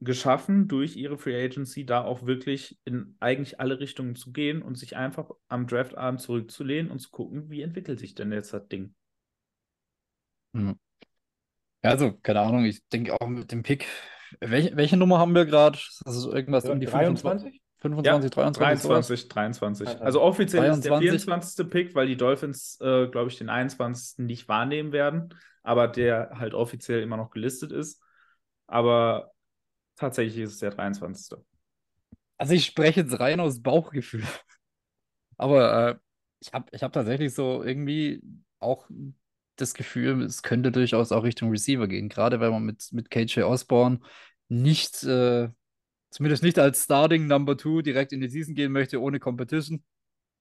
geschaffen, 0.00 0.66
durch 0.66 0.96
ihre 0.96 1.16
Free 1.18 1.40
Agency 1.44 1.86
da 1.86 2.02
auch 2.02 2.26
wirklich 2.26 2.78
in 2.84 3.16
eigentlich 3.20 3.60
alle 3.60 3.78
Richtungen 3.78 4.16
zu 4.16 4.32
gehen 4.32 4.60
und 4.62 4.76
sich 4.76 4.96
einfach 4.96 5.30
am 5.46 5.68
Draftabend 5.68 6.20
zurückzulehnen 6.20 6.90
und 6.90 6.98
zu 6.98 7.10
gucken, 7.10 7.48
wie 7.48 7.62
entwickelt 7.62 8.00
sich 8.00 8.16
denn 8.16 8.32
jetzt 8.32 8.52
das 8.52 8.66
Ding. 8.66 8.94
Hm. 10.54 10.76
Ja, 11.84 11.90
also, 11.90 12.12
keine 12.12 12.40
Ahnung, 12.40 12.64
ich 12.64 12.84
denke 12.88 13.14
auch 13.20 13.28
mit 13.28 13.52
dem 13.52 13.62
Pick 13.62 13.86
welche, 14.40 14.76
welche 14.76 14.96
Nummer 14.96 15.18
haben 15.18 15.34
wir 15.34 15.46
gerade? 15.46 15.78
Das 16.04 16.16
ist 16.16 16.26
irgendwas 16.26 16.64
um 16.66 16.80
die 16.80 16.86
23? 16.86 17.60
25, 17.80 18.30
ja, 18.36 18.42
23? 18.50 19.28
23, 19.28 19.28
23. 19.28 20.00
Also 20.00 20.20
offiziell 20.20 20.62
23. 20.66 20.92
ist 21.14 21.26
der 21.26 21.34
24. 21.36 21.70
Pick, 21.70 21.94
weil 21.94 22.06
die 22.06 22.16
Dolphins, 22.16 22.78
äh, 22.80 23.06
glaube 23.06 23.30
ich, 23.30 23.38
den 23.38 23.48
21. 23.48 24.26
nicht 24.26 24.48
wahrnehmen 24.48 24.92
werden, 24.92 25.34
aber 25.62 25.88
der 25.88 26.32
halt 26.34 26.54
offiziell 26.54 27.02
immer 27.02 27.16
noch 27.16 27.30
gelistet 27.30 27.72
ist. 27.72 28.02
Aber 28.66 29.32
tatsächlich 29.96 30.42
ist 30.42 30.54
es 30.54 30.58
der 30.58 30.70
23. 30.70 31.38
Also 32.36 32.54
ich 32.54 32.64
spreche 32.64 33.00
jetzt 33.00 33.18
rein 33.18 33.40
aus 33.40 33.62
Bauchgefühl. 33.62 34.22
Aber 35.36 35.90
äh, 35.90 35.96
ich 36.40 36.52
habe 36.52 36.66
ich 36.72 36.82
hab 36.82 36.92
tatsächlich 36.92 37.34
so 37.34 37.62
irgendwie 37.62 38.22
auch 38.58 38.88
das 39.56 39.74
Gefühl, 39.74 40.22
es 40.22 40.42
könnte 40.42 40.70
durchaus 40.72 41.12
auch 41.12 41.24
Richtung 41.24 41.50
Receiver 41.50 41.88
gehen, 41.88 42.08
gerade 42.08 42.40
wenn 42.40 42.50
man 42.50 42.64
mit, 42.64 42.88
mit 42.92 43.10
KJ 43.10 43.42
Osborne 43.42 44.00
nicht, 44.48 45.02
äh, 45.04 45.48
zumindest 46.10 46.42
nicht 46.42 46.58
als 46.58 46.84
Starting 46.84 47.26
Number 47.26 47.56
Two 47.56 47.82
direkt 47.82 48.12
in 48.12 48.20
die 48.20 48.28
Season 48.28 48.54
gehen 48.54 48.72
möchte, 48.72 49.00
ohne 49.00 49.20
Competition. 49.20 49.82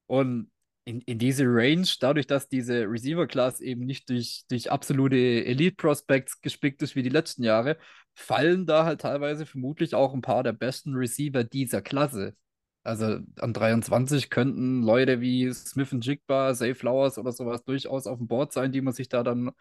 Und 0.08 0.52
in, 0.86 1.02
in 1.02 1.20
diese 1.20 1.44
Range, 1.46 1.88
dadurch, 2.00 2.28
dass 2.28 2.48
diese 2.48 2.86
Receiver-Class 2.90 3.60
eben 3.60 3.86
nicht 3.86 4.10
durch, 4.10 4.46
durch 4.50 4.72
absolute 4.72 5.18
Elite-Prospects 5.18 6.42
gespickt 6.42 6.82
ist 6.82 6.96
wie 6.96 7.04
die 7.04 7.10
letzten 7.10 7.44
Jahre, 7.44 7.78
fallen 8.16 8.66
da 8.66 8.86
halt 8.86 9.02
teilweise 9.02 9.46
vermutlich 9.46 9.96
auch 9.96 10.14
ein 10.14 10.22
paar 10.22 10.44
der 10.44 10.54
besten 10.54 10.96
Receiver 10.96 11.44
dieser 11.44 11.82
Klasse. 11.82 12.36
Also 12.84 13.20
an 13.38 13.54
23 13.54 14.30
könnten 14.30 14.82
Leute 14.82 15.20
wie 15.20 15.52
Smith 15.54 15.92
und 15.92 16.06
Jigba, 16.06 16.54
Zay 16.54 16.74
Flowers 16.74 17.18
oder 17.18 17.34
sowas 17.34 17.66
durchaus 17.66 18.08
auf 18.08 18.18
dem 18.20 18.28
Board 18.28 18.54
sein, 18.54 18.72
die 18.72 18.80
man 18.80 18.94
sich 18.94 19.10
da 19.10 19.24
dann 19.24 19.52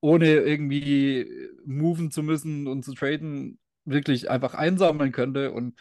ohne 0.00 0.26
irgendwie 0.26 1.26
moven 1.66 2.12
zu 2.12 2.22
müssen 2.22 2.68
und 2.68 2.84
zu 2.84 2.94
traden 2.94 3.58
wirklich 3.88 4.30
einfach 4.30 4.54
einsammeln 4.54 5.12
könnte. 5.12 5.52
Und 5.52 5.78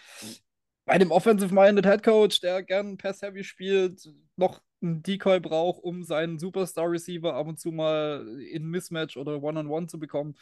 bei 0.85 0.97
dem 0.97 1.11
Offensive-Minded 1.11 1.85
Head 1.85 2.03
Coach, 2.03 2.39
der 2.41 2.63
gern 2.63 2.97
Pass-Heavy 2.97 3.43
spielt, 3.43 4.09
noch 4.35 4.61
einen 4.81 5.03
Decoy 5.03 5.39
braucht, 5.39 5.84
um 5.84 6.03
seinen 6.03 6.39
Superstar-Receiver 6.39 7.34
ab 7.34 7.47
und 7.47 7.59
zu 7.59 7.71
mal 7.71 8.27
in 8.51 8.65
Mismatch 8.65 9.17
oder 9.17 9.41
One-on-One 9.41 9.69
-on 9.69 9.84
-One 9.84 9.88
zu 9.88 9.99
bekommen, 9.99 10.35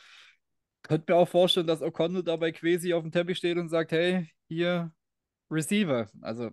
könnte 0.84 1.12
mir 1.12 1.18
auch 1.18 1.28
vorstellen, 1.28 1.68
dass 1.68 1.82
O'Connell 1.82 2.24
dabei 2.24 2.52
quasi 2.52 2.94
auf 2.94 3.04
dem 3.04 3.12
Teppich 3.12 3.38
steht 3.38 3.58
und 3.58 3.70
sagt, 3.70 3.92
hey, 3.92 4.30
hier, 4.48 4.92
Receiver. 5.50 6.10
Also, 6.22 6.52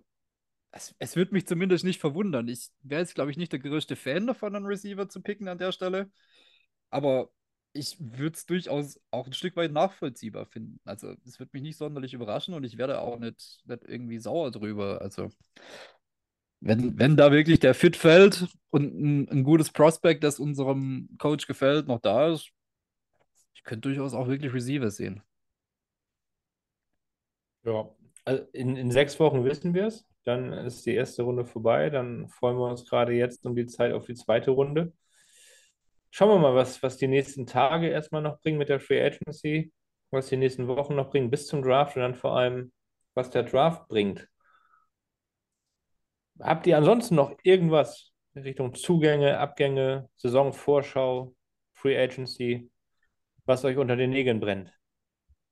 es, 0.71 0.95
es 0.99 1.15
würde 1.15 1.33
mich 1.33 1.47
zumindest 1.47 1.83
nicht 1.83 1.99
verwundern. 1.99 2.47
Ich 2.47 2.69
wäre 2.81 3.01
jetzt, 3.01 3.15
glaube 3.15 3.31
ich, 3.31 3.37
nicht 3.37 3.51
der 3.51 3.59
größte 3.59 3.95
Fan 3.95 4.27
davon, 4.27 4.55
einen 4.55 4.65
Receiver 4.65 5.07
zu 5.07 5.21
picken 5.21 5.47
an 5.47 5.59
der 5.59 5.71
Stelle. 5.71 6.11
Aber 6.89 7.29
ich 7.73 7.97
würde 7.99 8.35
es 8.35 8.45
durchaus 8.45 8.99
auch 9.11 9.27
ein 9.27 9.33
Stück 9.33 9.55
weit 9.55 9.71
nachvollziehbar 9.71 10.45
finden. 10.45 10.79
Also, 10.85 11.15
es 11.25 11.39
würde 11.39 11.51
mich 11.53 11.63
nicht 11.63 11.77
sonderlich 11.77 12.13
überraschen 12.13 12.53
und 12.53 12.63
ich 12.63 12.77
werde 12.77 12.99
auch 12.99 13.19
nicht, 13.19 13.61
nicht 13.65 13.83
irgendwie 13.87 14.19
sauer 14.19 14.51
drüber. 14.51 15.01
Also, 15.01 15.29
wenn, 16.61 16.97
wenn 16.97 17.17
da 17.17 17.31
wirklich 17.31 17.59
der 17.59 17.73
Fit 17.73 17.97
fällt 17.97 18.47
und 18.69 18.93
ein, 18.93 19.29
ein 19.29 19.43
gutes 19.43 19.71
Prospect, 19.71 20.23
das 20.23 20.39
unserem 20.39 21.09
Coach 21.17 21.47
gefällt, 21.47 21.87
noch 21.87 21.99
da 21.99 22.31
ist, 22.31 22.51
ich 23.53 23.63
könnte 23.63 23.89
durchaus 23.89 24.13
auch 24.13 24.27
wirklich 24.27 24.53
Receiver 24.53 24.89
sehen. 24.89 25.23
Ja, 27.63 27.89
also 28.25 28.43
in, 28.53 28.75
in 28.75 28.91
sechs 28.91 29.19
Wochen 29.19 29.43
wissen 29.43 29.73
wir 29.73 29.87
es. 29.87 30.05
Dann 30.25 30.53
ist 30.53 30.85
die 30.85 30.93
erste 30.93 31.23
Runde 31.23 31.45
vorbei. 31.45 31.89
Dann 31.89 32.29
freuen 32.29 32.57
wir 32.57 32.69
uns 32.69 32.85
gerade 32.85 33.13
jetzt 33.13 33.45
um 33.45 33.55
die 33.55 33.65
Zeit 33.65 33.93
auf 33.93 34.05
die 34.05 34.15
zweite 34.15 34.51
Runde. 34.51 34.93
Schauen 36.15 36.29
wir 36.29 36.37
mal, 36.37 36.53
was, 36.53 36.83
was 36.83 36.97
die 36.97 37.07
nächsten 37.07 37.47
Tage 37.47 37.87
erstmal 37.87 38.21
noch 38.21 38.39
bringen 38.39 38.59
mit 38.59 38.69
der 38.69 38.79
Free 38.79 39.03
Agency, 39.03 39.73
was 40.11 40.27
die 40.27 40.37
nächsten 40.37 40.67
Wochen 40.67 40.93
noch 40.93 41.09
bringen 41.09 41.31
bis 41.31 41.47
zum 41.47 41.63
Draft 41.63 41.95
und 41.95 42.03
dann 42.03 42.13
vor 42.13 42.37
allem, 42.37 42.71
was 43.15 43.31
der 43.31 43.41
Draft 43.41 43.87
bringt. 43.87 44.29
Habt 46.39 46.67
ihr 46.67 46.77
ansonsten 46.77 47.15
noch 47.15 47.33
irgendwas 47.41 48.11
in 48.35 48.43
Richtung 48.43 48.75
Zugänge, 48.75 49.39
Abgänge, 49.39 50.07
Saisonvorschau, 50.17 51.33
Free 51.73 51.97
Agency, 51.97 52.69
was 53.45 53.65
euch 53.65 53.77
unter 53.77 53.95
den 53.95 54.11
Nägeln 54.11 54.39
brennt? 54.39 54.71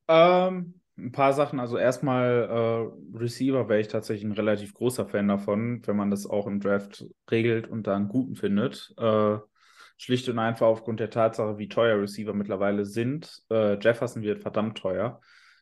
Ähm, 0.07 0.79
ein 0.95 1.11
paar 1.11 1.33
Sachen. 1.33 1.59
Also 1.59 1.79
erstmal 1.79 2.93
äh, 3.15 3.17
Receiver 3.17 3.67
wäre 3.67 3.79
ich 3.79 3.87
tatsächlich 3.87 4.25
ein 4.25 4.33
relativ 4.33 4.75
großer 4.75 5.07
Fan 5.07 5.27
davon, 5.27 5.81
wenn 5.87 5.95
man 5.95 6.11
das 6.11 6.27
auch 6.27 6.45
im 6.45 6.59
Draft 6.59 7.03
regelt 7.31 7.67
und 7.67 7.87
da 7.87 7.95
einen 7.95 8.09
guten 8.09 8.35
findet. 8.35 8.93
Äh, 8.99 9.39
schlicht 10.01 10.29
und 10.29 10.39
einfach 10.39 10.67
aufgrund 10.67 10.99
der 10.99 11.09
Tatsache, 11.09 11.57
wie 11.57 11.69
teuer 11.69 12.01
Receiver 12.01 12.33
mittlerweile 12.33 12.85
sind. 12.85 13.43
Äh, 13.49 13.79
Jefferson 13.79 14.23
wird 14.23 14.41
verdammt 14.41 14.77
teuer. 14.77 15.21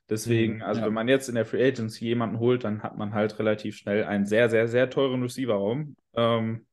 Deswegen, 0.10 0.56
mhm, 0.56 0.62
also 0.64 0.82
ja. 0.82 0.88
wenn 0.88 0.94
man 0.94 1.08
jetzt 1.08 1.30
in 1.30 1.36
der 1.36 1.46
Free 1.46 1.68
Agency 1.68 2.06
jemanden 2.06 2.40
holt, 2.40 2.64
dann 2.64 2.82
hat 2.84 2.98
man 2.98 3.14
halt 3.14 3.38
relativ 3.38 3.78
schnell 3.78 4.04
einen 4.04 4.26
sehr, 4.26 4.50
sehr, 4.50 4.68
sehr 4.68 4.90
teuren 4.90 5.22
Receiver-Raum. 5.22 5.96
Ähm, 6.14 6.66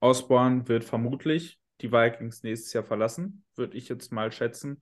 Osborne 0.00 0.68
wird 0.68 0.84
vermutlich 0.84 1.58
die 1.80 1.92
Vikings 1.92 2.42
nächstes 2.42 2.72
Jahr 2.72 2.84
verlassen, 2.84 3.44
würde 3.56 3.76
ich 3.76 3.88
jetzt 3.88 4.12
mal 4.12 4.32
schätzen 4.32 4.80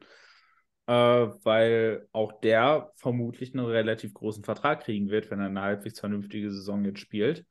äh, 0.89 0.93
weil 1.45 2.09
auch 2.13 2.41
der 2.41 2.91
vermutlich 2.97 3.55
einen 3.55 3.67
relativ 3.67 4.15
großen 4.15 4.43
Vertrag 4.43 4.85
kriegen 4.85 5.11
wird, 5.11 5.31
wenn 5.31 5.39
er 5.39 5.47
eine 5.47 5.61
halbwegs 5.61 6.01
vernünftige 6.01 6.51
Saison 6.51 6.83
jetzt 6.87 7.01
spielt. 7.01 7.45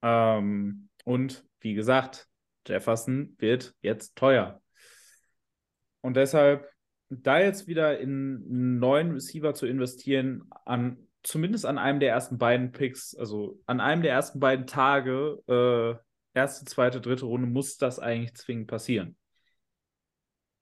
Ähm, 0.00 0.88
Und 1.04 1.44
wie 1.60 1.74
gesagt, 1.74 2.26
Jefferson 2.66 3.34
wird 3.38 3.74
jetzt 3.80 4.16
teuer. 4.16 4.60
Und 6.00 6.16
deshalb, 6.16 6.68
da 7.08 7.38
jetzt 7.38 7.66
wieder 7.66 7.98
in 7.98 8.44
einen 8.48 8.78
neuen 8.78 9.12
Receiver 9.12 9.54
zu 9.54 9.66
investieren, 9.66 10.50
an 10.64 10.98
zumindest 11.22 11.66
an 11.66 11.78
einem 11.78 12.00
der 12.00 12.10
ersten 12.10 12.38
beiden 12.38 12.72
Picks, 12.72 13.14
also 13.14 13.58
an 13.66 13.80
einem 13.80 14.02
der 14.02 14.12
ersten 14.12 14.38
beiden 14.38 14.66
Tage, 14.66 15.38
äh, 15.48 16.38
erste, 16.38 16.64
zweite, 16.66 17.00
dritte 17.00 17.24
Runde, 17.24 17.46
muss 17.46 17.78
das 17.78 17.98
eigentlich 17.98 18.34
zwingend 18.34 18.68
passieren. 18.68 19.16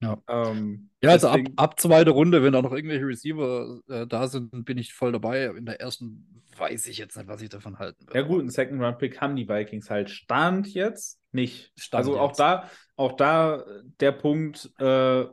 Ja. 0.02 0.18
Ähm, 0.28 0.90
Ja, 1.02 1.10
also 1.10 1.28
ab, 1.28 1.40
ab 1.56 1.80
zweite 1.80 2.10
Runde, 2.10 2.42
wenn 2.42 2.52
da 2.52 2.60
noch 2.60 2.72
irgendwelche 2.72 3.06
Receiver 3.06 3.80
äh, 3.88 4.06
da 4.06 4.26
sind, 4.28 4.64
bin 4.64 4.78
ich 4.78 4.92
voll 4.92 5.12
dabei. 5.12 5.46
In 5.46 5.64
der 5.66 5.80
ersten 5.80 6.42
weiß 6.56 6.86
ich 6.88 6.98
jetzt 6.98 7.16
nicht, 7.16 7.28
was 7.28 7.40
ich 7.40 7.48
davon 7.48 7.78
halten 7.78 8.06
will. 8.06 8.16
Ja 8.16 8.22
gut, 8.26 8.40
einen 8.40 8.50
Second-Round-Pick 8.50 9.20
haben 9.20 9.36
die 9.36 9.48
Vikings 9.48 9.88
halt. 9.90 10.10
Stand 10.10 10.74
jetzt 10.74 11.20
nicht. 11.32 11.72
Stand 11.78 12.00
also 12.00 12.18
auch 12.18 12.30
jetzt. 12.30 12.40
da, 12.40 12.70
auch 12.96 13.12
da 13.12 13.60
äh, 13.60 13.82
der 14.00 14.12
Punkt, 14.12 14.70
äh, 14.78 15.24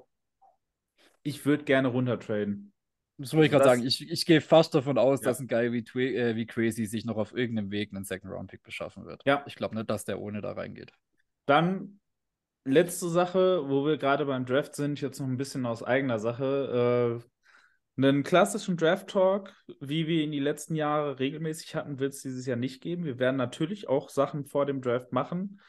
ich 1.24 1.46
würde 1.46 1.64
gerne 1.66 1.90
runtertraden. 1.90 2.72
Das 3.18 3.34
wollte 3.34 3.48
ich 3.48 3.52
gerade 3.52 3.66
sagen. 3.66 3.84
Ich, 3.86 4.10
ich 4.10 4.26
gehe 4.26 4.40
fast 4.40 4.74
davon 4.74 4.98
aus, 4.98 5.22
Ja. 5.22 5.26
dass 5.30 5.40
ein 5.42 5.48
Guy 5.48 5.74
wie, 5.74 5.84
Twe 5.84 6.16
äh, 6.16 6.36
wie 6.38 6.46
Crazy 6.46 6.86
sich 6.86 7.04
noch 7.04 7.18
auf 7.18 7.34
irgendeinem 7.36 7.70
Weg 7.72 7.94
einen 7.94 8.06
Second-Round-Pick 8.06 8.64
beschaffen 8.64 9.06
wird. 9.06 9.22
Ja. 9.26 9.44
Ich 9.46 9.56
glaube 9.56 9.76
nicht, 9.76 9.90
dass 9.90 10.06
der 10.06 10.22
ohne 10.22 10.40
da 10.42 10.54
reingeht. 10.54 10.94
Dann 11.46 11.99
letzte 12.72 13.10
Sache, 13.10 13.70
wo 13.70 13.86
wir 13.86 13.98
gerade 13.98 14.26
beim 14.26 14.46
Draft 14.46 14.76
sind, 14.76 15.02
jetzt 15.02 15.20
noch 15.20 15.28
ein 15.28 15.38
bisschen 15.38 15.66
aus 15.66 15.84
eigener 15.84 16.20
Sache. 16.20 17.22
Äh, 17.98 18.02
einen 18.02 18.24
klassischen 18.24 18.78
Draft-Talk, 18.78 19.54
wie 19.82 20.08
wir 20.08 20.24
ihn 20.24 20.32
die 20.32 20.40
letzten 20.40 20.76
Jahre 20.76 21.20
regelmäßig 21.20 21.76
hatten, 21.76 22.00
wird 22.00 22.14
es 22.14 22.22
dieses 22.22 22.46
Jahr 22.46 22.58
nicht 22.58 22.82
geben. 22.82 23.04
Wir 23.04 23.20
werden 23.20 23.36
natürlich 23.36 23.90
auch 23.90 24.10
Sachen 24.10 24.46
vor 24.46 24.66
dem 24.66 24.82
Draft 24.82 25.12
machen. 25.12 25.60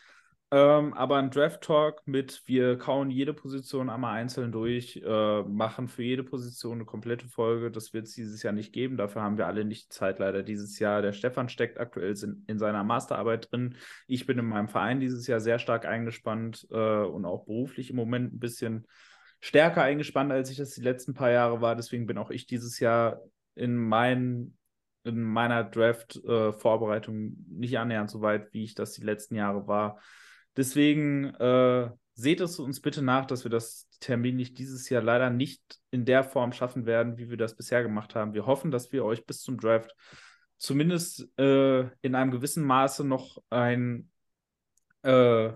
Ähm, 0.52 0.94
aber 0.94 1.18
ein 1.18 1.30
Draft-Talk 1.30 2.02
mit, 2.06 2.42
wir 2.46 2.76
kauen 2.76 3.08
jede 3.08 3.32
Position 3.32 3.88
einmal 3.88 4.16
einzeln 4.16 4.50
durch, 4.50 5.00
äh, 5.04 5.42
machen 5.44 5.86
für 5.86 6.02
jede 6.02 6.24
Position 6.24 6.78
eine 6.78 6.84
komplette 6.84 7.28
Folge. 7.28 7.70
Das 7.70 7.92
wird 7.92 8.08
es 8.08 8.14
dieses 8.14 8.42
Jahr 8.42 8.52
nicht 8.52 8.72
geben. 8.72 8.96
Dafür 8.96 9.22
haben 9.22 9.38
wir 9.38 9.46
alle 9.46 9.64
nicht 9.64 9.92
Zeit 9.92 10.18
leider 10.18 10.42
dieses 10.42 10.80
Jahr. 10.80 11.02
Der 11.02 11.12
Stefan 11.12 11.48
steckt 11.48 11.78
aktuell 11.78 12.16
in, 12.20 12.42
in 12.48 12.58
seiner 12.58 12.82
Masterarbeit 12.82 13.52
drin. 13.52 13.76
Ich 14.08 14.26
bin 14.26 14.38
in 14.40 14.46
meinem 14.46 14.66
Verein 14.66 14.98
dieses 14.98 15.28
Jahr 15.28 15.38
sehr 15.38 15.60
stark 15.60 15.86
eingespannt 15.86 16.66
äh, 16.72 16.74
und 16.74 17.24
auch 17.26 17.44
beruflich 17.44 17.90
im 17.90 17.96
Moment 17.96 18.34
ein 18.34 18.40
bisschen 18.40 18.88
stärker 19.38 19.84
eingespannt, 19.84 20.32
als 20.32 20.50
ich 20.50 20.56
das 20.56 20.74
die 20.74 20.82
letzten 20.82 21.14
paar 21.14 21.30
Jahre 21.30 21.60
war. 21.60 21.76
Deswegen 21.76 22.06
bin 22.06 22.18
auch 22.18 22.30
ich 22.30 22.46
dieses 22.46 22.80
Jahr 22.80 23.20
in, 23.54 23.76
mein, 23.76 24.56
in 25.04 25.22
meiner 25.22 25.62
Draft-Vorbereitung 25.62 27.36
nicht 27.48 27.78
annähernd 27.78 28.10
so 28.10 28.20
weit, 28.20 28.52
wie 28.52 28.64
ich 28.64 28.74
das 28.74 28.94
die 28.94 29.04
letzten 29.04 29.36
Jahre 29.36 29.68
war. 29.68 30.00
Deswegen 30.56 31.34
äh, 31.34 31.90
seht 32.14 32.40
es 32.40 32.58
uns 32.58 32.80
bitte 32.80 33.02
nach, 33.02 33.26
dass 33.26 33.44
wir 33.44 33.50
das 33.50 33.88
terminlich 34.00 34.54
dieses 34.54 34.88
Jahr 34.88 35.02
leider 35.02 35.30
nicht 35.30 35.62
in 35.90 36.04
der 36.04 36.24
Form 36.24 36.52
schaffen 36.52 36.86
werden, 36.86 37.18
wie 37.18 37.30
wir 37.30 37.36
das 37.36 37.56
bisher 37.56 37.82
gemacht 37.82 38.14
haben. 38.14 38.34
Wir 38.34 38.46
hoffen, 38.46 38.70
dass 38.70 38.92
wir 38.92 39.04
euch 39.04 39.26
bis 39.26 39.40
zum 39.42 39.58
Draft 39.58 39.94
zumindest 40.56 41.28
äh, 41.38 41.80
in 42.02 42.14
einem 42.14 42.30
gewissen 42.30 42.64
Maße 42.64 43.04
noch 43.04 43.38
ein, 43.48 44.10
äh, 45.02 45.50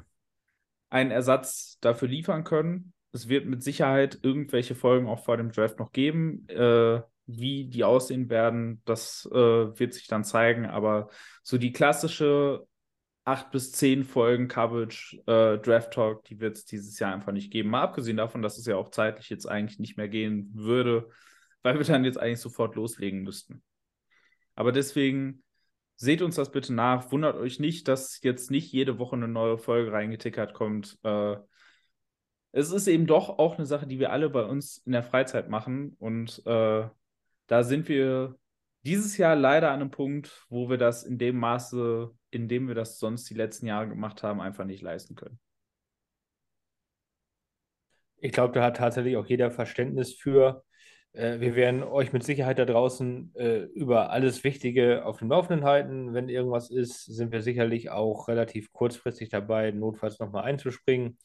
einen 0.91 1.11
Ersatz 1.11 1.79
dafür 1.81 2.09
liefern 2.09 2.45
können. 2.45 2.93
Es 3.13 3.29
wird 3.29 3.47
mit 3.47 3.63
Sicherheit 3.63 4.19
irgendwelche 4.23 4.75
Folgen 4.75 5.07
auch 5.07 5.25
vor 5.25 5.37
dem 5.37 5.53
Draft 5.53 5.79
noch 5.79 5.93
geben. 5.93 6.49
Äh, 6.49 7.03
wie 7.27 7.67
die 7.67 7.85
aussehen 7.85 8.29
werden, 8.29 8.83
das 8.85 9.27
äh, 9.33 9.35
wird 9.35 9.95
sich 9.95 10.07
dann 10.09 10.25
zeigen. 10.25 10.67
Aber 10.67 11.09
so 11.43 11.59
die 11.59 11.73
klassische 11.73 12.67
acht 13.25 13.51
bis 13.51 13.73
zehn 13.73 14.05
Folgen 14.05 14.49
Coverage 14.49 15.17
äh, 15.27 15.59
Draft 15.59 15.93
Talk, 15.93 16.25
die 16.25 16.41
wird 16.41 16.57
es 16.57 16.67
dieses 16.67 16.99
Jahr 16.99 17.13
einfach 17.13 17.33
nicht 17.33 17.51
geben. 17.51 17.71
Mal 17.71 17.83
abgesehen 17.83 18.19
davon, 18.19 18.43
dass 18.43 18.59
es 18.59 18.67
ja 18.67 18.77
auch 18.77 18.91
zeitlich 18.91 19.31
jetzt 19.31 19.47
eigentlich 19.47 19.79
nicht 19.79 19.97
mehr 19.97 20.09
gehen 20.09 20.51
würde, 20.55 21.09
weil 21.63 21.79
wir 21.79 21.87
dann 21.87 22.05
jetzt 22.05 22.19
eigentlich 22.19 22.41
sofort 22.41 22.75
loslegen 22.77 23.23
müssten. 23.23 23.63
Aber 24.55 24.73
deswegen 24.73 25.43
seht 25.97 26.23
uns 26.23 26.37
das 26.37 26.53
bitte 26.53 26.75
nach. 26.75 27.11
Wundert 27.13 27.37
euch 27.37 27.59
nicht, 27.61 27.89
dass 27.89 28.21
jetzt 28.23 28.51
nicht 28.51 28.73
jede 28.73 28.99
Woche 28.99 29.17
eine 29.17 29.29
neue 29.29 29.59
Folge 29.59 29.93
reingetickert 29.93 30.53
kommt. 30.53 30.99
Äh, 31.03 31.37
es 32.53 32.71
ist 32.71 32.87
eben 32.87 33.07
doch 33.07 33.39
auch 33.39 33.57
eine 33.57 33.67
Sache, 33.67 33.87
die 33.87 33.99
wir 33.99 34.13
alle 34.13 34.31
bei 34.31 34.45
uns 34.45 34.79
in 34.79 34.93
der 34.93 35.03
Freizeit 35.03 35.49
machen. 35.49 35.97
Und 35.99 36.45
äh, 36.47 36.89
da 37.47 37.63
sind 37.63 37.89
wir 37.89 38.37
dieses 38.83 39.17
Jahr 39.17 39.35
leider 39.35 39.71
an 39.71 39.81
einem 39.81 39.91
Punkt, 39.91 40.47
wo 40.51 40.69
wir 40.69 40.79
das 40.79 41.05
in 41.05 41.19
dem 41.19 41.39
Maße, 41.39 42.11
in 42.35 42.49
dem 42.49 42.69
wir 42.69 42.75
das 42.75 42.99
sonst 42.99 43.29
die 43.31 43.35
letzten 43.35 43.67
Jahre 43.67 43.89
gemacht 43.89 44.23
haben, 44.23 44.41
einfach 44.41 44.65
nicht 44.65 44.83
leisten 44.83 45.15
können. 45.15 45.39
Ich 48.17 48.33
glaube, 48.33 48.55
da 48.55 48.65
hat 48.65 48.79
tatsächlich 48.79 49.17
auch 49.17 49.27
jeder 49.27 49.51
Verständnis 49.51 50.15
für. 50.15 50.65
Äh, 51.13 51.41
wir 51.41 51.57
werden 51.57 51.83
euch 51.83 52.13
mit 52.13 52.25
Sicherheit 52.25 52.59
da 52.59 52.65
draußen 52.65 53.35
äh, 53.37 53.59
über 53.75 54.11
alles 54.11 54.45
Wichtige 54.45 55.05
auf 55.05 55.19
dem 55.19 55.29
Laufenden 55.29 55.65
halten. 55.65 56.15
Wenn 56.15 56.29
irgendwas 56.29 56.71
ist, 56.71 57.05
sind 57.05 57.33
wir 57.33 57.43
sicherlich 57.43 57.91
auch 57.91 58.29
relativ 58.29 58.73
kurzfristig 58.73 59.29
dabei, 59.29 59.71
notfalls 59.71 60.19
nochmal 60.19 60.45
einzuspringen. 60.45 61.19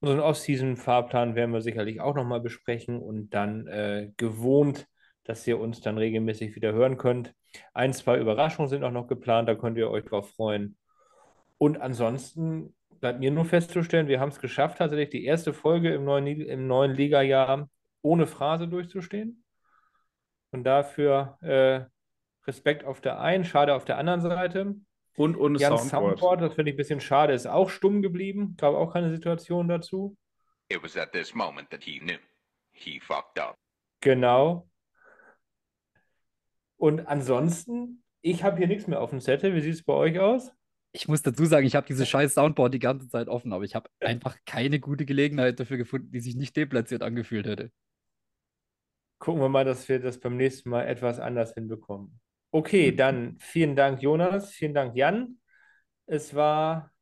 Unseren 0.00 0.20
Off-Season-Fahrplan 0.20 1.34
werden 1.36 1.52
wir 1.52 1.62
sicherlich 1.62 2.00
auch 2.00 2.14
nochmal 2.14 2.40
besprechen 2.40 3.00
und 3.00 3.30
dann 3.30 3.66
äh, 3.66 4.10
gewohnt, 4.16 4.86
dass 5.26 5.46
ihr 5.46 5.58
uns 5.58 5.80
dann 5.80 5.98
regelmäßig 5.98 6.54
wieder 6.54 6.72
hören 6.72 6.96
könnt. 6.96 7.34
Ein, 7.74 7.92
zwei 7.92 8.18
Überraschungen 8.18 8.68
sind 8.68 8.84
auch 8.84 8.90
noch 8.90 9.08
geplant, 9.08 9.48
da 9.48 9.54
könnt 9.54 9.76
ihr 9.76 9.90
euch 9.90 10.04
drauf 10.04 10.30
freuen. 10.30 10.76
Und 11.58 11.80
ansonsten 11.80 12.74
bleibt 13.00 13.20
mir 13.20 13.30
nur 13.30 13.44
festzustellen, 13.44 14.08
wir 14.08 14.20
haben 14.20 14.30
es 14.30 14.40
geschafft, 14.40 14.78
tatsächlich 14.78 15.10
die 15.10 15.24
erste 15.24 15.52
Folge 15.52 15.92
im 15.92 16.04
neuen, 16.04 16.26
im 16.26 16.66
neuen 16.66 16.92
Liga-Jahr 16.92 17.68
ohne 18.02 18.26
Phrase 18.26 18.68
durchzustehen. 18.68 19.44
Und 20.52 20.64
dafür 20.64 21.38
äh, 21.42 21.84
Respekt 22.46 22.84
auf 22.84 23.00
der 23.00 23.20
einen, 23.20 23.44
schade 23.44 23.74
auf 23.74 23.84
der 23.84 23.98
anderen 23.98 24.20
Seite. 24.20 24.76
Und 25.16 25.36
ohne 25.36 25.58
Jan 25.58 25.76
Soundboard. 25.78 26.18
Soundboard, 26.18 26.40
das 26.42 26.54
finde 26.54 26.70
ich 26.70 26.74
ein 26.74 26.78
bisschen 26.78 27.00
schade, 27.00 27.32
ist 27.32 27.46
auch 27.46 27.70
stumm 27.70 28.02
geblieben. 28.02 28.54
Gab 28.58 28.74
auch 28.74 28.92
keine 28.92 29.10
Situation 29.10 29.66
dazu. 29.68 30.16
It 30.68 30.82
was 30.82 30.96
at 30.96 31.12
this 31.12 31.34
moment 31.34 31.70
that 31.70 31.82
he 31.82 31.98
knew. 31.98 32.18
He 32.72 33.00
fucked 33.00 33.38
up. 33.38 33.56
Genau. 34.00 34.68
Und 36.76 37.06
ansonsten, 37.06 38.02
ich 38.20 38.44
habe 38.44 38.58
hier 38.58 38.66
nichts 38.66 38.86
mehr 38.86 39.00
auf 39.00 39.10
dem 39.10 39.20
Zettel. 39.20 39.54
Wie 39.54 39.60
sieht 39.60 39.74
es 39.74 39.82
bei 39.82 39.94
euch 39.94 40.18
aus? 40.18 40.52
Ich 40.92 41.08
muss 41.08 41.22
dazu 41.22 41.44
sagen, 41.44 41.66
ich 41.66 41.74
habe 41.74 41.86
dieses 41.86 42.08
scheiß 42.08 42.34
Soundboard 42.34 42.72
die 42.72 42.78
ganze 42.78 43.08
Zeit 43.08 43.28
offen, 43.28 43.52
aber 43.52 43.64
ich 43.64 43.74
habe 43.74 43.90
einfach 44.00 44.36
keine 44.46 44.80
gute 44.80 45.04
Gelegenheit 45.04 45.60
dafür 45.60 45.76
gefunden, 45.76 46.10
die 46.10 46.20
sich 46.20 46.36
nicht 46.36 46.56
deplatziert 46.56 47.02
angefühlt 47.02 47.46
hätte. 47.46 47.70
Gucken 49.18 49.42
wir 49.42 49.48
mal, 49.48 49.64
dass 49.64 49.88
wir 49.88 49.98
das 49.98 50.18
beim 50.18 50.36
nächsten 50.36 50.70
Mal 50.70 50.86
etwas 50.86 51.18
anders 51.18 51.54
hinbekommen. 51.54 52.20
Okay, 52.50 52.92
dann 52.92 53.36
vielen 53.40 53.76
Dank, 53.76 54.00
Jonas. 54.02 54.52
Vielen 54.52 54.72
Dank, 54.72 54.96
Jan. 54.96 55.38
Es 56.06 56.34
war, 56.34 56.92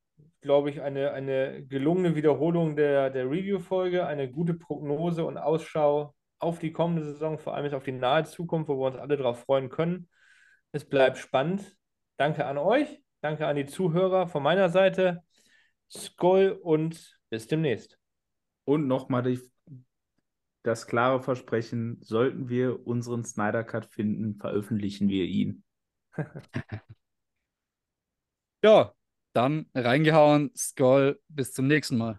glaube 0.40 0.70
ich, 0.70 0.80
eine, 0.80 1.12
eine 1.12 1.64
gelungene 1.64 2.16
Wiederholung 2.16 2.76
der, 2.76 3.10
der 3.10 3.30
Review-Folge, 3.30 4.06
eine 4.06 4.30
gute 4.30 4.54
Prognose 4.54 5.24
und 5.24 5.38
Ausschau 5.38 6.14
auf 6.44 6.58
die 6.58 6.72
kommende 6.72 7.04
Saison, 7.04 7.38
vor 7.38 7.54
allem 7.54 7.64
jetzt 7.64 7.74
auf 7.74 7.84
die 7.84 7.92
nahe 7.92 8.24
Zukunft, 8.24 8.68
wo 8.68 8.78
wir 8.78 8.86
uns 8.86 8.96
alle 8.96 9.16
darauf 9.16 9.40
freuen 9.40 9.68
können. 9.68 10.08
Es 10.72 10.84
bleibt 10.84 11.18
spannend. 11.18 11.76
Danke 12.16 12.46
an 12.46 12.58
euch, 12.58 13.02
danke 13.20 13.46
an 13.46 13.56
die 13.56 13.66
Zuhörer 13.66 14.28
von 14.28 14.42
meiner 14.42 14.68
Seite. 14.68 15.22
Skoll 15.90 16.58
und 16.62 17.18
bis 17.30 17.46
demnächst. 17.46 17.98
Und 18.64 18.86
nochmal 18.86 19.38
das 20.62 20.86
klare 20.86 21.20
Versprechen, 21.20 21.98
sollten 22.00 22.48
wir 22.48 22.86
unseren 22.86 23.24
Snyder 23.24 23.64
Cut 23.64 23.86
finden, 23.86 24.36
veröffentlichen 24.36 25.08
wir 25.08 25.24
ihn. 25.24 25.64
Ja, 28.64 28.94
dann 29.34 29.66
reingehauen, 29.74 30.50
Skull, 30.56 31.20
bis 31.28 31.52
zum 31.52 31.66
nächsten 31.66 31.98
Mal. 31.98 32.18